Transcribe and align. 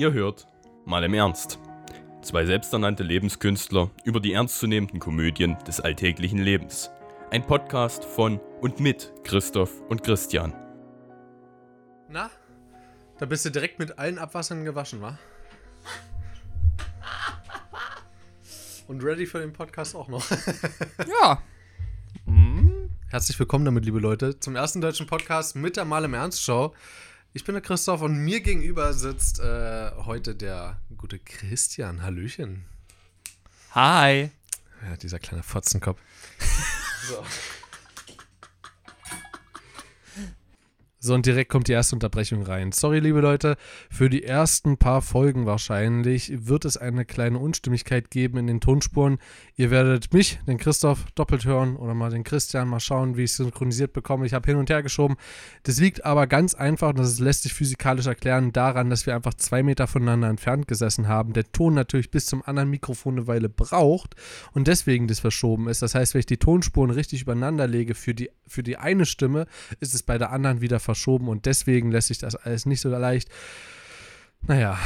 Ihr 0.00 0.14
hört 0.14 0.46
mal 0.86 1.04
im 1.04 1.12
Ernst. 1.12 1.58
Zwei 2.22 2.46
selbsternannte 2.46 3.02
Lebenskünstler 3.02 3.90
über 4.02 4.18
die 4.18 4.32
ernstzunehmenden 4.32 4.98
Komödien 4.98 5.58
des 5.66 5.78
alltäglichen 5.78 6.38
Lebens. 6.38 6.90
Ein 7.30 7.46
Podcast 7.46 8.06
von 8.06 8.40
und 8.62 8.80
mit 8.80 9.12
Christoph 9.24 9.82
und 9.90 10.02
Christian. 10.02 10.54
Na? 12.08 12.30
Da 13.18 13.26
bist 13.26 13.44
du 13.44 13.50
direkt 13.50 13.78
mit 13.78 13.98
allen 13.98 14.18
Abwassern 14.18 14.64
gewaschen, 14.64 15.02
wa? 15.02 15.18
Und 18.88 19.04
ready 19.04 19.26
für 19.26 19.40
den 19.40 19.52
Podcast 19.52 19.94
auch 19.94 20.08
noch. 20.08 20.24
Ja. 21.20 21.42
Herzlich 23.10 23.38
willkommen 23.38 23.66
damit, 23.66 23.84
liebe 23.84 23.98
Leute, 23.98 24.40
zum 24.40 24.56
ersten 24.56 24.80
deutschen 24.80 25.06
Podcast 25.06 25.56
mit 25.56 25.76
der 25.76 25.84
Mal 25.84 26.04
im 26.04 26.14
Ernst 26.14 26.42
Show. 26.42 26.72
Ich 27.32 27.44
bin 27.44 27.54
der 27.54 27.62
Christoph 27.62 28.02
und 28.02 28.18
mir 28.18 28.40
gegenüber 28.40 28.92
sitzt 28.92 29.38
äh, 29.38 29.92
heute 29.98 30.34
der 30.34 30.80
gute 30.96 31.20
Christian. 31.20 32.02
Hallöchen. 32.02 32.64
Hi. 33.70 34.32
Ja, 34.82 34.96
dieser 34.96 35.20
kleine 35.20 35.44
Fotzenkopf. 35.44 36.00
so. 37.08 37.24
So, 41.02 41.14
und 41.14 41.24
direkt 41.24 41.50
kommt 41.50 41.66
die 41.66 41.72
erste 41.72 41.96
Unterbrechung 41.96 42.42
rein. 42.42 42.72
Sorry, 42.72 42.98
liebe 42.98 43.22
Leute, 43.22 43.56
für 43.88 44.10
die 44.10 44.22
ersten 44.22 44.76
paar 44.76 45.00
Folgen 45.00 45.46
wahrscheinlich 45.46 46.46
wird 46.46 46.66
es 46.66 46.76
eine 46.76 47.06
kleine 47.06 47.38
Unstimmigkeit 47.38 48.10
geben 48.10 48.36
in 48.36 48.46
den 48.46 48.60
Tonspuren. 48.60 49.16
Ihr 49.56 49.70
werdet 49.70 50.12
mich, 50.12 50.40
den 50.46 50.58
Christoph, 50.58 51.06
doppelt 51.14 51.46
hören 51.46 51.76
oder 51.76 51.94
mal 51.94 52.10
den 52.10 52.22
Christian, 52.22 52.68
mal 52.68 52.80
schauen, 52.80 53.16
wie 53.16 53.24
ich 53.24 53.30
es 53.30 53.38
synchronisiert 53.38 53.94
bekomme. 53.94 54.26
Ich 54.26 54.34
habe 54.34 54.44
hin 54.44 54.58
und 54.58 54.68
her 54.68 54.82
geschoben. 54.82 55.16
Das 55.62 55.80
liegt 55.80 56.04
aber 56.04 56.26
ganz 56.26 56.52
einfach, 56.52 56.90
und 56.90 56.98
das 56.98 57.18
lässt 57.18 57.44
sich 57.44 57.54
physikalisch 57.54 58.06
erklären, 58.06 58.52
daran, 58.52 58.90
dass 58.90 59.06
wir 59.06 59.14
einfach 59.14 59.32
zwei 59.32 59.62
Meter 59.62 59.86
voneinander 59.86 60.28
entfernt 60.28 60.68
gesessen 60.68 61.08
haben. 61.08 61.32
Der 61.32 61.50
Ton 61.50 61.72
natürlich 61.72 62.10
bis 62.10 62.26
zum 62.26 62.42
anderen 62.44 62.68
Mikrofon 62.68 63.14
eine 63.14 63.26
Weile 63.26 63.48
braucht 63.48 64.16
und 64.52 64.68
deswegen 64.68 65.08
das 65.08 65.20
verschoben 65.20 65.66
ist. 65.66 65.80
Das 65.80 65.94
heißt, 65.94 66.12
wenn 66.12 66.20
ich 66.20 66.26
die 66.26 66.36
Tonspuren 66.36 66.90
richtig 66.90 67.22
übereinander 67.22 67.66
lege 67.66 67.94
für 67.94 68.12
die, 68.12 68.28
für 68.46 68.62
die 68.62 68.76
eine 68.76 69.06
Stimme, 69.06 69.46
ist 69.80 69.94
es 69.94 70.02
bei 70.02 70.18
der 70.18 70.30
anderen 70.30 70.60
wieder 70.60 70.78
verschoben 70.78 70.89
und 71.28 71.46
deswegen 71.46 71.90
lässt 71.90 72.08
sich 72.08 72.18
das 72.18 72.36
alles 72.36 72.66
nicht 72.66 72.80
so 72.80 72.88
leicht, 72.88 73.28
naja, 74.42 74.78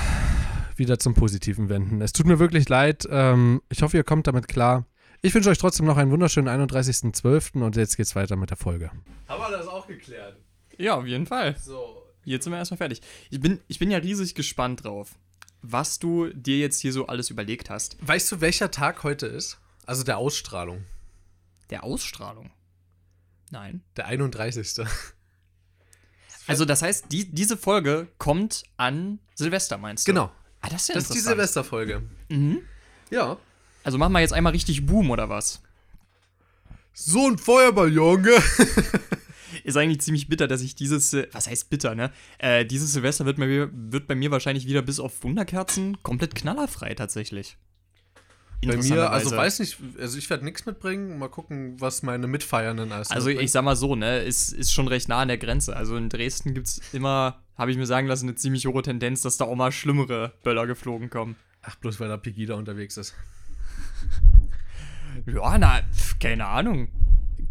wieder 0.77 0.99
zum 0.99 1.15
Positiven 1.15 1.69
wenden. 1.69 2.01
Es 2.01 2.13
tut 2.13 2.27
mir 2.27 2.39
wirklich 2.39 2.69
leid. 2.69 3.07
Ähm, 3.11 3.63
ich 3.69 3.83
hoffe, 3.83 3.97
ihr 3.97 4.05
kommt 4.05 4.27
damit 4.27 4.49
klar. 4.49 4.87
Ich 5.23 5.35
wünsche 5.35 5.49
euch 5.49 5.59
trotzdem 5.59 5.87
noch 5.87 5.97
einen 5.97 6.11
wunderschönen 6.11 6.49
31.12. 6.49 7.63
und 7.63 7.77
jetzt 7.77 7.97
geht's 7.97 8.15
weiter 8.15 8.37
mit 8.37 8.51
der 8.51 8.57
Folge. 8.57 8.91
Haben 9.29 9.41
wir 9.41 9.57
das 9.57 9.67
auch 9.67 9.87
geklärt? 9.87 10.37
Ja, 10.77 10.97
auf 10.97 11.07
jeden 11.07 11.27
Fall. 11.27 11.57
So. 11.59 12.03
Jetzt 12.25 12.45
sind 12.45 12.53
wir 12.53 12.59
erstmal 12.59 12.79
fertig. 12.79 13.01
Ich 13.31 13.41
bin, 13.41 13.61
ich 13.69 13.79
bin 13.79 13.91
ja 13.91 13.99
riesig 13.99 14.35
gespannt 14.35 14.85
drauf, 14.85 15.19
was 15.63 15.99
du 15.99 16.29
dir 16.29 16.59
jetzt 16.59 16.81
hier 16.81 16.93
so 16.93 17.07
alles 17.07 17.31
überlegt 17.31 17.71
hast. 17.71 17.97
Weißt 18.01 18.33
du, 18.33 18.41
welcher 18.41 18.71
Tag 18.71 19.03
heute 19.03 19.27
ist? 19.27 19.59
Also 19.87 20.05
der 20.05 20.19
Ausstrahlung. 20.19 20.85
Der 21.71 21.85
Ausstrahlung. 21.85 22.51
Nein. 23.51 23.83
Der 23.97 24.07
31. 24.07 24.87
Also, 26.47 26.65
das 26.65 26.83
heißt, 26.83 27.07
die, 27.11 27.31
diese 27.33 27.57
Folge 27.57 28.09
kommt 28.19 28.65
an 28.77 29.19
Silvester, 29.35 29.79
meinst 29.79 30.07
du? 30.07 30.13
Genau. 30.13 30.31
Ah, 30.61 30.69
das 30.71 30.83
ist 30.83 30.89
ja 30.89 30.95
Das 30.95 31.05
ist 31.05 31.15
die. 31.15 31.21
Silvesterfolge. 31.21 32.03
Mhm. 32.29 32.61
Ja. 33.11 33.37
Also 33.83 33.99
machen 33.99 34.13
wir 34.13 34.21
jetzt 34.21 34.33
einmal 34.33 34.53
richtig 34.53 34.87
Boom, 34.87 35.11
oder 35.11 35.29
was? 35.29 35.63
So 36.95 37.29
ein 37.29 37.39
Feuerball, 37.39 37.93
Junge. 37.93 38.31
Ist 39.65 39.77
eigentlich 39.77 40.01
ziemlich 40.01 40.29
bitter, 40.29 40.47
dass 40.47 40.61
ich 40.63 40.75
dieses, 40.75 41.15
was 41.33 41.47
heißt 41.49 41.71
bitter, 41.71 41.95
ne? 41.95 42.13
Äh, 42.39 42.67
dieses 42.67 42.93
Silvester 42.93 43.25
wird 43.25 43.39
mir, 43.39 43.71
wird 43.73 44.07
bei 44.07 44.15
mir 44.15 44.31
wahrscheinlich 44.31 44.67
wieder 44.67 44.83
bis 44.83 45.01
auf 45.01 45.23
Wunderkerzen 45.23 46.03
komplett 46.03 46.35
knallerfrei 46.35 46.95
tatsächlich. 46.95 47.57
Bei 48.67 48.77
mir, 48.77 49.11
also 49.11 49.37
weiß 49.37 49.61
nicht, 49.61 49.79
also 49.99 50.19
ich 50.19 50.29
werde 50.31 50.45
nichts 50.45 50.67
mitbringen. 50.67 51.19
Mal 51.19 51.29
gucken, 51.29 51.81
was 51.81 52.03
meine 52.03 52.27
Mitfeiernden 52.27 52.93
alles 52.93 53.11
Also 53.11 53.27
mitbringen. 53.29 53.45
ich 53.45 53.53
sag 53.53 53.63
mal 53.65 53.77
so, 53.77 53.95
ne, 53.97 54.19
ist, 54.21 54.53
ist 54.53 54.73
schon 54.73 54.89
recht 54.89 55.09
nah 55.09 55.21
an 55.21 55.29
der 55.29 55.39
Grenze. 55.39 55.77
Also 55.77 55.97
in 55.97 56.09
Dresden 56.09 56.55
gibt's 56.55 56.81
immer, 56.93 57.41
habe 57.57 57.71
ich 57.71 57.77
mir 57.77 57.87
sagen 57.87 58.07
lassen, 58.07 58.27
eine 58.29 58.35
ziemlich 58.37 58.67
hohe 58.67 58.83
Tendenz, 58.83 59.23
dass 59.23 59.37
da 59.37 59.45
auch 59.45 59.55
mal 59.57 59.73
schlimmere 59.73 60.33
Böller 60.43 60.67
geflogen 60.67 61.11
kommen. 61.11 61.37
Ach, 61.63 61.77
bloß 61.77 61.99
weil 62.01 62.09
da 62.09 62.17
Pegida 62.17 62.55
unterwegs 62.55 62.97
ist. 62.97 63.15
Ja, 65.27 65.57
na, 65.59 65.81
keine 66.21 66.47
Ahnung. 66.47 66.89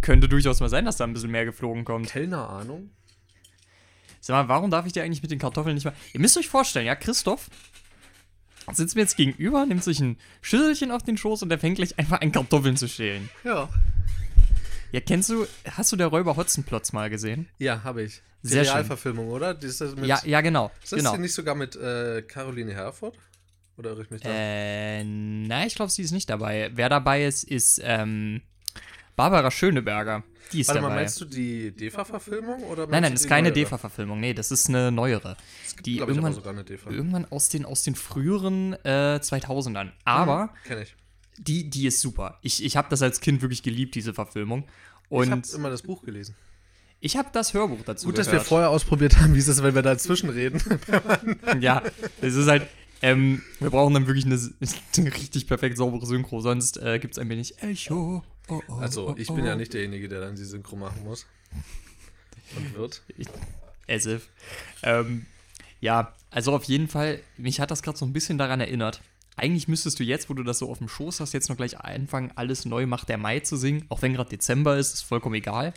Könnte 0.02 0.28
durchaus 0.28 0.60
mal 0.60 0.70
sein, 0.70 0.84
dass 0.86 0.98
da 0.98 1.06
ein 1.06 1.14
bisschen 1.14 1.32
mehr 1.32 1.46
geflogen 1.46 1.86
kommt. 1.86 2.10
Kellner-Ahnung? 2.10 2.90
Sag 4.20 4.36
mal, 4.36 4.50
warum 4.50 4.70
darf 4.70 4.86
ich 4.86 4.94
dir 4.94 5.04
eigentlich 5.04 5.22
mit 5.22 5.32
den 5.32 5.40
Kartoffeln 5.40 5.74
nicht 5.76 5.86
mal. 5.86 5.94
Ihr 6.14 6.20
müsst 6.20 6.38
euch 6.38 6.50
vorstellen, 6.50 6.86
ja, 6.86 6.96
Christoph 6.96 7.50
sitzt 8.72 8.96
mir 8.96 9.02
jetzt 9.02 9.18
gegenüber, 9.18 9.66
nimmt 9.66 9.84
sich 9.84 10.00
ein 10.00 10.18
Schüsselchen 10.42 10.92
auf 10.92 11.04
den 11.04 11.18
Schoß 11.18 11.44
und 11.44 11.50
der 11.50 11.60
fängt 11.60 11.78
gleich 11.78 11.98
einfach 12.00 12.22
an, 12.22 12.32
Kartoffeln 12.32 12.78
zu 12.78 12.88
schälen. 12.88 13.30
Ja. 13.44 13.70
Ja, 14.92 15.00
kennst 15.00 15.30
du, 15.30 15.48
hast 15.72 15.92
du 15.92 15.96
der 15.96 16.08
Räuber 16.08 16.36
Hotzenplotz 16.36 16.94
mal 16.94 17.10
gesehen? 17.10 17.50
Ja, 17.58 17.84
habe 17.84 18.04
ich. 18.04 18.22
Die 18.44 18.50
Sehr 18.50 18.64
schön. 18.64 18.74
Realverfilmung, 18.74 19.30
oder? 19.30 19.54
Die 19.54 19.68
ist 19.68 19.82
das 19.82 19.96
mit, 19.96 20.06
ja, 20.06 20.20
ja, 20.26 20.42
genau. 20.42 20.70
Ist 20.84 20.92
das 20.92 21.00
genau. 21.00 21.18
nicht 21.18 21.34
sogar 21.34 21.56
mit 21.56 21.76
äh, 21.76 22.22
Caroline 22.22 22.74
Herford? 22.74 23.18
Oder 23.78 23.92
irre 23.92 24.04
ich 24.04 24.12
mich 24.12 24.22
da? 24.22 24.30
Äh, 24.30 25.04
nein, 25.04 25.68
ich 25.68 25.76
glaube, 25.76 25.92
sie 25.92 26.04
ist 26.04 26.12
nicht 26.12 26.30
dabei. 26.30 26.70
Wer 26.74 26.90
dabei 26.90 27.26
ist, 27.26 27.44
ist 27.44 27.82
ähm, 27.84 28.42
Barbara 29.16 29.50
Schöneberger. 29.50 30.24
Die 30.54 30.62
ist 30.62 30.68
Warte 30.70 30.82
mal, 30.82 30.90
dabei. 30.90 31.02
meinst 31.02 31.20
du 31.20 31.26
die 31.26 31.72
DEFA-Verfilmung? 31.72 32.64
oder 32.64 32.88
nein, 32.88 33.02
nein, 33.04 33.12
das 33.14 33.22
ist 33.24 33.28
keine? 33.28 33.52
DEFA-Verfilmung. 33.52 34.20
Nee, 34.20 34.34
das 34.34 34.52
ist 34.52 34.70
eine 34.70 34.92
neuere. 34.92 35.36
Es 35.66 35.76
gibt, 35.76 35.86
die 35.88 35.98
irgendwann- 35.98 36.34
sogar 36.34 36.54
eine 36.54 36.64
DEFA. 36.64 36.90
Irgendwann 36.92 37.26
aus 37.32 37.50
den, 37.50 37.66
aus 37.66 37.84
den 37.84 37.96
früheren 37.96 38.74
äh, 38.86 39.20
2000ern. 39.22 39.92
Aber 40.06 40.54
Kenn 40.66 40.82
ich. 40.82 40.96
die, 41.38 41.70
die 41.70 41.88
ist 41.88 42.00
super. 42.02 42.40
Ich, 42.42 42.64
ich 42.64 42.78
habe 42.78 42.88
das 42.90 43.02
als 43.02 43.20
Kind 43.20 43.42
wirklich 43.42 43.64
geliebt, 43.64 43.96
diese 43.96 44.14
Verfilmung. 44.14 44.64
ich 45.10 45.20
habe 45.30 45.32
Und 45.42 45.54
immer 45.54 45.70
das 45.70 45.82
Buch 45.82 46.04
gelesen. 46.04 46.36
ich 47.00 47.18
habe 47.18 47.30
das 47.34 47.54
Hörbuch 47.54 47.80
dazu 47.86 48.06
Gut, 48.08 48.18
dass 48.18 48.28
wir 48.28 48.34
gehört. 48.34 48.48
vorher 48.48 48.70
ausprobiert 48.70 49.18
haben, 49.20 49.34
wie 49.36 49.40
ist 49.40 49.48
es, 49.48 49.62
wenn 49.64 49.76
wir 49.76 49.82
dazwischen 49.82 50.30
reden. 50.30 50.62
ja, 51.60 51.82
es 52.22 52.36
ist 52.36 52.48
halt, 52.48 52.68
ähm, 53.02 53.42
wir 53.60 53.70
brauchen 53.70 53.94
dann 53.94 54.08
wirklich 54.08 54.26
eine, 54.26 54.36
eine 54.98 55.14
richtig 55.14 55.48
perfekt 55.48 55.78
saubere 55.78 56.06
Synchro, 56.06 56.40
sonst 56.42 56.78
äh, 56.78 57.00
gibt 57.00 57.16
es 57.16 57.20
ein 57.20 57.28
wenig 57.30 57.62
Echo. 57.62 58.24
Oh, 58.50 58.62
oh, 58.68 58.74
Also, 58.76 59.10
oh, 59.10 59.16
ich 59.18 59.30
oh. 59.30 59.36
bin 59.36 59.46
ja 59.46 59.56
nicht 59.56 59.74
derjenige, 59.74 60.08
der 60.08 60.22
dann 60.22 60.36
die 60.36 60.44
Synchro 60.44 60.76
machen 60.76 61.04
muss. 61.04 61.26
Und 62.56 62.76
wird. 62.76 63.02
As 63.88 64.06
if. 64.06 64.30
Ähm, 64.84 65.26
ja, 65.80 66.14
also 66.30 66.54
auf 66.54 66.64
jeden 66.66 66.88
Fall, 66.88 67.20
mich 67.38 67.60
hat 67.60 67.72
das 67.72 67.82
gerade 67.82 67.98
so 67.98 68.06
ein 68.06 68.14
bisschen 68.14 68.38
daran 68.38 68.60
erinnert. 68.60 69.02
Eigentlich 69.36 69.68
müsstest 69.68 70.00
du 70.00 70.04
jetzt, 70.04 70.30
wo 70.30 70.34
du 70.34 70.44
das 70.44 70.60
so 70.60 70.70
auf 70.70 70.78
dem 70.78 70.88
Schoß 70.88 71.20
hast, 71.20 71.34
jetzt 71.34 71.50
noch 71.50 71.58
gleich 71.58 71.80
anfangen, 71.80 72.32
alles 72.36 72.66
neu 72.66 72.86
macht 72.86 73.10
der 73.10 73.18
Mai 73.18 73.40
zu 73.40 73.58
singen. 73.58 73.86
Auch 73.90 74.02
wenn 74.02 74.14
gerade 74.14 74.30
Dezember 74.30 74.78
ist, 74.78 74.94
ist 74.94 75.02
vollkommen 75.02 75.36
egal. 75.36 75.74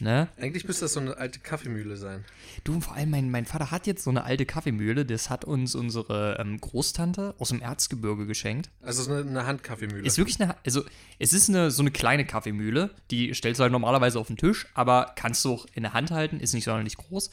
Ne? 0.00 0.28
Eigentlich 0.40 0.66
müsste 0.66 0.86
das 0.86 0.94
so 0.94 1.00
eine 1.00 1.16
alte 1.16 1.38
Kaffeemühle 1.38 1.96
sein. 1.96 2.24
Du, 2.64 2.72
und 2.72 2.82
vor 2.82 2.94
allem, 2.94 3.10
mein, 3.10 3.30
mein 3.30 3.46
Vater 3.46 3.70
hat 3.70 3.86
jetzt 3.86 4.02
so 4.02 4.10
eine 4.10 4.24
alte 4.24 4.44
Kaffeemühle, 4.44 5.06
das 5.06 5.30
hat 5.30 5.44
uns 5.44 5.76
unsere 5.76 6.36
ähm, 6.40 6.60
Großtante 6.60 7.34
aus 7.38 7.50
dem 7.50 7.60
Erzgebirge 7.60 8.26
geschenkt. 8.26 8.70
Also 8.82 9.04
so 9.04 9.12
eine, 9.12 9.28
eine 9.28 9.46
Handkaffeemühle. 9.46 10.04
Ist 10.04 10.18
wirklich 10.18 10.40
eine, 10.40 10.56
also 10.64 10.82
es 11.20 11.32
ist 11.32 11.48
eine, 11.48 11.70
so 11.70 11.82
eine 11.82 11.92
kleine 11.92 12.24
Kaffeemühle, 12.24 12.90
die 13.12 13.32
stellst 13.34 13.60
du 13.60 13.62
halt 13.62 13.72
normalerweise 13.72 14.18
auf 14.18 14.26
den 14.26 14.36
Tisch, 14.36 14.66
aber 14.74 15.12
kannst 15.14 15.44
du 15.44 15.52
auch 15.52 15.66
in 15.74 15.84
der 15.84 15.92
Hand 15.92 16.10
halten, 16.10 16.40
ist 16.40 16.54
nicht 16.54 16.64
sonderlich 16.64 16.96
groß. 16.96 17.30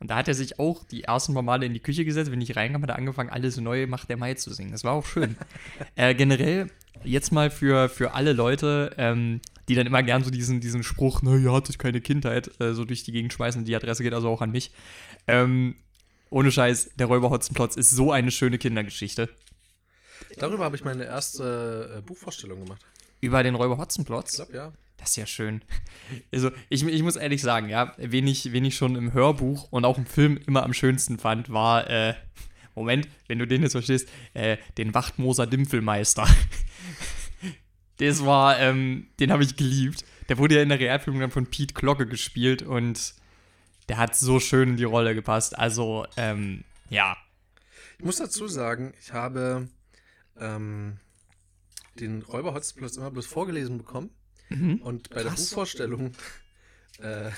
Und 0.00 0.10
da 0.10 0.16
hat 0.16 0.28
er 0.28 0.34
sich 0.34 0.60
auch 0.60 0.84
die 0.84 1.04
ersten 1.04 1.34
paar 1.34 1.42
Male 1.42 1.66
in 1.66 1.74
die 1.74 1.80
Küche 1.80 2.04
gesetzt, 2.04 2.30
wenn 2.30 2.40
ich 2.40 2.54
reinkam, 2.54 2.82
hat 2.82 2.90
er 2.90 2.96
angefangen, 2.96 3.30
alles 3.30 3.56
neu 3.56 3.88
macht 3.88 4.08
der 4.08 4.16
Mai 4.16 4.34
zu 4.34 4.52
singen. 4.52 4.70
Das 4.70 4.84
war 4.84 4.92
auch 4.92 5.04
schön. 5.04 5.36
äh, 5.96 6.14
generell, 6.14 6.70
jetzt 7.02 7.32
mal 7.32 7.50
für, 7.50 7.88
für 7.88 8.14
alle 8.14 8.32
Leute, 8.32 8.94
ähm, 8.96 9.40
die 9.68 9.74
dann 9.74 9.86
immer 9.86 10.02
gern 10.02 10.24
so 10.24 10.30
diesen, 10.30 10.60
diesen 10.60 10.82
Spruch, 10.82 11.20
na, 11.22 11.36
ihr 11.36 11.52
hattet 11.52 11.78
keine 11.78 12.00
Kindheit, 12.00 12.50
äh, 12.60 12.74
so 12.74 12.84
durch 12.84 13.04
die 13.04 13.12
Gegend 13.12 13.32
schmeißen, 13.32 13.64
die 13.64 13.76
Adresse 13.76 14.02
geht 14.02 14.14
also 14.14 14.28
auch 14.28 14.40
an 14.40 14.50
mich. 14.50 14.70
Ähm, 15.26 15.76
ohne 16.30 16.50
Scheiß, 16.50 16.90
der 16.96 17.06
Räuber 17.06 17.30
Hotzenplotz 17.30 17.76
ist 17.76 17.90
so 17.90 18.12
eine 18.12 18.30
schöne 18.30 18.58
Kindergeschichte. 18.58 19.28
Darüber 20.38 20.64
habe 20.64 20.76
ich 20.76 20.84
meine 20.84 21.04
erste 21.04 21.96
äh, 21.98 22.00
Buchvorstellung 22.02 22.64
gemacht. 22.64 22.84
Über 23.20 23.42
den 23.42 23.54
Räuber 23.54 23.74
Ich 23.74 23.80
Hotzenplotz. 23.80 24.36
glaube, 24.36 24.54
ja. 24.54 24.72
Das 24.98 25.10
ist 25.10 25.16
ja 25.16 25.26
schön. 25.26 25.62
Also, 26.32 26.50
ich, 26.68 26.84
ich 26.84 27.02
muss 27.02 27.14
ehrlich 27.14 27.40
sagen, 27.40 27.68
ja, 27.68 27.94
wen 27.98 28.26
ich, 28.26 28.52
wen 28.52 28.64
ich 28.64 28.74
schon 28.76 28.96
im 28.96 29.12
Hörbuch 29.12 29.68
und 29.70 29.84
auch 29.84 29.96
im 29.96 30.06
Film 30.06 30.40
immer 30.46 30.64
am 30.64 30.74
schönsten 30.74 31.18
fand, 31.18 31.50
war, 31.50 31.88
äh, 31.88 32.14
Moment, 32.74 33.08
wenn 33.28 33.38
du 33.38 33.46
den 33.46 33.62
jetzt 33.62 33.72
verstehst, 33.72 34.08
äh, 34.34 34.56
den 34.76 34.94
Wachtmoser 34.94 35.46
Dimpfelmeister. 35.46 36.26
Das 37.98 38.24
war, 38.24 38.58
ähm, 38.58 39.08
den 39.20 39.32
habe 39.32 39.42
ich 39.42 39.56
geliebt. 39.56 40.04
Der 40.28 40.38
wurde 40.38 40.56
ja 40.56 40.62
in 40.62 40.68
der 40.68 40.78
Realfilmung 40.78 41.20
dann 41.20 41.30
von 41.30 41.46
Pete 41.46 41.74
Glocke 41.74 42.06
gespielt 42.06 42.62
und 42.62 43.14
der 43.88 43.96
hat 43.96 44.16
so 44.16 44.40
schön 44.40 44.70
in 44.70 44.76
die 44.76 44.84
Rolle 44.84 45.14
gepasst. 45.14 45.58
Also, 45.58 46.06
ähm, 46.16 46.64
ja. 46.90 47.16
Ich 47.98 48.04
muss 48.04 48.16
dazu 48.16 48.46
sagen, 48.46 48.94
ich 49.00 49.12
habe 49.12 49.68
ähm, 50.38 50.98
den 51.98 52.22
Räuber 52.22 52.54
Hotzenplotz 52.54 52.96
immer 52.96 53.10
bloß 53.10 53.26
vorgelesen 53.26 53.78
bekommen. 53.78 54.10
Mhm. 54.50 54.76
Und 54.76 55.10
bei 55.10 55.22
der 55.22 55.32
Krass. 55.32 55.50
Buchvorstellung 55.50 56.12
äh, 57.00 57.30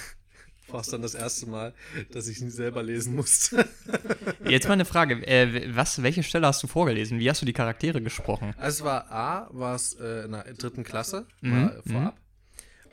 war 0.73 0.81
es 0.81 0.89
dann 0.89 1.03
das 1.03 1.15
erste 1.15 1.47
Mal, 1.47 1.75
dass 2.13 2.29
ich 2.29 2.41
ihn 2.41 2.51
selber 2.51 2.83
lesen 2.83 3.15
musste. 3.17 3.69
Jetzt 4.45 4.67
mal 4.67 4.75
eine 4.75 4.85
Frage. 4.85 5.27
Äh, 5.27 5.75
was, 5.75 6.03
welche 6.03 6.23
Stelle 6.23 6.47
hast 6.47 6.63
du 6.63 6.67
vorgelesen? 6.67 7.19
Wie 7.19 7.29
hast 7.29 7.43
du 7.43 7.47
die 7.47 7.53
Charaktere 7.53 8.01
gesprochen? 8.03 8.55
Also 8.57 8.79
es 8.79 8.85
war 8.85 9.11
A, 9.11 9.49
war 9.53 9.75
es 9.75 9.95
äh, 9.95 10.25
in 10.25 10.33
der 10.33 10.45
dritten 10.55 10.85
Klasse, 10.85 11.27
Mhm, 11.41 11.53
war, 11.53 11.77
äh, 11.77 11.83
vorab. 11.89 12.21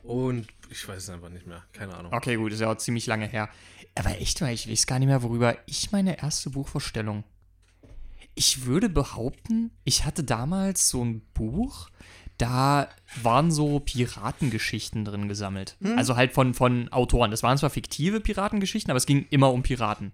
Und 0.03 0.47
ich 0.69 0.87
weiß 0.87 1.03
es 1.03 1.09
einfach 1.09 1.29
nicht 1.29 1.47
mehr, 1.47 1.63
keine 1.73 1.95
Ahnung. 1.95 2.13
Okay, 2.13 2.35
gut, 2.35 2.51
ist 2.53 2.61
ja 2.61 2.71
auch 2.71 2.77
ziemlich 2.77 3.05
lange 3.07 3.27
her. 3.27 3.49
Aber 3.95 4.11
echt 4.21 4.41
mal, 4.41 4.53
ich 4.53 4.69
weiß 4.69 4.85
gar 4.87 4.99
nicht 4.99 5.07
mehr, 5.07 5.23
worüber 5.23 5.57
ich 5.65 5.91
meine 5.91 6.19
erste 6.21 6.49
Buchvorstellung. 6.51 7.23
Ich 8.35 8.65
würde 8.65 8.87
behaupten, 8.89 9.71
ich 9.83 10.05
hatte 10.05 10.23
damals 10.23 10.89
so 10.89 11.03
ein 11.03 11.21
Buch, 11.33 11.89
da 12.37 12.89
waren 13.23 13.51
so 13.51 13.79
Piratengeschichten 13.79 15.05
drin 15.05 15.27
gesammelt. 15.27 15.75
Also 15.95 16.15
halt 16.15 16.33
von, 16.33 16.53
von 16.53 16.91
Autoren. 16.91 17.31
Das 17.31 17.41
waren 17.43 17.57
zwar 17.57 17.69
fiktive 17.69 18.19
Piratengeschichten, 18.19 18.91
aber 18.91 18.97
es 18.97 19.05
ging 19.05 19.25
immer 19.29 19.51
um 19.51 19.63
Piraten. 19.63 20.11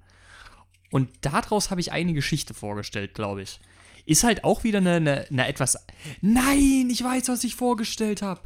Und 0.90 1.10
daraus 1.22 1.72
habe 1.72 1.82
ich 1.82 1.92
eine 1.92 2.14
Geschichte 2.14 2.54
vorgestellt, 2.54 3.14
glaube 3.14 3.42
ich. 3.42 3.60
Ist 4.06 4.24
halt 4.24 4.44
auch 4.44 4.64
wieder 4.64 4.78
eine, 4.80 4.96
eine, 4.96 5.26
eine 5.30 5.48
etwas. 5.48 5.78
Nein, 6.22 6.90
ich 6.92 7.04
weiß, 7.04 7.30
was 7.30 7.44
ich 7.44 7.56
vorgestellt 7.56 8.22
habe. 8.22 8.42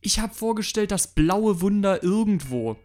Ich 0.00 0.18
habe 0.18 0.34
vorgestellt, 0.34 0.90
das 0.90 1.14
blaue 1.14 1.60
Wunder 1.60 2.02
irgendwo. 2.02 2.76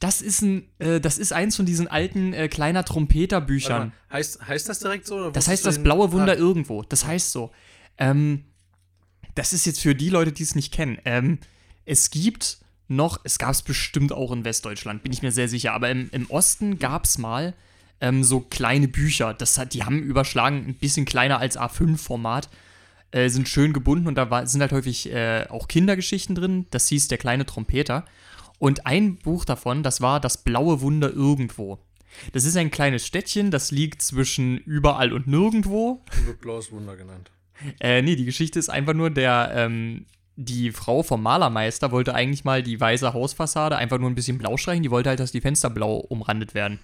Das 0.00 0.22
ist 0.22 0.42
ein, 0.42 0.68
äh, 0.78 1.00
das 1.00 1.18
ist 1.18 1.32
eins 1.32 1.56
von 1.56 1.66
diesen 1.66 1.88
alten 1.88 2.32
äh, 2.32 2.48
kleiner 2.48 2.84
Trompeter-Büchern. 2.84 3.92
Heißt, 4.12 4.46
heißt 4.46 4.68
das 4.68 4.78
direkt 4.78 5.06
so? 5.06 5.16
Oder 5.16 5.32
Das 5.32 5.48
heißt 5.48 5.66
das 5.66 5.82
blaue 5.82 6.12
Wunder 6.12 6.34
Ah, 6.34 6.36
irgendwo. 6.36 6.82
Das 6.82 7.04
heißt 7.04 7.32
so. 7.32 7.50
Ähm, 7.98 8.44
das 9.34 9.52
ist 9.52 9.66
jetzt 9.66 9.80
für 9.80 9.94
die 9.94 10.10
Leute, 10.10 10.32
die 10.32 10.42
es 10.42 10.54
nicht 10.54 10.72
kennen. 10.72 10.98
Ähm, 11.04 11.38
es 11.84 12.10
gibt 12.10 12.58
noch, 12.88 13.20
es 13.24 13.38
gab 13.38 13.50
es 13.50 13.62
bestimmt 13.62 14.12
auch 14.12 14.32
in 14.32 14.44
Westdeutschland, 14.44 15.02
bin 15.02 15.12
ich 15.12 15.22
mir 15.22 15.32
sehr 15.32 15.48
sicher, 15.48 15.74
aber 15.74 15.90
im, 15.90 16.08
im 16.10 16.30
Osten 16.30 16.78
gab 16.78 17.04
es 17.04 17.18
mal 17.18 17.54
ähm, 18.00 18.24
so 18.24 18.40
kleine 18.40 18.88
Bücher. 18.88 19.34
Das 19.34 19.58
hat, 19.58 19.74
die 19.74 19.84
haben 19.84 20.02
überschlagen, 20.02 20.64
ein 20.66 20.74
bisschen 20.74 21.04
kleiner 21.04 21.38
als 21.38 21.58
A5-Format. 21.58 22.48
Äh, 23.10 23.30
sind 23.30 23.48
schön 23.48 23.72
gebunden 23.72 24.06
und 24.06 24.16
da 24.16 24.30
war, 24.30 24.46
sind 24.46 24.60
halt 24.60 24.72
häufig 24.72 25.10
äh, 25.10 25.46
auch 25.48 25.68
Kindergeschichten 25.68 26.34
drin. 26.34 26.66
Das 26.70 26.88
hieß 26.88 27.08
Der 27.08 27.18
kleine 27.18 27.46
Trompeter. 27.46 28.04
Und 28.58 28.86
ein 28.86 29.16
Buch 29.16 29.44
davon, 29.44 29.82
das 29.82 30.00
war 30.00 30.20
Das 30.20 30.38
blaue 30.38 30.80
Wunder 30.80 31.12
irgendwo. 31.12 31.78
Das 32.32 32.44
ist 32.44 32.56
ein 32.56 32.70
kleines 32.70 33.06
Städtchen, 33.06 33.50
das 33.50 33.70
liegt 33.70 34.02
zwischen 34.02 34.58
überall 34.58 35.12
und 35.12 35.26
nirgendwo. 35.26 36.02
Wird 36.24 36.40
blaues 36.40 36.72
Wunder 36.72 36.96
genannt. 36.96 37.30
Äh, 37.80 38.02
nee, 38.02 38.16
die 38.16 38.24
Geschichte 38.24 38.58
ist 38.58 38.68
einfach 38.68 38.94
nur, 38.94 39.10
der, 39.10 39.52
ähm, 39.54 40.06
die 40.36 40.70
Frau 40.70 41.02
vom 41.02 41.22
Malermeister 41.22 41.90
wollte 41.90 42.14
eigentlich 42.14 42.44
mal 42.44 42.62
die 42.62 42.80
weiße 42.80 43.12
Hausfassade 43.12 43.76
einfach 43.76 43.98
nur 43.98 44.08
ein 44.08 44.14
bisschen 44.14 44.38
blau 44.38 44.56
streichen. 44.56 44.82
Die 44.82 44.90
wollte 44.90 45.10
halt, 45.10 45.20
dass 45.20 45.32
die 45.32 45.40
Fenster 45.40 45.68
blau 45.68 45.96
umrandet 45.96 46.54
werden. 46.54 46.78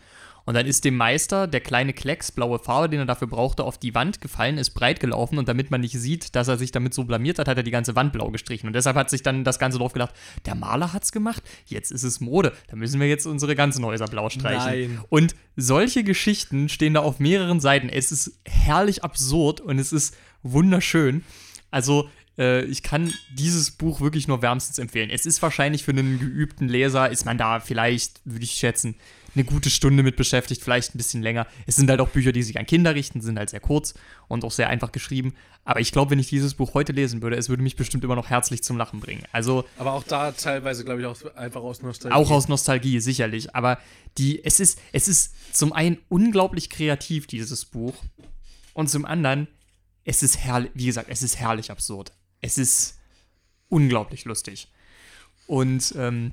Und 0.47 0.55
dann 0.55 0.67
ist 0.67 0.85
dem 0.85 0.97
Meister 0.97 1.47
der 1.47 1.61
kleine 1.61 1.93
Klecks, 1.93 2.31
blaue 2.31 2.59
Farbe, 2.59 2.91
den 2.91 3.00
er 3.00 3.06
dafür 3.06 3.29
brauchte, 3.29 3.65
auf 3.65 3.79
die 3.79 3.94
Wand 3.94 4.21
gefallen, 4.21 4.59
ist 4.59 4.71
breit 4.71 5.00
gelaufen 5.00 5.38
und 5.38 5.49
damit 5.49 5.71
man 5.71 5.81
nicht 5.81 5.99
sieht, 5.99 6.35
dass 6.35 6.49
er 6.49 6.59
sich 6.59 6.71
damit 6.71 6.93
so 6.93 7.05
blamiert 7.05 7.38
hat, 7.38 7.49
hat 7.49 7.56
er 7.56 7.62
die 7.62 7.71
ganze 7.71 7.97
Wand 7.97 8.12
blau 8.12 8.31
gestrichen. 8.31 8.67
Und 8.67 8.75
deshalb 8.75 8.97
hat 8.97 9.09
sich 9.09 9.23
dann 9.23 9.44
das 9.44 9.59
ganze 9.59 9.79
Dorf 9.79 9.94
gedacht, 9.94 10.15
der 10.44 10.55
Maler 10.55 10.93
hat's 10.93 11.12
gemacht, 11.12 11.43
jetzt 11.65 11.91
ist 11.91 12.03
es 12.03 12.21
Mode, 12.21 12.53
da 12.69 12.76
müssen 12.76 13.00
wir 13.00 13.09
jetzt 13.09 13.26
unsere 13.26 13.55
ganzen 13.55 13.85
Häuser 13.85 14.06
blau 14.06 14.29
streichen. 14.29 14.97
Nein. 14.97 15.00
Und 15.09 15.35
solche 15.56 16.05
Geschichten 16.05 16.69
stehen 16.69 16.94
da 16.94 17.00
auf 17.00 17.21
mehreren 17.21 17.61
Seiten. 17.61 17.88
Es 17.88 18.12
ist 18.12 18.38
herrlich 18.44 19.03
absurd 19.03 19.61
und 19.62 19.79
es 19.79 19.93
ist 19.93 20.15
wunderschön. 20.44 21.25
Also, 21.70 22.08
äh, 22.38 22.64
ich 22.64 22.82
kann 22.82 23.12
dieses 23.32 23.73
Buch 23.73 24.00
wirklich 24.00 24.29
nur 24.29 24.43
wärmstens 24.43 24.79
empfehlen. 24.79 25.11
Es 25.11 25.26
ist 25.26 25.43
wahrscheinlich 25.43 25.85
für 25.85 25.91
einen 25.91 26.19
geübten 26.19 26.69
Leser, 26.69 27.11
ist 27.11 27.25
man 27.25 27.38
da 27.38 27.61
vielleicht, 27.61 28.20
würde 28.25 28.44
ich 28.44 28.52
schätzen, 28.52 28.94
eine 29.35 29.44
gute 29.44 29.69
Stunde 29.69 30.05
mit 30.05 30.14
beschäftigt, 30.17 30.62
vielleicht 30.62 30.94
ein 30.94 30.99
bisschen 30.99 31.23
länger. 31.23 31.46
Es 31.67 31.75
sind 31.76 31.91
halt 31.91 32.00
auch 32.00 32.08
Bücher, 32.08 32.31
die 32.31 32.43
sich 32.43 32.58
an 32.58 32.67
Kinder 32.67 32.94
richten, 32.94 33.20
sind 33.20 33.37
halt 33.37 33.50
sehr 33.50 33.61
kurz 33.61 33.94
und 34.29 34.44
auch 34.44 34.52
sehr 34.52 34.69
einfach 34.69 34.93
geschrieben. 34.93 35.35
Aber 35.64 35.81
ich 35.81 35.91
glaube, 35.91 36.12
wenn 36.12 36.20
ich 36.20 36.29
dieses 36.29 36.55
Buch 36.55 36.75
heute 36.75 36.93
lesen 36.93 37.20
würde, 37.20 37.37
es 37.37 37.49
würde 37.49 37.62
mich 37.62 37.75
bestimmt 37.75 38.05
immer 38.05 38.14
noch 38.14 38.31
herzlich 38.31 38.62
zum 38.62 38.76
Lachen 38.76 39.00
bringen. 39.00 39.25
Also, 39.32 39.64
Aber 39.76 39.94
auch 39.94 40.05
da 40.05 40.31
teilweise, 40.32 40.85
glaube 40.85 41.00
ich, 41.00 41.06
auch 41.06 41.35
einfach 41.35 41.62
aus 41.62 41.82
Nostalgie. 41.82 42.14
auch 42.14 42.31
aus 42.31 42.47
Nostalgie, 42.49 43.00
sicherlich. 43.00 43.56
Aber 43.56 43.79
die, 44.19 44.44
es 44.44 44.61
ist, 44.61 44.79
es 44.93 45.08
ist 45.08 45.35
zum 45.52 45.73
einen 45.73 45.99
unglaublich 46.08 46.70
kreativ, 46.70 47.26
dieses 47.26 47.64
Buch. 47.64 47.94
Und 48.73 48.88
zum 48.90 49.05
anderen, 49.05 49.49
es 50.04 50.22
ist 50.22 50.38
herrlich, 50.38 50.70
wie 50.74 50.86
gesagt, 50.86 51.08
es 51.10 51.22
ist 51.22 51.38
herrlich 51.38 51.70
absurd. 51.70 52.12
Es 52.40 52.58
ist 52.58 52.98
unglaublich 53.68 54.24
lustig. 54.24 54.68
Und 55.46 55.94
ähm, 55.96 56.32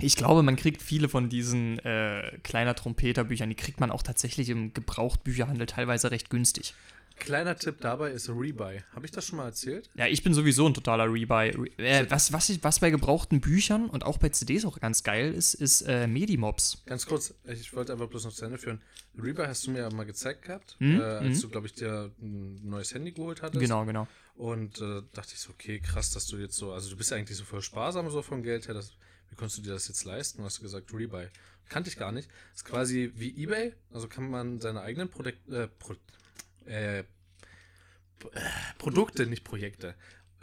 ich 0.00 0.16
glaube, 0.16 0.42
man 0.42 0.56
kriegt 0.56 0.82
viele 0.82 1.08
von 1.08 1.28
diesen 1.28 1.78
äh, 1.80 2.38
kleiner 2.42 2.74
Trompeter-Büchern, 2.74 3.48
die 3.48 3.54
kriegt 3.54 3.80
man 3.80 3.90
auch 3.90 4.02
tatsächlich 4.02 4.48
im 4.48 4.74
Gebrauchtbücherhandel 4.74 5.66
teilweise 5.66 6.10
recht 6.10 6.30
günstig. 6.30 6.74
Kleiner 7.16 7.56
Tipp 7.56 7.76
dabei 7.80 8.10
ist 8.10 8.28
Rebuy. 8.28 8.82
Habe 8.92 9.06
ich 9.06 9.12
das 9.12 9.26
schon 9.26 9.36
mal 9.38 9.46
erzählt? 9.46 9.88
Ja, 9.94 10.06
ich 10.06 10.22
bin 10.22 10.34
sowieso 10.34 10.66
ein 10.66 10.74
totaler 10.74 11.12
Rebuy. 11.12 11.50
Re 11.50 11.68
äh, 11.78 12.10
was, 12.10 12.32
was, 12.32 12.48
ich, 12.50 12.62
was 12.64 12.80
bei 12.80 12.90
gebrauchten 12.90 13.40
Büchern 13.40 13.88
und 13.88 14.04
auch 14.04 14.18
bei 14.18 14.30
CDs 14.30 14.64
auch 14.64 14.80
ganz 14.80 15.02
geil 15.02 15.32
ist, 15.32 15.54
ist 15.54 15.82
äh, 15.82 16.06
Medimobs. 16.06 16.82
Ganz 16.86 17.06
kurz, 17.06 17.34
ich 17.44 17.74
wollte 17.74 17.92
einfach 17.92 18.08
bloß 18.08 18.24
noch 18.24 18.32
zu 18.32 18.44
Ende 18.44 18.58
führen. 18.58 18.82
Rebuy 19.16 19.46
hast 19.46 19.66
du 19.66 19.70
mir 19.70 19.80
ja 19.80 19.90
mal 19.90 20.04
gezeigt 20.04 20.42
gehabt, 20.42 20.76
Mhm, 20.80 21.00
äh, 21.00 21.02
als 21.02 21.38
mhm. 21.38 21.42
du, 21.42 21.48
glaube 21.50 21.66
ich, 21.68 21.74
dir 21.74 22.10
ein 22.20 22.60
neues 22.68 22.92
Handy 22.92 23.12
geholt 23.12 23.42
hattest. 23.42 23.60
Genau, 23.60 23.84
genau. 23.84 24.08
Und 24.34 24.80
äh, 24.80 25.02
dachte 25.12 25.34
ich 25.34 25.40
so, 25.40 25.50
okay, 25.50 25.78
krass, 25.80 26.10
dass 26.12 26.26
du 26.26 26.36
jetzt 26.36 26.56
so, 26.56 26.72
also 26.72 26.90
du 26.90 26.96
bist 26.96 27.10
ja 27.12 27.16
eigentlich 27.16 27.38
so 27.38 27.44
voll 27.44 27.62
sparsam 27.62 28.10
so 28.10 28.22
vom 28.22 28.42
Geld 28.42 28.66
her, 28.66 28.74
dass, 28.74 28.92
wie 29.30 29.36
konntest 29.36 29.58
du 29.58 29.62
dir 29.62 29.72
das 29.72 29.86
jetzt 29.86 30.04
leisten? 30.04 30.40
Und 30.40 30.46
hast 30.46 30.58
du 30.58 30.62
gesagt, 30.62 30.92
Rebuy. 30.92 31.28
Kannte 31.68 31.88
ich 31.88 31.96
gar 31.96 32.12
nicht. 32.12 32.28
ist 32.54 32.64
quasi 32.64 33.12
wie 33.14 33.34
Ebay, 33.42 33.72
also 33.92 34.06
kann 34.08 34.28
man 34.28 34.60
seine 34.60 34.82
eigenen 34.82 35.08
Produk 35.08 35.34
äh, 35.50 35.68
Pro 35.68 35.94
äh, 36.66 37.00
äh, 37.00 37.04
Produkte, 38.78 39.26
nicht 39.26 39.44
Projekte. 39.44 39.94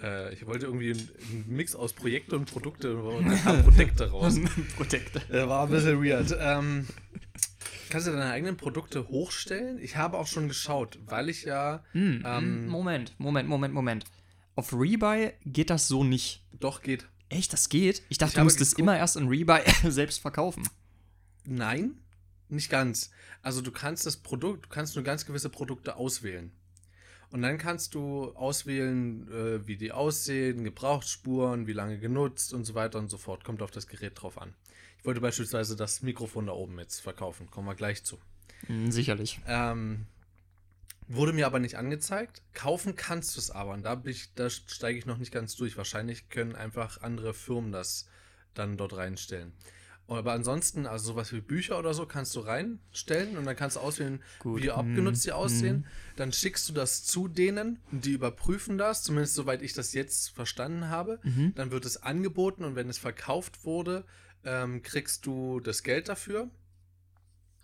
Äh, 0.01 0.33
ich 0.33 0.45
wollte 0.45 0.65
irgendwie 0.67 0.91
einen 0.91 1.45
Mix 1.47 1.75
aus 1.75 1.93
Projekte 1.93 2.35
und 2.37 2.45
Produkte 2.51 2.95
und 2.97 3.27
dann 3.27 3.41
kamen 3.43 3.63
Produkte 3.63 4.09
raus. 4.11 4.35
Protekte. 4.75 5.21
Äh, 5.33 5.47
war 5.47 5.65
ein 5.65 5.71
bisschen 5.71 6.03
weird. 6.03 6.35
Ähm, 6.39 6.87
kannst 7.89 8.07
du 8.07 8.11
deine 8.11 8.31
eigenen 8.31 8.57
Produkte 8.57 9.07
hochstellen? 9.09 9.79
Ich 9.79 9.95
habe 9.97 10.17
auch 10.17 10.27
schon 10.27 10.47
geschaut, 10.47 10.99
weil 11.05 11.29
ich 11.29 11.43
ja 11.43 11.83
Hm, 11.93 12.23
Ähm, 12.25 12.67
Moment, 12.67 13.13
Moment, 13.17 13.47
Moment, 13.49 13.73
Moment. 13.73 14.05
Auf 14.55 14.73
Rebuy 14.73 15.31
geht 15.45 15.69
das 15.69 15.87
so 15.87 16.03
nicht. 16.03 16.43
doch 16.59 16.81
geht. 16.81 17.07
Echt, 17.29 17.53
das 17.53 17.69
geht? 17.69 18.03
Ich 18.09 18.17
dachte, 18.17 18.31
Ich 18.33 18.37
du 18.37 18.43
musst 18.43 18.59
es 18.59 18.71
geguckt. 18.71 18.79
immer 18.81 18.97
erst 18.97 19.15
in 19.15 19.27
Rebuy 19.29 19.61
selbst 19.89 20.19
verkaufen. 20.19 20.67
Nein, 21.45 21.95
nicht 22.51 22.69
ganz. 22.69 23.11
Also 23.41 23.61
du 23.61 23.71
kannst 23.71 24.05
das 24.05 24.17
Produkt, 24.17 24.65
du 24.65 24.69
kannst 24.69 24.95
nur 24.95 25.03
ganz 25.03 25.25
gewisse 25.25 25.49
Produkte 25.49 25.95
auswählen. 25.95 26.51
Und 27.31 27.41
dann 27.43 27.57
kannst 27.57 27.95
du 27.95 28.33
auswählen, 28.35 29.27
äh, 29.31 29.65
wie 29.65 29.77
die 29.77 29.93
aussehen, 29.93 30.65
Gebrauchsspuren, 30.65 31.65
wie 31.65 31.73
lange 31.73 31.97
genutzt 31.97 32.53
und 32.53 32.65
so 32.65 32.75
weiter 32.75 32.99
und 32.99 33.09
so 33.09 33.17
fort. 33.17 33.45
Kommt 33.45 33.61
auf 33.61 33.71
das 33.71 33.87
Gerät 33.87 34.21
drauf 34.21 34.37
an. 34.37 34.53
Ich 34.99 35.05
wollte 35.05 35.21
beispielsweise 35.21 35.75
das 35.75 36.01
Mikrofon 36.01 36.47
da 36.47 36.51
oben 36.51 36.77
jetzt 36.77 36.99
verkaufen. 36.99 37.49
Kommen 37.49 37.67
wir 37.67 37.75
gleich 37.75 38.03
zu. 38.03 38.19
Hm, 38.67 38.91
sicherlich. 38.91 39.39
Ähm, 39.47 40.05
wurde 41.07 41.31
mir 41.31 41.45
aber 41.45 41.59
nicht 41.59 41.77
angezeigt. 41.77 42.41
Kaufen 42.53 42.97
kannst 42.97 43.35
du 43.35 43.39
es 43.39 43.49
aber. 43.49 43.71
Und 43.71 43.83
da, 43.83 44.01
ich, 44.05 44.33
da 44.35 44.49
steige 44.49 44.99
ich 44.99 45.05
noch 45.05 45.17
nicht 45.17 45.31
ganz 45.31 45.55
durch. 45.55 45.77
Wahrscheinlich 45.77 46.29
können 46.29 46.55
einfach 46.55 47.01
andere 47.01 47.33
Firmen 47.33 47.71
das 47.71 48.07
dann 48.53 48.75
dort 48.75 48.95
reinstellen. 48.97 49.53
Aber 50.07 50.33
ansonsten, 50.33 50.87
also 50.87 51.13
sowas 51.13 51.31
wie 51.31 51.39
Bücher 51.39 51.79
oder 51.79 51.93
so, 51.93 52.05
kannst 52.05 52.35
du 52.35 52.41
reinstellen 52.41 53.37
und 53.37 53.45
dann 53.45 53.55
kannst 53.55 53.77
du 53.77 53.79
auswählen, 53.79 54.21
Gut. 54.39 54.61
wie 54.61 54.69
abgenutzt 54.69 55.23
Mm, 55.23 55.27
die 55.27 55.31
aussehen. 55.31 55.85
Dann 56.17 56.33
schickst 56.33 56.67
du 56.67 56.73
das 56.73 57.05
zu 57.05 57.29
denen 57.29 57.79
und 57.91 58.03
die 58.03 58.11
überprüfen 58.11 58.77
das, 58.77 59.03
zumindest 59.03 59.35
soweit 59.35 59.61
ich 59.61 59.73
das 59.73 59.93
jetzt 59.93 60.31
verstanden 60.31 60.89
habe. 60.89 61.19
Mhm. 61.23 61.53
Dann 61.55 61.71
wird 61.71 61.85
es 61.85 62.03
angeboten 62.03 62.65
und 62.65 62.75
wenn 62.75 62.89
es 62.89 62.97
verkauft 62.97 63.63
wurde, 63.63 64.03
ähm, 64.43 64.81
kriegst 64.83 65.25
du 65.25 65.61
das 65.61 65.81
Geld 65.83 66.09
dafür. 66.09 66.49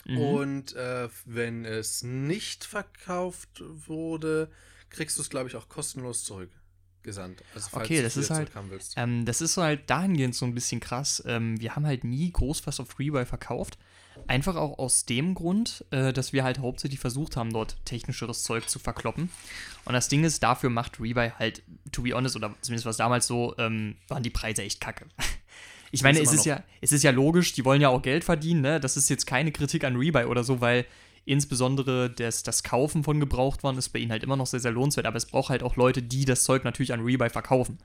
Mhm. 0.06 0.18
Und 0.18 0.76
äh, 0.76 1.10
wenn 1.26 1.66
es 1.66 2.02
nicht 2.04 2.64
verkauft 2.64 3.62
wurde, 3.62 4.50
kriegst 4.90 5.18
du 5.18 5.22
es, 5.22 5.30
glaube 5.30 5.50
ich, 5.50 5.56
auch 5.56 5.68
kostenlos 5.68 6.24
zurückgesandt. 7.08 7.44
Also 7.54 7.70
falls 7.72 7.86
Okay, 7.86 8.02
das 8.02 8.18
ist 8.18 8.30
halt-. 8.30 8.52
Ähm, 8.96 9.26
das 9.26 9.42
ist 9.42 9.58
halt 9.58 9.90
dahingehend 9.90 10.36
so 10.36 10.46
ein 10.46 10.54
bisschen 10.54 10.80
krass. 10.80 11.24
Ähm, 11.26 11.60
wir 11.60 11.76
haben 11.76 11.86
halt 11.86 12.04
nie 12.04 12.32
groß 12.32 12.68
was 12.68 12.80
auf 12.80 13.00
Rebuy 13.00 13.26
verkauft. 13.26 13.78
Einfach 14.26 14.56
auch 14.56 14.80
aus 14.80 15.06
dem 15.06 15.36
Grund, 15.36 15.86
äh, 15.92 16.12
dass 16.12 16.34
wir 16.34 16.44
halt 16.44 16.60
hauptsächlich 16.60 17.00
versucht 17.00 17.38
haben, 17.38 17.54
dort 17.54 17.78
technischeres 17.86 18.44
Zeug 18.44 18.68
zu 18.68 18.80
verkloppen. 18.80 19.30
Und 19.86 19.94
das 19.94 20.08
Ding 20.08 20.24
ist, 20.24 20.42
dafür 20.42 20.72
macht 20.72 21.00
Rebuy 21.00 21.32
halt, 21.38 21.62
to 21.92 22.02
be 22.02 22.14
honest, 22.14 22.36
oder 22.36 22.54
zumindest 22.62 22.86
war 22.86 22.92
es 22.92 22.98
damals 22.98 23.28
so, 23.28 23.56
ähm, 23.60 23.96
waren 24.08 24.24
die 24.24 24.32
Preise 24.32 24.64
echt 24.64 24.82
kacke. 24.82 25.06
Ich 25.90 26.04
meine, 26.04 26.20
es 26.20 26.34
ist, 26.34 26.46
ja, 26.46 26.62
es 26.82 26.92
ist 26.92 27.06
ja 27.06 27.12
logisch, 27.12 27.54
die 27.54 27.64
wollen 27.64 27.80
ja 27.80 27.88
auch 27.88 28.02
Geld 28.02 28.26
verdienen, 28.26 28.60
ne? 28.60 28.78
Das 28.82 28.98
ist 28.98 29.08
jetzt 29.10 29.26
keine 29.26 29.54
Kritik 29.54 29.86
an 29.86 29.96
Rebuy 29.96 30.26
oder 30.26 30.44
so, 30.44 30.60
weil 30.60 30.86
insbesondere 31.28 32.10
das, 32.10 32.44
das 32.44 32.64
Kaufen 32.64 33.04
von 33.04 33.20
Gebrauchtwaren 33.20 33.78
ist 33.78 33.90
bei 33.90 34.00
ihnen 34.00 34.12
halt 34.12 34.24
immer 34.24 34.36
noch 34.36 34.48
sehr, 34.48 34.60
sehr 34.60 34.72
lohnenswert, 34.72 35.06
aber 35.06 35.18
es 35.18 35.26
braucht 35.26 35.50
halt 35.50 35.64
auch 35.64 35.76
Leute, 35.76 36.02
die 36.02 36.26
das 36.26 36.44
Zeug 36.44 36.64
natürlich 36.64 36.94
an 36.94 37.02
Rebuy 37.02 37.30
verkaufen. 37.30 37.78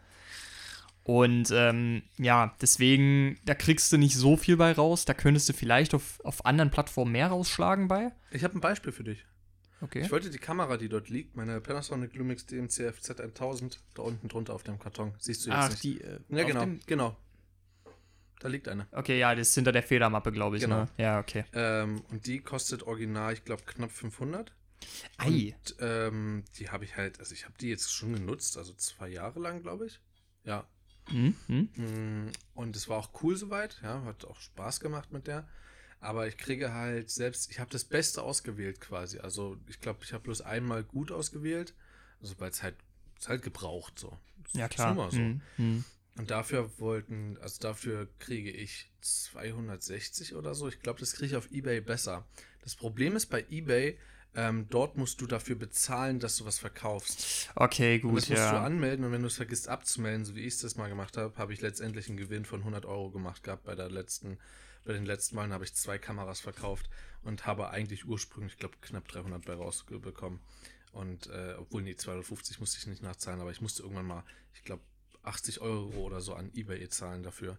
Und 1.05 1.51
ähm, 1.51 2.03
ja, 2.19 2.55
deswegen, 2.61 3.39
da 3.45 3.55
kriegst 3.55 3.93
du 3.93 3.97
nicht 3.99 4.15
so 4.17 4.37
viel 4.37 4.57
bei 4.57 4.71
raus. 4.73 5.05
Da 5.05 5.15
könntest 5.15 5.49
du 5.49 5.53
vielleicht 5.53 5.95
auf, 5.95 6.21
auf 6.23 6.47
anderen 6.47 6.71
Plattformen 6.71 7.11
mehr 7.11 7.27
rausschlagen 7.29 7.89
bei. 7.89 8.13
Ich 8.31 8.45
habe 8.45 8.57
ein 8.57 8.61
Beispiel 8.61 8.93
für 8.93 9.03
dich. 9.03 9.25
Okay. 9.81 10.03
Ich 10.03 10.13
wollte 10.13 10.31
die 10.31 10.39
Kamera, 10.39 10.77
die 10.77 10.89
dort 10.89 11.09
liegt, 11.09 11.35
meine 11.35 11.61
Panasonic 11.61 12.15
Lumix 12.15 12.47
DMC 12.47 12.89
FZ1000, 12.89 13.79
da 13.95 14.03
unten 14.03 14.29
drunter 14.29 14.55
auf 14.55 14.63
dem 14.63 14.79
Karton. 14.79 15.13
Siehst 15.19 15.45
du 15.45 15.51
jetzt 15.51 15.59
Ach, 15.59 15.71
nicht. 15.71 15.83
die. 15.83 16.01
Äh, 16.01 16.21
ja, 16.29 16.45
genau, 16.45 16.61
dem- 16.61 16.79
genau. 16.87 17.17
Da 18.43 18.49
liegt 18.49 18.67
eine. 18.67 18.89
Okay, 18.91 19.21
ja, 19.21 19.37
das 19.37 19.51
ist 19.51 19.55
hinter 19.55 19.71
der 19.71 19.85
Federmappe, 19.85 20.33
glaube 20.33 20.57
ich. 20.57 20.65
Genau. 20.65 20.81
Ne? 20.81 20.89
Ja, 20.99 21.21
okay. 21.21 21.45
Ähm, 21.53 22.01
und 22.11 22.27
die 22.27 22.41
kostet 22.41 22.83
original, 22.83 23.33
ich 23.33 23.45
glaube, 23.45 23.63
knapp 23.65 23.93
500. 23.93 24.53
Ei. 25.17 25.55
Und 25.55 25.77
ähm, 25.79 26.45
die 26.59 26.71
habe 26.71 26.85
ich 26.85 26.97
halt, 26.97 27.21
also 27.21 27.35
ich 27.35 27.45
habe 27.45 27.55
die 27.61 27.69
jetzt 27.69 27.93
schon 27.93 28.15
genutzt, 28.15 28.57
also 28.59 28.73
zwei 28.75 29.09
Jahre 29.09 29.39
lang, 29.39 29.63
glaube 29.63 29.87
ich. 29.87 30.01
Ja. 30.43 30.67
Hm? 31.09 31.37
Hm? 31.47 31.69
Mm, 31.77 32.33
Und 32.55 32.75
es 32.75 32.89
war 32.89 32.99
auch 32.99 33.23
cool 33.23 33.37
soweit, 33.37 33.79
ja, 33.85 34.03
hat 34.05 34.25
auch 34.25 34.41
Spaß 34.41 34.81
gemacht 34.81 35.13
mit 35.13 35.29
der. 35.29 35.49
Aber 36.01 36.27
ich 36.27 36.37
kriege 36.37 36.73
halt 36.75 37.11
selbst, 37.11 37.49
ich 37.53 37.61
habe 37.61 37.71
das 37.71 37.85
Beste 37.85 38.23
ausgewählt 38.23 38.81
quasi. 38.81 39.21
Also 39.21 39.57
ich 39.69 39.79
glaube, 39.81 40.01
ich 40.03 40.13
habe 40.13 40.25
bloß 40.25 40.41
einmal 40.41 40.83
gut 40.83 41.13
ausgewählt, 41.13 41.75
also 42.21 42.35
weil 42.41 42.51
es 42.51 42.61
halt, 42.65 42.75
es 43.17 43.23
ist 43.25 43.29
halt 43.29 43.43
gebraucht 43.43 44.01
so. 44.01 44.19
Das 44.43 44.55
Ja, 44.55 44.67
ist 44.67 44.75
klar. 44.75 44.89
nun 44.89 44.97
mal 44.97 45.11
so. 45.13 45.19
Hm, 45.19 45.41
hm. 45.57 45.85
Und 46.19 46.31
dafür 46.31 46.71
wollten, 46.79 47.39
also 47.41 47.61
dafür 47.61 48.07
kriege 48.19 48.51
ich 48.51 48.91
260 49.01 50.35
oder 50.35 50.55
so. 50.55 50.69
Ich 50.69 50.81
glaube, 50.81 51.01
das 51.01 51.15
kriege 51.15 51.27
ich 51.27 51.37
auf 51.37 51.51
Ebay 51.51 51.81
besser. 51.81 52.27
Das 52.63 52.75
Problem 52.77 53.17
ist 53.17 53.27
bei 53.27 53.47
Ebay, 53.49 53.99
ähm, 54.35 54.67
dort 54.71 54.97
musst 54.97 55.21
du 55.21 55.27
dafür 55.27 55.57
bezahlen, 55.57 56.19
dass 56.19 56.37
du 56.37 56.45
was 56.45 56.59
verkaufst. 56.59 57.51
Okay, 57.55 57.97
Und 57.97 58.11
gut, 58.11 58.23
das 58.23 58.29
musst 58.31 58.43
du 58.43 58.47
ja. 58.47 58.65
anmelden 58.65 59.05
und 59.05 59.13
wenn 59.13 59.21
du 59.21 59.27
es 59.27 59.37
vergisst 59.37 59.69
abzumelden, 59.69 60.25
so 60.25 60.35
wie 60.35 60.41
ich 60.41 60.55
es 60.55 60.61
das 60.61 60.77
mal 60.77 60.89
gemacht 60.89 61.17
habe, 61.17 61.37
habe 61.37 61.53
ich 61.53 61.61
letztendlich 61.61 62.09
einen 62.09 62.17
Gewinn 62.17 62.45
von 62.45 62.61
100 62.61 62.87
Euro 62.87 63.11
gemacht 63.11 63.43
gehabt 63.43 63.65
bei 63.65 63.75
der 63.75 63.91
letzten, 63.91 64.39
bei 64.85 64.95
den 64.95 65.05
letzten 65.05 65.37
Malen 65.37 65.53
habe 65.53 65.65
ich 65.65 65.75
zwei 65.75 65.99
Kameras 65.99 66.41
verkauft 66.41 66.89
und 67.25 67.47
habe 67.47 67.71
eigentlich 67.71 68.07
ursprünglich, 68.07 68.55
ich 68.55 68.59
glaube, 68.59 68.77
knapp 68.81 69.07
300 69.09 69.45
bei 69.45 69.55
rausbekommen. 69.55 70.41
Und 70.93 71.29
äh, 71.29 71.55
obwohl, 71.59 71.83
nee, 71.83 71.97
250 71.97 72.61
musste 72.61 72.79
ich 72.79 72.87
nicht 72.87 73.03
nachzahlen, 73.03 73.41
aber 73.41 73.51
ich 73.51 73.61
musste 73.61 73.83
irgendwann 73.83 74.07
mal, 74.07 74.25
ich 74.55 74.63
glaube, 74.63 74.83
80 75.23 75.61
Euro 75.61 76.01
oder 76.01 76.21
so 76.21 76.35
an 76.35 76.51
Ebay 76.55 76.89
zahlen 76.89 77.23
dafür. 77.23 77.59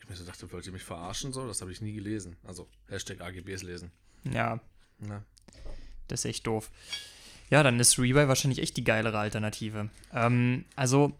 Ich 0.00 0.08
mir 0.08 0.16
so 0.16 0.24
dachte, 0.24 0.50
wollt 0.52 0.66
ihr 0.66 0.72
mich 0.72 0.82
verarschen 0.82 1.32
so? 1.32 1.46
Das 1.46 1.60
habe 1.60 1.72
ich 1.72 1.80
nie 1.80 1.92
gelesen. 1.94 2.36
Also 2.44 2.68
Hashtag 2.88 3.20
AGBs 3.20 3.62
lesen. 3.62 3.90
Ja, 4.24 4.60
Na, 4.98 5.24
das 6.08 6.20
ist 6.20 6.24
echt 6.26 6.46
doof. 6.46 6.70
Ja, 7.50 7.62
dann 7.62 7.78
ist 7.78 7.98
Rebuy 7.98 8.26
wahrscheinlich 8.28 8.60
echt 8.60 8.76
die 8.76 8.84
geilere 8.84 9.18
Alternative. 9.18 9.90
Ähm, 10.12 10.64
also, 10.76 11.12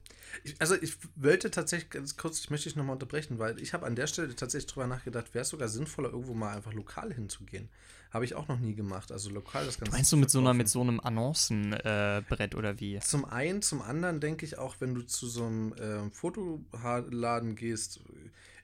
Ich, 0.43 0.61
also 0.61 0.75
ich 0.75 0.97
wollte 1.17 1.51
tatsächlich 1.51 1.91
ganz 1.91 2.17
kurz, 2.17 2.41
ich 2.41 2.51
möchte 2.51 2.69
dich 2.69 2.77
nochmal 2.77 2.95
unterbrechen, 2.95 3.39
weil 3.39 3.61
ich 3.61 3.73
habe 3.73 3.87
an 3.87 3.95
der 3.95 4.07
Stelle 4.07 4.35
tatsächlich 4.35 4.73
drüber 4.73 4.87
nachgedacht, 4.87 5.35
wäre 5.35 5.43
es 5.43 5.49
sogar 5.49 5.69
sinnvoller, 5.69 6.11
irgendwo 6.11 6.35
mal 6.35 6.57
einfach 6.57 6.73
lokal 6.73 7.13
hinzugehen. 7.13 7.69
Habe 8.11 8.25
ich 8.25 8.35
auch 8.35 8.49
noch 8.49 8.59
nie 8.59 8.75
gemacht. 8.75 9.11
Also 9.11 9.31
lokal 9.31 9.67
das 9.67 9.79
Ganze. 9.79 9.93
meinst 9.93 10.13
du 10.13 10.17
mit 10.17 10.31
so, 10.31 10.39
einer, 10.39 10.55
mit 10.55 10.69
so 10.69 10.81
einem 10.81 11.01
Annoncenbrett 11.01 12.55
äh, 12.55 12.57
oder 12.57 12.79
wie? 12.81 12.99
Zum 13.01 13.25
einen, 13.25 13.61
zum 13.61 13.83
anderen 13.83 14.21
denke 14.21 14.47
ich 14.47 14.59
auch, 14.59 14.77
wenn 14.81 14.95
du 14.95 15.03
zu 15.03 15.27
so 15.27 15.45
einem 15.45 15.75
ähm, 15.81 16.13
Fotoladen 16.13 17.57
gehst, 17.57 18.01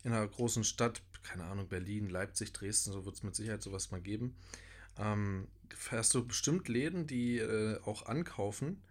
in 0.02 0.12
einer 0.12 0.26
großen 0.26 0.64
Stadt, 0.64 1.02
keine 1.22 1.44
Ahnung, 1.44 1.68
Berlin, 1.68 2.08
Leipzig, 2.08 2.52
Dresden, 2.52 2.92
so 2.92 3.04
wird 3.04 3.16
es 3.16 3.22
mit 3.22 3.34
Sicherheit 3.34 3.62
sowas 3.62 3.90
mal 3.90 4.00
geben, 4.00 4.36
ähm, 4.98 5.48
hast 5.90 6.14
du 6.14 6.26
bestimmt 6.26 6.68
Läden, 6.68 7.06
die 7.06 7.38
äh, 7.38 7.80
auch 7.84 8.06
ankaufen, 8.06 8.82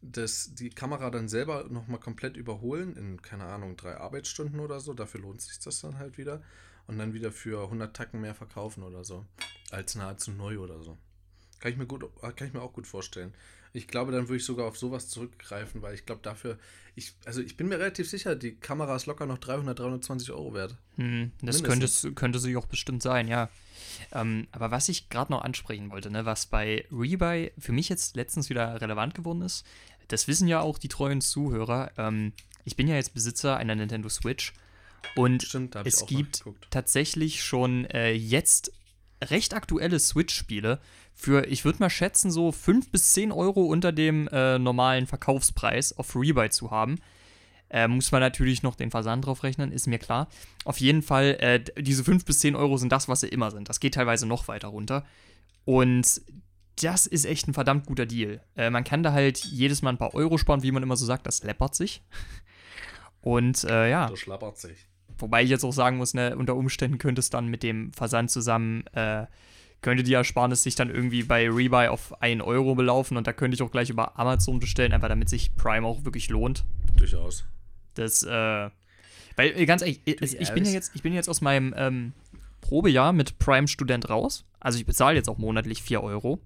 das, 0.00 0.54
die 0.54 0.70
Kamera 0.70 1.10
dann 1.10 1.28
selber 1.28 1.64
nochmal 1.68 2.00
komplett 2.00 2.36
überholen, 2.36 2.96
in, 2.96 3.22
keine 3.22 3.44
Ahnung, 3.44 3.76
drei 3.76 3.96
Arbeitsstunden 3.96 4.60
oder 4.60 4.80
so, 4.80 4.94
dafür 4.94 5.20
lohnt 5.20 5.40
sich 5.40 5.58
das 5.58 5.80
dann 5.80 5.98
halt 5.98 6.18
wieder 6.18 6.42
und 6.86 6.98
dann 6.98 7.14
wieder 7.14 7.32
für 7.32 7.64
100 7.64 7.94
Tacken 7.94 8.20
mehr 8.20 8.34
verkaufen 8.34 8.82
oder 8.82 9.04
so, 9.04 9.26
als 9.70 9.94
nahezu 9.94 10.30
neu 10.30 10.58
oder 10.58 10.82
so. 10.82 10.96
Kann 11.60 11.72
ich 11.72 11.78
mir 11.78 11.86
gut, 11.86 12.04
kann 12.20 12.46
ich 12.46 12.54
mir 12.54 12.62
auch 12.62 12.72
gut 12.72 12.86
vorstellen. 12.86 13.34
Ich 13.72 13.88
glaube, 13.88 14.12
dann 14.12 14.28
würde 14.28 14.36
ich 14.36 14.44
sogar 14.44 14.66
auf 14.66 14.78
sowas 14.78 15.08
zurückgreifen, 15.08 15.82
weil 15.82 15.94
ich 15.94 16.06
glaube 16.06 16.20
dafür, 16.22 16.58
ich, 16.94 17.12
also 17.24 17.40
ich 17.40 17.56
bin 17.56 17.68
mir 17.68 17.78
relativ 17.78 18.08
sicher, 18.08 18.34
die 18.34 18.54
Kamera 18.54 18.96
ist 18.96 19.06
locker 19.06 19.26
noch 19.26 19.38
300, 19.38 19.78
320 19.78 20.32
Euro 20.32 20.54
wert. 20.54 20.76
Hm, 20.96 21.32
das 21.42 21.62
könnte, 21.62 22.12
könnte 22.12 22.38
sie 22.38 22.56
auch 22.56 22.66
bestimmt 22.66 23.02
sein, 23.02 23.28
ja. 23.28 23.48
Ähm, 24.12 24.48
aber 24.52 24.70
was 24.70 24.88
ich 24.88 25.08
gerade 25.08 25.32
noch 25.32 25.42
ansprechen 25.42 25.90
wollte, 25.90 26.10
ne, 26.10 26.24
was 26.24 26.46
bei 26.46 26.84
Rebuy 26.90 27.52
für 27.58 27.72
mich 27.72 27.88
jetzt 27.88 28.16
letztens 28.16 28.50
wieder 28.50 28.80
relevant 28.80 29.14
geworden 29.14 29.42
ist, 29.42 29.64
das 30.08 30.26
wissen 30.26 30.48
ja 30.48 30.60
auch 30.60 30.78
die 30.78 30.88
treuen 30.88 31.20
Zuhörer. 31.20 31.92
Ähm, 31.96 32.32
ich 32.64 32.76
bin 32.76 32.88
ja 32.88 32.96
jetzt 32.96 33.14
Besitzer 33.14 33.56
einer 33.56 33.74
Nintendo 33.74 34.08
Switch 34.08 34.52
und 35.14 35.42
Stimmt, 35.42 35.76
es 35.84 36.06
gibt 36.06 36.44
tatsächlich 36.70 37.42
schon 37.42 37.84
äh, 37.86 38.12
jetzt 38.12 38.72
recht 39.22 39.54
aktuelle 39.54 39.98
Switch-Spiele 39.98 40.80
für, 41.14 41.46
ich 41.46 41.64
würde 41.64 41.80
mal 41.80 41.90
schätzen, 41.90 42.30
so 42.30 42.52
5 42.52 42.90
bis 42.90 43.12
10 43.12 43.32
Euro 43.32 43.64
unter 43.64 43.92
dem 43.92 44.28
äh, 44.28 44.58
normalen 44.58 45.06
Verkaufspreis 45.06 45.96
auf 45.96 46.14
Rebuy 46.14 46.50
zu 46.50 46.70
haben. 46.70 47.00
Äh, 47.70 47.88
muss 47.88 48.12
man 48.12 48.20
natürlich 48.20 48.62
noch 48.62 48.76
den 48.76 48.90
Versand 48.90 49.26
drauf 49.26 49.42
rechnen, 49.42 49.72
ist 49.72 49.86
mir 49.86 49.98
klar. 49.98 50.28
Auf 50.64 50.80
jeden 50.80 51.02
Fall, 51.02 51.36
äh, 51.40 51.82
diese 51.82 52.04
5 52.04 52.24
bis 52.24 52.40
10 52.40 52.56
Euro 52.56 52.76
sind 52.78 52.92
das, 52.92 53.08
was 53.08 53.20
sie 53.20 53.28
immer 53.28 53.50
sind. 53.50 53.68
Das 53.68 53.80
geht 53.80 53.94
teilweise 53.94 54.26
noch 54.26 54.48
weiter 54.48 54.68
runter. 54.68 55.04
Und 55.64 56.22
das 56.82 57.06
ist 57.06 57.26
echt 57.26 57.48
ein 57.48 57.54
verdammt 57.54 57.86
guter 57.86 58.06
Deal. 58.06 58.40
Äh, 58.56 58.70
man 58.70 58.84
kann 58.84 59.02
da 59.02 59.12
halt 59.12 59.38
jedes 59.38 59.82
Mal 59.82 59.90
ein 59.90 59.98
paar 59.98 60.14
Euro 60.14 60.38
sparen, 60.38 60.62
wie 60.62 60.72
man 60.72 60.82
immer 60.82 60.96
so 60.96 61.04
sagt, 61.04 61.26
das 61.26 61.42
läppert 61.42 61.74
sich. 61.74 62.02
Und 63.20 63.64
äh, 63.64 63.90
ja, 63.90 64.08
Das 64.08 64.20
schlappert 64.20 64.58
sich. 64.58 64.87
Wobei 65.18 65.42
ich 65.42 65.50
jetzt 65.50 65.64
auch 65.64 65.72
sagen 65.72 65.96
muss, 65.96 66.14
ne, 66.14 66.36
unter 66.36 66.54
Umständen 66.54 66.98
könnte 66.98 67.20
es 67.20 67.30
dann 67.30 67.48
mit 67.48 67.62
dem 67.62 67.92
Versand 67.92 68.30
zusammen, 68.30 68.86
äh, 68.92 69.26
könnte 69.80 70.02
die 70.02 70.14
Ersparnis 70.14 70.62
sich 70.62 70.74
dann 70.74 70.90
irgendwie 70.90 71.22
bei 71.22 71.48
Rebuy 71.48 71.88
auf 71.88 72.20
1 72.20 72.42
Euro 72.42 72.74
belaufen 72.74 73.16
und 73.16 73.26
da 73.26 73.32
könnte 73.32 73.54
ich 73.54 73.62
auch 73.62 73.70
gleich 73.70 73.90
über 73.90 74.18
Amazon 74.18 74.58
bestellen, 74.58 74.92
einfach 74.92 75.08
damit 75.08 75.28
sich 75.28 75.54
Prime 75.54 75.86
auch 75.86 76.04
wirklich 76.04 76.28
lohnt. 76.30 76.64
Durchaus. 76.96 77.44
Das, 77.94 78.22
äh, 78.22 78.70
weil, 79.36 79.52
äh, 79.56 79.66
ganz 79.66 79.82
ehrlich, 79.82 80.00
ich, 80.04 80.40
ich, 80.40 80.52
bin 80.52 80.64
ja 80.64 80.72
jetzt, 80.72 80.92
ich 80.94 81.02
bin 81.02 81.12
jetzt 81.12 81.28
aus 81.28 81.40
meinem 81.40 81.74
ähm, 81.76 82.12
Probejahr 82.60 83.12
mit 83.12 83.38
Prime-Student 83.38 84.10
raus. 84.10 84.44
Also 84.60 84.78
ich 84.78 84.86
bezahle 84.86 85.16
jetzt 85.16 85.28
auch 85.28 85.38
monatlich 85.38 85.82
4 85.82 86.02
Euro. 86.02 86.40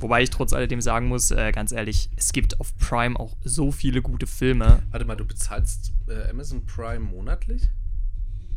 Wobei 0.00 0.22
ich 0.22 0.30
trotz 0.30 0.52
alledem 0.52 0.80
sagen 0.80 1.08
muss, 1.08 1.30
äh, 1.30 1.50
ganz 1.52 1.72
ehrlich, 1.72 2.10
es 2.16 2.32
gibt 2.32 2.60
auf 2.60 2.76
Prime 2.76 3.18
auch 3.18 3.36
so 3.42 3.72
viele 3.72 4.00
gute 4.00 4.26
Filme. 4.26 4.82
Warte 4.90 5.04
mal, 5.04 5.16
du 5.16 5.24
bezahlst 5.24 5.92
äh, 6.08 6.28
Amazon 6.30 6.64
Prime 6.66 7.00
monatlich? 7.00 7.68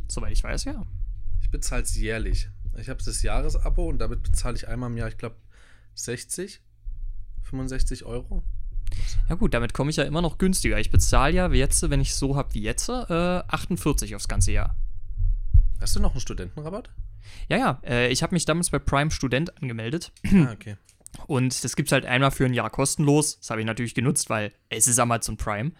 Soweit 0.08 0.32
ich 0.32 0.44
weiß, 0.44 0.64
ja. 0.64 0.84
Ich 1.40 1.50
bezahle 1.50 1.82
es 1.82 1.96
jährlich. 1.96 2.48
Ich 2.78 2.88
habe 2.88 3.02
das 3.04 3.22
Jahresabo 3.22 3.88
und 3.88 3.98
damit 3.98 4.22
bezahle 4.22 4.56
ich 4.56 4.68
einmal 4.68 4.90
im 4.90 4.96
Jahr, 4.96 5.08
ich 5.08 5.18
glaube, 5.18 5.36
60, 5.94 6.60
65 7.42 8.04
Euro. 8.04 8.42
Ja 9.28 9.34
gut, 9.34 9.54
damit 9.54 9.74
komme 9.74 9.90
ich 9.90 9.96
ja 9.96 10.04
immer 10.04 10.22
noch 10.22 10.38
günstiger. 10.38 10.78
Ich 10.78 10.90
bezahle 10.90 11.34
ja 11.34 11.50
jetzt, 11.50 11.88
wenn 11.90 12.00
ich 12.00 12.10
es 12.10 12.18
so 12.18 12.36
habe 12.36 12.54
wie 12.54 12.62
jetzt, 12.62 12.88
äh, 12.88 12.92
48 12.92 14.14
aufs 14.14 14.28
ganze 14.28 14.52
Jahr. 14.52 14.76
Hast 15.80 15.96
du 15.96 16.00
noch 16.00 16.12
einen 16.12 16.20
Studentenrabatt? 16.20 16.90
Ja, 17.48 17.56
ja, 17.56 17.80
äh, 17.84 18.08
ich 18.12 18.22
habe 18.22 18.34
mich 18.34 18.44
damals 18.44 18.70
bei 18.70 18.78
Prime 18.78 19.10
Student 19.10 19.56
angemeldet 19.62 20.12
ah, 20.26 20.52
okay. 20.52 20.76
Und 21.26 21.64
das 21.64 21.76
gibt 21.76 21.88
es 21.88 21.92
halt 21.92 22.06
einmal 22.06 22.30
für 22.30 22.44
ein 22.44 22.54
Jahr 22.54 22.70
kostenlos. 22.70 23.38
Das 23.38 23.50
habe 23.50 23.60
ich 23.60 23.66
natürlich 23.66 23.94
genutzt, 23.94 24.30
weil 24.30 24.52
es 24.68 24.86
ist 24.86 24.98
Amazon 24.98 25.36
Prime. 25.36 25.72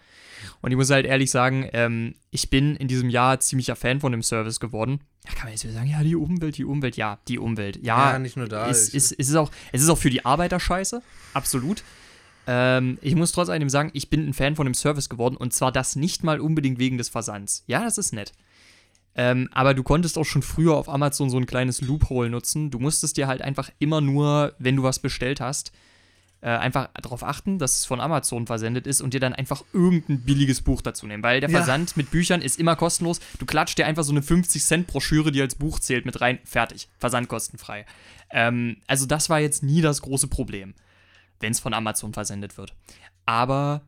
Und 0.61 0.71
ich 0.71 0.77
muss 0.77 0.89
halt 0.89 1.05
ehrlich 1.05 1.31
sagen, 1.31 1.69
ähm, 1.73 2.15
ich 2.31 2.49
bin 2.49 2.75
in 2.75 2.87
diesem 2.87 3.09
Jahr 3.09 3.39
ziemlicher 3.39 3.75
Fan 3.75 3.99
von 4.01 4.11
dem 4.11 4.21
Service 4.23 4.59
geworden. 4.59 4.99
Da 5.23 5.31
kann 5.31 5.43
man 5.43 5.51
jetzt 5.51 5.63
wieder 5.63 5.73
sagen, 5.73 5.89
ja, 5.89 6.03
die 6.03 6.15
Umwelt, 6.15 6.57
die 6.57 6.65
Umwelt, 6.65 6.97
ja, 6.97 7.19
die 7.27 7.39
Umwelt. 7.39 7.79
Ja, 7.81 8.13
Ja, 8.13 8.19
nicht 8.19 8.35
nur 8.35 8.47
da, 8.47 8.67
Ist, 8.67 8.93
ist, 8.93 9.13
ist 9.13 9.29
es, 9.29 9.35
auch, 9.35 9.51
es 9.71 9.81
ist 9.81 9.89
auch 9.89 9.97
für 9.97 10.09
die 10.09 10.25
Arbeiter 10.25 10.59
scheiße, 10.59 11.01
absolut. 11.33 11.83
Ähm, 12.45 12.97
ich 13.01 13.15
muss 13.15 13.31
trotz 13.31 13.47
alledem 13.47 13.69
sagen, 13.69 13.89
ich 13.93 14.09
bin 14.09 14.27
ein 14.27 14.33
Fan 14.33 14.57
von 14.57 14.65
dem 14.65 14.73
Service 14.73 15.07
geworden 15.07 15.37
und 15.37 15.53
zwar 15.53 15.71
das 15.71 15.95
nicht 15.95 16.25
mal 16.25 16.41
unbedingt 16.41 16.77
wegen 16.77 16.97
des 16.97 17.07
Versands. 17.07 17.63
Ja, 17.67 17.83
das 17.83 17.97
ist 17.97 18.11
nett. 18.11 18.33
Ähm, 19.15 19.49
aber 19.51 19.73
du 19.73 19.83
konntest 19.83 20.17
auch 20.17 20.25
schon 20.25 20.41
früher 20.41 20.75
auf 20.75 20.89
Amazon 20.89 21.29
so 21.29 21.37
ein 21.37 21.45
kleines 21.45 21.81
Loophole 21.81 22.29
nutzen. 22.29 22.71
Du 22.71 22.79
musstest 22.79 23.17
dir 23.17 23.27
halt 23.27 23.41
einfach 23.41 23.69
immer 23.79 24.01
nur, 24.01 24.53
wenn 24.57 24.75
du 24.75 24.83
was 24.83 24.99
bestellt 24.99 25.39
hast, 25.39 25.71
äh, 26.41 26.47
einfach 26.49 26.89
darauf 27.01 27.23
achten, 27.23 27.59
dass 27.59 27.77
es 27.79 27.85
von 27.85 28.01
Amazon 28.01 28.47
versendet 28.47 28.87
ist 28.87 29.01
und 29.01 29.13
dir 29.13 29.19
dann 29.19 29.33
einfach 29.33 29.63
irgendein 29.71 30.21
billiges 30.21 30.61
Buch 30.61 30.81
dazu 30.81 31.05
nehmen. 31.07 31.21
Weil 31.23 31.39
der 31.41 31.49
Ja. 31.49 31.57
Versand 31.59 31.95
mit 31.95 32.11
Büchern 32.11 32.41
ist 32.41 32.59
immer 32.59 32.75
kostenlos. 32.75 33.19
Du 33.39 33.45
klatscht 33.45 33.77
dir 33.77 33.85
einfach 33.85 34.03
so 34.03 34.11
eine 34.11 34.21
50-Cent-Broschüre, 34.21 35.31
die 35.31 35.41
als 35.41 35.55
Buch 35.55 35.79
zählt, 35.79 36.05
mit 36.05 36.19
rein. 36.19 36.39
Fertig. 36.43 36.89
Versandkostenfrei. 36.97 37.85
Ähm, 38.31 38.77
also 38.87 39.05
das 39.05 39.29
war 39.29 39.39
jetzt 39.39 39.61
nie 39.63 39.81
das 39.81 40.01
große 40.01 40.27
Problem, 40.27 40.73
wenn 41.39 41.51
es 41.51 41.59
von 41.59 41.73
Amazon 41.73 42.13
versendet 42.13 42.57
wird. 42.57 42.73
Aber 43.25 43.83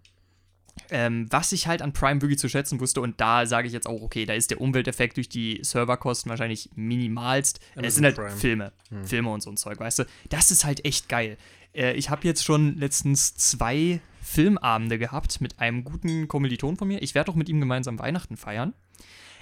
ähm, 0.89 1.27
was 1.29 1.51
ich 1.51 1.67
halt 1.67 1.81
an 1.81 1.93
Prime 1.93 2.21
wirklich 2.21 2.39
zu 2.39 2.49
schätzen 2.49 2.79
wusste, 2.79 3.01
und 3.01 3.19
da 3.21 3.45
sage 3.45 3.67
ich 3.67 3.73
jetzt 3.73 3.87
auch, 3.87 4.01
okay, 4.01 4.25
da 4.25 4.33
ist 4.33 4.51
der 4.51 4.61
Umwelteffekt 4.61 5.17
durch 5.17 5.29
die 5.29 5.59
Serverkosten 5.63 6.29
wahrscheinlich 6.29 6.69
minimalst. 6.75 7.59
Amazon 7.73 7.85
es 7.85 7.95
sind 7.95 8.05
halt 8.05 8.15
Prime. 8.15 8.31
Filme, 8.31 8.71
Filme 9.03 9.29
und 9.29 9.41
so 9.41 9.49
ein 9.49 9.57
Zeug, 9.57 9.79
weißt 9.79 9.99
du. 9.99 10.03
Das 10.29 10.51
ist 10.51 10.65
halt 10.65 10.85
echt 10.85 11.09
geil. 11.09 11.37
Äh, 11.73 11.93
ich 11.93 12.09
habe 12.09 12.27
jetzt 12.27 12.43
schon 12.43 12.77
letztens 12.77 13.35
zwei 13.35 14.01
Filmabende 14.21 14.97
gehabt 14.97 15.39
mit 15.41 15.59
einem 15.59 15.83
guten 15.83 16.27
Kommiliton 16.27 16.77
von 16.77 16.87
mir. 16.87 17.01
Ich 17.01 17.15
werde 17.15 17.31
auch 17.31 17.35
mit 17.35 17.47
ihm 17.49 17.59
gemeinsam 17.59 17.99
Weihnachten 17.99 18.37
feiern. 18.37 18.73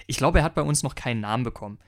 Ich 0.07 0.17
glaube, 0.17 0.39
er 0.39 0.43
hat 0.43 0.55
bei 0.55 0.61
uns 0.61 0.83
noch 0.83 0.95
keinen 0.95 1.21
Namen 1.21 1.43
bekommen. 1.43 1.79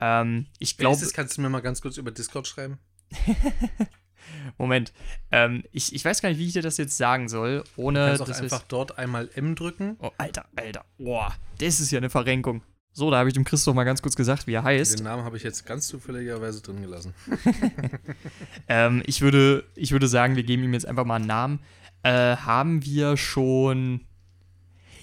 Ähm, 0.00 0.46
ich 0.58 0.76
glaube. 0.76 1.06
Kannst 1.14 1.36
du 1.36 1.42
mir 1.42 1.48
mal 1.48 1.62
ganz 1.62 1.80
kurz 1.80 1.96
über 1.96 2.10
Discord 2.10 2.46
schreiben. 2.46 2.78
Moment. 4.58 4.92
Ähm, 5.30 5.64
ich, 5.72 5.94
ich 5.94 6.04
weiß 6.04 6.22
gar 6.22 6.28
nicht, 6.28 6.38
wie 6.38 6.46
ich 6.46 6.52
dir 6.52 6.62
das 6.62 6.76
jetzt 6.76 6.96
sagen 6.96 7.28
soll, 7.28 7.64
Du 7.76 7.82
ohne. 7.82 8.06
kannst 8.06 8.22
auch 8.22 8.26
dass 8.26 8.40
einfach 8.40 8.62
dort 8.68 8.98
einmal 8.98 9.30
M 9.34 9.54
drücken. 9.54 9.96
Oh, 10.00 10.10
Alter, 10.18 10.46
Alter. 10.56 10.84
Boah, 10.98 11.34
das 11.58 11.80
ist 11.80 11.90
ja 11.90 11.98
eine 11.98 12.10
Verrenkung. 12.10 12.62
So, 12.96 13.10
da 13.10 13.18
habe 13.18 13.28
ich 13.28 13.34
dem 13.34 13.42
Christoph 13.44 13.74
mal 13.74 13.82
ganz 13.82 14.02
kurz 14.02 14.14
gesagt, 14.14 14.46
wie 14.46 14.52
er 14.52 14.62
heißt. 14.62 15.00
Den 15.00 15.04
Namen 15.04 15.24
habe 15.24 15.36
ich 15.36 15.42
jetzt 15.42 15.66
ganz 15.66 15.88
zufälligerweise 15.88 16.62
drin 16.62 16.80
gelassen. 16.80 17.12
Ähm, 18.68 19.02
ich, 19.06 19.20
würde, 19.20 19.64
ich 19.74 19.92
würde 19.92 20.08
sagen, 20.08 20.36
wir 20.36 20.42
geben 20.44 20.62
ihm 20.64 20.72
jetzt 20.72 20.86
einfach 20.86 21.04
mal 21.04 21.16
einen 21.16 21.26
Namen. 21.26 21.60
Äh, 22.02 22.36
haben 22.36 22.84
wir 22.84 23.16
schon. 23.16 24.06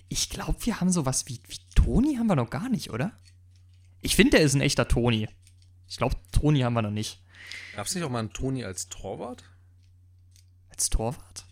Ich 0.10 0.30
glaube, 0.30 0.58
wir 0.62 0.80
haben 0.82 0.90
sowas 0.90 1.25
wie, 1.28 1.40
wie 1.48 1.58
Toni 1.75 2.16
haben 2.16 2.28
wir 2.28 2.36
noch 2.36 2.50
gar 2.50 2.70
nicht, 2.70 2.92
oder? 2.92 3.12
Ich 4.01 4.16
finde, 4.16 4.32
der 4.38 4.42
ist 4.42 4.56
ein 4.56 4.62
echter 4.62 4.88
Toni. 4.88 5.28
Ich 5.88 5.98
glaube, 5.98 6.16
Toni 6.32 6.62
haben 6.62 6.74
wir 6.74 6.82
noch 6.82 6.92
nicht. 6.92 7.22
Gab 7.75 7.86
es 7.86 7.96
nicht 7.96 8.04
auch 8.04 8.10
mal 8.10 8.20
einen 8.20 8.34
Toni 8.34 8.63
als 8.66 8.90
Torwart? 8.90 9.44
Als 10.70 10.90
Torwart? 10.90 11.46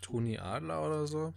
Toni 0.00 0.38
Adler 0.38 0.84
oder 0.84 1.06
so? 1.06 1.34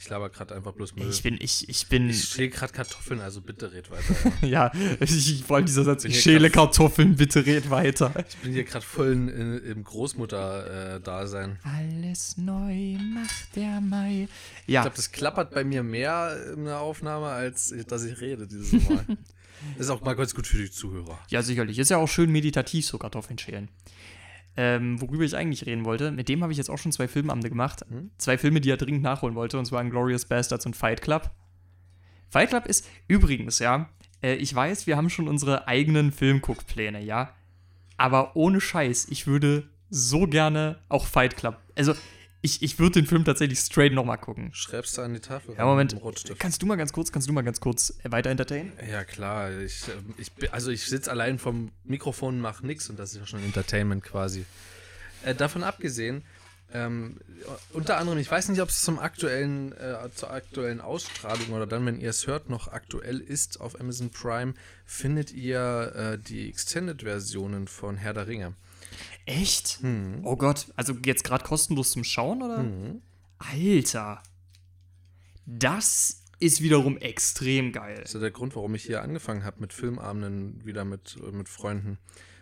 Ich 0.00 0.08
laber 0.08 0.30
gerade 0.30 0.54
einfach 0.54 0.72
bloß 0.72 0.94
Müll. 0.94 1.10
Ich 1.10 1.24
bin, 1.24 1.36
ich, 1.40 1.68
ich 1.68 1.88
bin. 1.88 2.08
Ich 2.08 2.24
schäle 2.28 2.50
gerade 2.50 2.72
Kartoffeln, 2.72 3.20
also 3.20 3.40
bitte 3.40 3.72
red 3.72 3.90
weiter. 3.90 4.14
Ja. 4.46 4.70
ich, 5.00 5.42
vor 5.44 5.56
allem 5.56 5.66
dieser 5.66 5.82
Satz, 5.82 6.04
ich 6.04 6.20
schäle 6.20 6.50
Kartoffeln, 6.50 7.16
bitte 7.16 7.44
red 7.44 7.68
weiter. 7.68 8.12
Ich 8.28 8.36
bin 8.36 8.52
hier 8.52 8.62
gerade 8.62 8.86
voll 8.86 9.10
in, 9.10 9.28
in, 9.28 9.58
im 9.58 9.82
Großmutter-Dasein. 9.82 11.58
Alles 11.64 12.36
neu 12.36 12.96
macht 12.98 13.56
der 13.56 13.80
Mai. 13.80 14.28
Ja, 14.68 14.82
ich 14.82 14.84
glaube, 14.84 14.96
das 14.96 15.10
klappert 15.10 15.50
bei 15.50 15.64
mir 15.64 15.82
mehr 15.82 16.54
in 16.54 16.64
der 16.66 16.78
Aufnahme, 16.78 17.26
als 17.26 17.74
dass 17.88 18.04
ich 18.04 18.20
rede 18.20 18.46
dieses 18.46 18.88
Mal. 18.88 19.04
ist 19.78 19.90
auch 19.90 20.00
mal 20.00 20.14
ganz 20.14 20.34
gut 20.34 20.46
für 20.46 20.58
die 20.58 20.70
Zuhörer. 20.70 21.18
Ja, 21.28 21.42
sicherlich. 21.42 21.78
Ist 21.78 21.90
ja 21.90 21.96
auch 21.98 22.08
schön 22.08 22.30
meditativ, 22.30 22.86
so 22.86 22.98
Kartoffeln 22.98 23.38
schälen. 23.38 23.68
Ähm, 24.56 25.00
worüber 25.00 25.22
ich 25.22 25.36
eigentlich 25.36 25.66
reden 25.66 25.84
wollte, 25.84 26.10
mit 26.10 26.28
dem 26.28 26.42
habe 26.42 26.50
ich 26.50 26.58
jetzt 26.58 26.68
auch 26.68 26.78
schon 26.78 26.90
zwei 26.90 27.06
Filmabende 27.06 27.48
gemacht. 27.48 27.84
Hm? 27.88 28.10
Zwei 28.18 28.36
Filme, 28.38 28.60
die 28.60 28.70
er 28.70 28.76
dringend 28.76 29.02
nachholen 29.02 29.36
wollte, 29.36 29.58
und 29.58 29.66
zwar 29.66 29.84
Glorious 29.84 30.24
Bastards 30.24 30.66
und 30.66 30.74
Fight 30.74 31.00
Club. 31.00 31.30
Fight 32.28 32.48
Club 32.48 32.66
ist 32.66 32.86
übrigens, 33.06 33.60
ja, 33.60 33.88
äh, 34.20 34.34
ich 34.34 34.52
weiß, 34.54 34.86
wir 34.86 34.96
haben 34.96 35.10
schon 35.10 35.28
unsere 35.28 35.68
eigenen 35.68 36.10
Filmguckpläne, 36.10 37.02
ja. 37.04 37.34
Aber 37.96 38.36
ohne 38.36 38.60
Scheiß, 38.60 39.06
ich 39.10 39.26
würde 39.26 39.68
so 39.90 40.26
gerne 40.26 40.78
auch 40.88 41.06
Fight 41.06 41.36
Club. 41.36 41.56
Also, 41.76 41.94
ich, 42.40 42.62
ich 42.62 42.78
würde 42.78 43.00
den 43.00 43.06
Film 43.06 43.24
tatsächlich 43.24 43.58
straight 43.58 43.92
nochmal 43.92 44.18
gucken. 44.18 44.50
Schreibst 44.52 44.96
du 44.96 45.02
an 45.02 45.12
die 45.12 45.20
Tafel? 45.20 45.56
Ja, 45.56 45.64
Moment. 45.64 45.96
Kannst 46.38 46.62
du 46.62 46.66
mal 46.66 46.76
ganz 46.76 46.92
kurz, 46.92 47.10
kannst 47.10 47.28
du 47.28 47.32
mal 47.32 47.42
ganz 47.42 47.60
kurz 47.60 47.98
äh, 48.04 48.12
weiter 48.12 48.30
entertainen? 48.30 48.72
Ja, 48.88 49.04
klar. 49.04 49.50
Ich, 49.60 49.88
ähm, 49.88 50.14
ich, 50.18 50.52
also 50.52 50.70
ich 50.70 50.86
sitze 50.86 51.10
allein 51.10 51.38
vom 51.38 51.72
Mikrofon 51.84 52.36
und 52.36 52.40
mache 52.40 52.66
nichts 52.66 52.88
und 52.90 52.98
das 52.98 53.12
ist 53.12 53.18
ja 53.18 53.26
schon 53.26 53.42
Entertainment 53.42 54.04
quasi. 54.04 54.44
Äh, 55.24 55.34
davon 55.34 55.64
abgesehen, 55.64 56.22
ähm, 56.72 57.16
unter 57.72 57.96
anderem, 57.96 58.18
ich 58.18 58.30
weiß 58.30 58.50
nicht, 58.50 58.60
ob 58.60 58.68
es 58.68 58.82
zum 58.82 58.98
aktuellen, 58.98 59.72
äh, 59.72 60.10
zur 60.14 60.30
aktuellen 60.30 60.80
Ausstrahlung 60.80 61.50
oder 61.52 61.66
dann, 61.66 61.86
wenn 61.86 61.98
ihr 61.98 62.10
es 62.10 62.26
hört, 62.26 62.50
noch 62.50 62.68
aktuell 62.68 63.20
ist 63.20 63.60
auf 63.60 63.80
Amazon 63.80 64.10
Prime, 64.10 64.54
findet 64.84 65.32
ihr 65.32 65.92
äh, 65.94 66.18
die 66.18 66.48
Extended-Versionen 66.48 67.68
von 67.68 67.96
Herr 67.96 68.12
der 68.12 68.26
Ringe. 68.26 68.54
Echt? 69.26 69.78
Hm. 69.82 70.20
Oh 70.24 70.36
Gott, 70.36 70.72
also 70.76 70.94
jetzt 71.04 71.24
gerade 71.24 71.44
kostenlos 71.44 71.92
zum 71.92 72.04
Schauen, 72.04 72.42
oder? 72.42 72.62
Mhm. 72.62 73.02
Alter. 73.38 74.22
Das 75.46 76.22
ist 76.40 76.62
wiederum 76.62 76.98
extrem 76.98 77.72
geil. 77.72 77.96
Das 78.00 78.10
ist 78.10 78.14
ja 78.14 78.20
der 78.20 78.30
Grund, 78.30 78.54
warum 78.54 78.74
ich 78.74 78.84
hier 78.84 79.02
angefangen 79.02 79.44
habe 79.44 79.60
mit 79.60 79.72
Filmabenden 79.72 80.64
wieder 80.64 80.84
mit, 80.84 81.16
äh, 81.22 81.32
mit 81.32 81.48
Freunden. 81.48 81.98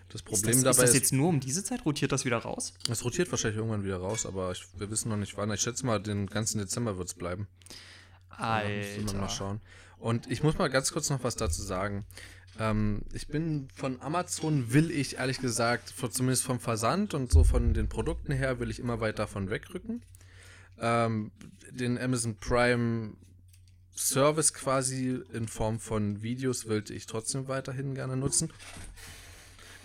Das 0.08 0.20
Ist 0.20 0.24
Problem 0.24 0.50
das, 0.50 0.56
ist 0.58 0.64
dabei 0.64 0.80
das 0.82 0.90
ist, 0.90 0.94
jetzt 0.96 1.12
nur 1.12 1.28
um 1.28 1.40
diese 1.40 1.64
Zeit? 1.64 1.84
Rotiert 1.84 2.12
das 2.12 2.24
wieder 2.24 2.38
raus? 2.38 2.74
es 2.88 3.04
rotiert 3.04 3.30
wahrscheinlich 3.32 3.58
irgendwann 3.58 3.84
wieder 3.84 3.96
raus, 3.96 4.24
aber 4.24 4.52
ich, 4.52 4.64
wir 4.78 4.88
wissen 4.90 5.08
noch 5.08 5.16
nicht 5.16 5.36
wann. 5.36 5.50
Ich 5.50 5.60
schätze 5.60 5.84
mal, 5.84 6.00
den 6.00 6.26
ganzen 6.26 6.58
Dezember 6.58 6.96
wird 6.96 7.08
es 7.08 7.14
bleiben. 7.14 7.48
Müssen 8.30 8.38
wir 8.38 9.14
mal 9.14 9.22
Alter. 9.22 9.28
schauen. 9.28 9.60
Und 9.98 10.30
ich 10.30 10.42
muss 10.42 10.58
mal 10.58 10.68
ganz 10.68 10.92
kurz 10.92 11.10
noch 11.10 11.24
was 11.24 11.36
dazu 11.36 11.62
sagen. 11.62 12.04
Ähm, 12.58 13.02
ich 13.12 13.28
bin 13.28 13.68
von 13.74 14.00
Amazon, 14.00 14.72
will 14.72 14.90
ich 14.90 15.16
ehrlich 15.16 15.40
gesagt, 15.40 15.92
zumindest 16.10 16.44
vom 16.44 16.60
Versand 16.60 17.14
und 17.14 17.30
so 17.30 17.44
von 17.44 17.74
den 17.74 17.88
Produkten 17.88 18.32
her, 18.32 18.60
will 18.60 18.70
ich 18.70 18.78
immer 18.78 19.00
weit 19.00 19.18
davon 19.18 19.50
wegrücken. 19.50 20.02
Ähm, 20.78 21.32
den 21.70 21.98
Amazon 21.98 22.36
Prime 22.36 23.14
Service 23.94 24.52
quasi 24.52 25.22
in 25.32 25.48
Form 25.48 25.80
von 25.80 26.22
Videos 26.22 26.68
wollte 26.68 26.92
ich 26.92 27.06
trotzdem 27.06 27.48
weiterhin 27.48 27.94
gerne 27.94 28.16
nutzen. 28.16 28.52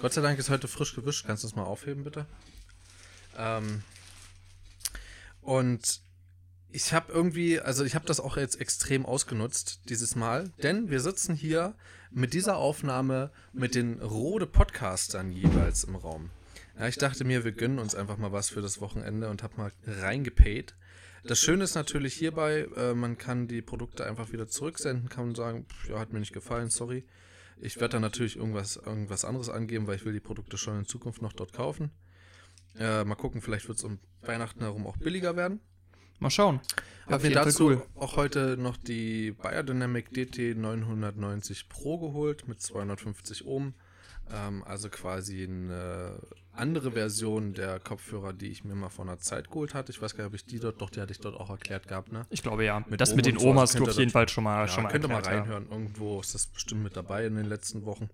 Gott 0.02 0.14
sei 0.14 0.22
Dank 0.22 0.40
ist 0.40 0.50
heute 0.50 0.68
frisch 0.68 0.96
gewischt. 0.96 1.26
Kannst 1.26 1.44
du 1.44 1.48
das 1.48 1.56
mal 1.56 1.64
aufheben, 1.64 2.04
bitte? 2.04 2.26
Ähm, 3.38 3.84
und 5.42 6.02
ich 6.72 6.94
habe 6.94 7.12
irgendwie, 7.12 7.60
also 7.60 7.84
ich 7.84 7.96
habe 7.96 8.06
das 8.06 8.20
auch 8.20 8.38
jetzt 8.38 8.60
extrem 8.60 9.06
ausgenutzt 9.06 9.82
dieses 9.90 10.16
Mal, 10.16 10.52
denn 10.64 10.90
wir 10.90 11.00
sitzen 11.00 11.36
hier 11.36 11.76
mit 12.14 12.34
dieser 12.34 12.58
Aufnahme 12.58 13.32
mit 13.54 13.74
den 13.76 14.02
Rode 14.02 14.46
Podcastern 14.46 15.32
jeweils 15.32 15.86
im 15.86 15.96
Raum. 15.96 16.30
Ja, 16.78 16.88
ich 16.88 16.98
dachte 16.98 17.24
mir, 17.24 17.44
wir 17.46 17.54
gönnen 17.54 17.80
uns 17.80 17.96
einfach 17.96 18.18
mal 18.18 18.32
was 18.32 18.50
für 18.50 18.62
das 18.62 18.82
Wochenende 18.82 19.30
und 19.30 19.44
habe 19.44 19.58
mal 19.58 19.72
reingepaid. 19.86 20.76
Das 21.24 21.40
Schöne 21.40 21.64
ist 21.64 21.76
natürlich 21.76 22.16
hierbei, 22.16 22.68
äh, 22.76 22.94
man 22.94 23.18
kann 23.18 23.48
die 23.48 23.62
Produkte 23.62 24.06
einfach 24.06 24.32
wieder 24.32 24.48
zurücksenden, 24.48 25.08
kann 25.08 25.36
sagen, 25.36 25.66
pff, 25.70 25.90
ja, 25.90 26.00
hat 26.00 26.12
mir 26.12 26.20
nicht 26.20 26.34
gefallen, 26.34 26.70
sorry. 26.70 27.06
Ich 27.58 27.80
werde 27.80 27.94
dann 27.94 28.02
natürlich 28.02 28.38
irgendwas, 28.38 28.76
irgendwas 28.76 29.24
anderes 29.24 29.50
angeben, 29.50 29.88
weil 29.88 29.96
ich 29.96 30.06
will 30.06 30.14
die 30.14 30.20
Produkte 30.20 30.58
schon 30.58 30.80
in 30.80 30.86
Zukunft 30.86 31.22
noch 31.22 31.34
dort 31.34 31.54
kaufen. 31.54 31.92
Äh, 32.78 33.04
mal 33.04 33.16
gucken, 33.16 33.42
vielleicht 33.42 33.68
wird 33.68 33.78
es 33.78 33.84
um 33.84 34.00
Weihnachten 34.22 34.62
herum 34.62 34.88
auch 34.88 34.98
billiger 34.98 35.36
werden. 35.36 35.62
Mal 36.22 36.30
schauen. 36.30 36.60
Hab 37.08 37.16
Auf 37.16 37.24
mir 37.24 37.30
jeden 37.30 37.42
Fall 37.42 37.46
dazu 37.46 37.82
auch 37.96 38.16
heute 38.16 38.56
noch 38.56 38.78
die 38.78 39.32
Biodynamic 39.32 40.14
DT 40.14 40.56
990 40.56 41.68
Pro 41.68 41.98
geholt 41.98 42.48
mit 42.48 42.62
250 42.62 43.44
Ohm. 43.46 43.74
Ähm, 44.32 44.64
also 44.64 44.90
quasi 44.90 45.44
eine 45.44 46.20
andere 46.54 46.92
Version 46.92 47.56
der 47.56 47.80
Kopfhörer, 47.80 48.34
die 48.34 48.50
ich 48.50 48.64
mir 48.64 48.76
mal 48.76 48.90
vor 48.90 49.06
einer 49.06 49.18
Zeit 49.18 49.48
geholt 49.50 49.74
hatte. 49.74 49.92
Ich 49.92 50.00
weiß 50.00 50.16
gar 50.16 50.26
nicht, 50.26 50.30
ob 50.30 50.36
ich 50.36 50.46
die 50.46 50.60
dort, 50.60 50.80
doch, 50.80 50.92
die 50.92 51.02
hatte 51.02 51.12
ich 51.12 51.20
dort 51.20 51.36
auch 51.36 51.50
erklärt 51.50 51.88
gehabt, 51.88 52.12
ne? 52.12 52.28
Ich 52.30 52.44
glaube 52.44 52.66
ja. 52.66 52.86
Mit 52.88 53.02
das 53.02 53.10
Ohm 53.10 53.16
mit 53.16 53.26
den 53.26 53.40
so, 53.40 53.48
Omas 53.48 53.72
also 53.74 53.86
du 53.86 53.90
auf 53.90 53.98
jeden 53.98 54.12
Fall 54.12 54.30
schon 54.30 54.44
mal, 54.44 54.62
Ja, 54.62 54.68
schon 54.68 54.84
mal 54.84 54.90
könnt 54.90 55.04
ihr 55.04 55.08
mal 55.08 55.16
erklärt, 55.16 55.36
ja. 55.36 55.42
reinhören. 55.42 55.68
Irgendwo 55.72 56.20
ist 56.20 56.36
das 56.36 56.46
bestimmt 56.46 56.84
mit 56.84 56.96
dabei 56.96 57.26
in 57.26 57.36
den 57.36 57.48
letzten 57.48 57.84
Wochen. 57.86 58.12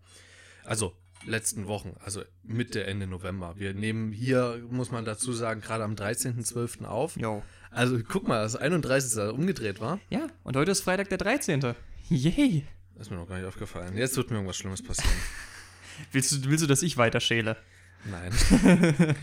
Also 0.63 0.93
letzten 1.25 1.67
Wochen, 1.67 1.95
also 2.05 2.21
Mitte, 2.43 2.85
Ende 2.85 3.05
November. 3.05 3.55
Wir 3.57 3.73
nehmen 3.73 4.13
hier, 4.13 4.63
muss 4.69 4.91
man 4.91 5.03
dazu 5.03 5.33
sagen, 5.33 5.59
gerade 5.59 5.83
am 5.83 5.95
13.12. 5.95 6.85
auf. 6.85 7.17
Jo. 7.17 7.43
Also 7.71 7.99
guck 8.07 8.27
mal, 8.27 8.43
das 8.43 8.55
31. 8.55 9.19
umgedreht 9.33 9.79
war. 9.81 9.99
Ja, 10.09 10.27
und 10.43 10.55
heute 10.55 10.71
ist 10.71 10.81
Freitag 10.81 11.09
der 11.09 11.17
13. 11.17 11.73
Yay. 12.09 12.65
Das 12.95 13.07
ist 13.07 13.11
mir 13.11 13.17
noch 13.17 13.27
gar 13.27 13.37
nicht 13.37 13.45
aufgefallen. 13.47 13.95
Jetzt 13.95 14.17
wird 14.17 14.29
mir 14.31 14.37
irgendwas 14.37 14.57
Schlimmes 14.57 14.81
passieren. 14.83 15.13
Willst 16.11 16.31
du, 16.31 16.49
willst 16.49 16.63
du, 16.63 16.67
dass 16.67 16.83
ich 16.83 16.97
weiter 16.97 17.19
schäle? 17.19 17.57
Nein. 18.05 18.31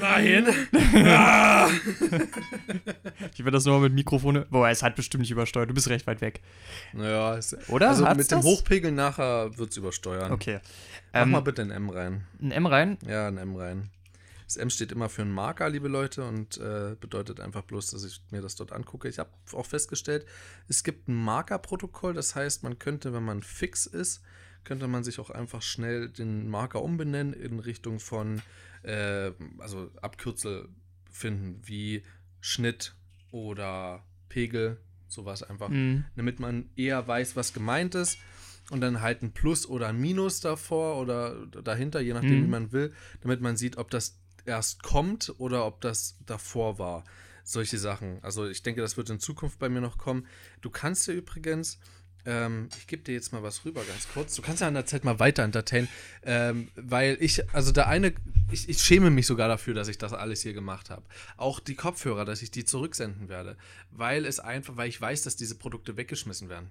Nein! 0.00 0.46
Ich 3.34 3.38
werde 3.40 3.50
das 3.52 3.64
nur 3.66 3.80
mit 3.80 3.92
Mikrofone. 3.92 4.46
Boah, 4.50 4.68
es 4.70 4.82
hat 4.82 4.96
bestimmt 4.96 5.20
nicht 5.20 5.30
übersteuert. 5.30 5.68
Du 5.70 5.74
bist 5.74 5.88
recht 5.88 6.06
weit 6.06 6.20
weg. 6.22 6.40
Naja, 6.94 7.36
es, 7.36 7.54
Oder? 7.68 7.90
Also 7.90 8.06
Hat's 8.06 8.16
mit 8.16 8.30
dem 8.30 8.38
das? 8.38 8.44
Hochpegeln 8.46 8.94
nachher 8.94 9.56
wird 9.58 9.70
es 9.70 9.76
übersteuern. 9.76 10.32
Okay. 10.32 10.60
Mach 11.12 11.22
Ähm, 11.22 11.30
mal 11.32 11.40
bitte 11.40 11.62
ein 11.62 11.70
M 11.70 11.90
rein. 11.90 12.24
ein 12.40 12.50
M 12.52 12.66
rein. 12.66 12.98
Ja, 13.06 13.28
ein 13.28 13.36
M 13.36 13.54
rein. 13.56 13.90
Das 14.46 14.56
M 14.56 14.70
steht 14.70 14.92
immer 14.92 15.08
für 15.08 15.22
einen 15.22 15.32
Marker, 15.32 15.68
liebe 15.68 15.88
Leute, 15.88 16.24
und 16.24 16.56
äh, 16.58 16.96
bedeutet 17.00 17.40
einfach 17.40 17.62
bloß, 17.62 17.90
dass 17.90 18.04
ich 18.04 18.20
mir 18.30 18.40
das 18.40 18.54
dort 18.54 18.72
angucke. 18.72 19.08
Ich 19.08 19.18
habe 19.18 19.30
auch 19.52 19.66
festgestellt, 19.66 20.24
es 20.68 20.84
gibt 20.84 21.08
ein 21.08 21.14
Markerprotokoll, 21.14 22.14
das 22.14 22.34
heißt, 22.36 22.62
man 22.62 22.78
könnte, 22.78 23.12
wenn 23.12 23.24
man 23.24 23.42
fix 23.42 23.86
ist, 23.86 24.22
könnte 24.64 24.86
man 24.88 25.02
sich 25.04 25.18
auch 25.18 25.30
einfach 25.30 25.62
schnell 25.62 26.08
den 26.08 26.48
Marker 26.48 26.82
umbenennen 26.82 27.34
in 27.34 27.58
Richtung 27.58 27.98
von, 28.00 28.40
äh, 28.82 29.32
also 29.58 29.90
Abkürzel 30.00 30.68
finden, 31.10 31.60
wie 31.64 32.02
Schnitt 32.40 32.94
oder 33.32 34.04
Pegel, 34.28 34.78
sowas 35.08 35.42
einfach 35.42 35.68
Mhm. 35.70 36.04
damit 36.14 36.40
man 36.40 36.70
eher 36.76 37.06
weiß, 37.06 37.36
was 37.36 37.52
gemeint 37.52 37.94
ist. 37.94 38.18
Und 38.70 38.80
dann 38.80 39.00
halt 39.00 39.22
ein 39.22 39.30
Plus 39.32 39.64
oder 39.68 39.88
ein 39.88 40.00
Minus 40.00 40.40
davor 40.40 41.00
oder 41.00 41.46
dahinter, 41.46 42.00
je 42.00 42.12
nachdem, 42.14 42.40
Mhm. 42.40 42.42
wie 42.44 42.48
man 42.48 42.72
will, 42.72 42.92
damit 43.20 43.40
man 43.40 43.56
sieht, 43.56 43.76
ob 43.76 43.90
das 43.90 44.18
erst 44.46 44.82
kommt 44.82 45.34
oder 45.38 45.66
ob 45.66 45.80
das 45.80 46.16
davor 46.24 46.78
war. 46.78 47.04
Solche 47.44 47.78
Sachen. 47.78 48.18
Also 48.22 48.48
ich 48.48 48.62
denke, 48.62 48.80
das 48.80 48.96
wird 48.96 49.10
in 49.10 49.20
Zukunft 49.20 49.58
bei 49.58 49.68
mir 49.68 49.80
noch 49.80 49.98
kommen. 49.98 50.26
Du 50.62 50.70
kannst 50.70 51.06
dir 51.06 51.12
übrigens, 51.12 51.78
ähm, 52.24 52.68
ich 52.76 52.88
gebe 52.88 53.04
dir 53.04 53.14
jetzt 53.14 53.32
mal 53.32 53.42
was 53.42 53.64
rüber 53.64 53.84
ganz 53.84 54.08
kurz. 54.12 54.34
Du 54.34 54.42
kannst 54.42 54.60
ja 54.60 54.68
an 54.68 54.74
der 54.74 54.86
Zeit 54.86 55.04
mal 55.04 55.20
weiter 55.20 55.44
entertainen, 55.44 55.88
ähm, 56.24 56.68
weil 56.74 57.16
ich, 57.20 57.48
also 57.54 57.70
der 57.70 57.86
eine 57.86 58.14
ich, 58.50 58.68
ich 58.68 58.78
schäme 58.78 59.10
mich 59.10 59.26
sogar 59.26 59.48
dafür, 59.48 59.74
dass 59.74 59.88
ich 59.88 59.98
das 59.98 60.12
alles 60.12 60.42
hier 60.42 60.52
gemacht 60.52 60.90
habe. 60.90 61.02
Auch 61.36 61.60
die 61.60 61.74
Kopfhörer, 61.74 62.24
dass 62.24 62.42
ich 62.42 62.50
die 62.50 62.64
zurücksenden 62.64 63.28
werde. 63.28 63.56
Weil 63.90 64.24
es 64.24 64.40
einfach, 64.40 64.76
weil 64.76 64.88
ich 64.88 65.00
weiß, 65.00 65.22
dass 65.22 65.36
diese 65.36 65.56
Produkte 65.56 65.96
weggeschmissen 65.96 66.48
werden. 66.48 66.70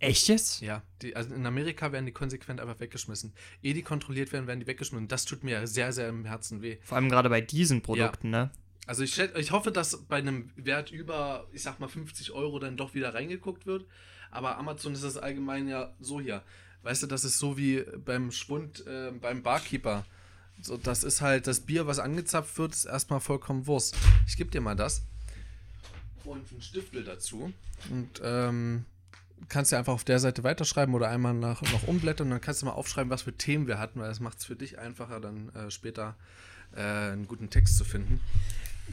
Echt 0.00 0.28
jetzt? 0.28 0.62
Ja, 0.62 0.82
die, 1.02 1.14
also 1.14 1.34
in 1.34 1.44
Amerika 1.44 1.92
werden 1.92 2.06
die 2.06 2.12
konsequent 2.12 2.58
einfach 2.58 2.80
weggeschmissen. 2.80 3.34
Ehe 3.62 3.74
die 3.74 3.82
kontrolliert 3.82 4.32
werden, 4.32 4.46
werden 4.46 4.60
die 4.60 4.66
weggeschmissen. 4.66 5.08
Das 5.08 5.26
tut 5.26 5.44
mir 5.44 5.66
sehr, 5.66 5.92
sehr 5.92 6.08
im 6.08 6.24
Herzen 6.24 6.62
weh. 6.62 6.78
Vor 6.82 6.96
allem 6.96 7.10
gerade 7.10 7.28
bei 7.28 7.42
diesen 7.42 7.82
Produkten, 7.82 8.30
ne? 8.30 8.50
Also 8.86 9.04
ich, 9.04 9.18
ich 9.18 9.50
hoffe, 9.52 9.70
dass 9.70 10.04
bei 10.06 10.16
einem 10.16 10.50
Wert 10.56 10.90
über, 10.90 11.46
ich 11.52 11.62
sag 11.62 11.78
mal, 11.80 11.88
50 11.88 12.32
Euro 12.32 12.58
dann 12.58 12.78
doch 12.78 12.94
wieder 12.94 13.14
reingeguckt 13.14 13.66
wird. 13.66 13.84
Aber 14.30 14.56
Amazon 14.56 14.94
ist 14.94 15.04
das 15.04 15.18
allgemein 15.18 15.68
ja 15.68 15.94
so 16.00 16.18
hier. 16.18 16.42
Weißt 16.82 17.02
du, 17.02 17.06
das 17.06 17.24
ist 17.24 17.38
so 17.38 17.58
wie 17.58 17.84
beim 18.04 18.32
Schwund 18.32 18.86
äh, 18.86 19.10
beim 19.12 19.42
Barkeeper. 19.42 20.06
So, 20.62 20.78
das 20.78 21.04
ist 21.04 21.20
halt 21.20 21.46
das 21.46 21.60
Bier, 21.60 21.86
was 21.86 21.98
angezapft 21.98 22.56
wird, 22.58 22.72
ist 22.72 22.86
erstmal 22.86 23.20
vollkommen 23.20 23.66
Wurst. 23.66 23.96
Ich 24.26 24.36
gebe 24.36 24.50
dir 24.50 24.62
mal 24.62 24.76
das. 24.76 25.02
Und 26.24 26.50
einen 26.50 26.62
Stiftel 26.62 27.04
dazu. 27.04 27.52
Und 27.90 28.20
ähm, 28.22 28.86
kannst 29.48 29.72
du 29.72 29.76
einfach 29.76 29.92
auf 29.92 30.04
der 30.04 30.18
Seite 30.18 30.44
weiterschreiben 30.44 30.94
oder 30.94 31.08
einmal 31.08 31.34
nach, 31.34 31.62
noch 31.62 31.88
umblättern 31.88 32.28
und 32.28 32.30
dann 32.32 32.40
kannst 32.40 32.62
du 32.62 32.66
mal 32.66 32.72
aufschreiben, 32.72 33.10
was 33.10 33.22
für 33.22 33.32
Themen 33.32 33.66
wir 33.66 33.78
hatten, 33.78 34.00
weil 34.00 34.08
das 34.08 34.20
macht 34.20 34.38
es 34.38 34.44
für 34.44 34.56
dich 34.56 34.78
einfacher, 34.78 35.20
dann 35.20 35.48
äh, 35.50 35.70
später 35.70 36.16
äh, 36.74 36.80
einen 36.80 37.26
guten 37.26 37.50
Text 37.50 37.76
zu 37.76 37.84
finden. 37.84 38.20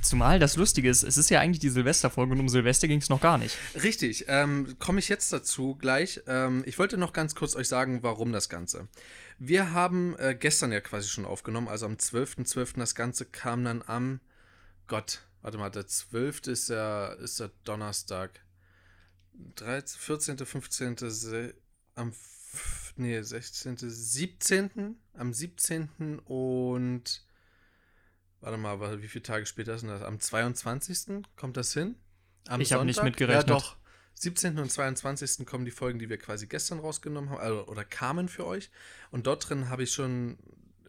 Zumal 0.02 0.40
das 0.40 0.56
Lustige 0.58 0.90
ist, 0.90 1.04
es 1.04 1.18
ist 1.18 1.30
ja 1.30 1.40
eigentlich 1.40 1.60
die 1.60 1.70
Silvesterfolge 1.70 2.34
und 2.34 2.40
um 2.40 2.50
Silvester 2.50 2.88
ging 2.88 3.00
es 3.00 3.10
noch 3.10 3.22
gar 3.22 3.38
nicht. 3.38 3.58
Richtig, 3.82 4.26
ähm, 4.28 4.76
komme 4.80 5.00
ich 5.00 5.10
jetzt 5.10 5.34
dazu 5.34 5.76
gleich. 5.76 6.22
Ähm, 6.28 6.64
ich 6.66 6.78
wollte 6.78 6.98
noch 6.98 7.14
ganz 7.14 7.34
kurz 7.36 7.56
euch 7.56 7.68
sagen, 7.68 8.04
warum 8.04 8.32
das 8.32 8.50
Ganze. 8.50 8.88
Wir 9.40 9.72
haben 9.72 10.16
äh, 10.20 10.36
gestern 10.36 10.72
ja 10.72 10.82
quasi 10.82 11.10
schon 11.10 11.26
aufgenommen, 11.26 11.68
also 11.68 11.86
am 11.86 11.94
12.12. 11.94 12.78
Das 12.78 12.96
Ganze 12.96 13.26
kam 13.26 13.64
dann 13.64 13.84
am 13.86 14.20
Gott, 14.88 15.22
warte 15.42 15.58
mal, 15.58 15.70
der 15.70 15.88
12. 15.88 16.48
ist 16.48 16.70
der, 16.70 17.18
ist 17.22 17.40
der 17.40 17.52
Donnerstag. 17.64 18.40
13, 19.56 20.00
14., 20.00 20.38
15., 20.38 20.97
se- 21.10 21.56
am 21.95 22.13
nee, 22.95 23.21
16., 23.21 23.78
17., 23.78 24.95
am 25.13 25.34
17. 25.34 26.19
und 26.26 27.23
warte 28.41 28.58
mal, 28.58 29.02
wie 29.02 29.08
viele 29.08 29.23
Tage 29.23 29.45
später 29.45 29.76
ist 29.76 29.82
denn 29.82 29.89
das? 29.89 30.02
Am 30.04 30.19
22. 30.19 31.23
kommt 31.36 31.58
das 31.58 31.73
hin? 31.73 31.95
Am 32.47 32.62
Ich 32.62 32.73
hab 32.73 32.84
nicht 32.84 33.04
mitgerechnet. 33.04 33.47
Ja, 33.50 33.56
doch. 33.56 33.78
17. 34.15 34.58
und 34.58 34.71
22. 34.71 35.45
kommen 35.45 35.65
die 35.65 35.71
Folgen, 35.71 36.00
die 36.00 36.10
wir 36.10 36.17
quasi 36.17 36.47
gestern 36.47 36.80
rausgenommen 36.80 37.30
haben, 37.30 37.39
also, 37.39 37.67
oder 37.67 37.86
kamen 37.86 38.30
für 38.30 38.47
euch. 38.47 38.71
Und 39.12 39.28
dort 39.28 39.47
drin 39.47 39.69
habe 39.69 39.84
ich 39.84 39.91
schon 39.93 40.39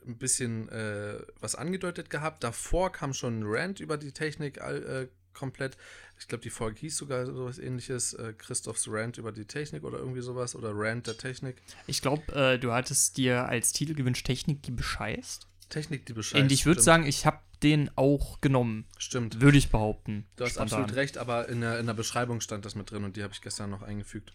ein 0.06 0.16
bisschen 0.16 0.68
äh, 0.70 1.20
was 1.38 1.54
angedeutet 1.54 2.08
gehabt. 2.08 2.42
Davor 2.42 2.90
kam 2.90 3.12
schon 3.12 3.40
ein 3.40 3.42
Rant 3.44 3.80
über 3.80 3.98
die 3.98 4.12
Technik 4.12 4.56
äh, 4.58 5.08
komplett. 5.38 5.76
Ich 6.18 6.28
glaube, 6.28 6.42
die 6.42 6.50
Folge 6.50 6.80
hieß 6.80 6.96
sogar 6.96 7.26
sowas 7.26 7.58
ähnliches. 7.58 8.14
Äh, 8.14 8.34
Christophs 8.36 8.86
Rant 8.88 9.18
über 9.18 9.32
die 9.32 9.44
Technik 9.44 9.84
oder 9.84 9.98
irgendwie 9.98 10.20
sowas. 10.20 10.56
Oder 10.56 10.72
Rant 10.74 11.06
der 11.06 11.16
Technik. 11.16 11.62
Ich 11.86 12.02
glaube, 12.02 12.32
äh, 12.34 12.58
du 12.58 12.72
hattest 12.72 13.16
dir 13.16 13.46
als 13.46 13.72
Titel 13.72 13.94
gewünscht 13.94 14.26
Technik, 14.26 14.62
die 14.62 14.72
bescheißt. 14.72 15.46
Technik, 15.68 16.06
die 16.06 16.12
Bescheid. 16.12 16.42
Und 16.42 16.52
ich 16.52 16.66
würde 16.66 16.80
sagen, 16.80 17.06
ich 17.06 17.26
habe 17.26 17.40
den 17.62 17.90
auch 17.96 18.40
genommen. 18.40 18.86
Stimmt. 18.98 19.40
Würde 19.40 19.58
ich 19.58 19.70
behaupten. 19.70 20.26
Du 20.36 20.44
hast 20.44 20.52
Spontan. 20.52 20.80
absolut 20.80 20.96
recht, 20.96 21.18
aber 21.18 21.48
in 21.48 21.60
der, 21.60 21.78
in 21.78 21.86
der 21.86 21.94
Beschreibung 21.94 22.40
stand 22.40 22.64
das 22.64 22.74
mit 22.74 22.90
drin 22.90 23.04
und 23.04 23.16
die 23.16 23.22
habe 23.22 23.32
ich 23.32 23.40
gestern 23.40 23.70
noch 23.70 23.82
eingefügt. 23.82 24.32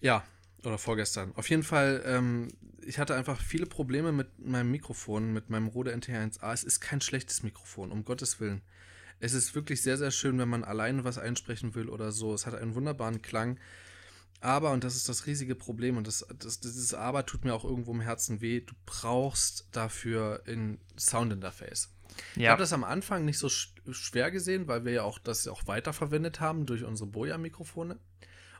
Ja, 0.00 0.24
oder 0.62 0.78
vorgestern. 0.78 1.32
Auf 1.36 1.48
jeden 1.50 1.62
Fall, 1.62 2.02
ähm, 2.06 2.48
ich 2.82 2.98
hatte 2.98 3.14
einfach 3.14 3.40
viele 3.40 3.66
Probleme 3.66 4.12
mit 4.12 4.38
meinem 4.38 4.70
Mikrofon, 4.70 5.32
mit 5.32 5.50
meinem 5.50 5.66
Rode 5.66 5.94
NT1A. 5.94 6.52
Es 6.52 6.64
ist 6.64 6.80
kein 6.80 7.00
schlechtes 7.00 7.42
Mikrofon, 7.42 7.92
um 7.92 8.04
Gottes 8.04 8.40
Willen. 8.40 8.62
Es 9.24 9.32
ist 9.32 9.54
wirklich 9.54 9.80
sehr, 9.80 9.96
sehr 9.96 10.10
schön, 10.10 10.38
wenn 10.38 10.50
man 10.50 10.64
alleine 10.64 11.04
was 11.04 11.16
einsprechen 11.16 11.74
will 11.74 11.88
oder 11.88 12.12
so. 12.12 12.34
Es 12.34 12.44
hat 12.44 12.54
einen 12.54 12.74
wunderbaren 12.74 13.22
Klang. 13.22 13.58
Aber, 14.42 14.72
und 14.72 14.84
das 14.84 14.96
ist 14.96 15.08
das 15.08 15.24
riesige 15.24 15.54
Problem, 15.54 15.96
und 15.96 16.06
das, 16.06 16.26
das, 16.38 16.60
dieses 16.60 16.92
Aber 16.92 17.24
tut 17.24 17.42
mir 17.42 17.54
auch 17.54 17.64
irgendwo 17.64 17.92
im 17.92 18.02
Herzen 18.02 18.42
weh, 18.42 18.60
du 18.60 18.74
brauchst 18.84 19.66
dafür 19.72 20.42
ein 20.46 20.78
Soundinterface. 20.98 21.88
Ich 22.36 22.42
Ja, 22.42 22.50
habe 22.50 22.60
das 22.60 22.74
am 22.74 22.84
Anfang 22.84 23.24
nicht 23.24 23.38
so 23.38 23.48
sch 23.48 23.72
schwer 23.92 24.30
gesehen, 24.30 24.68
weil 24.68 24.84
wir 24.84 24.92
ja 24.92 25.02
auch 25.04 25.18
das 25.18 25.48
auch 25.48 25.66
weiterverwendet 25.66 26.40
haben 26.40 26.66
durch 26.66 26.84
unsere 26.84 27.08
Boya-Mikrofone. 27.08 27.98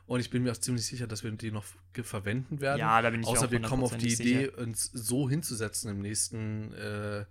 Und 0.07 0.19
ich 0.19 0.31
bin 0.31 0.41
mir 0.41 0.51
auch 0.51 0.57
ziemlich 0.57 0.87
sicher, 0.87 1.05
dass 1.05 1.23
wir 1.23 1.31
die 1.31 1.51
noch 1.51 1.65
verwenden 1.93 2.59
werden. 2.59 2.79
Ja, 2.79 2.99
da 3.03 3.11
bin 3.11 3.21
ich 3.21 3.27
Außer 3.27 3.45
auch 3.45 3.51
wir 3.51 3.61
kommen 3.61 3.83
auf 3.83 3.95
die 3.97 4.13
Idee, 4.13 4.49
uns 4.49 4.89
so 4.93 5.29
hinzusetzen 5.29 5.91
im 5.91 6.01
nächsten 6.01 6.73
äh, 6.73 7.25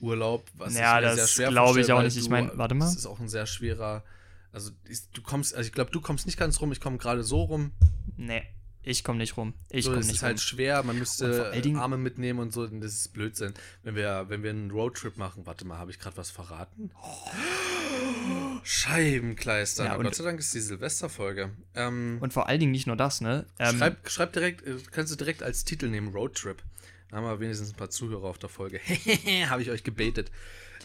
Urlaub. 0.00 0.44
Was 0.54 0.74
Ja, 0.76 0.96
mir 0.96 1.02
das 1.02 1.16
sehr 1.16 1.26
schwer 1.26 1.48
glaube 1.50 1.80
ich 1.80 1.92
auch 1.92 2.02
nicht. 2.02 2.16
Ich 2.16 2.24
du- 2.24 2.30
mein, 2.30 2.50
warte 2.54 2.74
mal. 2.74 2.86
Das 2.86 2.96
ist 2.96 3.06
auch 3.06 3.20
ein 3.20 3.28
sehr 3.28 3.46
schwerer. 3.46 4.04
Also 4.52 4.70
ich, 4.88 5.08
du 5.10 5.22
kommst, 5.22 5.54
also 5.54 5.66
ich 5.66 5.72
glaube, 5.72 5.90
du 5.90 6.00
kommst 6.00 6.26
nicht 6.26 6.38
ganz 6.38 6.60
rum. 6.60 6.72
Ich 6.72 6.80
komme 6.80 6.98
gerade 6.98 7.22
so 7.22 7.42
rum. 7.42 7.72
nee, 8.16 8.42
ich 8.82 9.02
komme 9.04 9.18
nicht 9.18 9.36
rum. 9.36 9.52
Ich 9.70 9.84
so, 9.84 9.90
komme 9.90 10.02
nicht 10.04 10.14
ist 10.14 10.22
rum. 10.22 10.26
halt 10.28 10.40
schwer. 10.40 10.82
Man 10.82 10.98
müsste 10.98 11.52
Arme 11.76 11.98
mitnehmen 11.98 12.38
und 12.38 12.52
so. 12.52 12.66
Das 12.66 12.92
ist 12.92 13.12
Blödsinn. 13.12 13.52
Wenn 13.82 13.96
wir, 13.96 14.26
wenn 14.28 14.42
wir 14.42 14.50
einen 14.50 14.70
Roadtrip 14.70 15.16
machen, 15.18 15.44
warte 15.44 15.64
mal, 15.66 15.76
habe 15.78 15.90
ich 15.90 15.98
gerade 15.98 16.16
was 16.16 16.30
verraten? 16.30 16.90
Scheibenkleister. 18.62 19.84
Ja, 19.84 19.96
Gott 19.96 20.14
sei 20.14 20.24
Dank 20.24 20.38
ist 20.38 20.54
die 20.54 20.60
Silvesterfolge. 20.60 21.50
Ähm, 21.74 22.18
Und 22.20 22.32
vor 22.32 22.48
allen 22.48 22.60
Dingen 22.60 22.72
nicht 22.72 22.86
nur 22.86 22.96
das, 22.96 23.20
ne? 23.20 23.46
Ähm, 23.58 23.76
schreib, 23.78 24.08
schreib 24.10 24.32
direkt, 24.32 24.66
äh, 24.66 24.76
kannst 24.90 25.12
du 25.12 25.16
direkt 25.16 25.42
als 25.42 25.64
Titel 25.64 25.88
nehmen, 25.88 26.08
Roadtrip. 26.12 26.62
Haben 27.12 27.24
wir 27.24 27.38
wenigstens 27.40 27.70
ein 27.70 27.76
paar 27.76 27.90
Zuhörer 27.90 28.24
auf 28.24 28.38
der 28.38 28.48
Folge. 28.48 28.80
habe 29.48 29.62
ich 29.62 29.70
euch 29.70 29.84
gebaitet. 29.84 30.30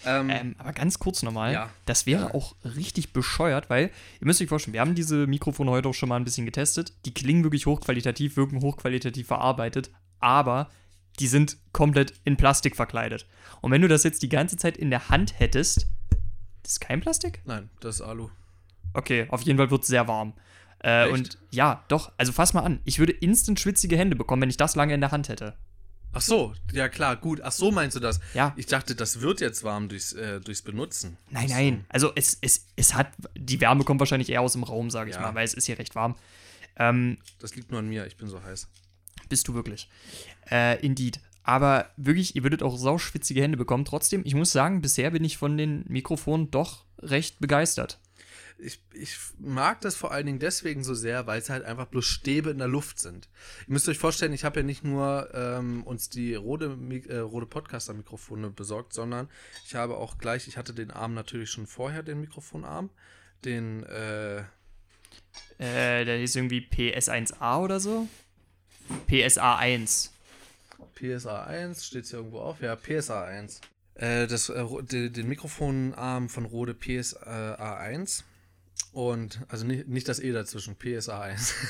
Ähm, 0.06 0.30
Ähm, 0.30 0.56
aber 0.58 0.74
ganz 0.74 0.98
kurz 1.00 1.22
nochmal, 1.24 1.54
Ja. 1.54 1.70
das 1.86 2.06
wäre 2.06 2.24
Ja. 2.30 2.34
auch 2.34 2.56
richtig 2.64 3.14
bescheuert, 3.14 3.70
weil 3.70 3.92
ihr 4.20 4.26
müsst 4.28 4.42
euch 4.42 4.48
vorstellen, 4.48 4.74
wir 4.74 4.82
haben 4.82 4.96
diese 4.96 5.28
Mikrofone 5.28 5.70
heute 5.72 5.90
auch 5.90 5.94
schon 5.94 6.10
mal 6.10 6.16
ein 6.16 6.24
bisschen 6.24 6.46
getestet. 6.46 6.94
Die 7.06 7.14
klingen 7.14 7.44
wirklich 7.44 7.66
hochqualitativ, 7.66 8.36
wirken 8.38 8.62
hochqualitativ 8.62 9.28
verarbeitet, 9.28 9.92
aber 10.20 10.70
die 11.20 11.28
sind 11.28 11.58
komplett 11.74 12.14
in 12.24 12.38
Plastik 12.38 12.76
verkleidet. 12.76 13.28
Und 13.62 13.72
wenn 13.72 13.82
du 13.82 13.88
das 13.88 14.04
jetzt 14.04 14.24
die 14.24 14.30
ganze 14.30 14.58
Zeit 14.58 14.78
in 14.78 14.90
der 14.90 15.10
Hand 15.10 15.40
hättest, 15.40 15.88
das 16.64 16.74
ist 16.74 16.80
kein 16.82 17.02
Plastik? 17.02 17.42
nein, 17.46 17.70
das 17.80 17.96
ist 17.96 18.02
Alu. 18.02 18.30
Okay, 18.94 19.28
auf 19.30 19.42
jeden 19.44 19.58
Fall 19.58 19.70
wird 19.72 19.82
es 19.84 19.88
sehr 19.88 20.08
warm. 20.08 20.34
Äh, 20.80 21.10
und 21.10 21.38
ja, 21.52 21.84
doch, 21.90 22.12
also 22.18 22.32
fass 22.32 22.54
mal 22.54 22.62
an, 22.62 22.80
ich 22.86 22.98
würde 22.98 23.12
instant 23.12 23.60
schwitzige 23.60 23.98
Hände 23.98 24.16
bekommen, 24.16 24.42
wenn 24.42 24.50
ich 24.50 24.58
das 24.58 24.76
lange 24.76 24.94
in 24.96 25.02
der 25.02 25.12
Hand 25.12 25.30
hätte. 25.30 25.56
Ach 26.14 26.22
so, 26.22 26.54
ja 26.74 26.90
klar, 26.90 27.16
gut. 27.16 27.40
Ach 27.42 27.52
so 27.52 27.72
meinst 27.72 27.96
du 27.96 28.00
das? 28.02 28.20
Ja. 28.34 28.54
Ich 28.58 28.66
dachte, 28.66 28.96
das 28.96 29.22
wird 29.22 29.40
jetzt 29.42 29.64
warm 29.64 29.88
durchs, 29.90 30.14
äh, 30.14 30.42
durchs 30.42 30.62
Benutzen. 30.62 31.18
Nein, 31.30 31.48
nein. 31.50 31.86
Also 31.90 32.12
es, 32.16 32.38
es, 32.42 32.66
es 32.76 32.94
hat, 32.94 33.08
die 33.38 33.62
Wärme 33.62 33.84
kommt 33.86 34.00
wahrscheinlich 34.00 34.30
eher 34.30 34.42
aus 34.42 34.54
dem 34.54 34.64
Raum, 34.64 34.90
sage 34.90 35.10
ich 35.10 35.16
Ja. 35.16 35.22
mal, 35.22 35.36
weil 35.36 35.46
es 35.46 35.54
ist 35.54 35.66
hier 35.66 35.80
recht 35.80 35.96
warm. 35.96 36.16
Ähm, 36.78 37.18
Das 37.40 37.56
liegt 37.56 37.72
nur 37.72 37.80
an 37.80 37.88
mir, 37.88 38.06
ich 38.08 38.18
bin 38.18 38.28
so 38.28 38.42
heiß. 38.44 38.68
bist 39.30 39.48
du 39.48 39.54
wirklich. 39.54 39.90
Äh, 40.50 40.86
indeed. 40.86 41.20
Aber 41.44 41.90
wirklich, 41.98 42.36
ihr 42.36 42.44
würdet 42.44 42.62
auch 42.62 42.78
sauschwitzige 42.78 43.42
Hände 43.42 43.58
bekommen. 43.58 43.86
Trotzdem, 43.86 44.22
ich 44.26 44.36
muss 44.36 44.52
sagen, 44.52 44.82
bisher 44.82 45.12
bin 45.12 45.24
ich 45.24 45.38
von 45.38 45.58
den 45.58 45.86
Mikrofonen 45.88 46.52
doch 46.52 46.84
recht 47.00 47.40
begeistert. 47.40 48.00
Ich, 48.64 48.80
ich 48.94 49.18
mag 49.40 49.82
das 49.82 49.96
vor 49.96 50.12
allen 50.12 50.26
Dingen 50.28 50.40
deswegen 50.40 50.84
so 50.84 50.94
sehr, 50.94 51.26
weil 51.26 51.40
es 51.40 51.50
halt 51.50 51.66
einfach 51.66 51.88
bloß 51.88 52.06
Stäbe 52.06 52.52
in 52.52 52.60
der 52.60 52.68
Luft 52.68 53.00
sind. 53.00 53.28
Ihr 53.68 53.74
müsst 53.74 53.90
euch 53.90 53.98
vorstellen, 53.98 54.34
ich 54.34 54.44
habe 54.46 54.60
ja 54.60 54.66
nicht 54.66 54.84
nur 54.84 55.30
ähm, 55.34 55.84
uns 55.84 56.10
die 56.10 56.36
Rode, 56.36 56.76
Mi- 56.76 57.08
äh, 57.10 57.18
Rode 57.18 57.48
Podcaster-Mikrofone 57.48 58.52
besorgt, 58.52 58.94
sondern 58.94 59.30
ich 59.66 59.74
habe 59.76 59.98
auch 59.98 60.18
gleich, 60.20 60.48
ich 60.48 60.58
hatte 60.58 60.74
den 60.74 60.92
Arm 60.92 61.14
natürlich 61.16 61.50
schon 61.50 61.66
vorher, 61.66 62.04
den 62.04 62.22
Mikrofonarm, 62.22 62.90
den, 63.46 63.84
äh, 63.84 64.44
Äh, 65.58 66.06
der 66.06 66.22
ist 66.22 66.36
irgendwie 66.36 66.60
PS1A 66.72 67.60
oder 67.64 67.80
so. 67.80 68.08
PSA1. 69.10 70.10
PSA 70.96 71.44
1, 71.46 71.86
steht 71.86 72.06
hier 72.08 72.20
irgendwo 72.20 72.40
auf? 72.40 72.62
Ja, 72.62 72.76
PSA 72.76 73.24
1. 73.26 73.62
Äh, 73.96 74.28
das, 74.28 74.50
äh, 74.50 74.64
den 75.10 75.28
Mikrofonarm 75.28 76.30
von 76.30 76.46
Rode 76.46 76.74
PSA 76.76 77.78
1. 77.78 78.24
Und, 78.92 79.42
also 79.48 79.66
nicht, 79.66 79.88
nicht 79.88 80.08
das 80.08 80.20
E 80.20 80.32
dazwischen, 80.32 80.76
PSA 80.76 81.22
1. 81.22 81.54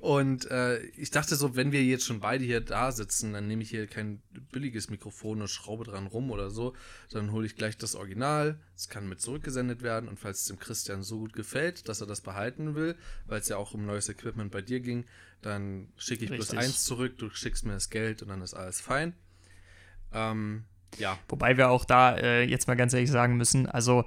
Und 0.00 0.50
äh, 0.50 0.78
ich 0.96 1.10
dachte 1.10 1.36
so, 1.36 1.56
wenn 1.56 1.72
wir 1.72 1.84
jetzt 1.84 2.06
schon 2.06 2.20
beide 2.20 2.44
hier 2.44 2.60
da 2.60 2.90
sitzen, 2.90 3.32
dann 3.32 3.48
nehme 3.48 3.62
ich 3.62 3.70
hier 3.70 3.86
kein 3.86 4.22
billiges 4.50 4.88
Mikrofon 4.88 5.42
und 5.42 5.48
schraube 5.48 5.84
dran 5.84 6.06
rum 6.06 6.30
oder 6.30 6.50
so, 6.50 6.74
sondern 7.08 7.32
hole 7.32 7.46
ich 7.46 7.56
gleich 7.56 7.76
das 7.76 7.94
Original. 7.94 8.58
Es 8.74 8.88
kann 8.88 9.08
mit 9.08 9.20
zurückgesendet 9.20 9.82
werden 9.82 10.08
und 10.08 10.18
falls 10.18 10.40
es 10.40 10.46
dem 10.46 10.58
Christian 10.58 11.02
so 11.02 11.18
gut 11.18 11.34
gefällt, 11.34 11.88
dass 11.88 12.00
er 12.00 12.06
das 12.06 12.22
behalten 12.22 12.74
will, 12.74 12.96
weil 13.26 13.40
es 13.40 13.48
ja 13.48 13.56
auch 13.56 13.74
um 13.74 13.84
neues 13.84 14.08
Equipment 14.08 14.50
bei 14.50 14.62
dir 14.62 14.80
ging, 14.80 15.04
dann 15.42 15.88
schicke 15.96 16.24
ich 16.24 16.30
bloß 16.30 16.52
Richtig. 16.52 16.58
eins 16.58 16.84
zurück, 16.84 17.18
du 17.18 17.28
schickst 17.30 17.66
mir 17.66 17.72
das 17.72 17.90
Geld 17.90 18.22
und 18.22 18.28
dann 18.28 18.40
ist 18.40 18.54
alles 18.54 18.80
fein. 18.80 19.12
Ähm, 20.12 20.64
ja, 20.98 21.18
Wobei 21.28 21.56
wir 21.56 21.70
auch 21.70 21.84
da 21.84 22.16
äh, 22.16 22.44
jetzt 22.44 22.68
mal 22.68 22.74
ganz 22.74 22.92
ehrlich 22.94 23.10
sagen 23.10 23.36
müssen, 23.36 23.66
also 23.66 24.04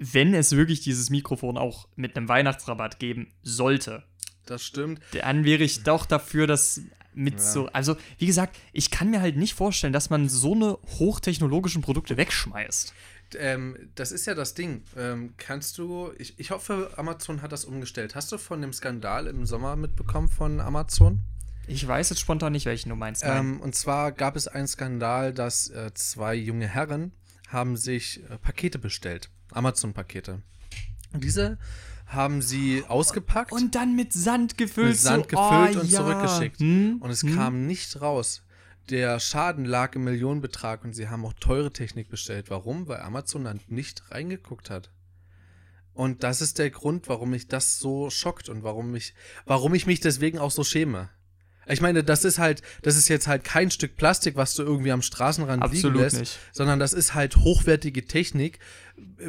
wenn 0.00 0.34
es 0.34 0.52
wirklich 0.56 0.80
dieses 0.80 1.10
Mikrofon 1.10 1.56
auch 1.58 1.86
mit 1.94 2.16
einem 2.16 2.28
Weihnachtsrabatt 2.28 2.98
geben 2.98 3.28
sollte, 3.42 4.02
das 4.46 4.64
stimmt. 4.64 5.00
Dann 5.12 5.44
wäre 5.44 5.62
ich 5.62 5.84
doch 5.84 6.06
dafür, 6.06 6.46
dass 6.48 6.80
mit 7.12 7.34
Ja. 7.34 7.40
so, 7.40 7.66
also 7.68 7.96
wie 8.18 8.26
gesagt, 8.26 8.56
ich 8.72 8.90
kann 8.90 9.10
mir 9.10 9.20
halt 9.20 9.36
nicht 9.36 9.54
vorstellen, 9.54 9.92
dass 9.92 10.10
man 10.10 10.28
so 10.28 10.54
eine 10.54 10.78
hochtechnologischen 10.98 11.82
Produkte 11.82 12.16
wegschmeißt. 12.16 12.94
Ähm, 13.38 13.76
das 13.94 14.10
ist 14.10 14.26
ja 14.26 14.34
das 14.34 14.54
Ding. 14.54 14.82
Ähm, 14.96 15.34
kannst 15.36 15.78
du, 15.78 16.10
ich, 16.18 16.38
ich 16.38 16.50
hoffe, 16.50 16.90
Amazon 16.96 17.42
hat 17.42 17.52
das 17.52 17.64
umgestellt. 17.64 18.14
Hast 18.14 18.32
du 18.32 18.38
von 18.38 18.60
dem 18.60 18.72
Skandal 18.72 19.26
im 19.26 19.46
Sommer 19.46 19.76
mitbekommen 19.76 20.28
von 20.28 20.60
Amazon? 20.60 21.20
Ich 21.66 21.86
weiß 21.86 22.10
jetzt 22.10 22.20
spontan 22.20 22.52
nicht, 22.52 22.66
welchen 22.66 22.88
du 22.88 22.96
meinst. 22.96 23.22
Ähm, 23.24 23.60
und 23.60 23.74
zwar 23.76 24.10
gab 24.10 24.34
es 24.34 24.48
einen 24.48 24.66
Skandal, 24.66 25.32
dass 25.32 25.68
äh, 25.68 25.92
zwei 25.94 26.34
junge 26.34 26.66
Herren 26.66 27.12
haben 27.48 27.76
sich 27.76 28.22
äh, 28.28 28.38
Pakete 28.38 28.78
bestellt. 28.80 29.30
Amazon-Pakete. 29.52 30.42
Diese 31.14 31.58
haben 32.06 32.42
sie 32.42 32.84
ausgepackt 32.88 33.52
und 33.52 33.74
dann 33.74 33.94
mit 33.94 34.12
Sand 34.12 34.58
gefüllt. 34.58 34.90
mit 34.90 34.98
Sand 34.98 35.28
gefüllt 35.28 35.76
oh, 35.76 35.80
und 35.80 35.90
ja. 35.90 36.00
zurückgeschickt. 36.00 36.58
Hm? 36.60 36.98
Und 37.00 37.10
es 37.10 37.22
Hm? 37.22 37.36
kam 37.36 37.66
nicht 37.66 38.00
raus. 38.00 38.42
Der 38.88 39.20
Schaden 39.20 39.64
lag 39.64 39.94
im 39.94 40.02
Millionenbetrag 40.04 40.82
und 40.84 40.94
sie 40.94 41.08
haben 41.08 41.24
auch 41.24 41.34
teure 41.34 41.72
Technik 41.72 42.08
bestellt. 42.08 42.50
Warum? 42.50 42.88
Weil 42.88 43.00
Amazon 43.00 43.44
dann 43.44 43.60
nicht 43.68 44.10
reingeguckt 44.10 44.70
hat. 44.70 44.90
Und 45.94 46.24
das 46.24 46.40
ist 46.40 46.58
der 46.58 46.70
Grund, 46.70 47.08
warum 47.08 47.30
mich 47.30 47.46
das 47.46 47.78
so 47.78 48.10
schockt 48.10 48.48
und 48.48 48.62
warum 48.64 48.94
ich, 48.94 49.14
warum 49.44 49.74
ich 49.74 49.86
mich 49.86 50.00
deswegen 50.00 50.38
auch 50.38 50.50
so 50.50 50.64
schäme. 50.64 51.10
Ich 51.68 51.80
meine, 51.80 52.02
das 52.02 52.24
ist 52.24 52.38
halt, 52.38 52.62
das 52.82 52.96
ist 52.96 53.08
jetzt 53.08 53.28
halt 53.28 53.44
kein 53.44 53.70
Stück 53.70 53.96
Plastik, 53.96 54.34
was 54.34 54.54
du 54.54 54.62
irgendwie 54.62 54.90
am 54.90 55.02
Straßenrand 55.02 55.62
liegen 55.64 55.76
Absolut 55.76 56.00
lässt, 56.00 56.18
nicht. 56.18 56.38
sondern 56.52 56.80
das 56.80 56.92
ist 56.92 57.14
halt 57.14 57.36
hochwertige 57.36 58.06
Technik, 58.06 58.58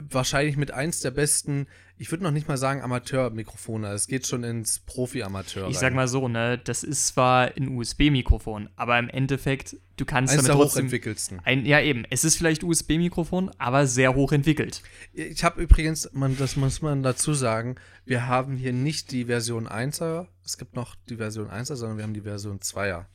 wahrscheinlich 0.10 0.58
mit 0.58 0.72
eins 0.72 1.00
der 1.00 1.12
besten, 1.12 1.68
ich 1.98 2.12
würde 2.12 2.24
noch 2.24 2.32
nicht 2.32 2.48
mal 2.48 2.58
sagen 2.58 2.82
Amateurmikrofone, 2.82 3.90
es 3.90 4.08
geht 4.08 4.26
schon 4.26 4.44
ins 4.44 4.80
Profi-Amateur. 4.80 5.68
Ich 5.70 5.76
rein. 5.76 5.82
sag 5.82 5.94
mal 5.94 6.08
so, 6.08 6.28
ne, 6.28 6.58
das 6.58 6.84
ist 6.84 7.08
zwar 7.08 7.56
ein 7.56 7.70
USB-Mikrofon, 7.70 8.70
aber 8.76 8.98
im 8.98 9.10
Endeffekt, 9.10 9.76
du 9.98 10.06
kannst 10.06 10.34
eins 10.34 10.42
damit 10.44 10.50
der 10.50 10.56
trotzdem 10.56 10.86
hochentwickelsten. 10.86 11.40
ein, 11.44 11.66
ja 11.66 11.80
eben, 11.80 12.06
es 12.10 12.24
ist 12.24 12.38
vielleicht 12.38 12.64
USB-Mikrofon, 12.64 13.52
aber 13.58 13.86
sehr 13.88 14.16
hoch 14.16 14.32
entwickelt. 14.32 14.82
Ich 15.14 15.44
habe 15.44 15.62
übrigens, 15.62 16.10
man, 16.14 16.38
das 16.38 16.56
muss 16.56 16.82
man 16.82 17.04
dazu 17.04 17.34
sagen, 17.34 17.76
wir 18.06 18.28
haben 18.28 18.58
hier 18.58 18.74
nicht 18.74 19.12
die 19.12 19.26
Version 19.26 19.68
1er, 19.68 20.28
es 20.44 20.58
gibt 20.58 20.76
noch 20.76 20.96
die 21.10 21.18
Version 21.18 21.50
1er, 21.50 21.76
sondern 21.76 21.98
wir 21.98 22.04
haben 22.04 22.14
die 22.14 22.22
Version 22.22 22.60
2er. 22.60 23.06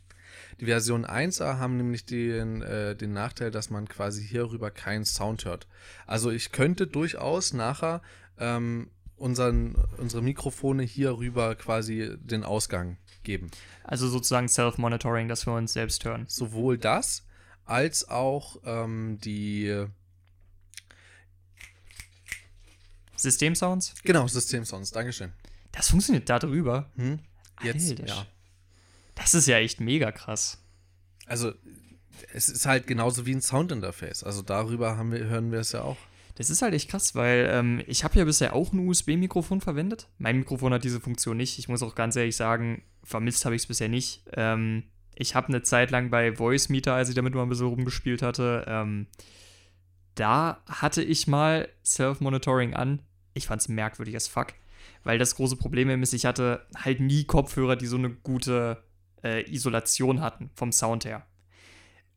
Die 0.60 0.66
Version 0.66 1.04
1er 1.04 1.58
haben 1.58 1.76
nämlich 1.76 2.06
den, 2.06 2.62
äh, 2.62 2.96
den 2.96 3.12
Nachteil, 3.12 3.50
dass 3.50 3.70
man 3.70 3.88
quasi 3.88 4.26
hierüber 4.26 4.70
keinen 4.70 5.04
Sound 5.04 5.44
hört. 5.44 5.66
Also 6.06 6.30
ich 6.30 6.52
könnte 6.52 6.86
durchaus 6.86 7.52
nachher 7.52 8.00
ähm, 8.38 8.90
unseren, 9.16 9.74
unsere 9.98 10.22
Mikrofone 10.22 10.82
hierüber 10.82 11.54
quasi 11.54 12.16
den 12.18 12.44
Ausgang 12.44 12.96
geben. 13.22 13.50
Also 13.84 14.08
sozusagen 14.08 14.48
Self-Monitoring, 14.48 15.28
dass 15.28 15.46
wir 15.46 15.54
uns 15.54 15.72
selbst 15.72 16.04
hören. 16.04 16.24
Sowohl 16.28 16.78
das 16.78 17.24
als 17.64 18.08
auch 18.08 18.56
ähm, 18.64 19.18
die, 19.22 19.86
Systemsounds? 23.16 23.94
genau, 24.04 24.26
Systemsounds. 24.26 24.90
Dankeschön. 24.90 25.32
Das 25.72 25.90
funktioniert 25.90 26.28
da 26.28 26.38
drüber. 26.38 26.90
Hm? 26.96 27.18
Jetzt, 27.62 27.90
Alter, 27.90 28.06
ja. 28.06 28.26
Das 29.16 29.35
ist 29.35 29.48
ja 29.48 29.59
echt 29.59 29.81
mega 29.81 30.12
krass. 30.12 30.62
Also, 31.26 31.52
es 32.33 32.48
ist 32.48 32.66
halt 32.66 32.87
genauso 32.87 33.26
wie 33.26 33.35
ein 33.35 33.42
Soundinterface. 33.42 34.22
Also 34.22 34.42
darüber 34.42 34.96
haben 34.96 35.11
wir, 35.11 35.24
hören 35.24 35.50
wir 35.50 35.61
es 35.61 35.72
ja 35.72 35.83
auch. 35.83 35.96
Das 36.37 36.50
ist 36.50 36.62
halt 36.62 36.74
echt 36.74 36.90
krass, 36.90 37.14
weil 37.14 37.48
ähm, 37.50 37.83
ich 37.87 38.05
habe 38.05 38.18
ja 38.18 38.24
bisher 38.24 38.55
auch 38.55 38.72
ein 38.72 38.87
USB-Mikrofon 38.87 39.61
verwendet. 39.61 40.09
Mein 40.18 40.38
Mikrofon 40.38 40.72
hat 40.72 40.85
diese 40.85 41.00
Funktion 41.00 41.38
nicht. 41.38 41.59
Ich 41.59 41.68
muss 41.68 41.83
auch 41.83 41.94
ganz 41.94 42.14
ehrlich 42.14 42.37
sagen, 42.37 42.83
vermisst 43.02 43.44
habe 43.46 43.57
ich 43.57 43.62
es 43.62 43.66
bisher 43.66 43.88
nicht. 43.88 44.22
Ähm, 44.35 44.85
ich 45.14 45.35
habe 45.35 45.48
eine 45.48 45.62
Zeit 45.62 45.90
lang 45.90 46.11
bei 46.11 46.37
Voice 46.37 46.68
Meter, 46.68 46.92
als 46.92 47.09
ich 47.09 47.14
damit 47.14 47.35
mal 47.35 47.42
ein 47.42 47.48
bisschen 47.48 47.66
rumgespielt 47.66 48.20
hatte, 48.20 48.64
ähm, 48.68 49.07
da 50.14 50.62
hatte 50.66 51.02
ich 51.02 51.26
mal 51.26 51.68
Self-Monitoring 51.85 52.74
an. 52.74 53.02
Ich 53.35 53.46
fand 53.46 53.62
es 53.62 53.68
merkwürdig 53.68 54.16
as 54.16 54.29
fuck, 54.29 54.48
weil 55.05 55.18
das 55.18 55.37
große 55.37 55.57
Problem 55.57 56.02
ist, 56.02 56.12
ich 56.12 56.26
hatte 56.26 56.66
halt 56.74 57.00
nie 57.00 57.24
Kopfhörer, 57.24 57.76
die 57.76 57.87
so 57.87 57.96
eine 57.96 58.11
gute 58.11 58.83
äh, 59.26 59.42
Isolation 59.50 60.20
hatten 60.20 60.50
vom 60.54 60.72
Sound 60.72 61.04
her. 61.04 61.26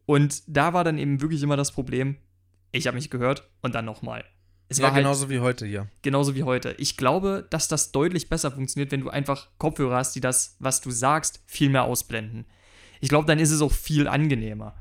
Und 0.06 0.44
da 0.48 0.74
war 0.74 0.84
dann 0.84 0.98
eben 0.98 1.22
wirklich 1.22 1.44
immer 1.44 1.58
das 1.58 1.72
Problem, 1.72 2.18
ich 2.72 2.88
habe 2.88 2.96
mich 2.96 3.10
gehört 3.10 3.48
und 3.62 3.76
dann 3.76 3.86
nochmal. 3.86 4.24
Es 4.72 4.78
ja, 4.78 4.84
war 4.84 4.94
halt 4.94 5.04
genauso 5.04 5.30
wie 5.30 5.40
heute 5.40 5.66
hier. 5.66 5.88
genauso 6.04 6.36
wie 6.36 6.44
heute. 6.44 6.76
Ich 6.78 6.96
glaube, 6.98 7.48
dass 7.50 7.68
das 7.68 7.92
deutlich 7.92 8.30
besser 8.30 8.52
funktioniert, 8.52 8.92
wenn 8.92 9.02
du 9.02 9.10
einfach 9.10 9.48
Kopfhörer 9.58 9.96
hast, 9.98 10.16
die 10.16 10.22
das, 10.22 10.56
was 10.60 10.82
du 10.82 10.92
sagst, 10.92 11.42
viel 11.48 11.70
mehr 11.70 11.84
ausblenden. 11.86 12.46
Ich 13.02 13.10
glaube, 13.10 13.26
dann 13.26 13.40
ist 13.40 13.50
es 13.52 13.62
auch 13.62 13.72
viel 13.72 14.08
angenehmer. 14.08 14.76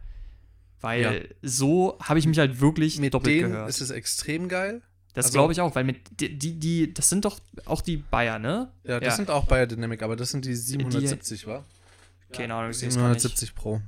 Weil 0.81 1.03
Ja. 1.03 1.37
so 1.43 1.99
habe 2.03 2.19
ich 2.19 2.27
mich 2.27 2.39
halt 2.39 2.61
wirklich 2.61 2.99
Mit 2.99 3.15
doppelt 3.15 3.35
denen 3.37 3.51
gehört. 3.53 3.69
ist 3.71 3.81
es 3.81 3.91
extrem 3.91 4.49
geil. 4.49 4.83
das 5.15 5.27
also- 5.27 5.39
glaube 5.39 5.53
ich 5.53 5.61
auch, 5.63 5.75
weil 5.75 5.85
mit 5.85 6.21
die, 6.21 6.39
die, 6.39 6.59
die, 6.61 6.95
das 6.95 7.09
sind 7.09 7.25
doch 7.25 7.41
auch 7.65 7.81
die 7.81 7.97
Bayer, 7.97 8.39
ne? 8.39 8.71
Ja, 8.85 9.01
das 9.01 9.17
sind 9.17 9.31
auch 9.31 9.47
Biodynamic, 9.47 10.03
aber 10.03 10.15
das 10.17 10.31
sind 10.31 10.45
die 10.45 10.55
770, 10.55 11.47
wa? 11.47 11.65
Keine 12.33 12.55
Ahnung, 12.55 12.71
ich 12.71 12.79
sehe 12.79 12.89
es 12.89 12.97
gar 12.97 13.09
nicht. 13.09 13.21
770 13.21 13.55
Pro. 13.55 13.81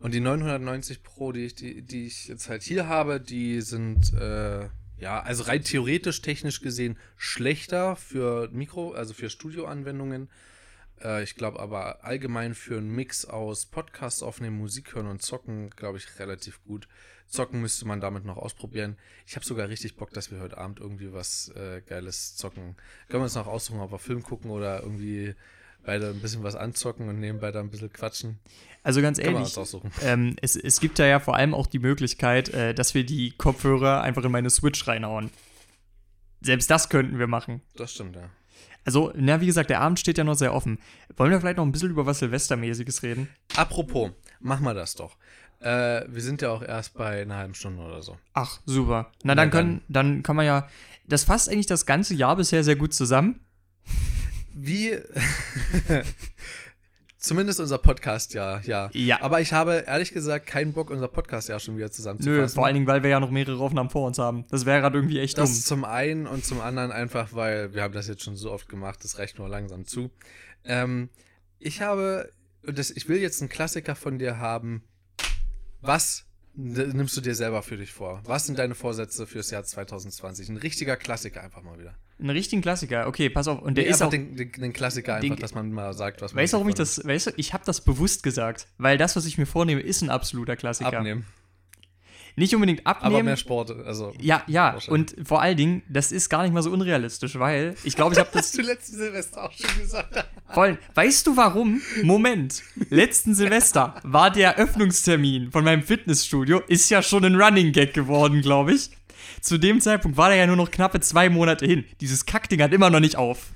Und 0.00 0.14
die 0.14 0.20
990 0.20 1.02
Pro, 1.02 1.32
die 1.32 1.46
ich, 1.46 1.54
die, 1.54 1.82
die 1.82 2.06
ich 2.06 2.28
jetzt 2.28 2.48
halt 2.48 2.62
hier 2.62 2.86
habe, 2.86 3.20
die 3.20 3.60
sind, 3.62 4.12
äh, 4.14 4.68
ja, 4.98 5.20
also 5.20 5.44
rein 5.44 5.64
theoretisch, 5.64 6.22
technisch 6.22 6.60
gesehen 6.60 6.96
schlechter 7.16 7.96
für 7.96 8.48
Mikro, 8.50 8.92
also 8.92 9.12
für 9.14 9.28
Studioanwendungen. 9.28 10.28
Äh, 11.02 11.24
ich 11.24 11.34
glaube 11.34 11.58
aber 11.58 12.04
allgemein 12.04 12.54
für 12.54 12.78
einen 12.78 12.94
Mix 12.94 13.24
aus 13.24 13.66
Podcast 13.66 14.22
aufnehmen, 14.22 14.58
Musik 14.58 14.94
hören 14.94 15.06
und 15.06 15.22
zocken, 15.22 15.70
glaube 15.70 15.98
ich, 15.98 16.18
relativ 16.18 16.62
gut. 16.64 16.88
Zocken 17.26 17.60
müsste 17.60 17.86
man 17.86 18.00
damit 18.00 18.24
noch 18.24 18.36
ausprobieren. 18.36 18.96
Ich 19.26 19.36
habe 19.36 19.44
sogar 19.44 19.68
richtig 19.68 19.96
Bock, 19.96 20.12
dass 20.12 20.30
wir 20.30 20.40
heute 20.40 20.58
Abend 20.58 20.80
irgendwie 20.80 21.12
was 21.12 21.50
äh, 21.50 21.82
Geiles 21.82 22.36
zocken. 22.36 22.76
Können 23.08 23.20
wir 23.20 23.24
uns 23.24 23.34
noch 23.34 23.46
aussuchen, 23.46 23.80
ob 23.80 23.92
wir 23.92 23.98
Film 23.98 24.22
gucken 24.22 24.50
oder 24.50 24.82
irgendwie 24.82 25.34
beide 25.88 26.10
ein 26.10 26.20
bisschen 26.20 26.42
was 26.42 26.54
anzocken 26.54 27.08
und 27.08 27.18
nebenbei 27.18 27.50
da 27.50 27.60
ein 27.60 27.70
bisschen 27.70 27.90
quatschen. 27.90 28.38
Also 28.82 29.00
ganz 29.00 29.18
ehrlich, 29.18 29.56
ähm, 30.02 30.36
es, 30.42 30.54
es 30.54 30.80
gibt 30.80 30.98
da 30.98 31.06
ja 31.06 31.18
vor 31.18 31.34
allem 31.34 31.54
auch 31.54 31.66
die 31.66 31.78
Möglichkeit, 31.78 32.50
äh, 32.50 32.74
dass 32.74 32.92
wir 32.92 33.06
die 33.06 33.30
Kopfhörer 33.30 34.02
einfach 34.02 34.22
in 34.22 34.30
meine 34.30 34.50
Switch 34.50 34.86
reinhauen. 34.86 35.30
Selbst 36.42 36.70
das 36.70 36.90
könnten 36.90 37.18
wir 37.18 37.26
machen. 37.26 37.62
Das 37.74 37.94
stimmt, 37.94 38.16
ja. 38.16 38.28
Also, 38.84 39.12
na, 39.16 39.40
wie 39.40 39.46
gesagt, 39.46 39.70
der 39.70 39.80
Abend 39.80 39.98
steht 39.98 40.18
ja 40.18 40.24
noch 40.24 40.34
sehr 40.34 40.52
offen. 40.52 40.78
Wollen 41.16 41.30
wir 41.30 41.40
vielleicht 41.40 41.56
noch 41.56 41.64
ein 41.64 41.72
bisschen 41.72 41.90
über 41.90 42.04
was 42.04 42.18
Silvestermäßiges 42.18 43.02
reden? 43.02 43.30
Apropos, 43.56 44.10
machen 44.40 44.64
wir 44.64 44.74
das 44.74 44.94
doch. 44.94 45.16
Äh, 45.60 46.04
wir 46.06 46.20
sind 46.20 46.42
ja 46.42 46.50
auch 46.50 46.62
erst 46.62 46.92
bei 46.92 47.22
einer 47.22 47.36
halben 47.36 47.54
Stunde 47.54 47.82
oder 47.82 48.02
so. 48.02 48.18
Ach, 48.34 48.60
super. 48.66 49.10
Na, 49.22 49.34
Na 49.34 49.36
dann, 49.36 49.50
können, 49.50 49.80
dann 49.88 50.22
kann 50.22 50.36
man 50.36 50.44
ja. 50.44 50.68
Das 51.06 51.24
fasst 51.24 51.48
eigentlich 51.48 51.66
das 51.66 51.86
ganze 51.86 52.14
Jahr 52.14 52.36
bisher 52.36 52.62
sehr 52.62 52.76
gut 52.76 52.92
zusammen. 52.92 53.40
Wie. 54.60 54.98
Zumindest 57.18 57.58
unser 57.60 57.78
Podcast, 57.78 58.32
ja, 58.34 58.60
ja. 58.60 58.90
Ja. 58.92 59.22
Aber 59.22 59.40
ich 59.40 59.52
habe 59.52 59.84
ehrlich 59.86 60.12
gesagt 60.12 60.46
keinen 60.46 60.72
Bock, 60.72 60.90
unser 60.90 61.08
Podcast 61.08 61.48
ja 61.48 61.58
schon 61.58 61.76
wieder 61.76 61.90
zusammenzufassen. 61.90 62.40
Nö, 62.42 62.48
vor 62.48 62.64
allen 62.64 62.74
Dingen, 62.74 62.86
weil 62.86 63.02
wir 63.02 63.10
ja 63.10 63.18
noch 63.20 63.30
mehrere 63.30 63.60
Aufnahmen 63.62 63.90
vor 63.90 64.06
uns 64.06 64.18
haben. 64.18 64.46
Das 64.50 64.66
wäre 64.66 64.80
gerade 64.80 64.98
irgendwie 64.98 65.18
echt 65.18 65.36
Das 65.36 65.50
dumm. 65.52 65.62
zum 65.64 65.84
einen 65.84 66.26
und 66.26 66.44
zum 66.44 66.60
anderen 66.60 66.92
einfach, 66.92 67.32
weil 67.34 67.74
wir 67.74 67.82
haben 67.82 67.92
das 67.94 68.06
jetzt 68.06 68.22
schon 68.22 68.36
so 68.36 68.52
oft 68.52 68.68
gemacht, 68.68 69.02
das 69.02 69.18
reicht 69.18 69.38
nur 69.38 69.48
langsam 69.48 69.84
zu. 69.84 70.10
Ähm, 70.64 71.08
ich 71.58 71.80
habe, 71.80 72.32
das, 72.62 72.90
ich 72.90 73.08
will 73.08 73.18
jetzt 73.18 73.40
einen 73.42 73.48
Klassiker 73.48 73.96
von 73.96 74.18
dir 74.18 74.38
haben. 74.38 74.84
Was 75.80 76.24
nimmst 76.54 77.16
du 77.16 77.20
dir 77.20 77.34
selber 77.34 77.62
für 77.62 77.76
dich 77.76 77.92
vor? 77.92 78.22
Was 78.24 78.46
sind 78.46 78.58
deine 78.58 78.74
Vorsätze 78.76 79.26
fürs 79.26 79.50
Jahr 79.50 79.64
2020? 79.64 80.48
Ein 80.50 80.56
richtiger 80.56 80.96
Klassiker 80.96 81.42
einfach 81.42 81.62
mal 81.62 81.78
wieder. 81.78 81.96
Ein 82.20 82.30
richtigen 82.30 82.62
Klassiker. 82.62 83.06
Okay, 83.06 83.30
pass 83.30 83.46
auf. 83.46 83.62
Und 83.62 83.76
der 83.76 83.84
Nee, 83.84 83.90
ist 83.90 84.02
auch. 84.02 84.10
den, 84.10 84.34
den, 84.34 84.50
den 84.52 84.72
Klassiker 84.72 85.14
einfach, 85.16 85.28
den- 85.36 85.40
dass 85.40 85.54
man 85.54 85.70
mal 85.72 85.92
sagt, 85.94 86.20
was 86.20 86.34
man 86.34 86.42
Weißt 86.42 86.52
du, 86.52 86.56
warum 86.56 86.68
ich 86.68 86.74
das. 86.74 87.00
Weißt 87.04 87.28
du, 87.28 87.30
ich 87.36 87.52
habe 87.54 87.64
das 87.64 87.80
bewusst 87.84 88.22
gesagt. 88.24 88.66
Weil 88.78 88.98
das, 88.98 89.14
was 89.14 89.24
ich 89.26 89.38
mir 89.38 89.46
vornehme, 89.46 89.80
ist 89.80 90.02
ein 90.02 90.10
absoluter 90.10 90.56
Klassiker. 90.56 90.96
abnehmen. 90.98 91.26
Nicht 92.36 92.54
unbedingt 92.54 92.86
Aber 92.86 93.02
abnehmen. 93.02 93.24
mehr 93.24 93.36
Sport, 93.36 93.72
also. 93.84 94.12
ja, 94.20 94.44
ja. 94.46 94.78
Und 94.86 95.16
vor 95.24 95.42
allen 95.42 95.56
Dingen, 95.56 95.82
das 95.88 96.12
ist 96.12 96.28
gar 96.28 96.44
nicht 96.44 96.52
mal 96.52 96.62
so 96.62 96.70
unrealistisch, 96.70 97.36
weil 97.36 97.74
ich 97.82 97.96
glaube, 97.96 98.14
ich 98.14 98.20
habe 98.20 98.30
das. 98.32 98.52
du 98.52 98.62
letzten 98.62 98.96
Silvester 98.96 99.42
auch 99.44 99.52
schon 99.52 99.76
gesagt. 99.80 100.24
Vor 100.52 100.78
weißt 100.94 101.26
du 101.26 101.36
warum? 101.36 101.80
Moment. 102.04 102.62
Letzten 102.90 103.34
Silvester 103.34 103.96
war 104.04 104.30
der 104.30 104.50
Eröffnungstermin 104.56 105.50
von 105.50 105.64
meinem 105.64 105.82
Fitnessstudio, 105.82 106.60
ist 106.68 106.88
ja 106.90 107.02
schon 107.02 107.24
ein 107.24 107.34
Running 107.40 107.72
Gag 107.72 107.92
geworden, 107.92 108.40
glaube 108.40 108.72
ich. 108.74 108.90
Zu 109.40 109.58
dem 109.58 109.80
Zeitpunkt 109.80 110.16
war 110.16 110.28
der 110.28 110.38
ja 110.38 110.46
nur 110.46 110.56
noch 110.56 110.70
knappe 110.70 111.00
zwei 111.00 111.28
Monate 111.28 111.66
hin. 111.66 111.84
Dieses 112.00 112.26
Kackding 112.26 112.62
hat 112.62 112.72
immer 112.72 112.90
noch 112.90 113.00
nicht 113.00 113.16
auf. 113.16 113.52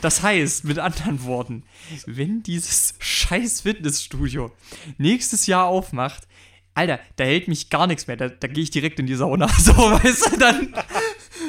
Das 0.00 0.22
heißt, 0.22 0.64
mit 0.64 0.78
anderen 0.78 1.24
Worten, 1.24 1.64
wenn 2.06 2.42
dieses 2.42 2.94
scheiß 3.00 3.60
Fitnessstudio 3.62 4.50
nächstes 4.96 5.46
Jahr 5.46 5.66
aufmacht, 5.66 6.26
Alter, 6.72 6.98
da 7.16 7.24
hält 7.24 7.48
mich 7.48 7.70
gar 7.70 7.86
nichts 7.86 8.06
mehr. 8.06 8.16
Da, 8.16 8.28
da 8.28 8.48
gehe 8.48 8.64
ich 8.64 8.70
direkt 8.70 8.98
in 8.98 9.06
die 9.06 9.14
Sauna. 9.14 9.46
So, 9.58 9.72
weißt 9.72 10.32
du, 10.32 10.38
dann. 10.38 10.72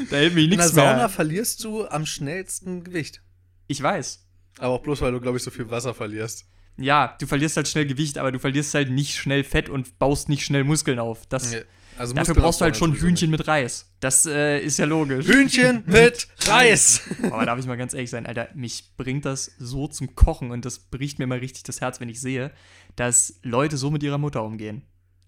Da 0.09 0.17
hält 0.17 0.35
mich 0.35 0.43
In 0.45 0.49
der 0.51 0.59
nichts 0.59 0.73
Sauna 0.75 0.95
mehr. 0.97 1.09
verlierst 1.09 1.63
du 1.63 1.87
am 1.87 2.05
schnellsten 2.05 2.83
Gewicht. 2.83 3.21
Ich 3.67 3.81
weiß. 3.81 4.23
Aber 4.59 4.73
auch 4.75 4.81
bloß, 4.83 5.01
weil 5.01 5.11
du, 5.13 5.19
glaube 5.21 5.37
ich, 5.37 5.43
so 5.43 5.49
viel 5.51 5.69
Wasser 5.71 5.93
verlierst. 5.93 6.45
Ja, 6.77 7.15
du 7.19 7.25
verlierst 7.25 7.55
halt 7.57 7.67
schnell 7.69 7.85
Gewicht, 7.87 8.17
aber 8.17 8.31
du 8.33 8.39
verlierst 8.39 8.73
halt 8.73 8.91
nicht 8.91 9.15
schnell 9.15 9.43
Fett 9.45 9.69
und 9.69 9.97
baust 9.97 10.27
nicht 10.29 10.43
schnell 10.45 10.63
Muskeln 10.65 10.99
auf. 10.99 11.25
Das, 11.27 11.51
Nee, 11.51 11.61
Also 11.97 12.13
dafür 12.13 12.35
brauchst 12.35 12.59
du 12.59 12.65
halt 12.65 12.75
schon 12.75 12.93
Hühnchen 12.93 13.29
mit 13.31 13.47
Reis. 13.47 13.89
Das 13.99 14.25
äh, 14.25 14.59
ist 14.59 14.77
ja 14.77 14.85
logisch. 14.85 15.25
Hühnchen 15.27 15.83
mit 15.87 16.27
Reis. 16.45 17.01
Aber 17.23 17.45
darf 17.45 17.57
ich 17.59 17.65
mal 17.65 17.77
ganz 17.77 17.93
ehrlich 17.93 18.09
sein, 18.09 18.25
Alter, 18.25 18.49
mich 18.53 18.95
bringt 18.97 19.25
das 19.25 19.51
so 19.57 19.87
zum 19.87 20.15
Kochen 20.15 20.51
und 20.51 20.65
das 20.65 20.79
bricht 20.79 21.19
mir 21.19 21.27
mal 21.27 21.39
richtig 21.39 21.63
das 21.63 21.81
Herz, 21.81 21.99
wenn 21.99 22.09
ich 22.09 22.19
sehe, 22.19 22.51
dass 22.95 23.39
Leute 23.43 23.77
so 23.77 23.91
mit 23.91 24.03
ihrer 24.03 24.17
Mutter 24.17 24.43
umgehen. 24.43 24.83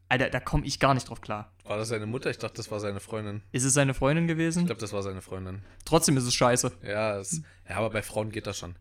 Alter, 0.10 0.30
da 0.30 0.40
komme 0.40 0.66
ich 0.66 0.80
gar 0.80 0.94
nicht 0.94 1.10
drauf 1.10 1.22
klar. 1.22 1.52
War 1.66 1.78
das 1.78 1.90
seine 1.90 2.06
Mutter? 2.06 2.30
Ich 2.30 2.38
dachte, 2.38 2.56
das 2.58 2.72
war 2.72 2.80
seine 2.80 3.00
Freundin. 3.02 3.42
Ist 3.52 3.66
es 3.66 3.74
seine 3.74 3.94
Freundin 3.94 4.26
Ich 4.26 4.30
gewesen? 4.30 4.66
glaube, 4.66 4.80
das 4.80 4.94
war 4.94 5.04
seine 5.04 5.22
Freundin. 5.22 5.62
Trotzdem 5.84 6.16
ist 6.16 6.24
es 6.24 6.34
scheiße. 6.34 6.72
Ja, 6.84 7.18
es, 7.20 7.42
ja, 7.68 7.76
aber 7.76 7.90
bei 7.90 8.02
Frauen 8.02 8.32
geht 8.32 8.48
das 8.48 8.58
schon. 8.58 8.76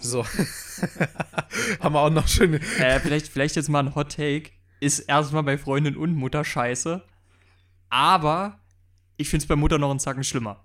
So. 0.00 0.24
Haben 1.80 1.94
wir 1.94 2.00
auch 2.00 2.10
noch 2.10 2.28
schöne. 2.28 2.60
Äh, 2.78 3.00
vielleicht, 3.00 3.28
vielleicht 3.28 3.56
jetzt 3.56 3.68
mal 3.68 3.80
ein 3.80 3.94
Hot 3.94 4.14
Take. 4.16 4.50
Ist 4.80 5.00
erstmal 5.00 5.42
bei 5.42 5.58
Freundin 5.58 5.96
und 5.96 6.14
Mutter 6.14 6.44
scheiße. 6.44 7.02
Aber 7.90 8.60
ich 9.16 9.28
finde 9.28 9.44
es 9.44 9.48
bei 9.48 9.56
Mutter 9.56 9.78
noch 9.78 9.90
einen 9.90 10.00
Zacken 10.00 10.24
schlimmer. 10.24 10.64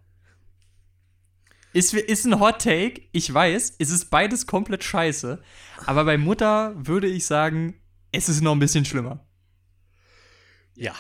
Ist, 1.74 1.94
ist 1.94 2.26
ein 2.26 2.40
Hot 2.40 2.62
Take, 2.62 3.02
ich 3.12 3.34
weiß, 3.34 3.76
es 3.80 3.90
ist 3.90 4.12
beides 4.12 4.46
komplett 4.46 4.84
scheiße. 4.84 5.42
Aber 5.88 6.06
bei 6.06 6.20
Mutter 6.20 6.74
würde 6.76 7.08
ich 7.08 7.26
sagen, 7.26 7.74
es 8.12 8.30
ist 8.30 8.42
noch 8.42 8.52
ein 8.52 8.60
bisschen 8.60 8.86
schlimmer. 8.86 9.26
Ja. 10.76 10.94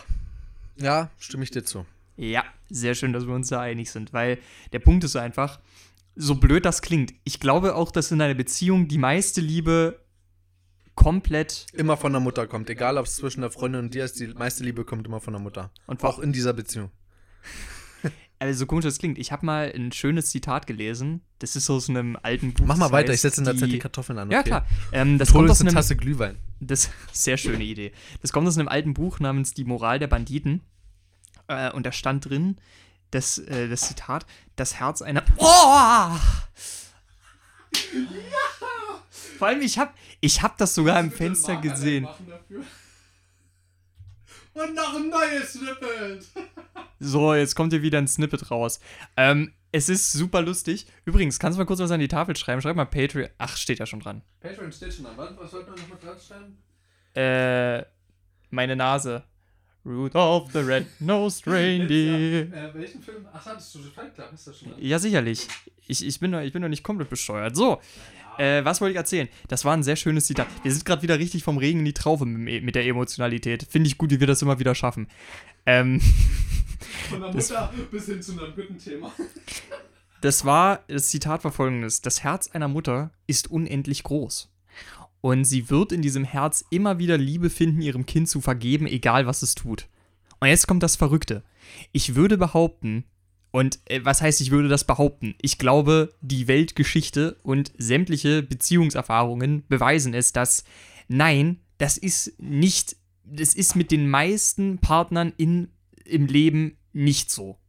Ja, 0.77 1.11
stimme 1.19 1.43
ich 1.43 1.51
dir 1.51 1.63
zu. 1.63 1.85
Ja, 2.17 2.43
sehr 2.69 2.95
schön, 2.95 3.13
dass 3.13 3.27
wir 3.27 3.33
uns 3.35 3.49
da 3.49 3.61
einig 3.61 3.91
sind, 3.91 4.13
weil 4.13 4.39
der 4.71 4.79
Punkt 4.79 5.03
ist 5.03 5.15
einfach, 5.15 5.59
so 6.15 6.35
blöd 6.35 6.65
das 6.65 6.81
klingt, 6.81 7.13
ich 7.23 7.39
glaube 7.39 7.75
auch, 7.75 7.91
dass 7.91 8.11
in 8.11 8.21
einer 8.21 8.33
Beziehung 8.33 8.87
die 8.87 8.97
meiste 8.97 9.41
Liebe 9.41 10.02
komplett 10.95 11.67
Immer 11.73 11.97
von 11.97 12.11
der 12.11 12.21
Mutter 12.21 12.47
kommt. 12.47 12.69
Egal, 12.69 12.97
ob 12.97 13.05
es 13.05 13.15
zwischen 13.15 13.41
der 13.41 13.51
Freundin 13.51 13.85
und 13.85 13.93
dir 13.93 14.05
ist, 14.05 14.19
die 14.19 14.27
meiste 14.27 14.63
Liebe 14.63 14.85
kommt 14.85 15.07
immer 15.07 15.19
von 15.19 15.33
der 15.33 15.41
Mutter. 15.41 15.71
und 15.87 16.03
Auch 16.03 16.19
in 16.19 16.33
dieser 16.33 16.53
Beziehung. 16.53 16.91
Also 18.39 18.59
so 18.59 18.65
komisch 18.65 18.83
das 18.83 18.97
klingt. 18.97 19.17
Ich 19.17 19.31
habe 19.31 19.45
mal 19.45 19.71
ein 19.73 19.93
schönes 19.93 20.29
Zitat 20.29 20.67
gelesen. 20.67 21.21
Das 21.39 21.55
ist 21.55 21.69
aus 21.69 21.87
einem 21.89 22.17
alten 22.21 22.53
Buch. 22.53 22.65
Mach 22.65 22.75
mal 22.75 22.91
weiter, 22.91 23.13
ich 23.13 23.13
heißt, 23.13 23.21
setze 23.21 23.39
in 23.39 23.45
der 23.45 23.55
Zeit 23.55 23.71
die 23.71 23.79
Kartoffeln 23.79 24.19
an. 24.19 24.29
Ja, 24.29 24.39
okay? 24.39 24.49
klar. 24.49 24.67
Ähm, 24.91 25.17
das 25.17 25.31
kommt 25.31 25.49
aus 25.49 25.61
eine 25.61 25.69
einem. 25.69 25.75
Tasse 25.75 25.95
Glühwein. 25.95 26.37
Das 26.59 26.89
sehr 27.13 27.37
schöne 27.37 27.63
Idee. 27.63 27.93
Das 28.21 28.33
kommt 28.33 28.45
aus 28.45 28.57
einem 28.57 28.67
alten 28.67 28.93
Buch 28.93 29.21
namens 29.21 29.53
Die 29.53 29.63
Moral 29.63 29.97
der 29.97 30.07
Banditen. 30.07 30.59
Äh, 31.47 31.71
und 31.71 31.85
da 31.85 31.93
stand 31.93 32.29
drin, 32.29 32.57
das, 33.11 33.37
äh, 33.37 33.69
das 33.69 33.81
Zitat: 33.87 34.25
Das 34.57 34.75
Herz 34.75 35.01
einer. 35.01 35.23
Oh! 35.37 36.17
Vor 39.37 39.47
allem, 39.47 39.61
ich 39.61 39.77
habe 39.77 39.91
ich 40.21 40.41
hab 40.41 40.57
das 40.57 40.75
sogar 40.75 40.99
im 40.99 41.11
Fenster 41.11 41.57
gesehen. 41.57 42.07
Und 44.53 44.75
noch 44.75 44.95
ein 44.95 45.09
neues 45.09 45.53
Snippet. 45.53 46.25
So, 46.99 47.33
jetzt 47.33 47.55
kommt 47.55 47.73
hier 47.73 47.81
wieder 47.81 47.97
ein 47.97 48.07
Snippet 48.07 48.51
raus. 48.51 48.79
Ähm, 49.17 49.53
es 49.71 49.89
ist 49.89 50.11
super 50.11 50.41
lustig. 50.41 50.85
Übrigens, 51.05 51.39
kannst 51.39 51.57
du 51.57 51.61
mal 51.61 51.65
kurz 51.65 51.79
was 51.79 51.89
an 51.89 51.99
die 51.99 52.07
Tafel 52.07 52.35
schreiben? 52.35 52.61
Schreib 52.61 52.75
mal 52.75 52.85
Patreon. 52.85 53.29
Ach, 53.39 53.57
steht 53.57 53.79
ja 53.79 53.87
schon 53.87 53.99
dran. 53.99 54.21
Patreon 54.39 54.71
steht 54.71 54.93
schon 54.93 55.07
an. 55.07 55.17
Warte, 55.17 55.35
was 55.39 55.49
sollten 55.49 55.73
wir 55.73 55.81
noch 55.81 55.89
mal 55.89 55.97
dran 55.97 56.17
schreiben? 56.19 56.57
Äh, 57.15 57.83
meine 58.51 58.75
Nase. 58.75 59.23
Rudolph 59.85 60.51
the 60.53 60.59
Red-Nosed 60.59 61.47
Reindeer. 61.47 62.53
Äh, 62.53 62.73
welchen 62.73 63.01
Film? 63.01 63.27
Ach, 63.33 63.45
hattest 63.45 63.75
du 63.75 63.79
Fight 63.79 64.13
Club? 64.13 64.31
Ist 64.33 64.47
das 64.47 64.59
schon 64.59 64.69
dran? 64.69 64.81
Ja, 64.81 64.99
sicherlich. 64.99 65.47
Ich, 65.87 66.05
ich, 66.05 66.19
bin 66.19 66.31
doch, 66.31 66.39
ich 66.39 66.53
bin 66.53 66.61
doch 66.61 66.69
nicht 66.69 66.83
komplett 66.83 67.09
besteuert. 67.09 67.55
So, 67.55 67.81
äh, 68.37 68.63
was 68.65 68.81
wollte 68.81 68.91
ich 68.91 68.97
erzählen? 68.97 69.27
Das 69.47 69.65
war 69.65 69.73
ein 69.73 69.83
sehr 69.83 69.95
schönes 69.95 70.25
Zitat. 70.25 70.47
Wir 70.63 70.71
sind 70.71 70.85
gerade 70.85 71.01
wieder 71.01 71.19
richtig 71.19 71.43
vom 71.43 71.57
Regen 71.57 71.79
in 71.79 71.85
die 71.85 71.93
Traufe 71.93 72.25
mit, 72.25 72.75
der 72.75 72.85
Emotionalität. 72.85 73.67
Finde 73.69 73.87
ich 73.87 73.97
gut, 73.97 74.11
wie 74.11 74.19
wir 74.19 74.27
das 74.27 74.41
immer 74.41 74.59
wieder 74.59 74.75
schaffen. 74.75 75.07
Ähm, 75.65 76.01
Von 77.09 77.21
der 77.21 77.33
Mutter 77.33 77.73
bis 77.91 78.05
hin 78.05 78.21
zu 78.21 78.31
einem 78.33 78.55
guten 78.55 78.77
Thema. 78.77 79.11
das 80.21 80.45
war, 80.45 80.83
das 80.87 81.09
Zitat 81.09 81.43
war 81.43 81.51
folgendes: 81.51 82.01
Das 82.01 82.23
Herz 82.23 82.49
einer 82.49 82.67
Mutter 82.67 83.11
ist 83.27 83.49
unendlich 83.49 84.03
groß. 84.03 84.49
Und 85.21 85.45
sie 85.45 85.69
wird 85.69 85.93
in 85.93 86.01
diesem 86.01 86.25
Herz 86.25 86.65
immer 86.69 86.99
wieder 86.99 87.17
Liebe 87.17 87.49
finden, 87.49 87.81
ihrem 87.81 88.05
Kind 88.05 88.27
zu 88.27 88.41
vergeben, 88.41 88.87
egal 88.87 89.25
was 89.25 89.41
es 89.41 89.55
tut. 89.55 89.87
Und 90.41 90.49
jetzt 90.49 90.67
kommt 90.67 90.83
das 90.83 90.97
Verrückte. 90.97 91.43
Ich 91.93 92.15
würde 92.15 92.37
behaupten, 92.37 93.05
und 93.53 93.79
äh, 93.85 94.03
was 94.03 94.19
heißt, 94.23 94.41
ich 94.41 94.49
würde 94.49 94.67
das 94.67 94.83
behaupten? 94.83 95.35
Ich 95.39 95.59
glaube, 95.59 96.15
die 96.21 96.47
Weltgeschichte 96.47 97.37
und 97.43 97.71
sämtliche 97.77 98.41
Beziehungserfahrungen 98.41 99.63
beweisen 99.67 100.15
es, 100.15 100.33
dass 100.33 100.63
nein, 101.07 101.59
das 101.77 101.99
ist 101.99 102.33
nicht, 102.39 102.95
das 103.23 103.53
ist 103.53 103.75
mit 103.75 103.91
den 103.91 104.09
meisten 104.09 104.79
Partnern 104.79 105.33
in, 105.37 105.67
im 106.03 106.25
Leben 106.25 106.77
nicht 106.93 107.29
so. 107.29 107.59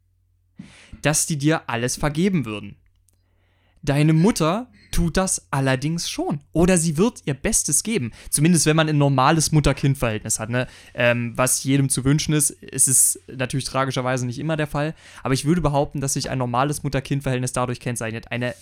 Dass 1.03 1.27
die 1.27 1.37
dir 1.37 1.69
alles 1.69 1.97
vergeben 1.97 2.47
würden. 2.47 2.77
Deine 3.85 4.13
Mutter 4.13 4.67
tut 4.91 5.17
das 5.17 5.47
allerdings 5.51 6.09
schon. 6.09 6.41
Oder 6.53 6.79
sie 6.79 6.97
wird 6.97 7.23
ihr 7.25 7.35
Bestes 7.35 7.83
geben. 7.83 8.13
Zumindest 8.31 8.65
wenn 8.67 8.77
man 8.77 8.89
ein 8.89 8.97
normales 8.97 9.51
Mutter-Kind-Verhältnis 9.53 10.39
hat. 10.39 10.51
Ne? 10.51 10.69
Ähm, 10.95 11.33
was 11.37 11.65
jedem 11.65 11.89
zu 11.89 12.05
wünschen 12.05 12.33
ist. 12.33 12.57
Es 12.63 12.87
ist 12.89 13.19
natürlich 13.27 13.65
tragischerweise 13.67 14.25
nicht 14.25 14.39
immer 14.39 14.57
der 14.57 14.69
Fall. 14.69 14.95
Aber 15.25 15.35
ich 15.35 15.45
würde 15.45 15.61
behaupten, 15.61 16.01
dass 16.01 16.13
sich 16.13 16.31
ein 16.31 16.39
normales 16.39 16.83
Mutter-Kind-Verhältnis 16.85 17.53
dadurch 17.53 17.81
kennzeichnet. 17.81 18.31
Eine, 18.31 18.55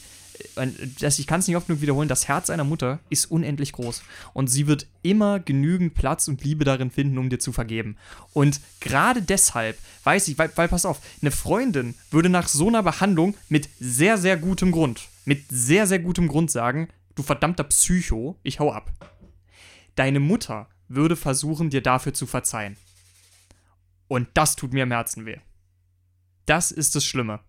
ein- 0.56 0.74
das, 1.00 1.18
ich 1.18 1.26
kann 1.26 1.40
es 1.40 1.48
nicht 1.48 1.56
oft 1.58 1.66
genug 1.66 1.82
wiederholen, 1.82 2.08
das 2.08 2.28
Herz 2.28 2.48
einer 2.48 2.64
Mutter 2.64 2.98
ist 3.10 3.30
unendlich 3.30 3.72
groß. 3.72 4.02
Und 4.32 4.48
sie 4.48 4.66
wird 4.66 4.86
immer 5.02 5.38
genügend 5.38 5.92
Platz 5.92 6.28
und 6.28 6.42
Liebe 6.42 6.64
darin 6.64 6.90
finden, 6.90 7.18
um 7.18 7.28
dir 7.28 7.40
zu 7.40 7.52
vergeben. 7.52 7.96
Und 8.32 8.58
gerade 8.80 9.20
deshalb 9.20 9.76
weiß 10.04 10.28
ich, 10.28 10.38
weil, 10.38 10.50
weil 10.56 10.68
pass 10.68 10.86
auf, 10.86 11.02
eine 11.20 11.30
Freundin 11.30 11.94
würde 12.10 12.30
nach 12.30 12.48
so 12.48 12.68
einer 12.68 12.82
Behandlung 12.82 13.34
mit 13.50 13.68
sehr, 13.78 14.16
sehr 14.16 14.38
gutem 14.38 14.72
Grund, 14.72 15.02
mit 15.24 15.44
sehr, 15.48 15.86
sehr 15.86 15.98
gutem 15.98 16.28
Grund 16.28 16.50
sagen, 16.50 16.88
du 17.14 17.22
verdammter 17.22 17.64
Psycho, 17.64 18.38
ich 18.42 18.60
hau 18.60 18.72
ab. 18.72 18.92
Deine 19.94 20.20
Mutter 20.20 20.68
würde 20.88 21.16
versuchen, 21.16 21.70
dir 21.70 21.82
dafür 21.82 22.14
zu 22.14 22.26
verzeihen. 22.26 22.76
Und 24.08 24.28
das 24.34 24.56
tut 24.56 24.72
mir 24.72 24.82
im 24.82 24.90
Herzen 24.90 25.26
weh. 25.26 25.38
Das 26.46 26.70
ist 26.70 26.96
das 26.96 27.04
Schlimme. 27.04 27.40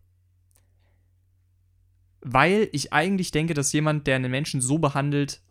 Weil 2.21 2.69
ich 2.71 2.93
eigentlich 2.93 3.31
denke, 3.31 3.53
dass 3.53 3.73
jemand, 3.73 4.07
der 4.07 4.15
einen 4.15 4.31
Menschen 4.31 4.61
so 4.61 4.77
behandelt, 4.77 5.41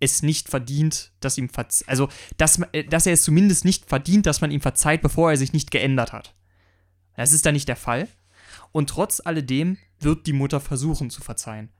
es 0.00 0.22
nicht 0.22 0.48
verdient, 0.48 1.12
dass 1.20 1.38
ihm 1.38 1.48
verzeiht. 1.48 1.88
Also, 1.88 2.08
dass, 2.36 2.60
äh, 2.72 2.84
dass 2.84 3.06
er 3.06 3.12
es 3.12 3.22
zumindest 3.22 3.64
nicht 3.64 3.86
verdient, 3.86 4.26
dass 4.26 4.40
man 4.40 4.50
ihm 4.50 4.60
verzeiht, 4.60 5.02
bevor 5.02 5.30
er 5.30 5.36
sich 5.36 5.52
nicht 5.52 5.70
geändert 5.70 6.12
hat. 6.12 6.34
Das 7.16 7.32
ist 7.32 7.46
da 7.46 7.52
nicht 7.52 7.68
der 7.68 7.76
Fall. 7.76 8.08
Und 8.72 8.90
trotz 8.90 9.20
alledem 9.24 9.78
wird 10.00 10.26
die 10.26 10.32
Mutter 10.32 10.60
versuchen 10.60 11.10
zu 11.10 11.20
verzeihen. 11.20 11.70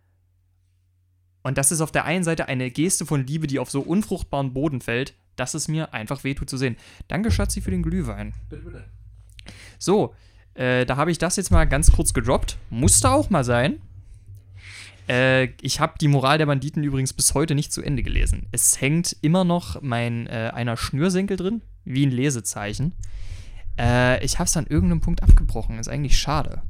Und 1.43 1.57
das 1.57 1.73
ist 1.73 1.81
auf 1.81 1.93
der 1.93 2.05
einen 2.05 2.25
Seite 2.25 2.49
eine 2.49 2.71
Geste 2.71 3.07
von 3.07 3.27
Liebe, 3.27 3.47
die 3.47 3.59
auf 3.59 3.71
so 3.71 3.81
unfruchtbaren 3.81 4.53
Boden 4.53 4.81
fällt, 4.81 5.15
dass 5.37 5.55
es 5.55 5.69
mir 5.69 5.95
einfach 5.95 6.25
wehtut 6.25 6.51
zu 6.51 6.57
sehen. 6.57 6.77
Danke, 7.07 7.31
Schatzi, 7.31 7.61
für 7.61 7.71
den 7.71 7.83
Glühwein. 7.83 8.35
Bitte, 8.49 8.63
bitte. 8.63 8.85
So, 9.79 10.15
äh, 10.55 10.85
da 10.85 10.97
habe 10.97 11.11
ich 11.11 11.19
das 11.19 11.37
jetzt 11.37 11.51
mal 11.51 11.65
ganz 11.65 11.93
kurz 11.93 12.13
gedroppt. 12.13 12.59
Musste 12.71 13.11
auch 13.11 13.31
mal 13.31 13.45
sein. 13.45 13.81
Äh, 15.09 15.51
ich 15.63 15.81
habe 15.81 15.95
die 16.01 16.09
Moral 16.09 16.39
der 16.39 16.47
Banditen 16.47 16.83
übrigens 16.83 17.13
bis 17.13 17.35
heute 17.35 17.55
nicht 17.55 17.73
zu 17.73 17.83
Ende 17.83 18.03
gelesen. 18.03 18.47
Es 18.53 18.81
hängt 18.81 19.17
immer 19.23 19.45
noch 19.45 19.81
mein 19.81 20.27
äh, 20.27 20.51
einer 20.53 20.77
Schnürsenkel 20.77 21.37
drin, 21.37 21.63
wie 21.85 22.05
ein 22.05 22.11
Lesezeichen. 22.11 22.93
Äh, 23.79 24.23
ich 24.25 24.39
habe 24.39 24.47
es 24.47 24.57
an 24.57 24.67
irgendeinem 24.67 25.01
Punkt 25.01 25.23
abgebrochen. 25.23 25.79
Ist 25.79 25.89
eigentlich 25.89 26.19
schade. 26.19 26.63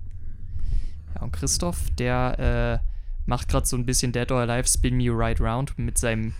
Ja, 1.15 1.23
und 1.23 1.33
Christoph, 1.33 1.91
der 1.99 2.83
äh, 2.83 2.89
macht 3.27 3.49
gerade 3.49 3.67
so 3.67 3.77
ein 3.77 3.87
bisschen 3.87 4.13
Dead 4.13 4.31
or 4.31 4.41
Alive 4.41 4.69
Spin 4.69 4.97
Me 4.97 5.11
Right 5.11 5.41
Round 5.41 5.79
mit 5.79 5.99
seinem 5.99 6.35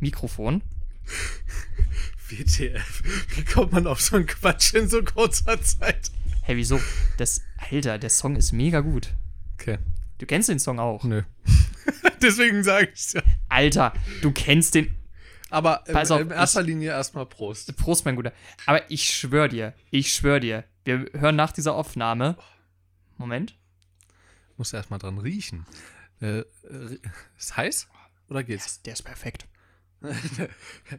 Mikrofon. 0.00 0.62
WTF. 2.28 3.02
Wie 3.36 3.44
kommt 3.44 3.72
man 3.72 3.86
auf 3.86 4.00
so 4.00 4.16
einen 4.16 4.26
Quatsch 4.26 4.74
in 4.74 4.88
so 4.88 5.02
kurzer 5.02 5.60
Zeit? 5.60 6.10
Hey, 6.42 6.56
wieso? 6.56 6.80
Das, 7.18 7.42
Alter, 7.70 7.98
der 7.98 8.10
Song 8.10 8.36
ist 8.36 8.52
mega 8.52 8.80
gut. 8.80 9.12
Okay. 9.54 9.78
Du 10.18 10.26
kennst 10.26 10.48
den 10.48 10.58
Song 10.58 10.78
auch. 10.78 11.04
Nö. 11.04 11.22
Deswegen 12.22 12.64
sage 12.64 12.90
ich 12.94 13.12
ja. 13.12 13.22
Alter, 13.48 13.92
du 14.22 14.30
kennst 14.30 14.74
den. 14.74 14.94
Aber 15.50 15.82
äh, 15.86 15.92
Pass 15.92 16.10
auf, 16.10 16.20
in 16.20 16.30
erster 16.30 16.62
Linie 16.62 16.90
erstmal 16.90 17.26
Prost. 17.26 17.76
Prost, 17.76 18.04
mein 18.04 18.16
Guter. 18.16 18.32
Aber 18.66 18.90
ich 18.90 19.04
schwör 19.10 19.48
dir, 19.48 19.74
ich 19.90 20.12
schwör 20.12 20.40
dir, 20.40 20.64
wir 20.84 21.06
hören 21.12 21.36
nach 21.36 21.52
dieser 21.52 21.74
Aufnahme. 21.74 22.36
Moment. 23.18 23.54
Muss 24.56 24.72
erstmal 24.72 24.98
dran 24.98 25.18
riechen. 25.18 25.66
Äh, 26.20 26.40
äh, 26.40 26.98
ist 27.38 27.56
heiß? 27.56 27.88
Oder 28.28 28.44
geht's? 28.44 28.82
Der 28.82 28.92
ist 28.94 29.02
perfekt. 29.02 29.46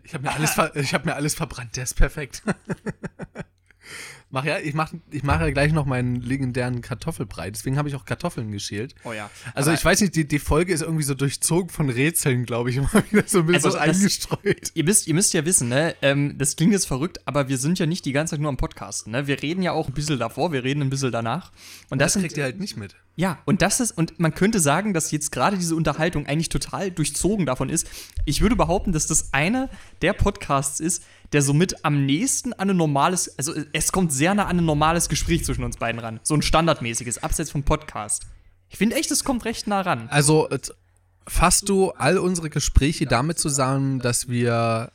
Ich 0.03 0.13
habe 0.13 0.23
mir, 0.23 0.31
alles 0.33 0.51
ver- 0.51 0.75
ich 0.75 0.93
hab 0.93 1.05
mir 1.05 1.15
alles 1.15 1.35
verbrannt, 1.35 1.75
der 1.75 1.83
ist 1.83 1.93
perfekt. 1.93 2.41
Mach 4.35 4.43
ja, 4.43 4.59
ich 4.59 4.73
mache 4.73 4.99
ich 5.11 5.23
mach 5.23 5.39
ja 5.39 5.49
gleich 5.49 5.71
noch 5.71 5.85
meinen 5.85 6.17
legendären 6.19 6.81
Kartoffelbrei. 6.81 7.51
Deswegen 7.51 7.77
habe 7.77 7.87
ich 7.87 7.95
auch 7.95 8.03
Kartoffeln 8.03 8.51
geschält. 8.51 8.93
Oh 9.05 9.13
ja. 9.13 9.29
Also 9.53 9.69
Aber 9.69 9.79
ich 9.79 9.85
weiß 9.85 10.01
nicht, 10.01 10.13
die, 10.13 10.27
die 10.27 10.39
Folge 10.39 10.73
ist 10.73 10.81
irgendwie 10.81 11.03
so 11.05 11.13
durchzogen 11.13 11.69
von 11.69 11.89
Rätseln, 11.89 12.45
glaube 12.45 12.69
ich. 12.69 12.75
Immer 12.75 12.91
wieder 13.09 13.23
so 13.27 13.39
ein 13.39 13.45
bisschen 13.45 13.53
Also 13.65 13.67
was 13.69 13.73
das- 13.75 13.81
eingestreut. 13.95 14.71
Ihr 14.73 14.83
müsst, 14.83 15.07
ihr 15.07 15.13
müsst 15.13 15.33
ja 15.33 15.45
wissen, 15.45 15.69
ne, 15.69 15.95
ähm, 16.01 16.35
das 16.37 16.57
klingt 16.57 16.73
jetzt 16.73 16.85
verrückt, 16.85 17.21
aber 17.25 17.47
wir 17.47 17.57
sind 17.57 17.79
ja 17.79 17.85
nicht 17.85 18.03
die 18.03 18.11
ganze 18.11 18.31
Zeit 18.31 18.41
nur 18.41 18.49
am 18.49 18.57
Podcast, 18.57 19.07
ne? 19.07 19.25
Wir 19.25 19.41
reden 19.41 19.61
ja 19.61 19.71
auch 19.71 19.87
ein 19.87 19.93
bisschen 19.93 20.19
davor, 20.19 20.51
wir 20.51 20.65
reden 20.65 20.81
ein 20.81 20.89
bisschen 20.89 21.13
danach. 21.13 21.53
Und 21.89 21.99
das, 22.01 22.07
Das 22.07 22.13
sind, 22.13 22.21
kriegt 22.23 22.35
ihr 22.35 22.43
halt 22.43 22.59
nicht 22.59 22.75
mit. 22.75 22.95
ja, 23.15 23.39
und 23.45 23.61
das 23.61 23.79
ist, 23.79 23.91
und 23.97 24.19
man 24.19 24.33
könnte 24.35 24.59
sagen, 24.59 24.93
dass 24.93 25.11
jetzt 25.11 25.31
gerade 25.31 25.57
diese 25.57 25.77
Unterhaltung 25.77 26.25
eigentlich 26.25 26.49
total 26.49 26.91
durchzogen 26.91 27.45
davon 27.45 27.69
ist. 27.69 27.87
Ich 28.25 28.41
würde 28.41 28.57
behaupten, 28.57 28.91
dass 28.91 29.07
das 29.07 29.33
einer 29.33 29.69
der 30.01 30.11
Podcasts 30.13 30.81
ist, 30.81 31.03
der 31.31 31.41
somit 31.41 31.83
am 31.85 32.05
nächsten 32.05 32.53
an 32.53 32.69
ein 32.69 32.77
normales, 32.77 33.37
also 33.37 33.53
es 33.73 33.91
kommt 33.91 34.13
sehr 34.13 34.24
nah 34.33 34.45
an 34.45 34.57
ein 34.57 34.65
normales 34.65 35.09
Gespräch 35.09 35.45
zwischen 35.45 35.63
uns 35.63 35.77
beiden 35.77 35.99
ran. 35.99 36.19
So 36.23 36.33
ein 36.33 36.41
standardmäßiges, 36.41 37.23
abseits 37.23 37.51
vom 37.51 37.63
Podcast. 37.63 38.25
Ich 38.69 38.77
finde 38.77 38.95
echt, 38.95 39.11
es 39.11 39.23
kommt 39.23 39.45
recht 39.45 39.67
nah 39.67 39.81
ran. 39.81 40.07
Also 40.09 40.49
fasst 41.27 41.69
du 41.69 41.91
all 41.91 42.17
unsere 42.17 42.49
Gespräche 42.49 43.05
damit 43.05 43.39
zusammen, 43.39 43.99
dass 43.99 44.27
wir 44.27 44.91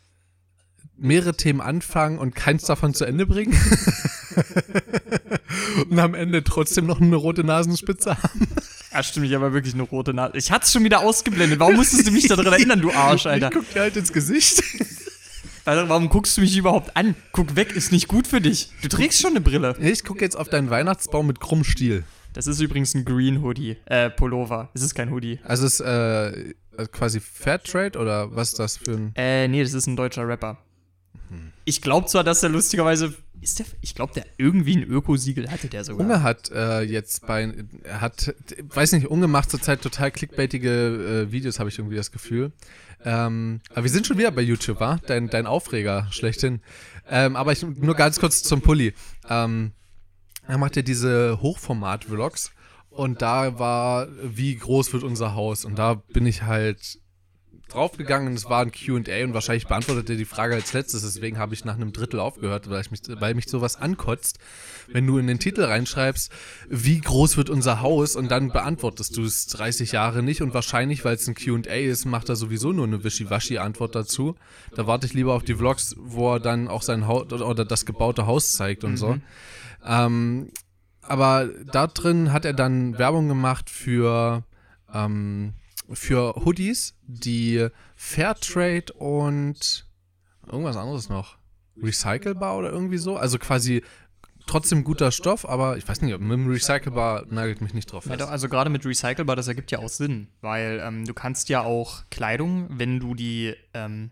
mehrere 0.96 1.34
Themen 1.34 1.60
anfangen 1.60 2.18
und 2.18 2.34
keins 2.34 2.64
davon 2.64 2.94
zu 2.94 3.04
Ende 3.04 3.26
bringen? 3.26 3.56
und 5.90 5.98
am 5.98 6.14
Ende 6.14 6.44
trotzdem 6.44 6.86
noch 6.86 7.00
eine 7.00 7.16
rote 7.16 7.44
Nasenspitze 7.44 8.22
haben? 8.22 8.48
Ja, 8.92 9.02
stimmt, 9.02 9.26
ich 9.26 9.34
habe 9.34 9.46
aber 9.46 9.54
wirklich 9.54 9.74
eine 9.74 9.84
rote 9.84 10.12
Nase. 10.12 10.36
Ich 10.36 10.50
hatte 10.50 10.64
es 10.64 10.72
schon 10.72 10.84
wieder 10.84 11.00
ausgeblendet. 11.00 11.60
Warum 11.60 11.76
musstest 11.76 12.06
du 12.06 12.10
mich 12.10 12.26
daran 12.26 12.46
erinnern, 12.46 12.80
du 12.80 12.90
Arsch, 12.90 13.26
Alter? 13.26 13.48
Ich 13.48 13.54
guck 13.54 13.72
dir 13.72 13.82
halt 13.82 13.96
ins 13.96 14.12
Gesicht. 14.12 14.62
Alter, 15.70 15.88
warum 15.88 16.08
guckst 16.08 16.36
du 16.36 16.40
mich 16.40 16.56
überhaupt 16.56 16.96
an? 16.96 17.14
Guck 17.30 17.54
weg, 17.54 17.76
ist 17.76 17.92
nicht 17.92 18.08
gut 18.08 18.26
für 18.26 18.40
dich. 18.40 18.72
Du 18.82 18.88
trägst 18.88 19.20
schon 19.20 19.30
eine 19.30 19.40
Brille. 19.40 19.76
Ich 19.78 20.02
gucke 20.02 20.20
jetzt 20.20 20.34
auf 20.34 20.48
deinen 20.48 20.68
Weihnachtsbaum 20.68 21.28
mit 21.28 21.38
krummem 21.38 21.62
Stiel. 21.62 22.02
Das 22.32 22.48
ist 22.48 22.58
übrigens 22.58 22.92
ein 22.96 23.04
Green 23.04 23.40
Hoodie, 23.40 23.76
äh, 23.84 24.10
Pullover. 24.10 24.70
Es 24.74 24.82
ist 24.82 24.96
kein 24.96 25.12
Hoodie. 25.12 25.38
Also 25.44 25.66
es 25.66 25.78
ist 25.78 25.86
äh, 25.86 26.54
quasi 26.90 27.20
Fairtrade 27.20 27.96
oder 28.00 28.34
was 28.34 28.48
ist 28.48 28.58
das 28.58 28.78
für 28.78 28.94
ein... 28.94 29.12
Äh, 29.14 29.46
nee, 29.46 29.62
das 29.62 29.72
ist 29.72 29.86
ein 29.86 29.94
deutscher 29.94 30.26
Rapper. 30.26 30.58
Ich 31.64 31.80
glaube 31.80 32.08
zwar, 32.08 32.24
dass 32.24 32.40
der 32.40 32.50
lustigerweise. 32.50 33.14
Ist 33.40 33.60
der. 33.60 33.66
Ich 33.80 33.94
glaube, 33.94 34.12
der 34.12 34.26
irgendwie 34.38 34.76
ein 34.76 34.82
Ökosiegel 34.82 35.48
hatte 35.48 35.68
der 35.68 35.84
sogar. 35.84 36.04
Unge 36.04 36.22
hat 36.22 36.50
äh, 36.50 36.82
jetzt 36.82 37.26
bei, 37.26 37.54
er 37.84 38.00
hat, 38.00 38.34
weiß 38.62 38.92
nicht, 38.92 39.06
Unge 39.06 39.28
macht 39.28 39.50
zurzeit 39.50 39.80
total 39.80 40.10
clickbaitige 40.10 41.26
äh, 41.28 41.32
Videos, 41.32 41.60
habe 41.60 41.70
ich 41.70 41.78
irgendwie 41.78 41.96
das 41.96 42.10
Gefühl. 42.10 42.50
Ähm, 43.04 43.60
aber 43.70 43.84
wir 43.84 43.90
sind 43.90 44.06
schon 44.06 44.18
wieder 44.18 44.30
bei 44.30 44.42
YouTube, 44.42 44.80
wa? 44.80 44.98
Dein, 45.06 45.28
dein 45.28 45.46
Aufreger 45.46 46.06
schlechthin. 46.10 46.60
Ähm, 47.08 47.36
aber 47.36 47.52
ich, 47.52 47.62
nur 47.62 47.94
ganz 47.94 48.20
kurz 48.20 48.42
zum 48.42 48.60
Pulli. 48.60 48.94
Ähm, 49.28 49.72
er 50.46 50.58
macht 50.58 50.76
ja 50.76 50.82
diese 50.82 51.40
Hochformat-Vlogs 51.40 52.52
und 52.90 53.22
da 53.22 53.58
war, 53.58 54.08
wie 54.22 54.56
groß 54.56 54.92
wird 54.92 55.04
unser 55.04 55.34
Haus? 55.34 55.64
Und 55.64 55.78
da 55.78 55.94
bin 55.94 56.26
ich 56.26 56.42
halt 56.42 56.98
draufgegangen 57.70 58.28
und 58.28 58.34
es 58.34 58.48
war 58.48 58.62
ein 58.62 58.72
Q&A 58.72 59.24
und 59.24 59.34
wahrscheinlich 59.34 59.66
beantwortet 59.66 60.10
er 60.10 60.16
die 60.16 60.24
Frage 60.24 60.54
als 60.54 60.72
letztes, 60.72 61.02
deswegen 61.02 61.38
habe 61.38 61.54
ich 61.54 61.64
nach 61.64 61.74
einem 61.74 61.92
Drittel 61.92 62.20
aufgehört, 62.20 62.68
weil, 62.68 62.80
ich 62.80 62.90
mich, 62.90 63.00
weil 63.20 63.34
mich 63.34 63.48
sowas 63.48 63.76
ankotzt, 63.76 64.38
wenn 64.92 65.06
du 65.06 65.18
in 65.18 65.26
den 65.26 65.38
Titel 65.38 65.62
reinschreibst, 65.62 66.30
wie 66.68 67.00
groß 67.00 67.36
wird 67.36 67.50
unser 67.50 67.80
Haus? 67.80 68.16
Und 68.16 68.30
dann 68.30 68.50
beantwortest 68.50 69.16
du 69.16 69.24
es 69.24 69.46
30 69.46 69.92
Jahre 69.92 70.22
nicht. 70.22 70.42
Und 70.42 70.54
wahrscheinlich, 70.54 71.04
weil 71.04 71.14
es 71.14 71.28
ein 71.28 71.34
Q&A 71.34 71.74
ist, 71.74 72.04
macht 72.04 72.28
er 72.28 72.36
sowieso 72.36 72.72
nur 72.72 72.86
eine 72.86 73.04
Wischiwaschi-Antwort 73.04 73.94
dazu. 73.94 74.36
Da 74.74 74.86
warte 74.86 75.06
ich 75.06 75.14
lieber 75.14 75.34
auf 75.34 75.44
die 75.44 75.54
Vlogs, 75.54 75.94
wo 75.98 76.34
er 76.34 76.40
dann 76.40 76.68
auch 76.68 76.82
sein 76.82 77.06
Haus 77.06 77.32
oder 77.32 77.64
das 77.64 77.86
gebaute 77.86 78.26
Haus 78.26 78.52
zeigt 78.52 78.84
und 78.84 78.96
so. 78.96 79.18
Ähm, 79.84 80.50
aber 81.02 81.48
da 81.72 81.86
drin 81.86 82.32
hat 82.32 82.44
er 82.44 82.52
dann 82.52 82.98
Werbung 82.98 83.28
gemacht 83.28 83.70
für 83.70 84.44
ähm, 84.92 85.54
für 85.92 86.34
Hoodies, 86.44 86.94
die 87.02 87.68
Fairtrade 87.96 88.92
und 88.94 89.86
irgendwas 90.50 90.76
anderes 90.76 91.08
noch. 91.08 91.38
Recycelbar 91.82 92.56
oder 92.56 92.70
irgendwie 92.70 92.98
so. 92.98 93.16
Also 93.16 93.38
quasi 93.38 93.82
trotzdem 94.46 94.84
guter 94.84 95.12
Stoff, 95.12 95.48
aber 95.48 95.76
ich 95.76 95.86
weiß 95.86 96.02
nicht, 96.02 96.18
mit 96.18 96.30
dem 96.30 96.48
Recycelbar 96.48 97.24
nagelt 97.30 97.60
mich 97.60 97.72
nicht 97.72 97.92
drauf 97.92 98.04
fest. 98.04 98.22
also 98.22 98.48
gerade 98.48 98.70
mit 98.70 98.84
Recycelbar, 98.84 99.36
das 99.36 99.48
ergibt 99.48 99.70
ja 99.70 99.78
auch 99.78 99.88
Sinn, 99.88 100.28
weil 100.40 100.82
ähm, 100.84 101.04
du 101.04 101.14
kannst 101.14 101.48
ja 101.48 101.62
auch 101.62 102.02
Kleidung, 102.10 102.66
wenn 102.70 102.98
du 102.98 103.14
die, 103.14 103.54
ähm, 103.74 104.10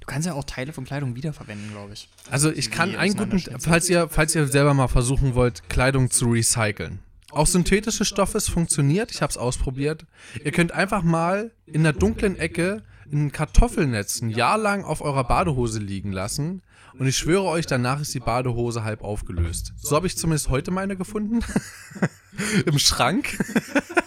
du 0.00 0.06
kannst 0.06 0.26
ja 0.26 0.34
auch 0.34 0.44
Teile 0.44 0.72
von 0.72 0.84
Kleidung 0.84 1.14
wiederverwenden, 1.14 1.70
glaube 1.70 1.92
ich. 1.92 2.08
Also 2.30 2.50
ich 2.50 2.70
kann 2.70 2.96
einen 2.96 3.16
guten, 3.16 3.40
falls 3.60 3.88
ihr, 3.88 4.08
falls 4.08 4.34
ihr 4.34 4.48
selber 4.48 4.74
mal 4.74 4.88
versuchen 4.88 5.34
wollt, 5.34 5.68
Kleidung 5.68 6.10
zu 6.10 6.30
recyceln. 6.30 6.98
Auch 7.32 7.46
synthetische 7.46 8.04
Stoffe, 8.04 8.38
es 8.38 8.48
funktioniert, 8.48 9.12
ich 9.12 9.22
habe 9.22 9.30
es 9.30 9.38
ausprobiert. 9.38 10.06
Ihr 10.44 10.52
könnt 10.52 10.72
einfach 10.72 11.02
mal 11.02 11.52
in 11.66 11.82
der 11.82 11.92
dunklen 11.92 12.36
Ecke 12.36 12.82
ein 13.12 13.32
Kartoffelnetz 13.32 14.20
ein 14.22 14.30
Jahr 14.30 14.58
lang 14.58 14.84
auf 14.84 15.00
eurer 15.00 15.24
Badehose 15.24 15.80
liegen 15.80 16.12
lassen 16.12 16.62
und 16.98 17.06
ich 17.06 17.16
schwöre 17.16 17.44
euch, 17.44 17.66
danach 17.66 18.00
ist 18.00 18.14
die 18.14 18.20
Badehose 18.20 18.84
halb 18.84 19.02
aufgelöst. 19.02 19.72
So 19.76 19.96
habe 19.96 20.06
ich 20.06 20.16
zumindest 20.16 20.48
heute 20.48 20.70
meine 20.70 20.96
gefunden. 20.96 21.40
Im 22.66 22.78
Schrank. 22.78 23.38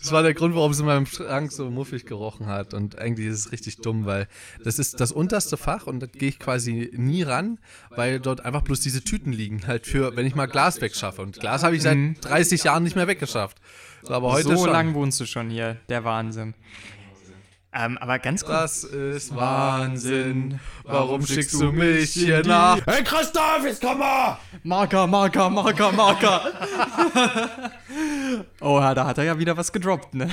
Das 0.00 0.12
war 0.12 0.22
der 0.22 0.34
Grund, 0.34 0.54
warum 0.54 0.72
es 0.72 0.80
in 0.80 0.86
meinem 0.86 1.06
Schrank 1.06 1.52
so 1.52 1.70
muffig 1.70 2.06
gerochen 2.06 2.46
hat. 2.46 2.74
Und 2.74 2.98
eigentlich 2.98 3.26
ist 3.26 3.46
es 3.46 3.52
richtig 3.52 3.78
dumm, 3.78 4.06
weil 4.06 4.28
das 4.62 4.78
ist 4.78 5.00
das 5.00 5.12
unterste 5.12 5.56
Fach 5.56 5.86
und 5.86 6.00
da 6.00 6.06
gehe 6.06 6.28
ich 6.28 6.38
quasi 6.38 6.90
nie 6.94 7.22
ran, 7.22 7.58
weil 7.90 8.20
dort 8.20 8.44
einfach 8.44 8.62
bloß 8.62 8.80
diese 8.80 9.02
Tüten 9.02 9.32
liegen. 9.32 9.66
Halt 9.66 9.86
für, 9.86 10.16
wenn 10.16 10.26
ich 10.26 10.34
mal 10.34 10.46
Glas 10.46 10.80
wegschaffe. 10.80 11.22
Und 11.22 11.40
Glas 11.40 11.62
habe 11.64 11.76
ich 11.76 11.82
seit 11.82 11.98
30 12.20 12.64
Jahren 12.64 12.82
nicht 12.82 12.96
mehr 12.96 13.08
weggeschafft. 13.08 13.58
So, 14.02 14.14
aber 14.14 14.32
heute 14.32 14.56
so 14.56 14.64
schon. 14.64 14.70
lang 14.70 14.94
wohnst 14.94 15.18
du 15.20 15.26
schon 15.26 15.50
hier, 15.50 15.76
der 15.88 16.04
Wahnsinn. 16.04 16.54
Ähm, 17.72 17.98
aber 17.98 18.18
ganz 18.18 18.44
kurz. 18.44 18.80
Das 18.82 18.84
ist 18.90 19.36
Wahnsinn. 19.36 20.58
Warum 20.84 21.24
schickst 21.26 21.52
du 21.60 21.70
mich 21.70 22.10
hier 22.10 22.42
nach? 22.46 22.78
Hey 22.86 23.04
Christoph, 23.04 23.62
jetzt 23.64 23.82
komm 23.82 23.98
mal! 23.98 24.38
Marker, 24.62 25.06
Marker, 25.06 25.50
Marker, 25.50 25.92
Marker. 25.92 26.40
oh 28.60 28.78
ja, 28.80 28.94
da 28.94 29.06
hat 29.06 29.18
er 29.18 29.24
ja 29.24 29.38
wieder 29.38 29.56
was 29.56 29.70
gedroppt, 29.72 30.14
ne? 30.14 30.30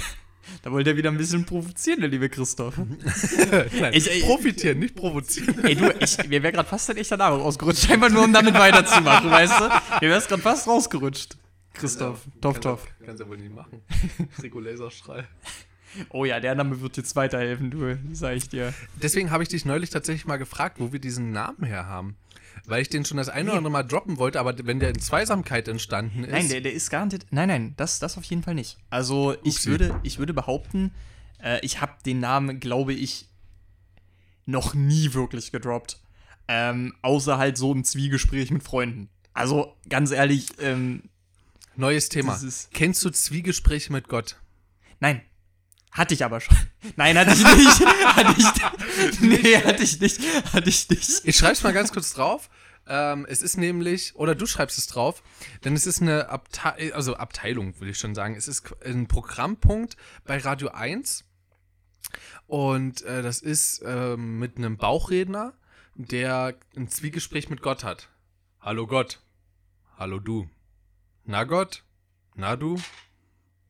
Da 0.61 0.71
wollte 0.71 0.91
er 0.91 0.95
wieder 0.97 1.09
ein 1.11 1.17
bisschen 1.17 1.45
provozieren, 1.45 1.99
der 2.01 2.09
liebe 2.09 2.29
Christoph. 2.29 2.77
Nein, 3.79 3.91
Ich- 3.93 4.09
ich- 4.09 4.23
profitieren, 4.25 4.79
nicht 4.79 4.95
provozieren. 4.95 5.63
Ey, 5.65 5.75
du, 5.75 5.91
ich, 5.99 6.17
mir 6.29 6.41
wäre 6.41 6.53
gerade 6.53 6.69
fast 6.69 6.89
ein 6.89 6.97
echter 6.97 7.17
Name 7.17 7.37
rausgerutscht, 7.37 7.89
einfach 7.91 8.09
nur 8.09 8.23
um 8.23 8.31
damit 8.31 8.53
weiterzumachen, 8.53 9.29
weißt 9.29 9.59
du? 9.59 9.63
Mir 10.01 10.09
wär's 10.11 10.27
gerade 10.27 10.41
fast 10.41 10.67
rausgerutscht. 10.67 11.35
Christoph, 11.73 12.19
Toff, 12.39 12.59
Toff. 12.61 12.87
Kannst 13.05 13.21
du 13.21 13.27
wohl 13.27 13.37
nicht 13.37 13.53
machen. 13.53 13.81
Rico 14.41 14.59
Laserstrahl. 14.61 15.27
Oh 16.09 16.25
ja, 16.25 16.39
der 16.39 16.55
Name 16.55 16.81
wird 16.81 16.97
jetzt 16.97 17.15
weiterhelfen, 17.15 17.71
du, 17.71 17.97
sag 18.13 18.35
ich 18.35 18.49
dir. 18.49 18.73
Deswegen 19.01 19.31
habe 19.31 19.43
ich 19.43 19.49
dich 19.49 19.65
neulich 19.65 19.89
tatsächlich 19.89 20.25
mal 20.25 20.37
gefragt, 20.37 20.79
wo 20.79 20.91
wir 20.91 20.99
diesen 20.99 21.31
Namen 21.31 21.63
her 21.63 21.85
haben. 21.85 22.15
Weil 22.65 22.81
ich 22.81 22.89
den 22.89 23.05
schon 23.05 23.17
das 23.17 23.29
eine 23.29 23.49
oder 23.49 23.57
andere 23.57 23.71
Mal 23.71 23.83
droppen 23.83 24.17
wollte, 24.17 24.39
aber 24.39 24.55
wenn 24.65 24.79
der 24.79 24.89
in 24.89 24.99
Zweisamkeit 24.99 25.67
entstanden 25.67 26.23
ist. 26.23 26.31
Nein, 26.31 26.49
der, 26.49 26.61
der 26.61 26.73
ist 26.73 26.89
garantiert. 26.89 27.25
Nein, 27.29 27.47
nein, 27.47 27.73
das, 27.77 27.99
das 27.99 28.17
auf 28.17 28.23
jeden 28.23 28.43
Fall 28.43 28.55
nicht. 28.55 28.77
Also 28.89 29.35
ich 29.43 29.57
Upsi. 29.57 29.69
würde, 29.69 29.99
ich 30.03 30.19
würde 30.19 30.33
behaupten, 30.33 30.91
äh, 31.43 31.59
ich 31.61 31.81
habe 31.81 31.93
den 32.05 32.19
Namen, 32.19 32.59
glaube 32.59 32.93
ich, 32.93 33.27
noch 34.45 34.73
nie 34.73 35.13
wirklich 35.13 35.51
gedroppt. 35.51 35.99
Ähm, 36.47 36.93
außer 37.01 37.37
halt 37.37 37.57
so 37.57 37.71
im 37.71 37.83
Zwiegespräch 37.83 38.51
mit 38.51 38.63
Freunden. 38.63 39.09
Also 39.33 39.75
ganz 39.89 40.11
ehrlich, 40.11 40.47
ähm, 40.59 41.03
Neues 41.77 42.09
Thema. 42.09 42.39
Kennst 42.73 43.03
du 43.03 43.09
Zwiegespräche 43.09 43.91
mit 43.91 44.07
Gott? 44.07 44.37
nein. 44.99 45.21
Hatte 45.95 46.13
ich 46.13 46.25
aber 46.25 46.41
schon. 46.41 46.57
Nein, 46.97 47.17
hatte 47.17 47.31
ich 47.31 47.43
nicht. 47.43 47.85
hatte 48.15 48.35
ich 48.37 49.21
Nee, 49.21 49.57
hatte 49.63 49.81
ich 49.81 50.01
nicht. 50.01 50.19
Hatte 50.53 50.69
ich 50.69 50.89
nicht. 50.89 51.21
Ich 51.23 51.37
schreib's 51.37 51.63
mal 51.63 51.71
ganz 51.71 51.93
kurz 51.93 52.13
drauf. 52.13 52.49
Ähm, 52.85 53.25
es 53.29 53.41
ist 53.41 53.55
nämlich, 53.55 54.13
oder 54.15 54.35
du 54.35 54.45
schreibst 54.45 54.77
es 54.77 54.87
drauf, 54.87 55.23
denn 55.63 55.73
es 55.73 55.87
ist 55.87 56.01
eine 56.01 56.27
Abteilung, 56.29 56.93
also 56.93 57.15
Abteilung, 57.15 57.79
würde 57.79 57.91
ich 57.91 57.97
schon 57.97 58.13
sagen. 58.13 58.35
Es 58.35 58.49
ist 58.49 58.75
ein 58.85 59.07
Programmpunkt 59.07 59.95
bei 60.25 60.37
Radio 60.37 60.67
1. 60.67 61.23
Und 62.45 63.01
äh, 63.03 63.23
das 63.23 63.41
ist 63.41 63.81
ähm, 63.85 64.37
mit 64.37 64.57
einem 64.57 64.75
Bauchredner, 64.75 65.53
der 65.95 66.55
ein 66.75 66.89
Zwiegespräch 66.89 67.49
mit 67.49 67.61
Gott 67.61 67.85
hat. 67.85 68.09
Hallo 68.59 68.85
Gott. 68.85 69.21
Hallo 69.97 70.19
du. 70.19 70.49
Na 71.23 71.45
Gott? 71.45 71.83
Na 72.35 72.57
du? 72.57 72.81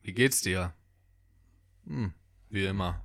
Wie 0.02 0.12
geht's 0.12 0.40
dir? 0.40 0.74
Hm, 1.86 2.12
wie 2.50 2.66
immer. 2.66 3.04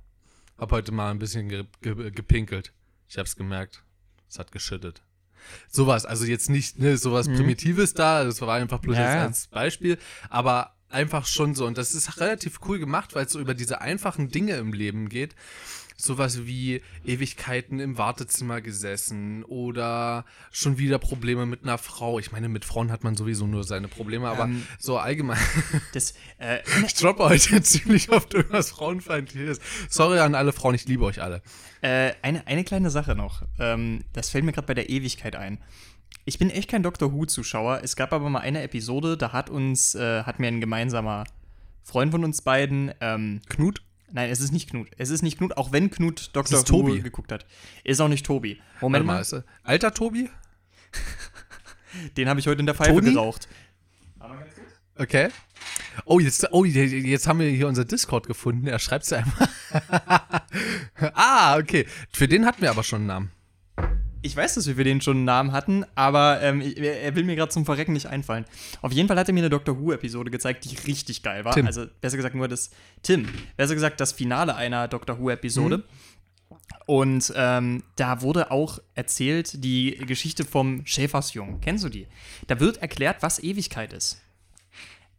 Hab 0.58 0.72
heute 0.72 0.92
mal 0.92 1.10
ein 1.10 1.18
bisschen 1.18 1.48
ge 1.48 1.64
ge 1.80 2.10
gepinkelt. 2.10 2.72
Ich 3.08 3.18
hab's 3.18 3.36
gemerkt. 3.36 3.82
Es 4.28 4.38
hat 4.38 4.52
geschüttet. 4.52 5.02
Sowas, 5.68 6.06
also 6.06 6.24
jetzt 6.24 6.48
nicht 6.48 6.78
ne, 6.78 6.96
sowas 6.96 7.26
Primitives 7.26 7.94
da, 7.94 8.24
das 8.24 8.40
war 8.40 8.54
einfach 8.54 8.78
bloß 8.78 8.96
Ja, 8.96 9.02
jetzt 9.02 9.22
als 9.22 9.46
Beispiel, 9.48 9.98
aber 10.30 10.76
einfach 10.88 11.26
schon 11.26 11.54
so. 11.54 11.66
Und 11.66 11.78
das 11.78 11.94
ist 11.94 12.20
relativ 12.20 12.60
cool 12.66 12.78
gemacht, 12.78 13.14
weil 13.14 13.26
es 13.26 13.32
so 13.32 13.40
über 13.40 13.54
diese 13.54 13.80
einfachen 13.80 14.28
Dinge 14.28 14.54
im 14.56 14.72
Leben 14.72 15.08
geht. 15.08 15.34
Sowas 16.02 16.46
wie 16.46 16.82
Ewigkeiten 17.04 17.78
im 17.80 17.96
Wartezimmer 17.96 18.60
gesessen 18.60 19.44
oder 19.44 20.24
schon 20.50 20.78
wieder 20.78 20.98
Probleme 20.98 21.46
mit 21.46 21.62
einer 21.62 21.78
Frau. 21.78 22.18
Ich 22.18 22.32
meine, 22.32 22.48
mit 22.48 22.64
Frauen 22.64 22.90
hat 22.90 23.04
man 23.04 23.16
sowieso 23.16 23.46
nur 23.46 23.64
seine 23.64 23.88
Probleme, 23.88 24.28
aber 24.28 24.44
Ähm, 24.44 24.66
so 24.78 24.98
allgemein. 24.98 25.38
Das, 25.92 26.14
äh, 26.38 26.58
Ich 26.86 26.94
droppe 26.94 27.24
heute 27.24 27.62
ziemlich 27.62 28.10
oft 28.10 28.34
irgendwas 28.34 28.70
Frauenfeindliches. 28.70 29.60
Sorry 29.88 30.18
an 30.18 30.34
alle 30.34 30.52
Frauen, 30.52 30.74
ich 30.74 30.86
liebe 30.86 31.04
euch 31.04 31.22
alle. 31.22 31.42
Äh, 31.80 32.12
eine, 32.22 32.46
eine 32.46 32.64
kleine 32.64 32.90
Sache 32.90 33.14
noch. 33.14 33.42
Ähm, 33.58 34.04
das 34.12 34.30
fällt 34.30 34.44
mir 34.44 34.52
gerade 34.52 34.66
bei 34.66 34.74
der 34.74 34.90
Ewigkeit 34.90 35.36
ein. 35.36 35.58
Ich 36.24 36.38
bin 36.38 36.50
echt 36.50 36.70
kein 36.70 36.82
Doctor 36.82 37.12
Who-Zuschauer. 37.12 37.80
Es 37.82 37.96
gab 37.96 38.12
aber 38.12 38.28
mal 38.28 38.40
eine 38.40 38.62
Episode, 38.62 39.16
da 39.16 39.32
hat 39.32 39.50
uns, 39.50 39.94
äh, 39.94 40.22
hat 40.24 40.38
mir 40.38 40.48
ein 40.48 40.60
gemeinsamer 40.60 41.24
Freund 41.82 42.12
von 42.12 42.24
uns 42.24 42.42
beiden, 42.42 42.92
ähm, 43.00 43.40
Knut? 43.48 43.82
Nein, 44.12 44.30
es 44.30 44.40
ist 44.40 44.52
nicht 44.52 44.70
Knut. 44.70 44.88
Es 44.98 45.10
ist 45.10 45.22
nicht 45.22 45.38
Knut, 45.38 45.56
auch 45.56 45.72
wenn 45.72 45.90
Knut 45.90 46.30
Doctor 46.34 46.58
ist 46.58 46.68
Tobi. 46.68 47.00
geguckt 47.00 47.32
hat. 47.32 47.46
Ist 47.84 48.00
auch 48.00 48.08
nicht 48.08 48.24
Tobi. 48.24 48.56
Warte 48.56 48.84
Moment 48.84 49.06
mal, 49.06 49.22
mal, 49.22 49.38
er- 49.38 49.44
alter 49.62 49.92
Tobi? 49.94 50.28
den 52.16 52.28
habe 52.28 52.40
ich 52.40 52.46
heute 52.46 52.60
in 52.60 52.66
der 52.66 52.74
Pfeife 52.74 52.92
Toni? 52.92 53.12
geraucht. 53.12 53.48
Okay. 54.96 55.30
Oh, 56.04 56.20
jetzt, 56.20 56.46
oh, 56.52 56.64
jetzt 56.64 57.26
haben 57.26 57.40
wir 57.40 57.48
hier 57.48 57.68
unser 57.68 57.84
Discord 57.84 58.26
gefunden. 58.26 58.66
Er 58.66 58.78
schreibt 58.78 59.04
es 59.04 59.12
einmal. 59.12 59.48
ah, 61.14 61.56
okay. 61.58 61.86
Für 62.10 62.28
den 62.28 62.46
hatten 62.46 62.62
wir 62.62 62.70
aber 62.70 62.82
schon 62.82 63.00
einen 63.00 63.06
Namen. 63.06 63.32
Ich 64.22 64.36
weiß, 64.36 64.54
dass 64.54 64.66
wir 64.66 64.76
für 64.76 64.84
den 64.84 65.00
schon 65.00 65.18
einen 65.18 65.24
Namen 65.24 65.52
hatten, 65.52 65.84
aber 65.96 66.40
ähm, 66.42 66.60
er 66.60 67.02
er 67.02 67.16
will 67.16 67.24
mir 67.24 67.34
gerade 67.34 67.50
zum 67.50 67.64
Verrecken 67.64 67.92
nicht 67.92 68.06
einfallen. 68.06 68.44
Auf 68.80 68.92
jeden 68.92 69.08
Fall 69.08 69.18
hat 69.18 69.28
er 69.28 69.34
mir 69.34 69.40
eine 69.40 69.50
Doctor 69.50 69.78
Who-Episode 69.80 70.30
gezeigt, 70.30 70.64
die 70.64 70.76
richtig 70.86 71.22
geil 71.22 71.44
war. 71.44 71.54
Tim. 71.54 71.66
Also, 71.66 71.86
besser 72.00 72.16
gesagt, 72.16 72.34
nur 72.36 72.46
das 72.46 72.70
Tim. 73.02 73.28
Besser 73.56 73.74
gesagt, 73.74 74.00
das 74.00 74.12
Finale 74.12 74.54
einer 74.54 74.86
Doctor 74.86 75.18
Who-Episode. 75.18 75.78
Mhm. 75.78 75.84
Und 76.86 77.32
ähm, 77.36 77.82
da 77.96 78.22
wurde 78.22 78.50
auch 78.50 78.78
erzählt 78.94 79.64
die 79.64 79.96
Geschichte 80.06 80.44
vom 80.44 80.86
Schäfersjungen. 80.86 81.60
Kennst 81.60 81.84
du 81.84 81.88
die? 81.88 82.06
Da 82.46 82.60
wird 82.60 82.78
erklärt, 82.78 83.22
was 83.22 83.42
Ewigkeit 83.42 83.92
ist. 83.92 84.20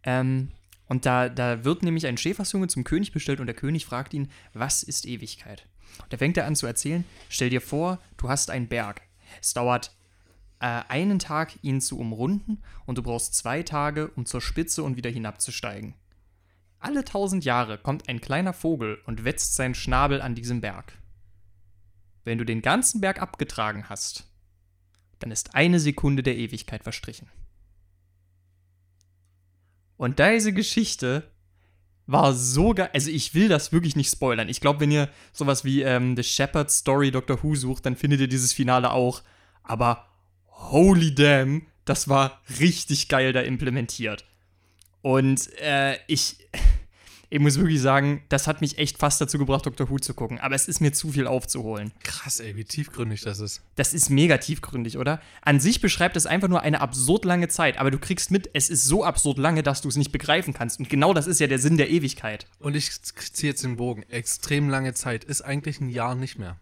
Ähm, 0.02 0.50
und 0.86 1.06
da, 1.06 1.28
da 1.28 1.64
wird 1.64 1.82
nämlich 1.82 2.06
ein 2.06 2.16
Schäfersjunge 2.16 2.68
zum 2.68 2.84
König 2.84 3.12
bestellt 3.12 3.40
und 3.40 3.46
der 3.46 3.54
König 3.54 3.86
fragt 3.86 4.14
ihn, 4.14 4.30
was 4.52 4.82
ist 4.82 5.06
Ewigkeit? 5.06 5.66
Und 6.02 6.12
da 6.12 6.16
fängt 6.16 6.36
er 6.36 6.46
an 6.46 6.56
zu 6.56 6.66
erzählen, 6.66 7.04
stell 7.28 7.50
dir 7.50 7.60
vor, 7.60 7.98
du 8.16 8.28
hast 8.28 8.50
einen 8.50 8.68
Berg. 8.68 9.02
Es 9.40 9.54
dauert 9.54 9.94
äh, 10.60 10.82
einen 10.88 11.18
Tag, 11.18 11.58
ihn 11.62 11.80
zu 11.80 11.98
umrunden 11.98 12.62
und 12.86 12.98
du 12.98 13.02
brauchst 13.02 13.34
zwei 13.34 13.62
Tage, 13.62 14.08
um 14.08 14.26
zur 14.26 14.40
Spitze 14.40 14.82
und 14.82 14.96
wieder 14.96 15.10
hinabzusteigen. 15.10 15.94
Alle 16.78 17.04
tausend 17.04 17.44
Jahre 17.44 17.78
kommt 17.78 18.08
ein 18.08 18.20
kleiner 18.20 18.52
Vogel 18.52 19.00
und 19.06 19.24
wetzt 19.24 19.54
seinen 19.54 19.74
Schnabel 19.74 20.20
an 20.20 20.34
diesem 20.34 20.60
Berg. 20.60 20.98
Wenn 22.24 22.38
du 22.38 22.44
den 22.44 22.62
ganzen 22.62 23.00
Berg 23.00 23.20
abgetragen 23.20 23.88
hast, 23.88 24.30
dann 25.18 25.30
ist 25.30 25.54
eine 25.54 25.80
Sekunde 25.80 26.22
der 26.22 26.36
Ewigkeit 26.36 26.82
verstrichen. 26.82 27.28
Und 29.96 30.18
diese 30.18 30.52
Geschichte 30.52 31.30
war 32.06 32.34
so 32.34 32.74
geil. 32.74 32.90
Also, 32.92 33.10
ich 33.10 33.34
will 33.34 33.48
das 33.48 33.72
wirklich 33.72 33.96
nicht 33.96 34.10
spoilern. 34.10 34.48
Ich 34.48 34.60
glaube, 34.60 34.80
wenn 34.80 34.90
ihr 34.90 35.08
sowas 35.32 35.64
wie 35.64 35.82
ähm, 35.82 36.16
The 36.16 36.22
Shepherd 36.22 36.70
Story 36.70 37.10
Doctor 37.10 37.42
Who 37.42 37.54
sucht, 37.54 37.86
dann 37.86 37.96
findet 37.96 38.20
ihr 38.20 38.28
dieses 38.28 38.52
Finale 38.52 38.90
auch. 38.92 39.22
Aber 39.62 40.06
holy 40.48 41.14
damn, 41.14 41.66
das 41.84 42.08
war 42.08 42.40
richtig 42.60 43.08
geil 43.08 43.32
da 43.32 43.40
implementiert. 43.40 44.24
Und 45.02 45.50
äh, 45.60 45.98
ich, 46.06 46.36
ich 47.34 47.40
muss 47.40 47.58
wirklich 47.58 47.82
sagen, 47.82 48.22
das 48.28 48.46
hat 48.46 48.60
mich 48.60 48.78
echt 48.78 48.96
fast 48.96 49.20
dazu 49.20 49.38
gebracht, 49.38 49.66
Doctor 49.66 49.90
Who 49.90 49.98
zu 49.98 50.14
gucken. 50.14 50.38
Aber 50.38 50.54
es 50.54 50.68
ist 50.68 50.80
mir 50.80 50.92
zu 50.92 51.10
viel 51.10 51.26
aufzuholen. 51.26 51.90
Krass, 52.04 52.38
ey, 52.38 52.54
wie 52.54 52.62
tiefgründig 52.62 53.22
das 53.22 53.40
ist. 53.40 53.60
Das 53.74 53.92
ist 53.92 54.08
mega 54.08 54.38
tiefgründig, 54.38 54.98
oder? 54.98 55.20
An 55.42 55.58
sich 55.58 55.80
beschreibt 55.80 56.16
es 56.16 56.26
einfach 56.26 56.46
nur 56.46 56.60
eine 56.60 56.80
absurd 56.80 57.24
lange 57.24 57.48
Zeit, 57.48 57.78
aber 57.78 57.90
du 57.90 57.98
kriegst 57.98 58.30
mit, 58.30 58.50
es 58.52 58.70
ist 58.70 58.84
so 58.84 59.02
absurd 59.02 59.38
lange, 59.38 59.64
dass 59.64 59.80
du 59.80 59.88
es 59.88 59.96
nicht 59.96 60.12
begreifen 60.12 60.54
kannst. 60.54 60.78
Und 60.78 60.88
genau 60.88 61.12
das 61.12 61.26
ist 61.26 61.40
ja 61.40 61.48
der 61.48 61.58
Sinn 61.58 61.76
der 61.76 61.90
Ewigkeit. 61.90 62.46
Und 62.60 62.76
ich 62.76 63.02
ziehe 63.02 63.50
jetzt 63.50 63.64
den 63.64 63.78
Bogen. 63.78 64.04
Extrem 64.04 64.70
lange 64.70 64.94
Zeit. 64.94 65.24
Ist 65.24 65.42
eigentlich 65.42 65.80
ein 65.80 65.88
Jahr 65.88 66.14
nicht 66.14 66.38
mehr. 66.38 66.56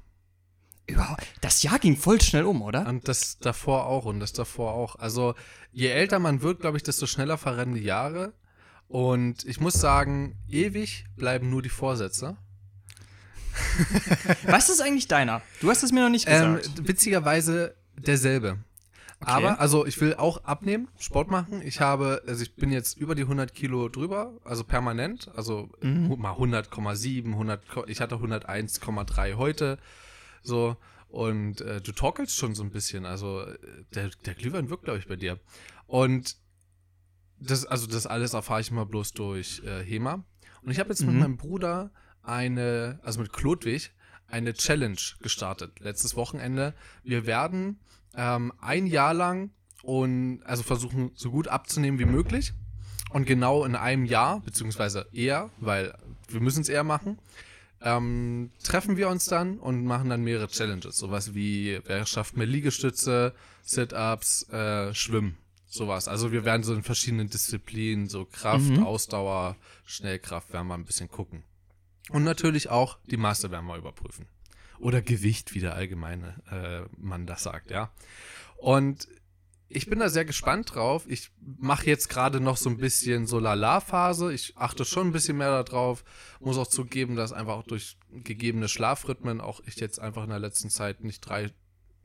Überhaupt, 0.87 1.27
das 1.43 1.63
Jahr 1.63 1.81
ging 1.81 1.99
voll 1.99 2.23
schnell 2.23 2.45
um, 2.45 2.63
oder? 2.63 2.89
Und 2.89 3.09
das 3.09 3.39
davor 3.41 3.85
auch 3.85 4.07
und 4.07 4.21
das 4.21 4.33
davor 4.33 4.73
auch. 4.73 4.97
Also, 4.97 5.35
je 5.71 5.89
älter 5.89 6.19
man 6.19 6.41
wird, 6.41 6.61
glaube 6.61 6.79
ich, 6.79 6.83
desto 6.83 7.05
schneller 7.05 7.37
verrennen 7.37 7.75
die 7.75 7.83
Jahre. 7.83 8.33
Und 8.93 9.47
ich 9.47 9.59
muss 9.59 9.73
sagen, 9.73 10.37
ewig 10.51 11.07
bleiben 11.17 11.49
nur 11.49 11.63
die 11.63 11.71
Vorsätze. 11.71 12.37
Was 14.45 14.69
ist 14.69 14.83
eigentlich 14.83 15.09
deiner? 15.09 15.41
Du 15.63 15.71
hast 15.71 15.83
es 15.83 15.93
mir 15.93 16.03
noch 16.03 16.11
nicht 16.11 16.27
Ähm, 16.29 16.57
gesagt. 16.57 16.87
witzigerweise 16.89 17.75
derselbe. 17.97 18.59
Aber, 19.21 19.61
also 19.61 19.87
ich 19.87 19.99
will 20.01 20.15
auch 20.17 20.45
abnehmen, 20.45 20.89
Sport 20.99 21.31
machen. 21.31 21.63
Ich 21.65 21.81
habe, 21.81 22.23
also 22.27 22.43
ich 22.43 22.55
bin 22.57 22.71
jetzt 22.71 22.99
über 22.99 23.15
die 23.15 23.23
100 23.23 23.55
Kilo 23.55 23.89
drüber, 23.89 24.35
also 24.45 24.63
permanent. 24.63 25.31
Also 25.37 25.71
Mhm. 25.81 26.15
mal 26.19 26.33
100,7, 26.33 27.29
100, 27.33 27.69
ko- 27.69 27.85
ich 27.87 28.01
hatte 28.03 28.17
101,3 28.17 29.35
heute. 29.37 29.79
So. 30.43 30.77
Und 31.09 31.63
äh, 31.63 31.81
du 31.81 31.93
torkelst 31.93 32.37
schon 32.37 32.55
so 32.55 32.63
ein 32.63 32.71
bisschen. 32.71 33.07
Also 33.07 33.41
äh, 33.43 33.57
der, 33.95 34.11
der 34.27 34.35
Glühwein 34.35 34.69
wirkt, 34.69 34.85
glaube 34.85 34.99
ich, 34.99 35.07
bei 35.07 35.17
dir. 35.17 35.39
Und 35.87 36.37
das, 37.43 37.65
also 37.67 37.87
das 37.87 38.07
alles 38.07 38.35
erfahre 38.35 38.61
ich 38.61 38.71
immer 38.71 38.87
bloß 38.87 39.13
durch 39.13 39.63
äh, 39.65 39.83
HEMA. 39.85 40.25
Und 40.63 40.71
ich 40.71 40.79
habe 40.79 40.91
jetzt 40.91 41.03
mit 41.03 41.15
Mhm. 41.15 41.21
meinem 41.21 41.37
Bruder 41.37 41.91
eine, 42.23 43.01
also 43.03 43.21
mit 43.21 43.33
Klodwig, 43.33 43.91
eine 44.29 44.55
Challenge 44.55 44.99
gestartet. 45.21 45.81
Letztes 45.81 46.17
Wochenende. 46.17 46.75
Wir 47.05 47.27
werden 47.27 47.79
ähm, 48.15 48.53
ein 48.61 48.87
Jahr 48.87 49.13
lang 49.15 49.51
und 49.83 50.43
also 50.45 50.63
versuchen, 50.63 51.11
so 51.15 51.31
gut 51.31 51.49
abzunehmen 51.49 51.99
wie 51.99 52.05
möglich. 52.05 52.53
Und 53.11 53.27
genau 53.27 53.65
in 53.65 53.75
einem 53.77 54.07
Jahr, 54.07 54.41
beziehungsweise 54.41 55.07
eher, 55.13 55.51
weil 55.59 55.95
wir 56.29 56.41
müssen 56.41 56.63
es 56.63 56.69
eher 56.71 56.85
machen, 56.85 57.19
ähm, 57.83 58.53
treffen 58.63 58.97
wir 58.97 59.09
uns 59.09 59.27
dann 59.27 59.59
und 59.59 59.85
machen 59.85 60.09
dann 60.09 60.23
mehrere 60.23 60.49
Challenges. 60.49 60.97
Sowas 60.97 61.35
wie, 61.35 61.81
wer 61.85 62.07
schafft 62.07 62.37
mehr 62.37 62.47
Liegestütze, 62.47 63.35
Sit-Ups, 63.65 64.49
äh, 64.51 64.95
Schwimmen. 64.95 65.37
Sowas. 65.73 66.07
Also 66.07 66.33
wir 66.33 66.45
werden 66.45 66.63
so 66.65 66.75
in 66.75 66.83
verschiedenen 66.83 67.31
Disziplinen, 67.31 68.07
so 68.07 68.27
Kraft, 68.27 68.69
Mhm. 68.69 68.83
Ausdauer, 68.85 69.57
Schnellkraft, 69.87 70.53
werden 70.53 70.67
wir 70.67 70.75
ein 70.75 70.85
bisschen 70.85 71.09
gucken. 71.09 71.45
Und 72.11 72.25
natürlich 72.25 72.69
auch 72.69 72.99
die 73.07 73.17
Masse 73.17 73.51
werden 73.51 73.65
wir 73.67 73.79
überprüfen. 73.79 74.27
Oder 74.79 75.01
Gewicht, 75.01 75.55
wie 75.55 75.61
der 75.61 75.75
allgemeine 75.75 76.35
äh, 76.51 77.01
Mann 77.01 77.25
das 77.27 77.45
sagt, 77.45 77.71
ja. 77.71 77.91
Und 78.59 79.09
ich 79.71 79.87
bin 79.89 80.01
da 80.01 80.11
sehr 80.11 80.27
gespannt 80.27 80.75
drauf. 80.75 81.05
Ich 81.09 81.31
mache 81.41 81.87
jetzt 81.87 82.11
gerade 82.11 82.39
noch 82.39 82.59
so 82.59 82.69
ein 82.69 82.77
bisschen 82.77 83.27
so 83.27 83.39
Lala-Phase. 83.39 84.31
Ich 84.35 84.55
achte 84.59 84.85
schon 84.85 85.07
ein 85.07 85.13
bisschen 85.13 85.39
mehr 85.39 85.63
darauf. 85.63 86.05
Muss 86.41 86.59
auch 86.59 86.67
zugeben, 86.67 87.17
dass 87.17 87.33
einfach 87.33 87.55
auch 87.55 87.63
durch 87.63 87.97
gegebene 88.11 88.69
Schlafrhythmen 88.69 89.41
auch 89.41 89.63
ich 89.65 89.77
jetzt 89.77 89.99
einfach 90.01 90.25
in 90.25 90.29
der 90.29 90.39
letzten 90.39 90.69
Zeit 90.69 91.03
nicht 91.03 91.21
drei 91.23 91.51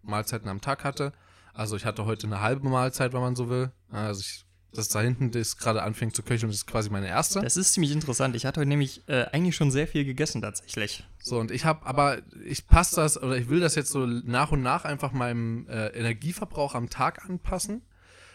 Mahlzeiten 0.04 0.48
am 0.48 0.62
Tag 0.62 0.86
hatte. 0.86 1.12
Also 1.58 1.76
ich 1.76 1.86
hatte 1.86 2.06
heute 2.06 2.28
eine 2.28 2.42
halbe 2.42 2.70
Mahlzeit, 2.70 3.14
wenn 3.14 3.22
man 3.22 3.36
so 3.36 3.50
will. 3.50 3.72
Also 3.90 4.22
ich, 4.22 4.46
das 4.74 4.90
da 4.90 5.02
hinten, 5.02 5.32
das 5.32 5.58
gerade 5.58 5.82
anfängt 5.82 6.16
zu 6.16 6.22
köcheln, 6.22 6.52
das 6.52 6.58
ist 6.58 6.68
quasi 6.68 6.92
meine 6.92 7.08
erste. 7.08 7.42
Das 7.42 7.58
ist 7.58 7.74
ziemlich 7.74 7.92
interessant. 7.92 8.36
Ich 8.36 8.46
hatte 8.46 8.60
heute 8.60 8.70
nämlich 8.70 9.02
äh, 9.10 9.26
eigentlich 9.32 9.56
schon 9.56 9.72
sehr 9.72 9.88
viel 9.88 10.06
gegessen 10.06 10.44
tatsächlich. 10.44 11.04
So, 11.18 11.40
und 11.40 11.50
ich 11.50 11.66
habe 11.66 11.84
aber, 11.88 12.20
ich 12.46 12.68
passe 12.68 12.98
das 12.98 13.22
oder 13.22 13.36
ich 13.38 13.50
will 13.50 13.60
das 13.60 13.74
jetzt 13.74 13.90
so 13.90 14.06
nach 14.06 14.52
und 14.52 14.62
nach 14.62 14.86
einfach 14.86 15.12
meinem 15.14 15.68
äh, 15.68 15.88
Energieverbrauch 15.88 16.76
am 16.76 16.92
Tag 16.92 17.26
anpassen. 17.28 17.82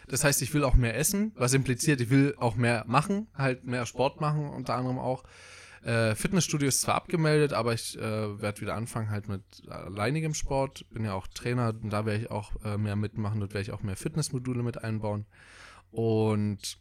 Das 0.09 0.25
heißt, 0.25 0.41
ich 0.41 0.53
will 0.53 0.65
auch 0.65 0.75
mehr 0.75 0.97
essen, 0.97 1.31
was 1.35 1.53
impliziert, 1.53 2.01
ich 2.01 2.09
will 2.09 2.35
auch 2.37 2.55
mehr 2.57 2.83
machen, 2.87 3.27
halt 3.37 3.63
mehr 3.63 3.85
Sport 3.85 4.19
machen, 4.19 4.49
unter 4.49 4.75
anderem 4.75 4.99
auch. 4.99 5.23
Äh, 5.83 6.15
Fitnessstudio 6.15 6.67
ist 6.69 6.81
zwar 6.81 6.95
abgemeldet, 6.95 7.53
aber 7.53 7.73
ich 7.73 7.97
äh, 7.97 8.41
werde 8.41 8.61
wieder 8.61 8.75
anfangen 8.75 9.09
halt 9.09 9.27
mit 9.27 9.43
alleinigem 9.67 10.33
Sport. 10.33 10.85
Bin 10.91 11.03
ja 11.03 11.13
auch 11.13 11.27
Trainer 11.27 11.73
und 11.81 11.89
da 11.89 12.05
werde 12.05 12.23
ich 12.23 12.31
auch 12.31 12.51
äh, 12.63 12.77
mehr 12.77 12.95
mitmachen. 12.95 13.39
Dort 13.39 13.53
werde 13.53 13.63
ich 13.63 13.71
auch 13.71 13.83
mehr 13.83 13.97
Fitnessmodule 13.97 14.63
mit 14.63 14.83
einbauen. 14.83 15.25
Und 15.91 16.77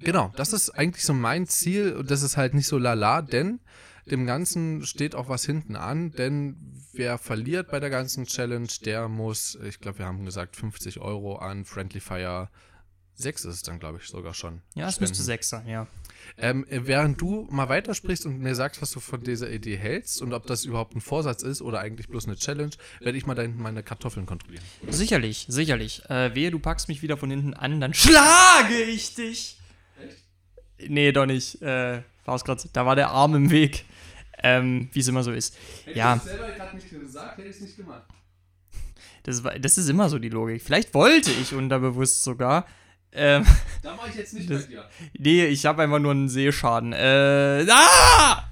genau, 0.00 0.32
das 0.36 0.52
ist 0.52 0.70
eigentlich 0.70 1.04
so 1.04 1.14
mein 1.14 1.46
Ziel 1.46 1.94
und 1.94 2.10
das 2.10 2.22
ist 2.22 2.36
halt 2.36 2.54
nicht 2.54 2.66
so 2.66 2.78
lala, 2.78 3.22
denn 3.22 3.60
dem 4.06 4.26
Ganzen 4.26 4.84
steht 4.84 5.14
auch 5.14 5.28
was 5.28 5.44
hinten 5.44 5.76
an, 5.76 6.10
denn 6.10 6.56
wer 6.92 7.18
verliert 7.18 7.70
bei 7.70 7.78
der 7.78 7.90
ganzen 7.90 8.24
Challenge, 8.24 8.68
der 8.84 9.08
muss, 9.08 9.56
ich 9.62 9.78
glaube, 9.78 10.00
wir 10.00 10.06
haben 10.06 10.24
gesagt, 10.24 10.56
50 10.56 11.00
Euro 11.00 11.36
an 11.36 11.64
Friendly 11.64 12.00
Fire 12.00 12.48
6 13.14 13.44
ist 13.44 13.54
es 13.54 13.62
dann, 13.62 13.78
glaube 13.78 13.98
ich, 13.98 14.08
sogar 14.08 14.34
schon. 14.34 14.62
Ja, 14.74 14.88
es 14.88 15.00
müsste 15.00 15.22
sechs 15.22 15.48
sein, 15.48 15.68
ja. 15.68 15.86
Ähm, 16.38 16.66
äh, 16.68 16.80
während 16.86 17.20
du 17.20 17.46
mal 17.50 17.68
weitersprichst 17.68 18.24
und 18.26 18.38
mir 18.38 18.54
sagst, 18.54 18.80
was 18.82 18.90
du 18.90 19.00
von 19.00 19.22
dieser 19.22 19.50
Idee 19.50 19.76
hältst 19.76 20.22
und 20.22 20.32
ob 20.32 20.46
das 20.46 20.64
überhaupt 20.64 20.96
ein 20.96 21.00
Vorsatz 21.00 21.42
ist 21.42 21.60
oder 21.62 21.80
eigentlich 21.80 22.08
bloß 22.08 22.26
eine 22.26 22.36
Challenge, 22.36 22.70
werde 23.00 23.18
ich 23.18 23.26
mal 23.26 23.34
dein, 23.34 23.56
meine 23.58 23.82
Kartoffeln 23.82 24.24
kontrollieren. 24.26 24.64
Sicherlich, 24.88 25.46
sicherlich. 25.48 26.02
Äh, 26.08 26.34
wehe, 26.34 26.50
du 26.50 26.58
packst 26.58 26.88
mich 26.88 27.02
wieder 27.02 27.16
von 27.16 27.30
hinten 27.30 27.54
an, 27.54 27.80
dann 27.80 27.92
schlage 27.94 28.82
ich 28.88 29.14
dich. 29.14 29.58
Nee, 30.88 31.12
doch 31.12 31.26
nicht. 31.26 31.60
Äh, 31.62 32.02
war's 32.24 32.44
grad, 32.44 32.66
da 32.72 32.86
war 32.86 32.96
der 32.96 33.10
Arm 33.10 33.34
im 33.34 33.50
Weg. 33.50 33.84
Ähm, 34.42 34.88
Wie 34.92 35.00
es 35.00 35.06
immer 35.08 35.22
so 35.22 35.30
ist. 35.32 35.56
ja, 35.94 36.16
ich 36.16 36.22
selber 36.22 36.50
gerade 36.50 36.74
nicht 36.76 36.90
gesagt, 36.90 37.38
hätte 37.38 37.48
ich 37.48 37.56
es 37.56 37.62
nicht 37.62 37.76
gemacht. 37.76 38.02
das, 39.22 39.44
war- 39.44 39.56
das 39.58 39.78
ist 39.78 39.88
immer 39.88 40.08
so 40.08 40.18
die 40.18 40.30
Logik. 40.30 40.60
Vielleicht 40.62 40.92
wollte 40.94 41.30
ich 41.30 41.54
unterbewusst 41.54 42.22
sogar. 42.24 42.66
Ähm, 43.14 43.44
Da 43.82 43.94
mache 43.96 44.08
ich 44.10 44.14
jetzt 44.16 44.32
nicht 44.34 44.48
Das- 44.50 44.62
mit 44.62 44.70
dir. 44.70 44.88
nee, 45.18 45.44
ich 45.46 45.66
habe 45.66 45.82
einfach 45.82 45.98
nur 45.98 46.12
einen 46.12 46.28
Sehschaden. 46.28 46.92
Äh, 46.92 47.66
ah! 47.70 48.48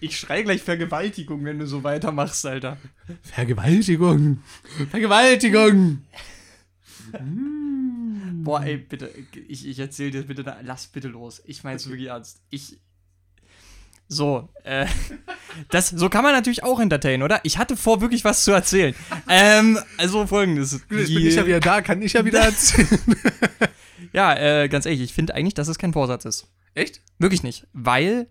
Ich 0.00 0.16
schrei 0.18 0.42
gleich 0.42 0.62
Vergewaltigung, 0.62 1.44
wenn 1.44 1.58
du 1.58 1.66
so 1.66 1.82
weitermachst, 1.82 2.46
Alter. 2.46 2.76
Vergewaltigung. 3.22 4.42
Vergewaltigung. 4.90 6.02
Boah, 8.44 8.62
ey, 8.62 8.76
bitte, 8.76 9.10
ich, 9.48 9.66
ich 9.66 9.78
erzähl 9.78 10.10
dir 10.10 10.22
bitte, 10.22 10.44
da- 10.44 10.58
lass 10.62 10.86
bitte 10.86 11.08
los. 11.08 11.42
Ich 11.46 11.64
mein's 11.64 11.88
wirklich 11.88 12.08
ernst. 12.08 12.40
Ich. 12.50 12.78
So, 14.08 14.48
äh, 14.64 14.86
das, 15.70 15.88
so 15.90 16.08
kann 16.08 16.24
man 16.24 16.32
natürlich 16.32 16.64
auch 16.64 16.80
entertainen, 16.80 17.22
oder? 17.22 17.40
Ich 17.42 17.58
hatte 17.58 17.76
vor, 17.76 18.00
wirklich 18.00 18.24
was 18.24 18.42
zu 18.42 18.52
erzählen. 18.52 18.94
ähm, 19.28 19.78
also 19.98 20.26
folgendes. 20.26 20.72
Jetzt 20.72 20.88
bin 20.88 21.26
ich 21.26 21.34
ja 21.34 21.46
wieder 21.46 21.60
da, 21.60 21.82
kann 21.82 22.00
ich 22.00 22.14
ja 22.14 22.24
wieder 22.24 22.40
erzählen. 22.44 22.98
ja, 24.12 24.34
äh, 24.34 24.68
ganz 24.68 24.86
ehrlich, 24.86 25.02
ich 25.02 25.12
finde 25.12 25.34
eigentlich, 25.34 25.54
dass 25.54 25.68
es 25.68 25.78
kein 25.78 25.92
Vorsatz 25.92 26.24
ist. 26.24 26.46
Echt? 26.74 27.02
Wirklich 27.18 27.42
nicht. 27.42 27.66
Weil 27.74 28.28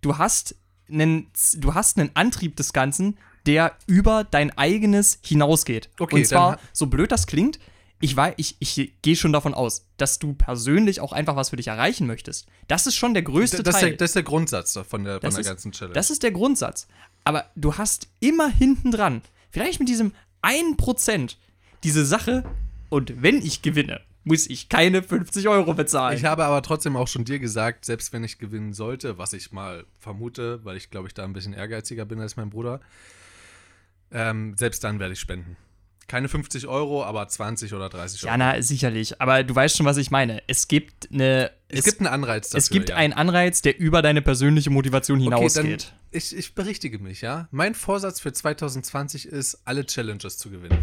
du 0.00 0.16
hast 0.16 0.54
einen, 0.90 1.30
du 1.56 1.74
hast 1.74 1.98
einen 1.98 2.10
Antrieb 2.14 2.56
des 2.56 2.72
Ganzen, 2.72 3.18
der 3.46 3.72
über 3.86 4.24
dein 4.24 4.56
eigenes 4.56 5.18
hinausgeht. 5.22 5.90
Okay, 5.98 6.16
Und 6.16 6.26
zwar, 6.26 6.58
so 6.72 6.86
blöd 6.86 7.12
das 7.12 7.26
klingt, 7.26 7.58
ich, 8.00 8.16
wei- 8.16 8.34
ich, 8.36 8.56
ich 8.60 8.92
gehe 9.02 9.16
schon 9.16 9.32
davon 9.32 9.54
aus, 9.54 9.86
dass 9.96 10.18
du 10.18 10.32
persönlich 10.34 11.00
auch 11.00 11.12
einfach 11.12 11.34
was 11.36 11.50
für 11.50 11.56
dich 11.56 11.66
erreichen 11.68 12.06
möchtest. 12.06 12.46
Das 12.68 12.86
ist 12.86 12.94
schon 12.96 13.12
der 13.14 13.22
größte 13.24 13.62
Das 13.62 13.74
ist, 13.76 13.80
Teil. 13.80 13.90
der, 13.90 13.98
das 13.98 14.10
ist 14.10 14.14
der 14.16 14.22
Grundsatz 14.22 14.78
von 14.88 15.04
der, 15.04 15.14
von 15.14 15.20
Das 15.22 15.34
der 15.34 15.40
ist- 15.42 15.46
ganzen 15.48 15.72
Challenge. 15.72 15.94
Das 15.94 16.10
ist 16.10 16.22
der 16.22 16.30
Grundsatz. 16.32 16.86
Aber 17.24 17.46
du 17.56 17.74
hast 17.76 18.08
immer 18.20 18.48
hinten 18.48 18.90
dran, 18.92 19.22
vielleicht 19.50 19.80
mit 19.80 19.88
diesem 19.88 20.12
1%, 20.42 21.36
diese 21.84 22.04
Sache, 22.06 22.44
und 22.88 23.20
wenn 23.22 23.42
ich 23.42 23.62
gewinne, 23.62 24.00
muss 24.24 24.46
ich 24.48 24.68
keine 24.68 25.02
50 25.02 25.48
Euro 25.48 25.74
bezahlen. 25.74 26.16
ich 26.16 26.24
habe 26.24 26.44
aber 26.44 26.62
trotzdem 26.62 26.96
auch 26.96 27.08
schon 27.08 27.24
dir 27.24 27.38
gesagt, 27.38 27.84
selbst 27.84 28.12
wenn 28.12 28.24
ich 28.24 28.38
gewinnen 28.38 28.72
sollte, 28.74 29.18
was 29.18 29.32
ich 29.32 29.52
mal 29.52 29.84
vermute, 29.98 30.64
weil 30.64 30.76
ich 30.76 30.90
glaube 30.90 31.08
ich 31.08 31.14
da 31.14 31.24
ein 31.24 31.32
bisschen 31.32 31.52
ehrgeiziger 31.54 32.04
bin 32.04 32.20
als 32.20 32.36
mein 32.36 32.50
Bruder, 32.50 32.80
ähm, 34.10 34.54
selbst 34.56 34.84
dann 34.84 34.98
werde 35.00 35.12
ich 35.14 35.20
spenden. 35.20 35.56
Keine 36.08 36.28
50 36.28 36.66
Euro, 36.66 37.04
aber 37.04 37.28
20 37.28 37.74
oder 37.74 37.88
30 37.90 38.24
Euro. 38.24 38.32
ja, 38.32 38.36
na, 38.38 38.60
sicherlich. 38.62 39.20
Aber 39.20 39.44
du 39.44 39.54
weißt 39.54 39.76
schon, 39.76 39.86
was 39.86 39.98
ich 39.98 40.10
meine. 40.10 40.42
Es 40.46 40.66
gibt 40.66 41.08
eine. 41.12 41.50
es, 41.68 41.84
gibt 41.84 42.00
einen 42.00 42.06
Anreiz 42.08 42.48
dafür. 42.48 42.58
es 42.58 42.70
gibt 42.70 42.88
ja. 42.88 42.96
einen 42.96 43.12
Anreiz, 43.12 43.60
der 43.62 43.78
über 43.78 44.00
deine 44.02 44.22
persönliche 44.22 44.70
Motivation 44.70 45.18
Okay, 45.20 45.24
hinausgeht. 45.36 45.92
ich, 46.10 46.34
ich 46.34 46.54
berichtige 46.54 46.98
mich, 46.98 47.20
ja. 47.20 47.46
Mein 47.50 47.74
Vorsatz 47.74 48.20
für 48.20 48.32
2020 48.32 49.26
ist, 49.26 49.60
alle 49.66 49.84
Challenges 49.84 50.38
zu 50.38 50.50
gewinnen. 50.50 50.78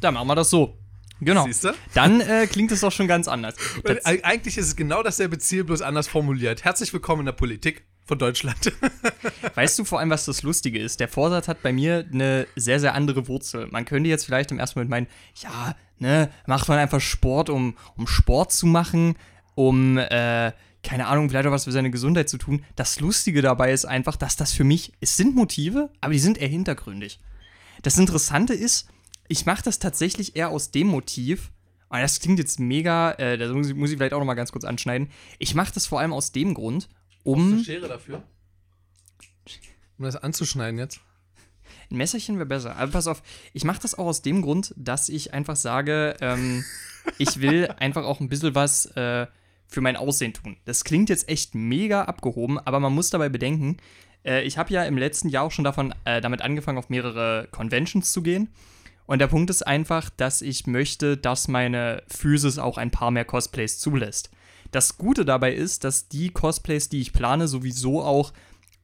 Dann 0.00 0.14
machen 0.14 0.26
wir 0.26 0.34
das 0.34 0.50
so. 0.50 0.76
Genau. 1.20 1.46
Dann 1.94 2.20
äh, 2.20 2.46
klingt 2.48 2.72
es 2.72 2.80
doch 2.80 2.90
schon 2.92 3.06
ganz 3.06 3.28
anders. 3.28 3.54
Eig- 3.84 4.24
Eigentlich 4.24 4.58
ist 4.58 4.66
es 4.66 4.76
genau 4.76 5.02
dasselbe 5.04 5.38
Ziel, 5.38 5.62
bloß 5.62 5.80
anders 5.80 6.08
formuliert. 6.08 6.64
Herzlich 6.64 6.92
willkommen 6.92 7.20
in 7.20 7.26
der 7.26 7.32
Politik 7.32 7.84
von 8.04 8.18
Deutschland. 8.18 8.72
weißt 9.54 9.78
du 9.78 9.84
vor 9.84 10.00
allem, 10.00 10.10
was 10.10 10.26
das 10.26 10.42
Lustige 10.42 10.78
ist? 10.78 11.00
Der 11.00 11.08
Vorsatz 11.08 11.48
hat 11.48 11.62
bei 11.62 11.72
mir 11.72 12.06
eine 12.12 12.46
sehr, 12.56 12.80
sehr 12.80 12.94
andere 12.94 13.28
Wurzel. 13.28 13.66
Man 13.68 13.84
könnte 13.84 14.10
jetzt 14.10 14.24
vielleicht 14.24 14.50
im 14.50 14.58
ersten 14.58 14.78
Moment 14.78 14.90
meinen, 14.90 15.06
ja, 15.42 15.74
ne, 15.98 16.30
macht 16.46 16.68
man 16.68 16.78
einfach 16.78 17.00
Sport, 17.00 17.50
um, 17.50 17.76
um 17.96 18.06
Sport 18.06 18.52
zu 18.52 18.66
machen, 18.66 19.16
um, 19.54 19.98
äh, 19.98 20.52
keine 20.82 21.06
Ahnung, 21.06 21.30
vielleicht 21.30 21.46
auch 21.46 21.52
was 21.52 21.64
für 21.64 21.72
seine 21.72 21.90
Gesundheit 21.90 22.28
zu 22.28 22.36
tun. 22.36 22.64
Das 22.76 23.00
Lustige 23.00 23.40
dabei 23.40 23.72
ist 23.72 23.86
einfach, 23.86 24.16
dass 24.16 24.36
das 24.36 24.52
für 24.52 24.64
mich, 24.64 24.92
es 25.00 25.16
sind 25.16 25.34
Motive, 25.34 25.90
aber 26.00 26.12
die 26.12 26.18
sind 26.18 26.36
eher 26.36 26.48
hintergründig. 26.48 27.20
Das 27.82 27.98
Interessante 27.98 28.52
ist, 28.52 28.88
ich 29.28 29.46
mache 29.46 29.62
das 29.62 29.78
tatsächlich 29.78 30.36
eher 30.36 30.50
aus 30.50 30.70
dem 30.70 30.88
Motiv, 30.88 31.50
und 31.88 32.00
das 32.00 32.18
klingt 32.18 32.40
jetzt 32.40 32.58
mega, 32.58 33.12
äh, 33.12 33.38
das 33.38 33.52
muss 33.52 33.68
ich, 33.68 33.74
muss 33.74 33.90
ich 33.90 33.96
vielleicht 33.96 34.14
auch 34.14 34.18
noch 34.18 34.26
mal 34.26 34.34
ganz 34.34 34.50
kurz 34.50 34.64
anschneiden. 34.64 35.10
Ich 35.38 35.54
mache 35.54 35.72
das 35.72 35.86
vor 35.86 36.00
allem 36.00 36.12
aus 36.12 36.32
dem 36.32 36.52
Grund, 36.52 36.88
um. 37.24 37.62
Schere 37.64 37.88
dafür? 37.88 38.22
Um 39.98 40.04
das 40.04 40.16
anzuschneiden 40.16 40.78
jetzt? 40.78 41.00
Ein 41.90 41.96
Messerchen 41.96 42.36
wäre 42.36 42.46
besser. 42.46 42.76
Aber 42.76 42.92
pass 42.92 43.06
auf, 43.06 43.22
ich 43.52 43.64
mache 43.64 43.80
das 43.80 43.96
auch 43.96 44.06
aus 44.06 44.22
dem 44.22 44.42
Grund, 44.42 44.74
dass 44.76 45.08
ich 45.08 45.34
einfach 45.34 45.56
sage, 45.56 46.16
ähm, 46.20 46.64
ich 47.18 47.40
will 47.40 47.68
einfach 47.78 48.04
auch 48.04 48.20
ein 48.20 48.28
bisschen 48.28 48.54
was 48.54 48.86
äh, 48.96 49.26
für 49.66 49.80
mein 49.80 49.96
Aussehen 49.96 50.32
tun. 50.32 50.56
Das 50.64 50.84
klingt 50.84 51.08
jetzt 51.08 51.28
echt 51.28 51.54
mega 51.54 52.04
abgehoben, 52.04 52.58
aber 52.58 52.80
man 52.80 52.94
muss 52.94 53.10
dabei 53.10 53.28
bedenken, 53.28 53.78
äh, 54.24 54.42
ich 54.42 54.58
habe 54.58 54.72
ja 54.72 54.84
im 54.84 54.98
letzten 54.98 55.28
Jahr 55.28 55.44
auch 55.44 55.52
schon 55.52 55.64
davon, 55.64 55.94
äh, 56.04 56.20
damit 56.20 56.42
angefangen, 56.42 56.78
auf 56.78 56.88
mehrere 56.88 57.48
Conventions 57.50 58.12
zu 58.12 58.22
gehen. 58.22 58.48
Und 59.06 59.18
der 59.18 59.26
Punkt 59.26 59.50
ist 59.50 59.66
einfach, 59.66 60.08
dass 60.10 60.40
ich 60.40 60.66
möchte, 60.66 61.16
dass 61.18 61.48
meine 61.48 62.02
Physis 62.08 62.58
auch 62.58 62.78
ein 62.78 62.90
paar 62.90 63.10
mehr 63.10 63.26
Cosplays 63.26 63.78
zulässt. 63.78 64.30
Das 64.74 64.98
Gute 64.98 65.24
dabei 65.24 65.54
ist, 65.54 65.84
dass 65.84 66.08
die 66.08 66.30
Cosplays, 66.30 66.88
die 66.88 67.00
ich 67.00 67.12
plane, 67.12 67.46
sowieso 67.46 68.02
auch 68.02 68.32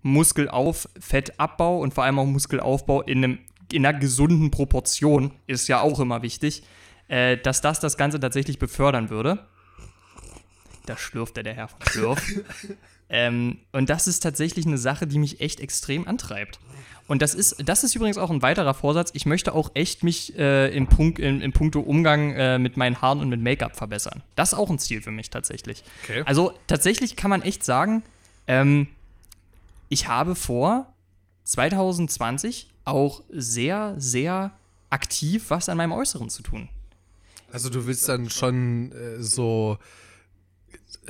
Muskelauf, 0.03 0.89
Fettabbau 1.01 1.81
und 1.81 1.95
vor 1.95 2.05
allem 2.05 2.21
auch 2.21 2.27
Muskelaufbau 2.27 3.03
in, 3.03 3.25
einem, 3.25 3.39
in 3.73 3.85
einer 3.85 3.99
gesunden 3.99 4.53
Proportion, 4.53 5.33
ist 5.49 5.67
ja 5.67 5.81
auch 5.81 5.99
immer 5.99 6.23
wichtig, 6.23 6.63
äh, 7.09 7.39
dass 7.39 7.61
das 7.61 7.81
das 7.81 7.97
Ganze 7.97 8.21
tatsächlich 8.21 8.61
befördern 8.61 9.11
würde. 9.11 9.49
Da 10.87 10.97
schlürfte 10.97 11.43
der 11.43 11.55
Herr 11.55 11.67
von 11.67 11.81
Schlürf. 11.89 12.23
ähm, 13.09 13.59
und 13.73 13.91
das 13.91 14.07
ist 14.07 14.21
tatsächlich 14.21 14.67
eine 14.67 14.79
Sache, 14.79 15.09
die 15.09 15.19
mich 15.19 15.41
echt 15.41 15.59
extrem 15.59 16.07
antreibt. 16.07 16.61
Und 17.11 17.23
das 17.23 17.35
ist, 17.35 17.57
das 17.65 17.83
ist 17.83 17.97
übrigens 17.97 18.19
auch 18.19 18.31
ein 18.31 18.41
weiterer 18.41 18.73
Vorsatz. 18.73 19.11
Ich 19.15 19.27
möchte 19.27 19.53
auch 19.53 19.73
echt 19.75 20.05
mich 20.05 20.39
äh, 20.39 20.73
im, 20.73 20.87
Punkt, 20.87 21.19
in, 21.19 21.41
im 21.41 21.53
puncto 21.53 21.81
Umgang 21.81 22.35
äh, 22.35 22.57
mit 22.61 22.77
meinen 22.77 23.03
Haaren 23.03 23.19
und 23.19 23.29
mit 23.29 23.41
Make-up 23.41 23.75
verbessern. 23.75 24.23
Das 24.37 24.53
ist 24.53 24.59
auch 24.61 24.71
ein 24.71 24.79
Ziel 24.79 25.03
für 25.03 25.11
mich 25.11 25.29
tatsächlich. 25.29 25.83
Okay. 26.05 26.23
Also 26.25 26.53
tatsächlich 26.69 27.17
kann 27.17 27.29
man 27.29 27.43
echt 27.43 27.65
sagen, 27.65 28.05
ähm, 28.47 28.87
ich 29.89 30.07
habe 30.07 30.37
vor, 30.37 30.87
2020 31.47 32.71
auch 32.85 33.25
sehr, 33.29 33.97
sehr 33.99 34.53
aktiv 34.89 35.47
was 35.49 35.69
an 35.69 35.79
meinem 35.79 35.91
Äußeren 35.91 36.31
zu 36.31 36.45
tun. 36.45 36.69
Also 37.51 37.71
du 37.71 37.89
willst 37.89 38.09
dann 38.09 38.31
schon 38.31 38.93
äh, 38.93 39.21
so, 39.21 39.79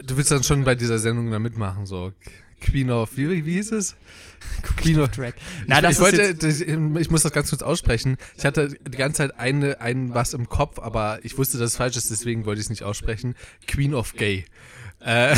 du 0.02 0.16
willst 0.16 0.30
dann 0.30 0.44
schon 0.44 0.64
bei 0.64 0.74
dieser 0.74 0.98
Sendung 0.98 1.30
da 1.30 1.38
mitmachen, 1.38 1.84
so 1.84 2.14
Queen 2.60 2.90
of, 2.90 3.16
wie, 3.16 3.44
wie 3.44 3.52
hieß 3.54 3.72
es? 3.72 3.96
Queen 4.76 5.00
of 5.00 5.10
ich, 5.16 5.34
Na, 5.66 5.80
das 5.80 5.92
ich 5.92 6.00
wollte, 6.00 6.34
das, 6.34 6.60
ich 6.60 7.10
muss 7.10 7.22
das 7.22 7.32
ganz 7.32 7.50
kurz 7.50 7.62
aussprechen. 7.62 8.16
Ich 8.36 8.44
hatte 8.44 8.68
die 8.68 8.96
ganze 8.96 9.18
Zeit 9.18 9.38
eine, 9.38 9.80
ein 9.80 10.14
was 10.14 10.34
im 10.34 10.48
Kopf, 10.48 10.78
aber 10.78 11.20
ich 11.22 11.36
wusste, 11.38 11.58
dass 11.58 11.72
es 11.72 11.76
falsch 11.76 11.96
ist, 11.96 12.10
deswegen 12.10 12.44
wollte 12.46 12.60
ich 12.60 12.66
es 12.66 12.70
nicht 12.70 12.82
aussprechen. 12.82 13.34
Queen 13.66 13.94
of 13.94 14.14
Gay. 14.14 14.44
Äh, 15.00 15.34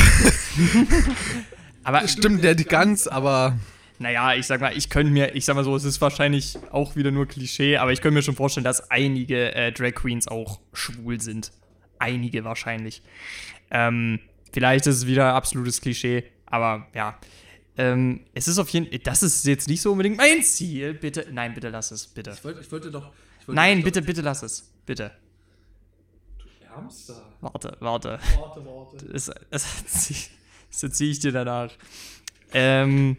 aber 1.85 2.07
stimmt 2.09 2.45
ja 2.45 2.55
nicht 2.55 2.69
ganz, 2.69 3.07
aber 3.07 3.59
naja, 4.03 4.35
ich 4.35 4.47
sag 4.47 4.61
mal, 4.61 4.77
ich 4.77 4.91
könnte 4.91 5.13
mir, 5.13 5.35
ich 5.37 5.45
sag 5.45 5.55
mal 5.55 5.63
so, 5.63 5.77
es 5.77 5.85
ist 5.85 6.01
wahrscheinlich 6.01 6.59
auch 6.73 6.97
wieder 6.97 7.13
nur 7.13 7.27
Klischee, 7.27 7.77
aber 7.77 7.93
ich 7.93 8.01
könnte 8.01 8.15
mir 8.15 8.23
schon 8.23 8.35
vorstellen, 8.35 8.65
dass 8.65 8.91
einige 8.91 9.55
äh, 9.55 9.71
Drag 9.71 9.95
Queens 9.95 10.27
auch 10.27 10.59
schwul 10.73 11.21
sind. 11.21 11.53
Einige 12.01 12.43
wahrscheinlich. 12.43 13.03
Ähm, 13.71 14.19
vielleicht 14.53 14.89
ist 14.89 14.97
es 14.97 15.07
wieder 15.07 15.35
absolutes 15.35 15.81
Klischee, 15.81 16.25
aber 16.53 16.87
ja. 16.95 17.19
Ähm, 17.77 18.21
es 18.35 18.47
ist 18.49 18.59
auf 18.59 18.69
jeden 18.69 18.87
Fall, 18.89 18.99
das 18.99 19.23
ist 19.23 19.47
jetzt 19.47 19.67
nicht 19.67 19.81
so 19.81 19.93
unbedingt 19.93 20.19
mein 20.19 20.43
Ziel. 20.43 20.93
Bitte, 20.95 21.27
nein, 21.33 21.55
bitte 21.55 21.71
lass 21.71 21.91
es, 21.91 22.07
bitte. 22.07 22.31
ich 22.37 22.45
wollte, 22.45 22.61
ich 22.61 22.71
wollte 22.71 22.91
doch. 22.91 23.11
Ich 23.41 23.49
wollte 23.49 23.57
Nein, 23.57 23.79
doch- 23.79 23.85
bitte, 23.85 24.03
bitte 24.03 24.21
lass 24.21 24.43
es. 24.43 24.71
Bitte. 24.87 25.11
Hamster. 26.75 27.23
Warte, 27.41 27.77
warte. 27.81 28.19
Warte, 28.39 28.65
warte. 28.65 29.07
Das, 29.13 29.31
das, 29.51 30.31
das 30.71 30.83
erzähle 30.83 31.11
ich 31.11 31.19
dir 31.21 31.33
danach. 31.33 31.71
Ähm, 32.55 33.17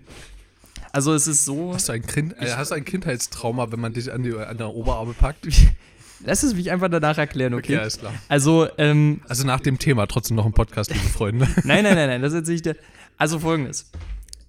also 0.91 1.13
es 1.13 1.27
ist 1.27 1.45
so. 1.45 1.73
Hast 1.73 1.89
du 1.89 1.93
ein, 1.93 2.05
kind, 2.05 2.33
äh, 2.39 2.53
hast 2.55 2.71
du 2.71 2.75
ein 2.75 2.85
Kindheitstrauma, 2.85 3.71
wenn 3.71 3.79
man 3.79 3.93
dich 3.93 4.11
an, 4.11 4.23
die, 4.23 4.35
an 4.35 4.57
der 4.57 4.69
Oberarme 4.69 5.13
packt? 5.13 5.47
Lass 6.25 6.41
es 6.43 6.53
mich 6.55 6.71
einfach 6.71 6.89
danach 6.89 7.17
erklären, 7.17 7.53
okay? 7.53 7.73
Ja, 7.73 7.81
ist 7.81 7.99
klar. 7.99 8.13
Also, 8.29 8.67
ähm, 8.77 9.21
Also 9.27 9.45
nach 9.45 9.59
dem 9.59 9.77
Thema 9.77 10.07
trotzdem 10.07 10.37
noch 10.37 10.45
ein 10.45 10.53
Podcast, 10.53 10.91
liebe 10.91 11.05
Freunde. 11.09 11.45
nein, 11.63 11.83
nein, 11.83 11.95
nein, 11.95 12.07
nein, 12.07 12.21
das 12.21 12.33
erzähle 12.33 12.55
ich 12.55 12.61
dir. 12.61 12.75
Also 13.17 13.39
folgendes. 13.39 13.91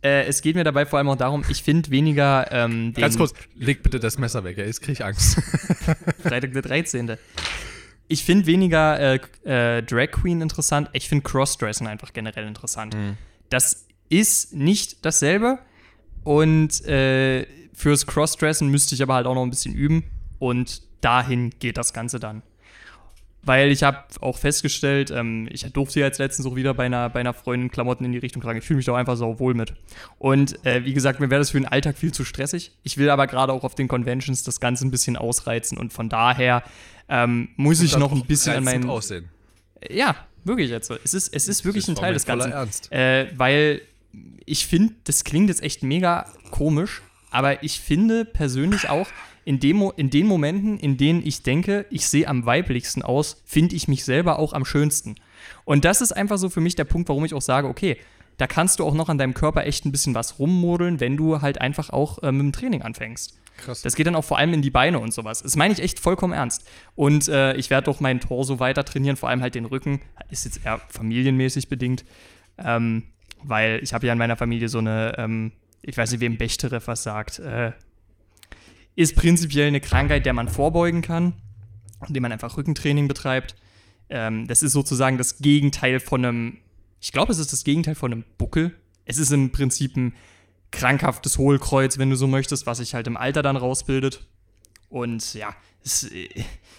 Äh, 0.03 0.27
es 0.27 0.43
geht 0.43 0.55
mir 0.55 0.65
dabei 0.65 0.85
vor 0.85 0.99
allem 0.99 1.09
auch 1.09 1.17
darum, 1.17 1.45
ich 1.49 1.63
finde 1.63 1.91
weniger 1.91 2.51
ähm, 2.53 2.93
den 2.93 3.01
Ganz 3.01 3.17
kurz, 3.17 3.33
leg 3.55 3.83
bitte 3.83 3.99
das 3.99 4.19
Messer 4.19 4.45
weg, 4.45 4.59
ey, 4.59 4.67
jetzt 4.67 4.83
krieg 4.83 4.93
ich 4.93 5.05
Angst. 5.05 5.41
Freitag 6.23 6.53
der 6.53 6.63
13. 6.63 7.17
Ich 8.09 8.23
finde 8.23 8.45
weniger 8.45 9.01
äh, 9.01 9.21
äh, 9.45 9.83
Drag 9.83 10.11
Queen 10.11 10.43
interessant, 10.43 10.91
ich 10.93 11.09
finde 11.09 11.23
Crossdressen 11.23 11.87
einfach 11.87 12.13
generell 12.13 12.47
interessant. 12.47 12.95
Das 13.49 13.87
ist 14.11 14.53
nicht 14.53 15.07
dasselbe 15.07 15.59
und 16.23 16.85
äh, 16.85 17.47
fürs 17.73 18.07
Crossdressen 18.07 18.69
müsste 18.69 18.95
ich 18.95 19.03
aber 19.03 19.15
halt 19.15 19.27
auch 19.27 19.35
noch 19.35 19.43
ein 19.43 19.51
bisschen 19.51 19.75
üben 19.75 20.05
und 20.39 20.83
dahin 21.01 21.51
geht 21.61 21.79
das 21.79 21.95
Ganze 21.95 22.21
dann. 22.21 22.43
Weil 23.45 23.71
ich 23.71 23.83
habe 23.83 23.99
auch 24.21 24.39
festgestellt, 24.39 25.11
ähm, 25.11 25.49
ich 25.51 25.65
durfte 25.73 26.01
jetzt 26.01 26.19
letztens 26.19 26.47
auch 26.47 26.57
wieder 26.57 26.75
bei 26.75 26.87
einer, 26.87 27.11
bei 27.11 27.21
einer 27.21 27.35
Freundin 27.35 27.71
Klamotten 27.71 28.05
in 28.05 28.13
die 28.13 28.19
Richtung 28.19 28.43
tragen. 28.43 28.59
Ich 28.59 28.65
fühle 28.65 28.79
mich 28.79 28.87
da 28.87 28.95
einfach 28.95 29.17
so 29.17 29.39
wohl 29.39 29.55
mit. 29.55 29.75
Und 30.19 30.65
äh, 30.65 30.85
wie 30.85 30.95
gesagt, 30.95 31.21
mir 31.21 31.31
wäre 31.31 31.41
das 31.41 31.51
für 31.51 31.59
den 31.59 31.67
Alltag 31.67 31.99
viel 31.99 32.13
zu 32.13 32.25
stressig. 32.25 32.73
Ich 32.83 32.97
will 32.99 33.11
aber 33.11 33.27
gerade 33.27 33.53
auch 33.53 33.65
auf 33.65 33.75
den 33.75 33.89
Conventions 33.89 34.43
das 34.43 34.61
Ganze 34.61 34.87
ein 34.87 34.91
bisschen 34.91 35.17
ausreizen 35.17 35.79
und 35.79 35.93
von 35.93 36.09
daher 36.09 36.63
ähm, 37.09 37.49
muss 37.57 37.81
ich 37.83 37.97
noch 37.97 38.13
ein 38.13 38.25
bisschen 38.25 38.55
an 38.55 38.65
meinen. 38.65 38.89
Aussehen. 38.89 39.29
Ja, 39.91 40.17
wirklich 40.45 40.71
jetzt. 40.71 40.91
Es 40.91 41.15
ist, 41.15 41.35
es 41.35 41.49
ist 41.49 41.65
wirklich 41.65 41.89
ein 41.89 41.95
Teil 41.95 42.15
des 42.15 42.25
Ganzen. 42.27 42.53
Ernst. 42.53 42.91
Äh, 42.93 43.29
weil 43.37 43.83
ich 44.47 44.67
finde, 44.67 44.95
das 45.05 45.25
klingt 45.25 45.49
jetzt 45.49 45.63
echt 45.63 45.83
mega 45.83 46.27
komisch, 46.51 47.03
aber 47.31 47.63
ich 47.63 47.81
finde 47.81 48.25
persönlich 48.25 48.89
auch, 48.89 49.09
in, 49.45 49.61
dem, 49.61 49.91
in 49.97 50.11
den 50.11 50.27
Momenten, 50.27 50.79
in 50.79 50.97
denen 50.97 51.25
ich 51.25 51.43
denke, 51.43 51.87
ich 51.91 52.09
sehe 52.09 52.29
am 52.29 52.47
weiblichsten 52.47 53.03
aus, 53.03 53.43
finde 53.45 53.77
ich 53.77 53.89
mich 53.89 54.05
selber 54.05 54.39
auch 54.39 54.53
am 54.53 54.65
schönsten. 54.65 55.17
Und 55.65 55.85
das 55.85 56.01
ist 56.01 56.13
einfach 56.13 56.39
so 56.39 56.49
für 56.49 56.61
mich 56.61 56.75
der 56.75 56.85
Punkt, 56.85 57.09
warum 57.09 57.25
ich 57.25 57.35
auch 57.35 57.43
sage, 57.43 57.69
okay, 57.69 57.99
da 58.37 58.47
kannst 58.47 58.79
du 58.79 58.85
auch 58.85 58.95
noch 58.95 59.09
an 59.09 59.19
deinem 59.19 59.35
Körper 59.35 59.65
echt 59.65 59.85
ein 59.85 59.93
bisschen 59.93 60.15
was 60.15 60.39
rummodeln, 60.39 61.01
wenn 61.01 61.17
du 61.17 61.41
halt 61.41 61.61
einfach 61.61 61.91
auch 61.91 62.23
äh, 62.23 62.33
mit 62.33 62.43
dem 62.43 62.53
Training 62.53 62.83
anfängst. 62.83 63.39
Krass. 63.57 63.83
Das 63.83 63.95
geht 63.95 64.07
dann 64.07 64.17
auch 64.17 64.25
vor 64.25 64.39
allem 64.39 64.53
in 64.53 64.63
die 64.63 64.71
Beine 64.71 64.99
und 64.99 65.15
sowas. 65.15 65.43
Das 65.43 65.55
meine 65.55 65.73
ich 65.73 65.81
echt 65.81 66.01
vollkommen 66.01 66.33
ernst. 66.33 66.69
Und 66.97 67.29
äh, 67.29 67.55
ich 67.55 67.71
werde 67.71 67.91
auch 67.91 68.01
meinen 68.01 68.21
Torso 68.21 68.59
weiter 68.59 68.85
trainieren, 68.85 69.17
vor 69.17 69.29
allem 69.29 69.43
halt 69.43 69.55
den 69.55 69.65
Rücken. 69.65 70.01
Ist 70.31 70.45
jetzt 70.45 70.65
eher 70.65 70.81
familienmäßig 70.89 71.69
bedingt. 71.69 72.05
Ähm, 72.59 73.05
weil 73.43 73.81
ich 73.83 73.95
habe 73.95 74.07
ja 74.07 74.13
in 74.13 74.19
meiner 74.19 74.37
Familie 74.37 74.69
so 74.69 74.79
eine, 74.79 75.15
ähm, 75.19 75.53
ich 75.83 75.97
weiß 75.97 76.11
nicht, 76.11 76.21
wem 76.21 76.37
Bechterew 76.37 76.81
was 76.87 77.03
sagt, 77.05 77.39
äh, 77.39 77.73
ist 78.97 79.17
prinzipiell 79.17 79.69
eine 79.69 79.81
Krankheit, 79.81 80.27
der 80.27 80.33
man 80.33 80.49
vorbeugen 80.49 81.03
kann, 81.03 81.35
indem 82.07 82.23
man 82.23 82.33
einfach 82.33 82.57
Rückentraining 82.57 83.09
betreibt. 83.09 83.57
Ähm, 84.09 84.47
das 84.47 84.63
ist 84.63 84.73
sozusagen 84.73 85.19
das 85.19 85.39
Gegenteil 85.39 86.01
von 86.01 86.25
einem, 86.25 86.59
ich 87.01 87.13
glaube, 87.13 87.33
es 87.33 87.39
ist 87.39 87.53
das 87.53 87.65
Gegenteil 87.65 87.95
von 87.95 88.13
einem 88.13 88.25
Buckel. 88.39 88.75
Es 89.05 89.19
ist 89.19 89.33
im 89.33 89.53
Prinzip 89.53 89.97
ein 89.97 90.15
krankhaftes 90.71 91.39
Hohlkreuz, 91.39 91.99
wenn 91.99 92.11
du 92.11 92.17
so 92.17 92.27
möchtest, 92.27 92.67
was 92.67 92.79
sich 92.79 92.95
halt 92.95 93.07
im 93.07 93.17
Alter 93.17 93.43
dann 93.43 93.57
rausbildet. 93.57 94.27
Und 94.89 95.35
ja, 95.35 95.55
es 95.83 96.05
äh, 96.05 96.29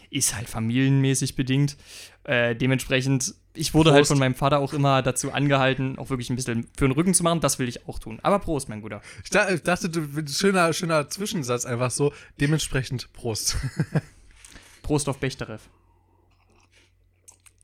ist 0.09 0.35
halt 0.35 0.49
familienmäßig 0.49 1.35
bedingt. 1.35 1.77
Äh, 2.23 2.55
dementsprechend, 2.55 3.35
ich 3.55 3.73
wurde 3.73 3.91
halt 3.91 4.01
Prost. 4.01 4.09
von 4.11 4.19
meinem 4.19 4.35
Vater 4.35 4.59
auch 4.59 4.73
immer 4.73 5.01
dazu 5.01 5.31
angehalten, 5.31 5.97
auch 5.97 6.09
wirklich 6.09 6.29
ein 6.29 6.35
bisschen 6.35 6.67
für 6.77 6.87
den 6.87 6.91
Rücken 6.91 7.13
zu 7.13 7.23
machen. 7.23 7.39
Das 7.41 7.59
will 7.59 7.67
ich 7.67 7.87
auch 7.87 7.99
tun. 7.99 8.19
Aber 8.23 8.39
Prost, 8.39 8.69
mein 8.69 8.81
Guter. 8.81 9.01
Ich 9.23 9.29
da- 9.29 9.49
ich 9.49 9.61
dachte, 9.63 9.89
du, 9.89 10.07
schöner, 10.27 10.71
schöner 10.73 11.09
Zwischensatz, 11.09 11.65
einfach 11.65 11.91
so. 11.91 12.13
Dementsprechend 12.39 13.11
Prost. 13.13 13.57
Prost 14.83 15.09
auf 15.09 15.17
Bechterew. 15.19 15.57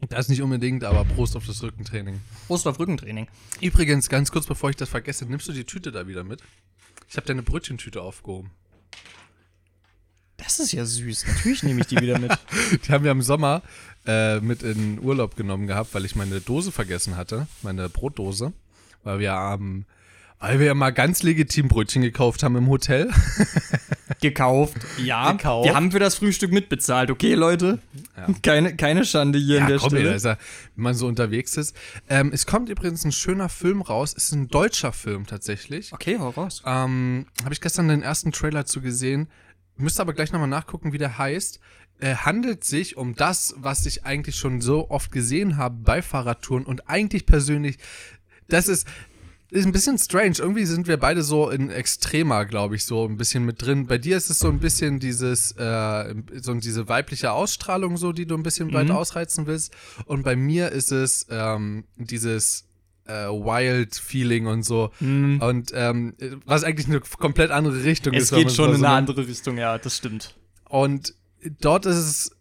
Das 0.10 0.30
nicht 0.30 0.42
unbedingt, 0.42 0.84
aber 0.84 1.06
Prost 1.06 1.36
auf 1.36 1.46
das 1.46 1.62
Rückentraining. 1.62 2.20
Prost 2.48 2.66
auf 2.66 2.80
Rückentraining. 2.80 3.28
Übrigens, 3.62 4.10
ganz 4.10 4.32
kurz 4.32 4.48
bevor 4.48 4.72
ich 4.72 4.76
das 4.76 4.90
vergesse, 4.90 5.26
nimmst 5.26 5.48
du 5.48 5.52
die 5.54 5.64
Tüte 5.66 5.92
da 5.92 6.08
wieder 6.08 6.24
mit? 6.24 6.42
Ich 7.08 7.18
habe 7.18 7.28
deine 7.28 7.44
Brötchentüte 7.44 8.02
aufgehoben. 8.02 8.50
Das 10.38 10.60
ist 10.60 10.72
ja 10.72 10.86
süß. 10.86 11.28
Natürlich 11.28 11.62
nehme 11.62 11.82
ich 11.82 11.88
die 11.88 11.98
wieder 11.98 12.18
mit. 12.18 12.32
Die 12.88 12.92
haben 12.92 13.04
wir 13.04 13.12
im 13.12 13.22
Sommer 13.22 13.62
äh, 14.06 14.40
mit 14.40 14.64
in 14.64 15.00
Urlaub 15.00 15.36
genommen 15.36 15.68
gehabt, 15.68 15.94
weil 15.94 16.06
ich 16.06 16.16
meine 16.16 16.42
Dose 16.42 16.72
vergessen 16.72 17.18
hatte, 17.18 17.48
meine 17.62 17.90
Brotdose, 17.90 18.54
weil 19.04 19.20
wir 19.20 19.34
am, 19.34 19.86
weil 20.40 20.60
wir 20.60 20.68
ja 20.68 20.74
mal 20.74 20.92
ganz 20.92 21.24
legitim 21.24 21.68
Brötchen 21.68 22.02
gekauft 22.02 22.44
haben 22.44 22.56
im 22.56 22.68
Hotel. 22.68 23.12
Gekauft. 24.22 24.78
Ja. 25.04 25.32
Gekauft. 25.32 25.66
Wir 25.66 25.74
haben 25.74 25.92
für 25.92 26.00
das 26.00 26.16
Frühstück 26.16 26.52
mitbezahlt, 26.52 27.10
okay, 27.10 27.34
Leute? 27.34 27.80
Ja. 28.16 28.28
Keine, 28.44 28.76
keine 28.76 29.04
Schande 29.04 29.40
hier 29.40 29.62
an 29.62 29.68
der 29.68 29.80
komm, 29.80 29.90
Stelle. 29.90 30.16
ja, 30.16 30.38
wenn 30.76 30.84
man 30.84 30.94
so 30.94 31.08
unterwegs 31.08 31.58
ist. 31.58 31.76
Ähm, 32.08 32.30
es 32.32 32.46
kommt 32.46 32.70
übrigens 32.70 33.04
ein 33.04 33.12
schöner 33.12 33.50
Film 33.50 33.82
raus. 33.82 34.14
Es 34.16 34.26
ist 34.26 34.34
ein 34.34 34.48
deutscher 34.48 34.94
Film 34.94 35.26
tatsächlich. 35.26 35.92
Okay, 35.92 36.18
hau 36.20 36.30
raus. 36.30 36.62
Ähm, 36.66 37.26
Habe 37.44 37.54
ich 37.54 37.62
gestern 37.62 37.88
den 37.88 38.04
ersten 38.04 38.32
Trailer 38.32 38.66
zu 38.66 38.82
gesehen. 38.82 39.28
Müsste 39.78 40.04
aber 40.04 40.14
gleich 40.14 40.32
nochmal 40.32 40.50
nachgucken, 40.50 40.94
wie 40.94 41.00
der 41.00 41.18
heißt. 41.18 41.60
Äh, 42.02 42.16
handelt 42.16 42.64
sich 42.64 42.98
um 42.98 43.16
das, 43.16 43.54
was 43.58 43.86
ich 43.86 44.06
eigentlich 44.06 44.36
schon 44.36 44.60
so 44.60 44.90
oft 44.90 45.12
gesehen 45.12 45.58
habe 45.58 45.76
bei 45.84 46.02
Fahrradtouren 46.02 46.66
und 46.66 46.90
eigentlich 46.90 47.28
persönlich, 47.28 47.78
das 48.48 48.68
ist, 48.68 48.88
ist 49.52 49.68
ein 49.68 49.72
bisschen 49.72 50.00
strange. 50.00 50.38
Irgendwie 50.40 50.66
sind 50.66 50.88
wir 50.88 50.98
beide 50.98 51.22
so 51.22 51.52
in 51.52 51.70
Extremer, 51.70 52.46
glaube 52.46 52.76
ich, 52.76 52.86
so 52.86 53.06
ein 53.06 53.18
bisschen 53.18 53.46
mit 53.46 53.62
drin. 53.62 53.86
Bei 53.86 54.00
dir 54.00 54.18
ist 54.18 54.32
es 54.32 54.40
so 54.40 54.48
ein 54.48 54.60
bisschen 54.60 55.00
dieses, 55.00 55.52
äh, 55.52 56.16
so 56.42 56.56
diese 56.56 56.90
weibliche 56.90 57.34
Ausstrahlung, 57.34 57.98
so, 57.98 58.14
die 58.14 58.26
du 58.26 58.36
ein 58.36 58.42
bisschen 58.42 58.74
weit 58.74 58.90
ausreizen 58.90 59.46
willst. 59.46 59.72
Und 60.06 60.24
bei 60.24 60.36
mir 60.36 60.72
ist 60.72 60.92
es 60.92 61.28
ähm, 61.30 61.84
dieses 61.98 62.66
äh, 63.06 63.28
Wild-Feeling 63.28 64.48
und 64.48 64.64
so. 64.64 64.92
Und 65.00 65.72
ähm, 65.76 66.16
was 66.46 66.64
eigentlich 66.64 66.88
eine 66.88 67.00
komplett 67.02 67.52
andere 67.52 67.84
Richtung 67.84 68.16
Es 68.16 68.24
ist. 68.24 68.32
wenn 68.32 68.40
geht 68.40 68.54
schon 68.54 68.72
in 68.72 68.78
so 68.78 68.86
eine 68.86 68.96
andere 68.96 69.28
Richtung, 69.28 69.60
ja, 69.60 69.78
das 69.78 69.98
stimmt. 69.98 70.36
Und 70.68 71.14
dort 71.60 71.86
ist 71.86 71.98
es 71.98 72.36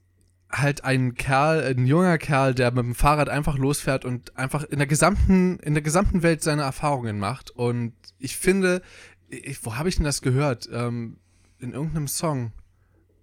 halt 0.50 0.84
ein 0.84 1.14
Kerl, 1.14 1.62
ein 1.62 1.86
junger 1.86 2.18
Kerl, 2.18 2.54
der 2.54 2.72
mit 2.72 2.84
dem 2.84 2.94
Fahrrad 2.94 3.28
einfach 3.28 3.56
losfährt 3.56 4.04
und 4.04 4.36
einfach 4.36 4.64
in 4.64 4.78
der 4.78 4.88
gesamten, 4.88 5.58
in 5.60 5.74
der 5.74 5.82
gesamten 5.82 6.22
Welt 6.24 6.42
seine 6.42 6.62
Erfahrungen 6.62 7.20
macht. 7.20 7.50
Und 7.50 7.92
ich 8.18 8.36
finde, 8.36 8.82
ich, 9.28 9.64
wo 9.64 9.76
habe 9.76 9.88
ich 9.88 9.94
denn 9.96 10.04
das 10.04 10.22
gehört? 10.22 10.68
Ähm, 10.72 11.18
in 11.60 11.72
irgendeinem 11.72 12.08
Song. 12.08 12.52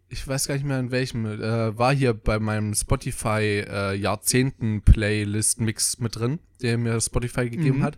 Ich 0.09 0.25
weiß 0.25 0.47
gar 0.47 0.53
nicht 0.55 0.65
mehr 0.65 0.79
in 0.79 0.91
welchem. 0.91 1.25
Äh, 1.25 1.77
war 1.77 1.93
hier 1.93 2.13
bei 2.13 2.39
meinem 2.39 2.73
Spotify 2.73 3.65
äh, 3.67 3.93
Jahrzehnten-Playlist-Mix 3.95 5.99
mit 5.99 6.15
drin, 6.15 6.39
der 6.61 6.77
mir 6.77 7.01
Spotify 7.01 7.49
gegeben 7.49 7.79
Mhm. 7.79 7.83
hat. 7.83 7.97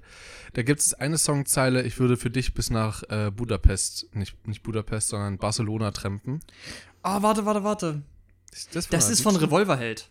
Da 0.54 0.64
gibt 0.64 0.80
es 0.80 0.96
eine 0.96 1.20
Songzeile, 1.20 1.84
ich 1.84 2.00
würde 2.00 2.18
für 2.18 2.32
dich 2.32 2.56
bis 2.56 2.72
nach 2.72 3.04
äh, 3.10 3.30
Budapest, 3.30 4.08
nicht, 4.16 4.48
nicht 4.48 4.64
Budapest, 4.64 5.10
sondern 5.10 5.38
Barcelona 5.38 5.92
trampen. 5.92 6.40
Ah, 7.02 7.22
warte, 7.22 7.46
warte, 7.46 7.64
warte. 7.64 8.02
Das, 8.74 8.88
Das 8.88 9.10
ist 9.10 9.22
von 9.22 9.36
Revolverheld. 9.36 10.10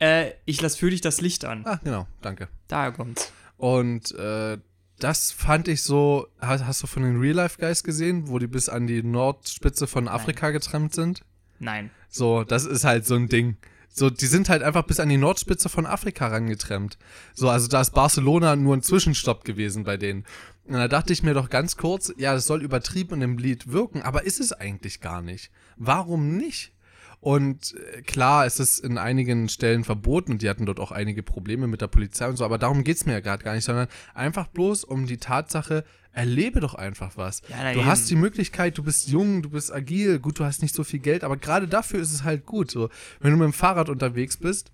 Äh, 0.00 0.32
ich 0.44 0.60
lass 0.60 0.76
für 0.76 0.90
dich 0.90 1.00
das 1.00 1.20
Licht 1.20 1.44
an. 1.44 1.64
Ah, 1.66 1.80
genau, 1.82 2.06
danke. 2.22 2.48
Da 2.68 2.90
kommt's. 2.90 3.32
Und 3.56 4.12
äh, 4.12 4.58
das 4.98 5.32
fand 5.32 5.68
ich 5.68 5.82
so. 5.82 6.28
Hast, 6.40 6.64
hast 6.64 6.82
du 6.82 6.86
von 6.86 7.02
den 7.02 7.18
Real 7.18 7.34
Life 7.34 7.58
Guys 7.58 7.82
gesehen, 7.82 8.28
wo 8.28 8.38
die 8.38 8.46
bis 8.46 8.68
an 8.68 8.86
die 8.86 9.02
Nordspitze 9.02 9.86
von 9.86 10.06
Afrika 10.08 10.50
getrennt 10.50 10.94
sind? 10.94 11.22
Nein. 11.58 11.90
So, 12.08 12.44
das 12.44 12.64
ist 12.64 12.84
halt 12.84 13.06
so 13.06 13.16
ein 13.16 13.28
Ding. 13.28 13.56
So, 13.98 14.10
die 14.10 14.26
sind 14.26 14.48
halt 14.48 14.62
einfach 14.62 14.84
bis 14.84 15.00
an 15.00 15.08
die 15.08 15.16
Nordspitze 15.16 15.68
von 15.68 15.84
Afrika 15.84 16.28
rangetrennt. 16.28 16.98
So, 17.34 17.48
also 17.48 17.68
da 17.68 17.80
ist 17.80 17.90
Barcelona 17.90 18.56
nur 18.56 18.76
ein 18.76 18.82
Zwischenstopp 18.82 19.44
gewesen 19.44 19.84
bei 19.84 19.96
denen. 19.96 20.24
Und 20.66 20.74
da 20.74 20.88
dachte 20.88 21.12
ich 21.12 21.22
mir 21.22 21.34
doch 21.34 21.50
ganz 21.50 21.76
kurz, 21.76 22.12
ja, 22.16 22.34
das 22.34 22.46
soll 22.46 22.62
übertrieben 22.62 23.20
dem 23.20 23.38
Lied 23.38 23.72
wirken, 23.72 24.02
aber 24.02 24.24
ist 24.24 24.40
es 24.40 24.52
eigentlich 24.52 25.00
gar 25.00 25.22
nicht. 25.22 25.50
Warum 25.76 26.36
nicht? 26.36 26.72
Und 27.20 27.74
äh, 27.74 28.02
klar, 28.02 28.46
es 28.46 28.60
ist 28.60 28.78
in 28.78 28.96
einigen 28.96 29.48
Stellen 29.48 29.82
verboten 29.82 30.32
und 30.32 30.42
die 30.42 30.48
hatten 30.48 30.66
dort 30.66 30.78
auch 30.78 30.92
einige 30.92 31.24
Probleme 31.24 31.66
mit 31.66 31.80
der 31.80 31.88
Polizei 31.88 32.28
und 32.28 32.36
so, 32.36 32.44
aber 32.44 32.58
darum 32.58 32.84
geht's 32.84 33.06
mir 33.06 33.14
ja 33.14 33.20
gerade 33.20 33.42
gar 33.42 33.54
nicht, 33.54 33.64
sondern 33.64 33.88
einfach 34.14 34.46
bloß 34.46 34.84
um 34.84 35.06
die 35.06 35.16
Tatsache, 35.16 35.84
erlebe 36.18 36.58
doch 36.58 36.74
einfach 36.74 37.16
was. 37.16 37.42
Ja, 37.48 37.72
du 37.72 37.86
hast 37.86 38.10
die 38.10 38.16
Möglichkeit, 38.16 38.76
du 38.76 38.82
bist 38.82 39.08
jung, 39.08 39.40
du 39.40 39.50
bist 39.50 39.72
agil, 39.72 40.18
gut, 40.18 40.40
du 40.40 40.44
hast 40.44 40.62
nicht 40.62 40.74
so 40.74 40.82
viel 40.82 40.98
Geld, 40.98 41.22
aber 41.22 41.36
gerade 41.36 41.68
dafür 41.68 42.00
ist 42.00 42.12
es 42.12 42.24
halt 42.24 42.44
gut. 42.44 42.72
So, 42.72 42.90
wenn 43.20 43.30
du 43.30 43.36
mit 43.36 43.44
dem 43.44 43.52
Fahrrad 43.52 43.88
unterwegs 43.88 44.36
bist, 44.36 44.72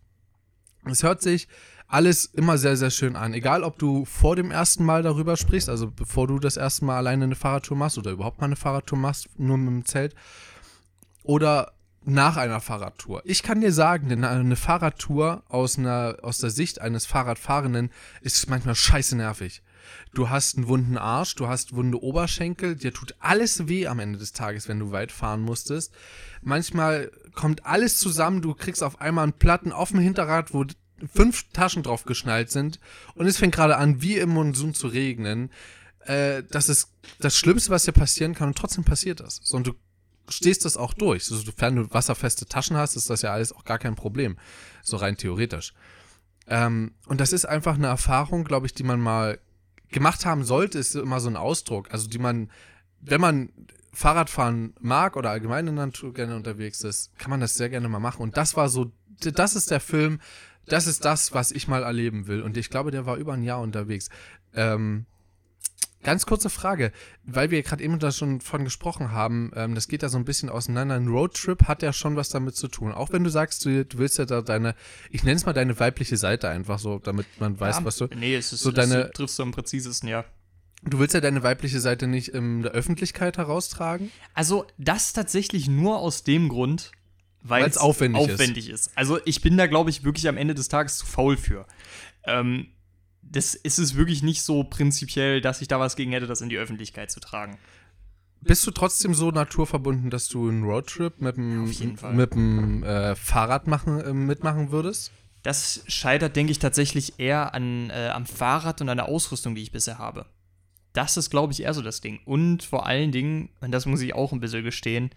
es 0.87 1.03
hört 1.03 1.21
sich 1.21 1.47
alles 1.87 2.25
immer 2.25 2.57
sehr, 2.57 2.79
sehr 2.79 2.91
schön 2.91 3.15
an. 3.15 3.35
Egal, 3.35 3.63
ob 3.63 3.79
du 3.79 4.07
vor 4.07 4.37
dem 4.37 4.51
ersten 4.51 4.87
Mal 4.87 5.03
darüber 5.03 5.37
sprichst, 5.37 5.69
also 5.69 5.91
bevor 5.91 6.27
du 6.27 6.39
das 6.39 6.57
erste 6.57 6.87
Mal 6.87 6.97
alleine 6.97 7.25
eine 7.25 7.35
Fahrradtour 7.35 7.77
machst 7.77 7.99
oder 7.99 8.13
überhaupt 8.13 8.41
mal 8.41 8.47
eine 8.47 8.57
Fahrradtour 8.57 8.99
machst, 8.99 9.29
nur 9.39 9.59
mit 9.59 9.69
dem 9.69 9.85
Zelt, 9.85 10.15
oder 11.25 11.73
nach 12.07 12.39
einer 12.39 12.61
Fahrradtour. 12.61 13.21
Ich 13.27 13.43
kann 13.43 13.61
dir 13.61 13.73
sagen, 13.73 14.09
denn 14.09 14.25
eine 14.25 14.57
Fahrradtour 14.57 15.43
aus, 15.49 15.79
einer, 15.79 16.17
aus 16.23 16.39
der 16.39 16.51
Sicht 16.51 16.81
eines 16.81 17.05
Fahrradfahrenden 17.05 17.91
ist 18.23 18.49
manchmal 18.49 18.75
scheiße 18.75 19.15
nervig. 19.17 19.63
Du 20.15 20.31
hast 20.31 20.57
einen 20.57 20.69
wunden 20.69 20.99
Arsch, 20.99 21.35
du 21.35 21.49
hast 21.49 21.75
wunde 21.75 22.03
Oberschenkel, 22.03 22.77
dir 22.77 22.93
tut 22.93 23.15
alles 23.19 23.69
weh 23.69 23.87
am 23.87 23.99
Ende 23.99 24.19
des 24.19 24.33
Tages, 24.33 24.69
wenn 24.69 24.79
du 24.79 24.93
weit 24.93 25.13
fahren 25.13 25.43
musstest. 25.43 25.93
Manchmal 26.43 27.11
kommt 27.35 27.67
alles 27.67 27.99
zusammen, 27.99 28.43
du 28.43 28.55
kriegst 28.55 28.83
auf 28.83 29.01
einmal 29.01 29.25
einen 29.25 29.33
Platten 29.33 29.73
auf 29.73 29.91
dem 29.91 30.01
Hinterrad, 30.01 30.55
wo 30.55 30.65
fünf 31.13 31.51
Taschen 31.53 31.83
drauf 31.83 32.05
geschnallt 32.05 32.51
sind 32.51 32.79
und 33.15 33.27
es 33.27 33.39
fängt 33.39 33.55
gerade 33.55 33.77
an, 33.77 34.01
wie 34.01 34.17
im 34.17 34.31
Monsun 34.31 34.75
zu 34.75 34.87
regnen. 34.87 35.51
Äh, 36.01 36.43
das 36.51 36.69
ist 36.69 36.91
das 37.19 37.37
Schlimmste, 37.37 37.71
was 37.71 37.85
dir 37.85 37.93
passieren 37.93 38.35
kann 38.35 38.49
und 38.49 38.59
trotzdem 38.59 38.85
passiert 38.85 39.21
das. 39.21 39.41
So, 39.43 39.57
und 39.57 39.67
du 39.67 39.75
stehst 40.29 40.65
das 40.65 40.77
auch 40.77 40.95
durch. 40.95 41.25
So, 41.25 41.37
sofern 41.37 41.77
du 41.77 41.91
wasserfeste 41.93 42.47
Taschen 42.47 42.77
hast, 42.77 42.97
ist 42.97 43.11
das 43.11 43.23
ja 43.23 43.33
alles 43.33 43.53
auch 43.53 43.65
gar 43.65 43.79
kein 43.79 43.95
Problem. 43.95 44.37
So 44.83 44.97
rein 44.97 45.17
theoretisch. 45.17 45.75
Ähm, 46.47 46.93
und 47.07 47.21
das 47.21 47.33
ist 47.33 47.47
einfach 47.47 47.75
eine 47.75 47.87
Erfahrung, 47.87 48.45
glaube 48.45 48.67
ich, 48.67 48.75
die 48.75 48.85
man 48.85 49.01
mal 49.01 49.39
gemacht 49.95 50.27
haben 50.27 50.45
sollte, 50.45 50.79
ist 50.79 50.95
immer 50.95 51.21
so 51.21 51.31
ein 51.31 51.37
Ausdruck. 51.37 51.91
Also 51.91 52.09
die 52.09 52.19
man, 52.19 52.51
wenn 53.01 53.21
man 53.21 53.51
Fahrradfahren 53.93 54.75
mag 54.81 55.17
oder 55.17 55.31
allgemein 55.31 55.67
in 55.69 55.77
der 55.77 55.87
Natur 55.87 56.13
gerne 56.13 56.37
unterwegs 56.37 56.83
ist, 56.83 57.17
kann 57.19 57.31
man 57.31 57.41
das 57.41 57.55
sehr 57.55 57.71
gerne 57.71 57.89
mal 57.89 58.01
machen. 58.01 58.21
Und 58.21 58.37
das 58.37 58.57
war 58.57 58.69
so 58.69 58.93
das 59.21 59.55
ist 59.55 59.71
der 59.71 59.81
Film, 59.81 60.21
das 60.67 60.87
ist 60.87 61.05
das, 61.05 61.33
was 61.33 61.53
ich 61.53 61.69
mal 61.69 61.83
erleben 61.83 62.27
will. 62.27 62.43
Und 62.43 62.57
ich 62.57 62.71
glaube, 62.71 62.91
der 62.91 63.07
war 63.07 63.17
über 63.17 63.33
ein 63.33 63.45
Jahr 63.45 63.61
unterwegs. 63.61 64.09
Ähm, 64.55 65.07
ganz 66.05 66.27
kurze 66.27 66.51
Frage, 66.51 66.93
weil 67.25 67.51
wir 67.51 67.63
gerade 67.63 67.83
eben 67.83 67.99
da 67.99 68.13
schon 68.13 68.41
von 68.41 68.63
gesprochen 68.65 69.11
haben, 69.11 69.51
ähm, 69.57 69.75
das 69.75 69.89
geht 69.89 70.03
da 70.03 70.09
so 70.09 70.19
ein 70.19 70.25
bisschen 70.25 70.49
auseinander. 70.49 70.95
Ein 70.95 71.09
Roadtrip 71.09 71.65
hat 71.67 71.83
ja 71.83 71.93
schon 71.93 72.15
was 72.17 72.29
damit 72.29 72.55
zu 72.57 72.69
tun. 72.69 72.93
Auch 72.93 73.11
wenn 73.13 73.25
du 73.25 73.31
sagst, 73.31 73.65
du, 73.65 73.85
du 73.85 73.99
willst 73.99 74.19
ja 74.19 74.25
da 74.27 74.43
deine, 74.43 74.75
ich 75.11 75.25
nenne 75.25 75.37
es 75.37 75.47
mal 75.47 75.53
deine 75.53 75.79
weibliche 75.81 76.17
Seite 76.17 76.49
einfach 76.49 76.79
so, 76.79 76.99
damit 77.01 77.27
man 77.41 77.59
weiß, 77.59 77.79
ja, 77.79 77.85
was 77.85 77.97
du. 77.97 78.07
Nee, 78.15 78.37
es 78.37 78.53
ist, 78.53 78.61
so 78.61 78.71
deine- 78.71 79.11
triffst 79.11 79.39
du 79.39 79.43
am 79.43 79.51
präzisesten, 79.53 80.09
ja. 80.09 80.25
Du 80.87 80.99
willst 80.99 81.15
ja 81.15 81.21
deine 81.23 81.43
weibliche 81.43 81.81
Seite 81.81 82.07
nicht 82.07 82.29
in 82.29 82.61
der 82.63 82.73
Öffentlichkeit 82.73 83.39
heraustragen. 83.39 84.11
Also, 84.35 84.67
das 84.77 85.15
tatsächlich 85.15 85.67
nur 85.67 85.99
aus 85.99 86.25
dem 86.25 86.51
Grund, 86.51 86.93
weil 87.43 87.65
es 87.65 87.79
aufwendig 87.79 88.23
ist. 88.27 88.35
aufwendig 88.35 88.69
ist. 88.69 88.91
Also, 88.95 89.19
ich 89.25 89.41
bin 89.41 89.57
da, 89.57 89.67
glaube 89.67 89.89
ich, 89.89 90.05
wirklich 90.05 90.29
am 90.29 90.37
Ende 90.37 90.55
des 90.55 90.69
Tages 90.69 90.99
zu 90.99 91.07
faul 91.07 91.39
für. 91.39 91.67
Ähm, 92.25 92.67
das 93.35 93.55
ist 93.55 93.79
es 93.79 93.97
wirklich 93.97 94.23
nicht 94.23 94.43
so 94.43 94.63
prinzipiell, 94.65 95.41
dass 95.41 95.61
ich 95.61 95.69
da 95.69 95.81
was 95.81 95.97
gegen 95.97 96.13
hätte, 96.13 96.27
das 96.27 96.41
in 96.41 96.49
die 96.49 96.59
Öffentlichkeit 96.59 97.11
zu 97.11 97.21
tragen. 97.21 97.59
Bist 98.41 98.67
du 98.67 98.71
trotzdem 98.71 99.15
so 99.15 99.31
naturverbunden, 99.31 100.11
dass 100.11 100.29
du 100.29 100.49
einen 100.49 100.65
Roadtrip 100.65 101.21
mit 101.21 101.37
dem, 101.37 102.83
äh, 102.85 103.17
Fahrrad 103.17 103.67
machen, 103.67 104.01
äh, 104.01 104.13
mitmachen 104.13 104.71
würdest? 104.71 105.13
Das 105.43 105.83
scheitert, 105.89 106.37
denke 106.37 106.53
ich, 106.53 106.59
tatsächlich 106.59 107.19
eher 107.19 107.55
an, 107.55 107.91
äh, 107.91 108.11
am 108.13 108.27
Fahrrad 108.27 108.81
und 108.81 108.89
an 108.89 108.99
der 108.99 109.09
Ausrüstung, 109.09 109.55
die 109.55 109.63
ich 109.63 109.73
bisher 109.73 109.99
habe. 109.99 110.27
Das 110.93 111.17
ist, 111.17 111.31
glaube 111.31 111.53
ich, 111.53 111.63
eher 111.63 111.75
so 111.75 111.83
das 111.83 112.01
Ding. 112.01 112.21
Und 112.25 112.63
vor 112.63 112.87
allen 112.87 113.13
Dingen, 113.13 113.49
und 113.61 113.73
das 113.73 113.85
muss 113.87 114.01
ich 114.01 114.15
auch 114.15 114.33
ein 114.33 114.41
bisschen 114.41 114.63
gestehen, 114.63 115.11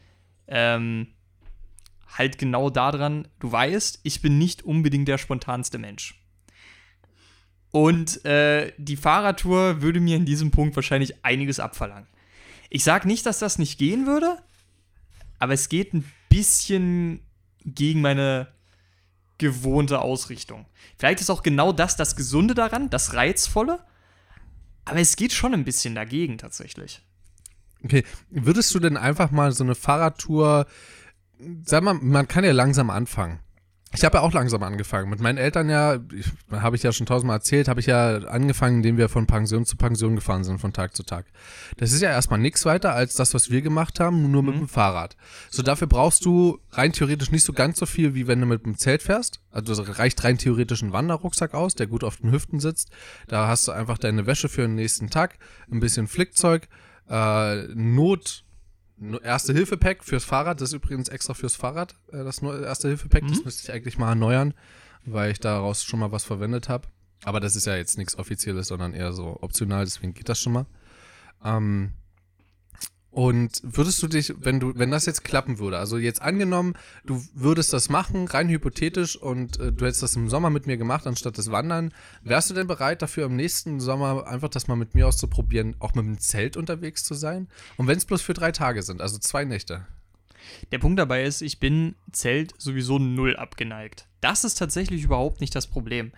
ähm, 0.47 1.07
halt 2.07 2.37
genau 2.37 2.69
daran, 2.69 3.27
du 3.39 3.51
weißt, 3.51 3.99
ich 4.03 4.21
bin 4.21 4.37
nicht 4.37 4.63
unbedingt 4.63 5.07
der 5.07 5.17
spontanste 5.17 5.77
Mensch. 5.77 6.23
Und 7.71 8.23
äh, 8.25 8.73
die 8.77 8.97
Fahrradtour 8.97 9.81
würde 9.81 9.99
mir 9.99 10.15
in 10.15 10.25
diesem 10.25 10.51
Punkt 10.51 10.75
wahrscheinlich 10.75 11.25
einiges 11.25 11.59
abverlangen. 11.59 12.07
Ich 12.69 12.83
sage 12.83 13.07
nicht, 13.07 13.25
dass 13.25 13.39
das 13.39 13.59
nicht 13.59 13.77
gehen 13.77 14.05
würde, 14.05 14.37
aber 15.39 15.53
es 15.53 15.69
geht 15.69 15.93
ein 15.93 16.05
bisschen 16.29 17.21
gegen 17.65 18.01
meine 18.01 18.47
gewohnte 19.37 19.99
Ausrichtung. 19.99 20.65
Vielleicht 20.97 21.21
ist 21.21 21.29
auch 21.29 21.43
genau 21.43 21.71
das 21.71 21.95
das 21.95 22.15
Gesunde 22.15 22.53
daran, 22.53 22.89
das 22.89 23.13
Reizvolle, 23.13 23.79
aber 24.85 24.99
es 24.99 25.15
geht 25.15 25.33
schon 25.33 25.53
ein 25.53 25.63
bisschen 25.63 25.95
dagegen 25.95 26.37
tatsächlich. 26.37 27.01
Okay, 27.83 28.03
würdest 28.29 28.73
du 28.73 28.79
denn 28.79 28.97
einfach 28.97 29.29
mal 29.31 29.51
so 29.51 29.63
eine 29.63 29.75
Fahrradtour, 29.75 30.65
sag 31.63 31.83
mal, 31.83 31.93
man 31.93 32.27
kann 32.27 32.43
ja 32.43 32.51
langsam 32.51 32.89
anfangen. 32.89 33.39
Ich 33.97 34.05
habe 34.05 34.19
ja 34.19 34.23
auch 34.23 34.31
langsam 34.31 34.61
angefangen. 34.61 35.09
Mit 35.09 35.21
meinen 35.21 35.39
Eltern 35.39 35.71
ja, 35.71 35.97
habe 36.51 36.75
ich 36.75 36.83
ja 36.83 36.91
schon 36.91 37.07
tausendmal 37.07 37.37
erzählt, 37.37 37.67
habe 37.67 37.79
ich 37.79 37.87
ja 37.87 38.17
angefangen, 38.17 38.77
indem 38.77 38.97
wir 38.97 39.09
von 39.09 39.25
Pension 39.25 39.65
zu 39.65 39.75
Pension 39.75 40.15
gefahren 40.15 40.43
sind, 40.43 40.59
von 40.59 40.71
Tag 40.71 40.95
zu 40.95 41.01
Tag. 41.01 41.25
Das 41.77 41.91
ist 41.91 42.01
ja 42.03 42.11
erstmal 42.11 42.37
nichts 42.37 42.63
weiter 42.65 42.93
als 42.93 43.15
das, 43.15 43.33
was 43.33 43.49
wir 43.49 43.63
gemacht 43.63 43.99
haben, 43.99 44.29
nur 44.29 44.43
mit 44.43 44.53
dem 44.53 44.67
Fahrrad. 44.67 45.17
So 45.49 45.63
dafür 45.63 45.87
brauchst 45.87 46.23
du 46.25 46.59
rein 46.73 46.93
theoretisch 46.93 47.31
nicht 47.31 47.43
so 47.43 47.53
ganz 47.53 47.79
so 47.79 47.87
viel, 47.87 48.13
wie 48.13 48.27
wenn 48.27 48.39
du 48.39 48.45
mit 48.45 48.67
dem 48.67 48.77
Zelt 48.77 49.01
fährst. 49.01 49.39
Also 49.49 49.73
es 49.73 49.97
reicht 49.97 50.23
rein 50.23 50.37
theoretisch 50.37 50.83
ein 50.83 50.93
Wanderrucksack 50.93 51.55
aus, 51.55 51.73
der 51.73 51.87
gut 51.87 52.03
auf 52.03 52.17
den 52.17 52.31
Hüften 52.31 52.59
sitzt. 52.59 52.91
Da 53.27 53.47
hast 53.47 53.67
du 53.67 53.71
einfach 53.71 53.97
deine 53.97 54.27
Wäsche 54.27 54.47
für 54.47 54.61
den 54.61 54.75
nächsten 54.75 55.09
Tag, 55.09 55.39
ein 55.71 55.79
bisschen 55.79 56.07
Flickzeug, 56.07 56.67
äh, 57.09 57.63
Not, 57.73 57.73
No- 57.73 58.46
Erste-Hilfe-Pack 58.99 60.03
fürs 60.03 60.23
Fahrrad, 60.23 60.59
das 60.59 60.69
ist 60.69 60.75
übrigens 60.75 61.09
extra 61.09 61.33
fürs 61.33 61.55
Fahrrad, 61.55 61.95
äh, 62.11 62.23
das 62.23 62.41
Erste-Hilfe-Pack, 62.41 63.27
das 63.27 63.43
müsste 63.43 63.63
ich 63.63 63.73
eigentlich 63.73 63.97
mal 63.97 64.09
erneuern, 64.09 64.53
weil 65.05 65.31
ich 65.31 65.39
daraus 65.39 65.83
schon 65.83 65.99
mal 65.99 66.11
was 66.11 66.23
verwendet 66.23 66.69
habe. 66.69 66.87
Aber 67.23 67.39
das 67.39 67.55
ist 67.55 67.65
ja 67.65 67.75
jetzt 67.75 67.97
nichts 67.97 68.17
Offizielles, 68.17 68.67
sondern 68.67 68.93
eher 68.93 69.13
so 69.13 69.37
optional, 69.41 69.85
deswegen 69.85 70.13
geht 70.13 70.29
das 70.29 70.39
schon 70.39 70.53
mal. 70.53 70.65
Ähm, 71.43 71.93
und 73.17 73.61
würdest 73.63 74.03
du 74.03 74.07
dich, 74.07 74.31
wenn 74.37 74.59
du, 74.59 74.77
wenn 74.77 74.91
das 74.91 75.07
jetzt 75.07 75.23
klappen 75.23 75.57
würde, 75.57 75.79
also 75.79 75.97
jetzt 75.97 76.21
angenommen, 76.21 76.75
du 77.03 77.25
würdest 77.33 77.73
das 77.73 77.89
machen, 77.89 78.27
rein 78.27 78.47
hypothetisch, 78.47 79.15
und 79.15 79.59
äh, 79.59 79.71
du 79.71 79.85
hättest 79.87 80.03
das 80.03 80.15
im 80.15 80.29
Sommer 80.29 80.51
mit 80.51 80.67
mir 80.67 80.77
gemacht, 80.77 81.07
anstatt 81.07 81.35
des 81.35 81.49
Wandern, 81.49 81.91
wärst 82.21 82.51
du 82.51 82.53
denn 82.53 82.67
bereit 82.67 83.01
dafür 83.01 83.25
im 83.25 83.35
nächsten 83.35 83.79
Sommer 83.79 84.27
einfach 84.27 84.49
das 84.49 84.67
mal 84.67 84.75
mit 84.75 84.93
mir 84.93 85.07
auszuprobieren, 85.07 85.75
auch 85.79 85.95
mit 85.95 86.05
dem 86.05 86.19
Zelt 86.19 86.57
unterwegs 86.57 87.05
zu 87.05 87.15
sein? 87.15 87.47
Und 87.75 87.87
wenn 87.87 87.97
es 87.97 88.05
bloß 88.05 88.21
für 88.21 88.35
drei 88.35 88.51
Tage 88.51 88.83
sind, 88.83 89.01
also 89.01 89.17
zwei 89.17 89.45
Nächte. 89.45 89.87
Der 90.71 90.77
Punkt 90.77 90.99
dabei 90.99 91.23
ist, 91.23 91.41
ich 91.41 91.59
bin 91.59 91.95
Zelt 92.11 92.53
sowieso 92.59 92.99
null 92.99 93.35
abgeneigt. 93.35 94.05
Das 94.21 94.43
ist 94.43 94.59
tatsächlich 94.59 95.03
überhaupt 95.03 95.41
nicht 95.41 95.55
das 95.55 95.65
Problem. 95.65 96.11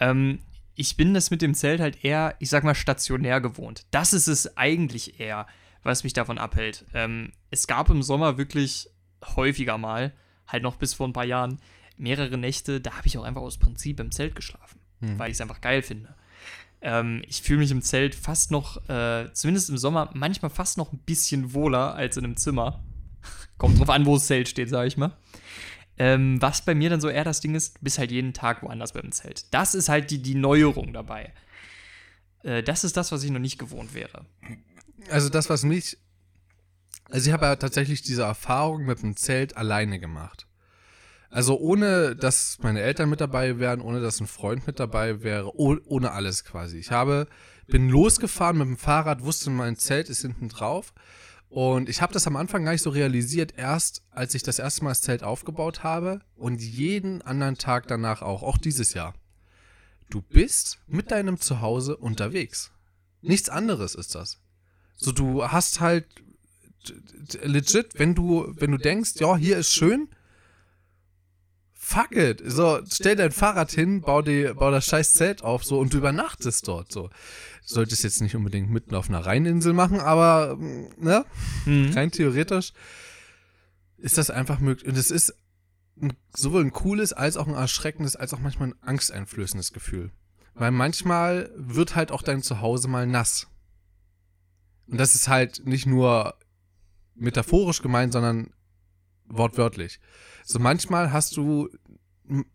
Ähm, 0.00 0.40
ich 0.74 0.96
bin 0.96 1.14
das 1.14 1.30
mit 1.30 1.40
dem 1.40 1.54
Zelt 1.54 1.80
halt 1.80 2.04
eher, 2.04 2.34
ich 2.40 2.50
sag 2.50 2.64
mal, 2.64 2.74
stationär 2.74 3.40
gewohnt. 3.40 3.84
Das 3.92 4.12
ist 4.12 4.26
es 4.26 4.56
eigentlich 4.56 5.20
eher, 5.20 5.46
was 5.82 6.04
mich 6.04 6.12
davon 6.12 6.38
abhält. 6.38 6.84
Ähm, 6.94 7.32
es 7.50 7.66
gab 7.66 7.90
im 7.90 8.02
Sommer 8.02 8.38
wirklich 8.38 8.88
häufiger 9.36 9.78
mal, 9.78 10.12
halt 10.46 10.62
noch 10.62 10.76
bis 10.76 10.94
vor 10.94 11.08
ein 11.08 11.12
paar 11.12 11.24
Jahren, 11.24 11.58
mehrere 11.96 12.38
Nächte, 12.38 12.80
da 12.80 12.96
habe 12.96 13.06
ich 13.06 13.18
auch 13.18 13.24
einfach 13.24 13.42
aus 13.42 13.58
Prinzip 13.58 14.00
im 14.00 14.10
Zelt 14.10 14.34
geschlafen, 14.34 14.80
weil 15.18 15.30
ich 15.30 15.34
es 15.34 15.40
einfach 15.40 15.60
geil 15.60 15.82
finde. 15.82 16.14
Ähm, 16.80 17.22
ich 17.28 17.42
fühle 17.42 17.60
mich 17.60 17.70
im 17.70 17.82
Zelt 17.82 18.14
fast 18.14 18.50
noch, 18.50 18.88
äh, 18.88 19.32
zumindest 19.32 19.70
im 19.70 19.78
Sommer, 19.78 20.10
manchmal 20.14 20.50
fast 20.50 20.78
noch 20.78 20.92
ein 20.92 20.98
bisschen 20.98 21.54
wohler 21.54 21.94
als 21.94 22.16
in 22.16 22.24
einem 22.24 22.36
Zimmer. 22.36 22.82
Kommt 23.58 23.78
drauf 23.78 23.90
an, 23.90 24.04
wo 24.04 24.14
das 24.14 24.26
Zelt 24.26 24.48
steht, 24.48 24.68
sag 24.68 24.86
ich 24.86 24.96
mal. 24.96 25.16
Ähm, 25.98 26.42
was 26.42 26.64
bei 26.64 26.74
mir 26.74 26.90
dann 26.90 27.00
so 27.00 27.08
eher 27.08 27.22
das 27.22 27.40
Ding 27.40 27.54
ist, 27.54 27.80
bist 27.82 27.98
halt 27.98 28.10
jeden 28.10 28.32
Tag 28.32 28.62
woanders 28.62 28.92
beim 28.92 29.12
Zelt. 29.12 29.52
Das 29.54 29.74
ist 29.74 29.88
halt 29.88 30.10
die, 30.10 30.20
die 30.20 30.34
Neuerung 30.34 30.92
dabei. 30.92 31.32
Äh, 32.42 32.64
das 32.64 32.82
ist 32.82 32.96
das, 32.96 33.12
was 33.12 33.22
ich 33.22 33.30
noch 33.30 33.38
nicht 33.38 33.58
gewohnt 33.58 33.94
wäre. 33.94 34.24
Also 35.10 35.28
das, 35.28 35.50
was 35.50 35.64
mich. 35.64 35.98
Also 37.10 37.28
ich 37.28 37.32
habe 37.32 37.46
ja 37.46 37.56
tatsächlich 37.56 38.02
diese 38.02 38.22
Erfahrung 38.22 38.84
mit 38.84 39.02
dem 39.02 39.16
Zelt 39.16 39.56
alleine 39.56 39.98
gemacht. 39.98 40.46
Also 41.32 41.58
ohne, 41.58 42.14
dass 42.14 42.58
meine 42.60 42.82
Eltern 42.82 43.08
mit 43.08 43.20
dabei 43.22 43.58
wären, 43.58 43.80
ohne 43.80 44.00
dass 44.00 44.20
ein 44.20 44.26
Freund 44.26 44.66
mit 44.66 44.78
dabei 44.78 45.22
wäre, 45.22 45.58
oh, 45.58 45.76
ohne 45.86 46.12
alles 46.12 46.44
quasi. 46.44 46.76
Ich 46.76 46.90
habe, 46.90 47.26
bin 47.66 47.88
losgefahren 47.88 48.58
mit 48.58 48.66
dem 48.66 48.76
Fahrrad, 48.76 49.24
wusste, 49.24 49.48
mein 49.48 49.76
Zelt 49.76 50.10
ist 50.10 50.20
hinten 50.20 50.50
drauf. 50.50 50.92
Und 51.48 51.88
ich 51.88 52.02
habe 52.02 52.12
das 52.12 52.26
am 52.26 52.36
Anfang 52.36 52.64
gar 52.64 52.72
nicht 52.72 52.82
so 52.82 52.90
realisiert, 52.90 53.54
erst 53.56 54.02
als 54.10 54.34
ich 54.34 54.42
das 54.42 54.58
erste 54.58 54.84
Mal 54.84 54.90
das 54.90 55.00
Zelt 55.00 55.22
aufgebaut 55.22 55.82
habe 55.82 56.20
und 56.34 56.60
jeden 56.60 57.22
anderen 57.22 57.56
Tag 57.56 57.88
danach 57.88 58.20
auch, 58.20 58.42
auch 58.42 58.58
dieses 58.58 58.92
Jahr. 58.92 59.14
Du 60.10 60.20
bist 60.20 60.80
mit 60.86 61.10
deinem 61.10 61.40
Zuhause 61.40 61.96
unterwegs. 61.96 62.72
Nichts 63.22 63.48
anderes 63.48 63.94
ist 63.94 64.14
das. 64.14 64.41
So, 65.02 65.12
du 65.12 65.44
hast 65.44 65.80
halt 65.80 66.06
legit, 67.42 67.98
wenn 67.98 68.14
du, 68.14 68.52
wenn 68.56 68.72
du 68.72 68.78
denkst, 68.78 69.12
ja, 69.16 69.36
hier 69.36 69.58
ist 69.58 69.72
schön, 69.72 70.08
fuck 71.74 72.12
it. 72.12 72.42
So, 72.44 72.80
stell 72.90 73.16
dein 73.16 73.32
Fahrrad 73.32 73.70
hin, 73.70 74.00
bau, 74.00 74.22
die, 74.22 74.52
bau 74.54 74.70
das 74.70 74.86
scheiß 74.86 75.14
Zelt 75.14 75.42
auf, 75.42 75.64
so, 75.64 75.78
und 75.78 75.92
du 75.92 75.98
übernachtest 75.98 76.66
dort, 76.66 76.92
so. 76.92 77.10
Solltest 77.64 78.02
jetzt 78.02 78.20
nicht 78.20 78.34
unbedingt 78.34 78.70
mitten 78.70 78.94
auf 78.94 79.08
einer 79.08 79.24
Rheininsel 79.24 79.72
machen, 79.72 80.00
aber, 80.00 80.56
ne, 80.58 81.24
rein 81.66 82.10
theoretisch 82.10 82.72
ist 83.98 84.18
das 84.18 84.30
einfach 84.30 84.58
möglich. 84.58 84.88
Und 84.88 84.96
es 84.96 85.10
ist 85.10 85.34
ein, 86.00 86.12
sowohl 86.34 86.62
ein 86.62 86.72
cooles, 86.72 87.12
als 87.12 87.36
auch 87.36 87.46
ein 87.46 87.54
erschreckendes, 87.54 88.16
als 88.16 88.34
auch 88.34 88.40
manchmal 88.40 88.70
ein 88.70 88.82
angsteinflößendes 88.82 89.72
Gefühl. 89.72 90.10
Weil 90.54 90.72
manchmal 90.72 91.50
wird 91.56 91.94
halt 91.94 92.10
auch 92.10 92.22
dein 92.22 92.42
Zuhause 92.42 92.88
mal 92.88 93.06
nass. 93.06 93.46
Und 94.86 94.98
das 94.98 95.14
ist 95.14 95.28
halt 95.28 95.66
nicht 95.66 95.86
nur 95.86 96.34
metaphorisch 97.14 97.82
gemeint, 97.82 98.12
sondern 98.12 98.52
wortwörtlich. 99.26 100.00
So 100.44 100.58
manchmal 100.58 101.12
hast 101.12 101.36
du 101.36 101.68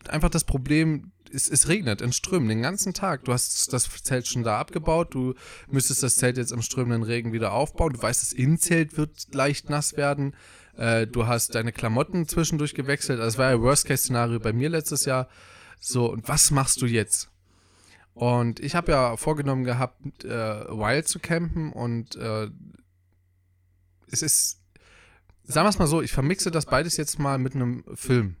einfach 0.08 0.30
das 0.30 0.44
Problem, 0.44 1.12
es, 1.32 1.48
es 1.48 1.68
regnet 1.68 2.00
in 2.00 2.12
Strömen 2.12 2.48
den 2.48 2.62
ganzen 2.62 2.94
Tag. 2.94 3.24
Du 3.24 3.32
hast 3.32 3.72
das 3.72 3.88
Zelt 4.02 4.26
schon 4.26 4.44
da 4.44 4.58
abgebaut, 4.58 5.14
du 5.14 5.34
müsstest 5.68 6.02
das 6.02 6.16
Zelt 6.16 6.36
jetzt 6.36 6.52
im 6.52 6.62
strömenden 6.62 7.02
Regen 7.02 7.32
wieder 7.32 7.52
aufbauen. 7.52 7.92
Du 7.92 8.02
weißt, 8.02 8.22
das 8.22 8.32
Innenzelt 8.32 8.96
wird 8.96 9.34
leicht 9.34 9.68
nass 9.70 9.96
werden. 9.96 10.34
Äh, 10.76 11.06
du 11.06 11.26
hast 11.26 11.54
deine 11.54 11.72
Klamotten 11.72 12.26
zwischendurch 12.26 12.74
gewechselt. 12.74 13.20
Das 13.20 13.38
war 13.38 13.50
ja 13.50 13.60
Worst-Case-Szenario 13.60 14.40
bei 14.40 14.52
mir 14.52 14.70
letztes 14.70 15.04
Jahr. 15.04 15.28
So, 15.80 16.10
und 16.10 16.28
was 16.28 16.50
machst 16.50 16.80
du 16.82 16.86
jetzt? 16.86 17.30
Und 18.18 18.58
ich 18.58 18.74
habe 18.74 18.90
ja 18.90 19.16
vorgenommen 19.16 19.62
gehabt, 19.62 20.24
äh, 20.24 20.28
Wild 20.28 21.06
zu 21.06 21.20
campen 21.20 21.72
und 21.72 22.16
äh, 22.16 22.48
es 24.10 24.22
ist, 24.22 24.60
sagen 25.44 25.66
wir 25.66 25.70
es 25.70 25.78
mal 25.78 25.86
so, 25.86 26.02
ich 26.02 26.10
vermixe 26.10 26.50
das 26.50 26.66
beides 26.66 26.96
jetzt 26.96 27.20
mal 27.20 27.38
mit 27.38 27.54
einem 27.54 27.84
Film. 27.94 28.34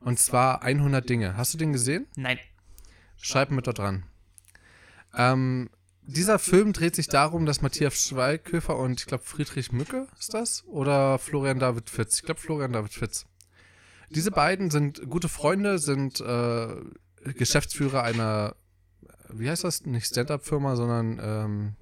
Und 0.00 0.18
zwar 0.18 0.62
100 0.62 1.08
Dinge. 1.08 1.38
Hast 1.38 1.54
du 1.54 1.58
den 1.58 1.72
gesehen? 1.72 2.06
Nein. 2.16 2.38
Schreib 3.16 3.50
mit 3.50 3.66
da 3.66 3.72
dran. 3.72 4.02
Ähm, 5.16 5.70
dieser 6.02 6.38
Film 6.38 6.74
dreht 6.74 6.94
sich 6.94 7.08
darum, 7.08 7.46
dass 7.46 7.62
Matthias 7.62 8.08
Schweighöfer 8.08 8.76
und 8.76 9.00
ich 9.00 9.06
glaube 9.06 9.24
Friedrich 9.24 9.72
Mücke 9.72 10.06
ist 10.18 10.34
das? 10.34 10.66
Oder 10.66 11.18
Florian 11.18 11.58
David 11.58 11.88
Fitz? 11.88 12.16
Ich 12.16 12.24
glaube 12.24 12.42
Florian 12.42 12.74
David 12.74 12.92
Fitz. 12.92 13.24
diese 14.10 14.30
beiden 14.30 14.70
sind 14.70 15.08
gute 15.08 15.30
Freunde, 15.30 15.78
sind 15.78 16.20
äh, 16.20 16.68
Geschäftsführer 17.24 18.02
einer, 18.02 18.54
wie 19.32 19.48
heißt 19.48 19.64
das? 19.64 19.84
Nicht 19.86 20.06
Stand-up-Firma, 20.06 20.76
sondern 20.76 21.20
ähm, 21.22 21.76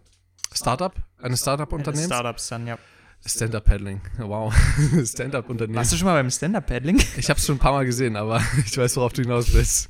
Startup, 0.53 0.95
eines 1.19 1.41
Startup-Unternehmens. 1.41 2.07
Startups 2.07 2.49
dann, 2.49 2.67
ja. 2.67 2.79
Stand-up-Paddling, 3.25 4.01
wow. 4.19 4.55
Stand-up-Unternehmen. 5.05 5.77
Warst 5.77 5.93
du 5.93 5.97
schon 5.97 6.07
mal 6.07 6.15
beim 6.15 6.31
Stand-Up-Paddling? 6.31 7.03
Ich 7.17 7.29
habe 7.29 7.39
es 7.39 7.47
schon 7.47 7.57
ein 7.57 7.61
paar 7.61 7.73
Mal 7.73 7.85
gesehen, 7.85 8.17
aber 8.17 8.41
ich 8.65 8.77
weiß, 8.77 8.97
worauf 8.97 9.13
du 9.13 9.23
hinaus 9.23 9.53
willst. 9.53 9.89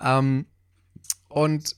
Ähm, 0.00 0.46
und 1.28 1.76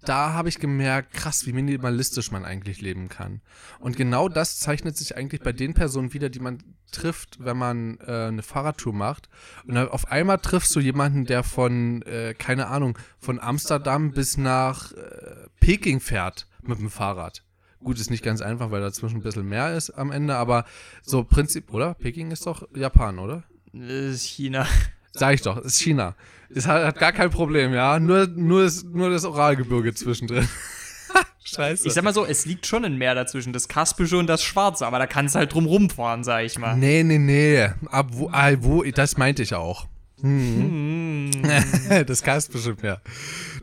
da 0.00 0.32
habe 0.32 0.48
ich 0.48 0.58
gemerkt, 0.58 1.12
krass, 1.12 1.46
wie 1.46 1.52
minimalistisch 1.52 2.30
man 2.30 2.44
eigentlich 2.44 2.80
leben 2.80 3.08
kann. 3.08 3.40
Und 3.78 3.96
genau 3.96 4.28
das 4.28 4.58
zeichnet 4.58 4.96
sich 4.96 5.16
eigentlich 5.16 5.42
bei 5.42 5.52
den 5.52 5.74
Personen 5.74 6.12
wieder, 6.12 6.30
die 6.30 6.40
man 6.40 6.62
trifft, 6.90 7.44
wenn 7.44 7.56
man 7.56 7.98
äh, 8.06 8.28
eine 8.28 8.42
Fahrradtour 8.42 8.92
macht. 8.92 9.28
Und 9.66 9.76
auf 9.76 10.10
einmal 10.10 10.38
triffst 10.38 10.74
du 10.74 10.80
jemanden, 10.80 11.24
der 11.24 11.42
von, 11.42 12.02
äh, 12.02 12.34
keine 12.34 12.68
Ahnung, 12.68 12.98
von 13.18 13.40
Amsterdam 13.40 14.12
bis 14.12 14.36
nach 14.36 14.92
äh, 14.92 15.48
Peking 15.60 16.00
fährt 16.00 16.46
mit 16.62 16.78
dem 16.78 16.90
Fahrrad. 16.90 17.42
Gut, 17.80 17.98
ist 17.98 18.10
nicht 18.10 18.22
ganz 18.22 18.40
einfach, 18.40 18.70
weil 18.70 18.80
dazwischen 18.80 19.16
ein 19.16 19.22
bisschen 19.22 19.48
mehr 19.48 19.76
ist 19.76 19.90
am 19.90 20.12
Ende, 20.12 20.36
aber 20.36 20.64
so 21.02 21.24
Prinzip, 21.24 21.72
oder? 21.72 21.94
Peking 21.94 22.30
ist 22.30 22.46
doch 22.46 22.68
Japan, 22.76 23.18
oder? 23.18 23.42
Das 23.72 23.90
ist 23.90 24.24
China. 24.24 24.66
Sag 25.12 25.34
ich 25.34 25.42
doch, 25.42 25.58
ist 25.58 25.78
China. 25.78 26.14
Es 26.54 26.66
hat, 26.66 26.84
hat 26.84 26.98
gar 26.98 27.12
kein 27.12 27.30
Problem, 27.30 27.72
ja. 27.72 27.98
Nur, 27.98 28.26
nur, 28.26 28.64
das, 28.64 28.84
nur 28.84 29.10
das 29.10 29.24
Oralgebirge 29.24 29.94
zwischendrin. 29.94 30.48
Scheiße. 31.44 31.86
Ich 31.86 31.94
sag 31.94 32.04
mal 32.04 32.14
so, 32.14 32.24
es 32.24 32.46
liegt 32.46 32.66
schon 32.66 32.84
ein 32.84 32.96
Meer 32.96 33.14
dazwischen, 33.14 33.52
das 33.52 33.68
Kaspische 33.68 34.16
und 34.16 34.26
das 34.26 34.42
Schwarze, 34.42 34.86
aber 34.86 34.98
da 34.98 35.06
kannst 35.06 35.34
du 35.34 35.40
halt 35.40 35.52
drum 35.52 35.66
rumfahren, 35.66 36.24
sag 36.24 36.44
ich 36.44 36.58
mal. 36.58 36.76
Nee, 36.76 37.02
nee, 37.02 37.18
nee. 37.18 37.68
Ab 37.86 38.08
wo, 38.10 38.30
ah, 38.32 38.52
wo 38.60 38.82
das 38.84 39.16
meinte 39.18 39.42
ich 39.42 39.54
auch. 39.54 39.86
Hm. 40.20 41.30
das 42.06 42.22
Kaspische 42.22 42.76
Meer. 42.80 43.02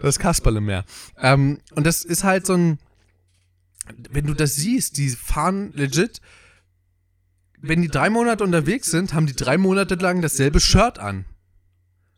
Das 0.01 0.19
Kasperle 0.19 0.61
Meer. 0.61 0.83
Ähm, 1.19 1.59
und 1.75 1.87
das 1.87 2.03
ist 2.03 2.23
halt 2.23 2.45
so 2.45 2.53
ein, 2.53 2.79
wenn 4.11 4.25
du 4.25 4.33
das 4.33 4.55
siehst, 4.55 4.97
die 4.97 5.09
fahren 5.09 5.71
legit, 5.73 6.21
wenn 7.61 7.81
die 7.81 7.87
drei 7.87 8.09
Monate 8.09 8.43
unterwegs 8.43 8.91
sind, 8.91 9.13
haben 9.13 9.25
die 9.25 9.35
drei 9.35 9.57
Monate 9.57 9.95
lang 9.95 10.21
dasselbe 10.21 10.59
Shirt 10.59 10.99
an. 10.99 11.25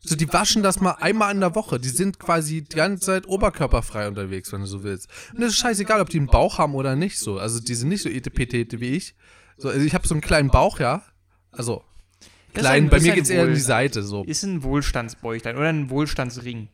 So, 0.04 0.16
die 0.16 0.32
waschen 0.34 0.64
das 0.64 0.80
mal 0.82 0.94
einmal 1.00 1.32
in 1.34 1.42
der 1.42 1.54
Woche. 1.54 1.80
Die 1.80 1.90
sind 1.90 2.18
quasi 2.20 2.64
die 2.64 2.76
ganze 2.76 3.06
Zeit 3.06 3.28
oberkörperfrei 3.28 4.08
unterwegs, 4.08 4.52
wenn 4.52 4.62
du 4.62 4.66
so 4.68 4.84
willst. 4.84 5.08
Und 5.36 5.44
es 5.44 5.50
ist 5.54 5.60
scheißegal, 5.60 6.02
ob 6.02 6.10
die 6.10 6.18
einen 6.18 6.26
Bauch 6.28 6.58
haben 6.58 6.74
oder 6.74 6.96
nicht 6.96 7.20
so. 7.20 7.38
Also 7.38 7.60
die 7.60 7.76
sind 7.76 7.90
nicht 7.90 8.02
so 8.02 8.10
etepetete 8.10 8.80
wie 8.80 8.90
ich. 8.96 9.14
So, 9.58 9.70
also 9.70 9.80
ich 9.82 9.94
habe 9.94 10.08
so 10.08 10.16
einen 10.16 10.22
kleinen 10.22 10.50
Bauch, 10.50 10.80
ja. 10.80 11.04
Also 11.52 11.84
klein, 12.56 12.86
ein- 12.86 12.90
bei 12.90 13.00
mir 13.00 13.14
geht's 13.14 13.30
eher 13.30 13.44
in 13.44 13.50
Wohl- 13.50 13.54
die 13.56 13.60
Seite 13.62 14.02
so. 14.02 14.24
Ist 14.24 14.42
ein 14.44 14.64
Wohlstandsbäuchlein 14.64 15.56
oder 15.56 15.70
ein 15.70 15.90
Wohlstandsring. 15.92 16.70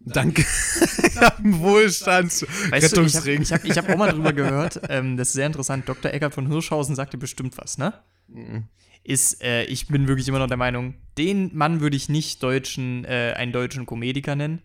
Danke. 0.00 0.42
ich 1.02 1.16
habe 1.18 1.38
einen 1.38 1.60
Wohlstandsrettungsring. 1.60 3.42
ich 3.42 3.52
habe 3.52 3.62
hab, 3.62 3.70
ich 3.70 3.76
hab 3.78 3.88
auch 3.90 3.96
mal 3.98 4.10
drüber 4.12 4.32
gehört, 4.32 4.80
ähm, 4.88 5.16
das 5.18 5.28
ist 5.28 5.34
sehr 5.34 5.46
interessant. 5.46 5.88
Dr. 5.88 6.12
Eckert 6.12 6.34
von 6.34 6.46
Hirschhausen 6.46 6.94
sagte 6.96 7.18
bestimmt 7.18 7.56
was, 7.58 7.78
ne? 7.78 7.94
Mhm. 8.28 8.64
Ist, 9.04 9.42
äh, 9.42 9.64
ich 9.64 9.86
bin 9.88 10.08
wirklich 10.08 10.26
immer 10.28 10.38
noch 10.38 10.46
der 10.48 10.56
Meinung, 10.56 10.94
den 11.18 11.54
Mann 11.54 11.80
würde 11.80 11.96
ich 11.96 12.08
nicht 12.08 12.42
deutschen, 12.42 13.04
äh, 13.04 13.34
einen 13.36 13.52
deutschen 13.52 13.84
Komediker 13.86 14.34
nennen. 14.34 14.62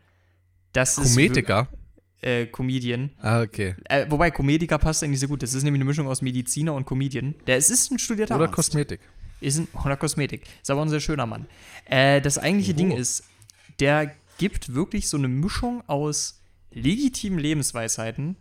Das 0.74 0.98
ist 0.98 1.16
wir- 1.18 1.68
Äh, 2.22 2.48
Comedian. 2.48 3.12
Ah, 3.22 3.42
okay. 3.42 3.76
Äh, 3.86 4.06
wobei 4.10 4.30
Komediker 4.32 4.78
passt 4.78 5.04
eigentlich 5.04 5.20
sehr 5.20 5.30
gut. 5.30 5.42
Das 5.42 5.54
ist 5.54 5.64
nämlich 5.64 5.80
eine 5.80 5.86
Mischung 5.86 6.08
aus 6.08 6.22
Mediziner 6.22 6.74
und 6.74 6.86
Comedian. 6.86 7.36
Der 7.48 7.56
es 7.58 7.70
ist 7.70 7.92
ein 7.92 8.00
studierter 8.00 8.36
Oder 8.36 8.46
Arzt. 8.46 8.56
Kosmetik. 8.56 9.00
Ist 9.42 9.58
ein, 9.60 9.68
oder 9.86 9.96
Kosmetik. 9.96 10.44
Ist 10.62 10.70
aber 10.70 10.82
ein 10.82 10.90
sehr 10.90 11.00
schöner 11.00 11.26
Mann. 11.26 11.46
Äh, 11.86 12.20
das 12.22 12.38
eigentliche 12.38 12.74
Ding 12.74 12.92
ist, 12.92 13.24
der 13.80 14.14
gibt 14.38 14.74
wirklich 14.74 15.08
so 15.08 15.16
eine 15.18 15.30
Mischung 15.30 15.82
aus 15.88 16.42
legitimen 16.72 17.40
Lebensweisheiten 17.40 18.36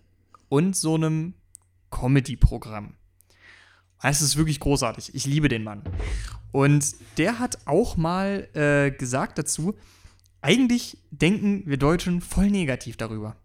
und 0.48 0.74
so 0.76 0.96
einem 0.96 1.34
Comedy-Programm. 1.90 2.94
Es 4.02 4.20
ist 4.20 4.36
wirklich 4.36 4.60
großartig. 4.60 5.14
Ich 5.14 5.26
liebe 5.26 5.48
den 5.48 5.64
Mann. 5.64 5.82
Und 6.52 6.94
der 7.18 7.38
hat 7.38 7.58
auch 7.66 7.96
mal 7.96 8.48
äh, 8.54 8.90
gesagt 8.90 9.38
dazu, 9.38 9.74
eigentlich 10.40 10.98
denken 11.10 11.62
wir 11.66 11.76
Deutschen 11.76 12.20
voll 12.20 12.50
negativ 12.50 12.96
darüber. 12.96 13.36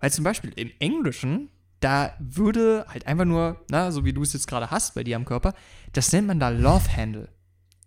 Weil 0.00 0.12
zum 0.12 0.24
Beispiel 0.24 0.52
im 0.56 0.70
Englischen, 0.78 1.50
da 1.80 2.14
würde 2.18 2.86
halt 2.88 3.06
einfach 3.06 3.24
nur, 3.24 3.64
na, 3.70 3.90
so 3.90 4.04
wie 4.04 4.12
du 4.12 4.22
es 4.22 4.32
jetzt 4.32 4.46
gerade 4.46 4.70
hast 4.70 4.94
bei 4.94 5.04
dir 5.04 5.16
am 5.16 5.24
Körper, 5.24 5.54
das 5.92 6.12
nennt 6.12 6.28
man 6.28 6.40
da 6.40 6.48
Love 6.48 6.96
Handle. 6.96 7.28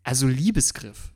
Also 0.03 0.28
Liebesgriff. 0.28 1.12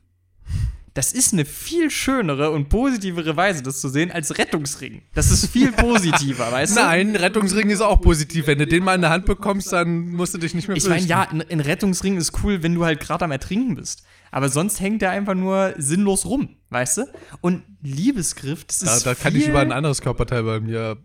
Das 0.96 1.12
ist 1.12 1.34
eine 1.34 1.44
viel 1.44 1.90
schönere 1.90 2.50
und 2.52 2.70
positivere 2.70 3.36
Weise, 3.36 3.62
das 3.62 3.82
zu 3.82 3.90
sehen, 3.90 4.10
als 4.10 4.38
Rettungsring. 4.38 5.02
Das 5.12 5.30
ist 5.30 5.50
viel 5.50 5.70
positiver, 5.70 6.50
weißt 6.52 6.74
du? 6.74 6.80
Nein, 6.80 7.14
Rettungsring 7.14 7.68
ist 7.68 7.82
auch 7.82 8.00
positiv. 8.00 8.46
Wenn 8.46 8.58
du 8.58 8.66
den 8.66 8.82
mal 8.82 8.94
in 8.94 9.02
der 9.02 9.10
Hand 9.10 9.26
bekommst, 9.26 9.74
dann 9.74 10.12
musst 10.12 10.32
du 10.32 10.38
dich 10.38 10.54
nicht 10.54 10.68
mehr 10.68 10.76
Ich 10.78 10.88
meine, 10.88 11.04
ja, 11.04 11.28
ein, 11.28 11.42
ein 11.42 11.60
Rettungsring 11.60 12.16
ist 12.16 12.42
cool, 12.42 12.62
wenn 12.62 12.74
du 12.74 12.86
halt 12.86 13.00
gerade 13.00 13.26
am 13.26 13.30
Ertrinken 13.30 13.74
bist. 13.74 14.04
Aber 14.30 14.48
sonst 14.48 14.80
hängt 14.80 15.02
der 15.02 15.10
einfach 15.10 15.34
nur 15.34 15.74
sinnlos 15.76 16.24
rum, 16.24 16.56
weißt 16.70 16.96
du? 16.96 17.04
Und 17.42 17.62
Liebesgriff, 17.82 18.64
das 18.64 18.78
Da, 18.78 18.96
ist 18.96 19.04
da 19.04 19.14
kann 19.14 19.32
viel, 19.32 19.42
ich 19.42 19.48
über 19.48 19.60
ein 19.60 19.72
anderes 19.72 20.00
Körperteil 20.00 20.44
bei 20.44 20.60
mir 20.60 20.96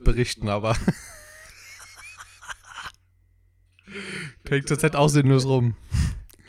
berichten, 0.00 0.48
aber. 0.48 0.76
Hängt 4.48 4.66
zurzeit 4.66 4.96
auch 4.96 5.08
sinnlos 5.08 5.46
rum. 5.46 5.76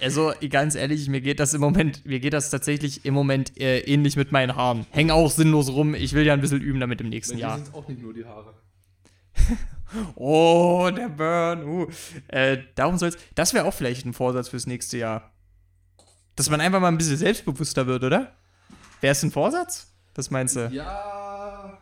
Also, 0.01 0.33
ganz 0.49 0.75
ehrlich, 0.75 1.07
mir 1.09 1.21
geht 1.21 1.39
das 1.39 1.53
im 1.53 1.61
Moment, 1.61 2.05
mir 2.05 2.19
geht 2.19 2.33
das 2.33 2.49
tatsächlich 2.49 3.05
im 3.05 3.13
Moment 3.13 3.59
äh, 3.59 3.79
ähnlich 3.79 4.15
mit 4.15 4.31
meinen 4.31 4.55
Haaren. 4.55 4.85
Hängen 4.91 5.11
auch 5.11 5.31
sinnlos 5.31 5.69
rum. 5.69 5.95
Ich 5.95 6.13
will 6.13 6.25
ja 6.25 6.33
ein 6.33 6.41
bisschen 6.41 6.61
üben 6.61 6.79
damit 6.79 7.01
im 7.01 7.09
nächsten 7.09 7.37
Jahr. 7.37 7.59
auch 7.73 7.87
nicht 7.87 8.01
nur 8.01 8.13
die 8.13 8.25
Haare. 8.25 8.53
Oh, 10.15 10.89
der 10.93 11.07
Burn. 11.07 11.63
Uh. 11.63 11.87
Äh, 12.27 12.57
darum 12.75 12.97
soll's. 12.97 13.17
Das 13.35 13.53
wäre 13.53 13.63
auch 13.63 13.73
vielleicht 13.73 14.05
ein 14.05 14.11
Vorsatz 14.11 14.49
fürs 14.49 14.67
nächste 14.67 14.97
Jahr. 14.97 15.31
Dass 16.35 16.49
man 16.49 16.59
einfach 16.59 16.81
mal 16.81 16.89
ein 16.89 16.97
bisschen 16.97 17.15
selbstbewusster 17.15 17.87
wird, 17.87 18.03
oder? 18.03 18.35
Wäre 18.99 19.13
es 19.13 19.23
ein 19.23 19.31
Vorsatz? 19.31 19.93
Was 20.13 20.29
meinst 20.29 20.57
du? 20.57 20.67
Ja. 20.73 21.79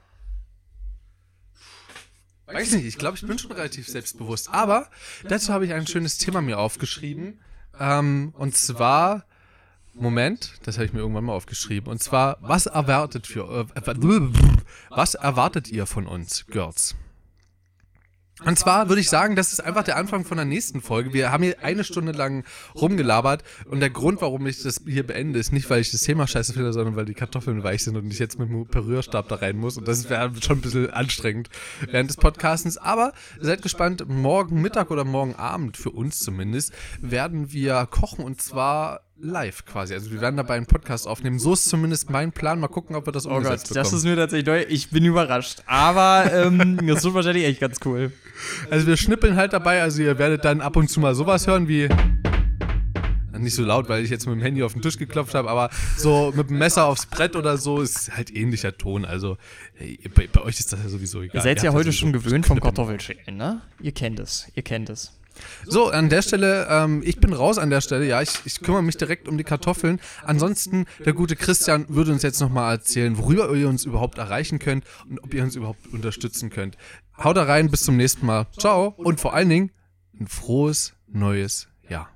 Weiß 2.46 2.74
nicht, 2.74 2.86
ich 2.86 2.98
glaube, 2.98 3.18
ich 3.18 3.26
bin 3.26 3.40
schon 3.40 3.52
relativ 3.52 3.88
selbstbewusst. 3.88 4.50
Aber 4.52 4.90
dazu 5.28 5.52
habe 5.52 5.66
ich 5.66 5.74
ein 5.74 5.88
schönes 5.88 6.18
Thema 6.18 6.42
mir 6.42 6.60
aufgeschrieben. 6.60 7.40
Ähm, 7.80 8.34
und 8.38 8.56
zwar, 8.56 9.26
Moment, 9.94 10.54
das 10.64 10.76
habe 10.76 10.86
ich 10.86 10.94
mir 10.94 11.00
irgendwann 11.00 11.26
mal 11.26 11.34
aufgeschrieben. 11.34 11.92
Und 11.92 12.02
zwar, 12.02 12.38
was 12.42 12.66
erwartet 12.66 13.28
für, 13.28 13.68
äh, 13.76 14.66
was 14.90 15.16
erwartet 15.16 15.70
ihr 15.70 15.86
von 15.86 16.08
uns, 16.08 16.46
Girls? 16.48 16.96
Und 18.44 18.60
zwar 18.60 18.90
würde 18.90 19.00
ich 19.00 19.10
sagen, 19.10 19.38
das 19.38 19.54
ist 19.54 19.62
einfach 19.62 19.84
der 19.84 19.96
Anfang 19.96 20.26
von 20.26 20.36
der 20.36 20.46
nächsten 20.46 20.82
Folge. 20.82 21.14
Wir 21.14 21.32
haben 21.32 21.42
hier 21.42 21.64
eine 21.64 21.86
Stunde 21.86 22.12
lang 22.12 22.44
rumgelabert 22.76 23.44
und 23.70 23.80
der 23.80 23.90
Grund, 23.90 24.22
warum 24.22 24.46
ich 24.46 24.62
das 24.62 24.82
hier 24.86 25.08
beende, 25.08 25.40
ist 25.40 25.54
nicht, 25.54 25.70
weil 25.70 25.80
ich 25.80 25.92
das 25.92 26.02
Thema 26.02 26.28
scheiße 26.28 26.52
finde, 26.52 26.74
sondern 26.74 26.98
weil 26.98 27.06
die 27.06 27.14
Kartoffeln 27.14 27.64
weich 27.64 27.86
sind 27.86 27.96
und 27.96 28.12
ich 28.12 28.20
jetzt 28.20 28.38
mit 28.38 28.50
dem 28.50 28.68
Perührstab 28.68 29.30
da 29.30 29.36
rein 29.36 29.58
muss. 29.58 29.78
Und 29.78 29.88
das 29.88 30.10
wäre 30.10 30.32
schon 30.42 30.58
ein 30.58 30.62
bisschen 30.62 30.90
anstrengend 30.90 31.50
während 31.90 32.10
des 32.10 32.18
Podcastens. 32.18 32.78
Aber 32.78 33.14
seid 33.40 33.62
gespannt, 33.62 34.04
morgen 34.10 34.62
Mittag 34.62 34.92
oder 34.92 35.06
morgen 35.06 35.36
Abend, 35.36 35.78
für 35.78 35.92
uns 35.92 36.20
zumindest, 36.20 36.74
werden 37.00 37.54
wir 37.54 37.88
kochen 37.90 38.26
und 38.26 38.42
zwar 38.42 39.05
live 39.18 39.66
quasi. 39.66 39.94
Also 39.94 40.12
wir 40.12 40.22
werden 40.22 40.38
dabei 40.38 40.56
einen 40.56 40.66
Podcast 40.66 41.08
aufnehmen. 41.08 41.40
So 41.40 41.54
ist 41.54 41.66
zumindest 41.66 42.10
mein 42.10 42.32
Plan. 42.32 42.60
Mal 42.60 42.68
gucken, 42.68 42.96
ob 42.96 43.06
wir 43.06 43.12
das 43.14 43.26
Oh 43.26 43.30
Gott, 43.30 43.38
umgesetzt 43.38 43.76
das 43.76 43.94
ist 43.94 44.04
mir 44.04 44.16
tatsächlich 44.16 44.48
neu. 44.48 44.66
Ich 44.68 44.90
bin 44.90 45.06
überrascht. 45.06 45.62
Aber 45.66 46.32
ähm, 46.34 46.78
das 46.88 47.04
wird 47.04 47.14
wahrscheinlich 47.14 47.46
echt 47.46 47.60
ganz 47.60 47.80
cool. 47.86 48.12
Also 48.70 48.88
wir 48.88 48.98
schnippeln 48.98 49.36
halt 49.36 49.54
dabei, 49.54 49.82
also 49.82 50.02
ihr 50.02 50.18
werdet 50.18 50.44
dann 50.44 50.62
ab 50.62 50.76
und 50.76 50.90
zu 50.90 51.00
mal 51.00 51.16
sowas 51.16 51.48
hören 51.48 51.68
wie. 51.68 51.90
Nicht 53.38 53.56
so 53.56 53.64
laut, 53.66 53.90
weil 53.90 54.02
ich 54.02 54.10
jetzt 54.10 54.26
mit 54.28 54.36
dem 54.36 54.42
Handy 54.42 54.64
auf 54.64 54.72
den 54.72 54.82
Tisch 54.82 54.98
geklopft 54.98 55.36
habe, 55.36 55.50
aber 55.50 55.70
so 55.98 56.32
mit 56.36 56.50
dem 56.50 56.58
Messer 56.58 56.86
aufs 56.86 57.06
Brett 57.06 57.36
oder 57.36 57.58
so 57.58 57.82
ist 57.82 58.16
halt 58.16 58.34
ähnlicher 58.34 58.78
Ton. 58.78 59.04
Also 59.04 59.38
hey, 59.74 60.00
bei, 60.16 60.28
bei 60.32 60.42
euch 60.42 60.58
ist 60.58 60.72
das 60.72 60.82
ja 60.82 60.88
sowieso 60.88 61.22
egal. 61.22 61.36
Ihr 61.36 61.42
seid 61.42 61.62
ja 61.62 61.70
habt 61.70 61.78
heute 61.78 61.92
schon 61.92 62.14
gewöhnt 62.14 62.46
vom. 62.46 62.62
Kartoffelschälen, 62.62 63.36
ne? 63.36 63.62
Ihr 63.82 63.92
kennt 63.92 64.22
es. 64.22 64.48
Ihr 64.56 64.64
kennt 64.64 64.90
es. 64.90 65.12
So, 65.66 65.90
an 65.90 66.10
der 66.10 66.22
Stelle, 66.22 66.68
ähm, 66.70 67.02
ich 67.06 67.18
bin 67.18 67.34
raus 67.34 67.58
an 67.58 67.70
der 67.70 67.82
Stelle, 67.82 68.06
ja, 68.06 68.22
ich, 68.22 68.32
ich 68.46 68.62
kümmere 68.62 68.84
mich 68.84 68.98
direkt 68.98 69.28
um 69.28 69.38
die 69.38 69.44
Kartoffeln. 69.44 70.00
Ansonsten, 70.24 70.86
der 71.04 71.14
gute 71.14 71.36
Christian 71.36 71.86
würde 71.90 72.12
uns 72.12 72.24
jetzt 72.24 72.40
nochmal 72.40 72.76
erzählen, 72.76 73.18
worüber 73.18 73.54
ihr 73.54 73.70
uns 73.70 73.86
überhaupt 73.86 74.18
erreichen 74.18 74.60
könnt 74.60 74.86
und 75.10 75.24
ob 75.24 75.34
ihr 75.34 75.44
uns 75.44 75.56
überhaupt 75.56 75.88
unterstützen 75.92 76.50
könnt. 76.50 76.78
Haut 77.24 77.38
da 77.38 77.44
rein, 77.44 77.70
bis 77.72 77.84
zum 77.84 77.98
nächsten 77.98 78.26
Mal. 78.26 78.48
Ciao 78.58 78.94
und 78.98 79.20
vor 79.20 79.34
allen 79.34 79.50
Dingen 79.50 79.72
ein 80.20 80.28
frohes 80.28 80.94
neues 81.08 81.68
Jahr. 81.90 82.10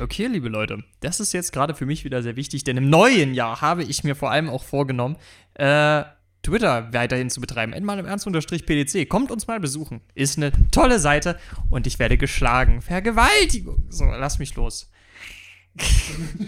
Okay, 0.00 0.26
liebe 0.26 0.48
Leute, 0.48 0.82
das 1.00 1.20
ist 1.20 1.32
jetzt 1.32 1.52
gerade 1.52 1.74
für 1.74 1.86
mich 1.86 2.04
wieder 2.04 2.22
sehr 2.22 2.36
wichtig, 2.36 2.64
denn 2.64 2.76
im 2.76 2.88
neuen 2.88 3.34
Jahr 3.34 3.60
habe 3.60 3.82
ich 3.82 4.02
mir 4.02 4.14
vor 4.14 4.30
allem 4.30 4.48
auch 4.48 4.64
vorgenommen, 4.64 5.16
äh, 5.54 6.04
Twitter 6.44 6.92
weiterhin 6.92 7.30
zu 7.30 7.40
betreiben. 7.40 7.72
Endmal 7.72 7.98
im 7.98 8.06
Ernst-PDC. 8.06 9.08
Kommt 9.08 9.30
uns 9.30 9.46
mal 9.46 9.58
besuchen. 9.58 10.00
Ist 10.14 10.36
eine 10.36 10.52
tolle 10.70 10.98
Seite 11.00 11.38
und 11.70 11.86
ich 11.86 11.98
werde 11.98 12.16
geschlagen. 12.16 12.82
Vergewaltigung. 12.82 13.84
So, 13.88 14.04
lass 14.04 14.38
mich 14.38 14.54
los. 14.54 14.90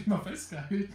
mal 0.07 0.21
festgehalten. 0.25 0.89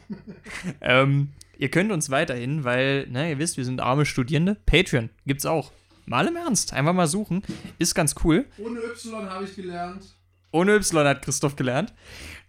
Ähm, 0.80 1.30
ihr 1.58 1.70
könnt 1.70 1.91
uns 1.91 2.10
weiterhin, 2.10 2.64
weil, 2.64 3.08
ne, 3.08 3.32
ihr 3.32 3.39
wisst, 3.39 3.58
wir 3.58 3.66
sind 3.66 3.82
arme 3.82 4.06
Studierende. 4.06 4.56
Patreon 4.66 5.10
gibt's 5.26 5.45
auch. 5.45 5.72
Mal 6.06 6.28
im 6.28 6.36
Ernst. 6.36 6.74
Einfach 6.74 6.93
mal 6.93 7.08
suchen. 7.08 7.43
Ist 7.80 7.95
ganz 7.95 8.16
cool. 8.24 8.45
Ohne 8.58 8.80
Y 8.80 9.30
habe 9.30 9.45
ich 9.45 9.56
gelernt. 9.56 10.16
Ohne 10.52 10.76
Y 10.76 11.08
hat 11.08 11.22
Christoph 11.22 11.56
gelernt. 11.56 11.93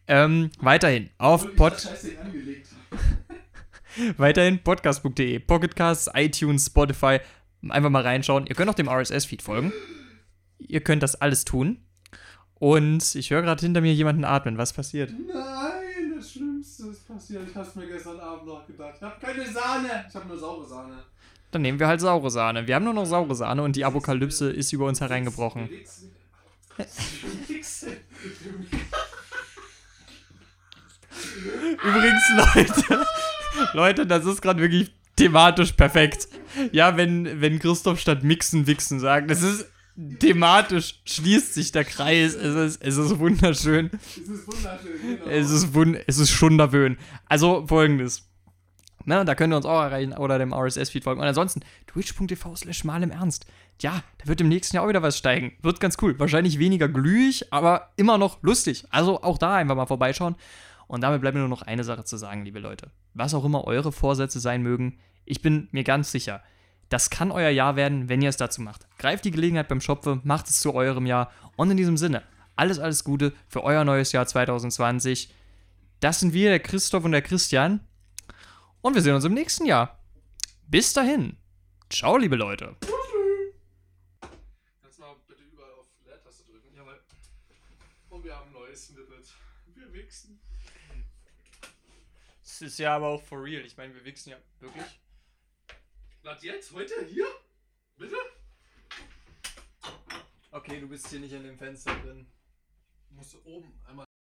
Ähm, 0.09 0.51
weiterhin 0.59 1.11
auf 1.19 1.55
Pod. 1.55 1.89
Weiterhin 4.17 4.63
podcast.de, 4.63 5.39
Pocketcasts, 5.41 6.11
iTunes, 6.15 6.67
Spotify. 6.67 7.21
Einfach 7.69 7.91
mal 7.91 8.03
reinschauen. 8.03 8.47
Ihr 8.47 8.55
könnt 8.55 8.71
auch 8.71 8.75
dem 8.75 8.89
RSS-Feed 8.89 9.43
folgen. 9.43 9.73
Ihr 10.59 10.81
könnt 10.81 11.03
das 11.03 11.21
alles 11.21 11.45
tun. 11.45 11.85
Und 12.55 13.15
ich 13.15 13.31
höre 13.31 13.43
gerade 13.43 13.61
hinter 13.61 13.81
mir 13.81 13.93
jemanden 13.93 14.25
atmen. 14.25 14.59
Was 14.59 14.73
passiert? 14.73 15.11
Nein, 15.11 16.15
das 16.17 16.33
Schlimmste 16.33 16.87
ist 16.89 17.07
passiert. 17.07 17.43
Ich 17.49 17.55
habe 17.55 17.69
mir 17.79 17.87
gestern 17.87 18.21
Abend 18.21 18.47
noch 18.47 18.67
gedacht. 18.67 18.95
Ich 18.97 19.03
habe 19.03 19.15
keine 19.21 19.47
Sahne. 19.47 20.05
Ich 20.09 20.15
habe 20.15 20.29
nur 20.29 20.39
saure 20.39 20.67
Sahne. 20.67 21.03
Dann 21.51 21.63
nehmen 21.63 21.79
wir 21.79 21.87
halt 21.87 22.01
saure 22.01 22.31
Sahne. 22.31 22.67
Wir 22.67 22.77
haben 22.77 22.85
nur 22.85 22.95
noch 22.95 23.05
saure 23.05 23.35
Sahne 23.35 23.63
und 23.63 23.77
die 23.77 23.85
Apokalypse 23.85 24.51
ist 24.51 24.73
über 24.73 24.87
uns 24.87 25.01
hereingebrochen. 25.01 25.69
Übrigens, 31.83 32.23
Leute, 32.37 33.07
Leute, 33.73 34.07
das 34.07 34.25
ist 34.25 34.43
gerade 34.43 34.61
wirklich 34.61 34.93
thematisch 35.17 35.73
perfekt. 35.73 36.29
Ja, 36.73 36.97
wenn, 36.97 37.41
wenn 37.41 37.59
Christoph 37.59 38.01
statt 38.01 38.23
mixen, 38.23 38.67
wichsen 38.67 39.01
sagt, 39.01 39.31
das 39.31 39.43
ist 39.43 39.67
thematisch, 40.19 41.01
schließt 41.05 41.55
sich 41.55 41.73
der 41.73 41.85
Kreis. 41.85 42.35
Es 42.35 42.55
ist, 42.55 42.83
es 42.83 42.97
ist 42.97 43.19
wunderschön. 43.19 43.91
Es 43.95 44.29
ist 44.29 44.47
wunderschön. 44.47 45.19
Genau. 45.19 45.27
Es 45.27 45.51
ist, 45.51 45.75
wun 45.75 45.97
es 46.07 46.19
ist 46.19 46.31
schunderwöhn. 46.31 46.97
Also 47.27 47.67
folgendes. 47.67 48.29
Na, 49.05 49.25
da 49.25 49.35
könnt 49.35 49.53
ihr 49.53 49.57
uns 49.57 49.67
auch 49.67 49.83
erreichen 49.83 50.13
oder 50.13 50.39
dem 50.39 50.53
RSS-Feed 50.53 51.05
folgen. 51.05 51.21
Und 51.21 51.27
ansonsten 51.27 51.61
twitch.tv 51.89 52.55
slash 52.57 52.85
mal 52.85 53.03
im 53.03 53.11
Ernst. 53.11 53.47
Ja, 53.81 54.03
da 54.19 54.29
wird 54.29 54.41
im 54.41 54.49
nächsten 54.49 54.77
Jahr 54.77 54.85
auch 54.85 54.89
wieder 54.89 55.03
was 55.03 55.19
steigen. 55.19 55.57
Wird 55.61 55.81
ganz 55.81 55.97
cool. 56.01 56.19
Wahrscheinlich 56.21 56.59
weniger 56.61 56.89
glühig, 56.89 57.53
aber 57.53 57.91
immer 57.97 58.17
noch 58.17 58.41
lustig. 58.43 58.85
Also 58.91 59.23
auch 59.23 59.39
da 59.39 59.57
einfach 59.57 59.75
mal 59.75 59.87
vorbeischauen. 59.87 60.37
Und 60.93 61.01
damit 61.01 61.23
bleibt 61.23 61.35
mir 61.35 61.41
nur 61.41 61.49
noch 61.49 61.63
eine 61.63 61.85
Sache 61.85 62.05
zu 62.05 62.19
sagen, 62.19 62.45
liebe 62.45 62.59
Leute. 62.59 62.91
Was 63.15 63.33
auch 63.33 63.47
immer 63.47 63.65
eure 63.65 63.93
Vorsätze 63.93 64.41
sein 64.41 64.63
mögen, 64.63 64.99
ich 65.25 65.41
bin 65.41 65.69
mir 65.73 65.85
ganz 65.85 66.13
sicher, 66.13 66.43
das 66.91 67.09
kann 67.09 67.31
euer 67.31 67.49
Jahr 67.49 67.77
werden, 67.77 68.11
wenn 68.11 68.21
ihr 68.21 68.29
es 68.29 68.37
dazu 68.37 68.61
macht. 68.61 68.87
Greift 68.99 69.25
die 69.25 69.31
Gelegenheit 69.31 69.69
beim 69.69 69.81
Schopfe, 69.81 70.21
macht 70.23 70.49
es 70.49 70.61
zu 70.61 70.75
eurem 70.75 71.07
Jahr. 71.07 71.33
Und 71.57 71.71
in 71.71 71.79
diesem 71.79 71.97
Sinne, 71.97 72.23
alles, 72.57 72.79
alles 72.79 73.05
Gute 73.05 73.33
für 73.49 73.65
euer 73.65 73.85
neues 73.85 74.13
Jahr 74.13 74.27
2020. 74.27 75.33
Das 76.01 76.21
sind 76.21 76.35
wir, 76.35 76.51
der 76.51 76.61
Christoph 76.61 77.07
und 77.07 77.13
der 77.13 77.23
Christian. 77.23 77.81
Und 78.83 78.95
wir 78.95 79.01
sehen 79.01 79.15
uns 79.15 79.25
im 79.25 79.33
nächsten 79.33 79.65
Jahr. 79.65 79.99
Bis 80.69 80.93
dahin. 80.93 81.39
Ciao, 81.89 82.19
liebe 82.19 82.37
Leute. 82.37 82.77
Ist 92.63 92.79
ja 92.79 92.97
aber 92.97 93.09
auch 93.09 93.23
for 93.23 93.43
real. 93.43 93.65
Ich 93.65 93.77
meine, 93.77 93.95
wir 93.95 94.05
wichsen 94.05 94.31
ja 94.31 94.39
wirklich. 94.61 95.01
Was 96.23 96.43
jetzt? 96.43 96.73
Heute? 96.73 97.05
Hier? 97.07 97.27
Bitte? 97.97 98.17
Okay, 100.51 100.81
du 100.81 100.89
bist 100.89 101.09
hier 101.09 101.21
nicht 101.21 101.33
in 101.33 101.43
dem 101.43 101.59
Fenster 101.59 101.95
drin. 102.01 102.27
Musst 103.11 103.35
du 103.35 103.43
oben 103.45 103.73
einmal 103.85 104.07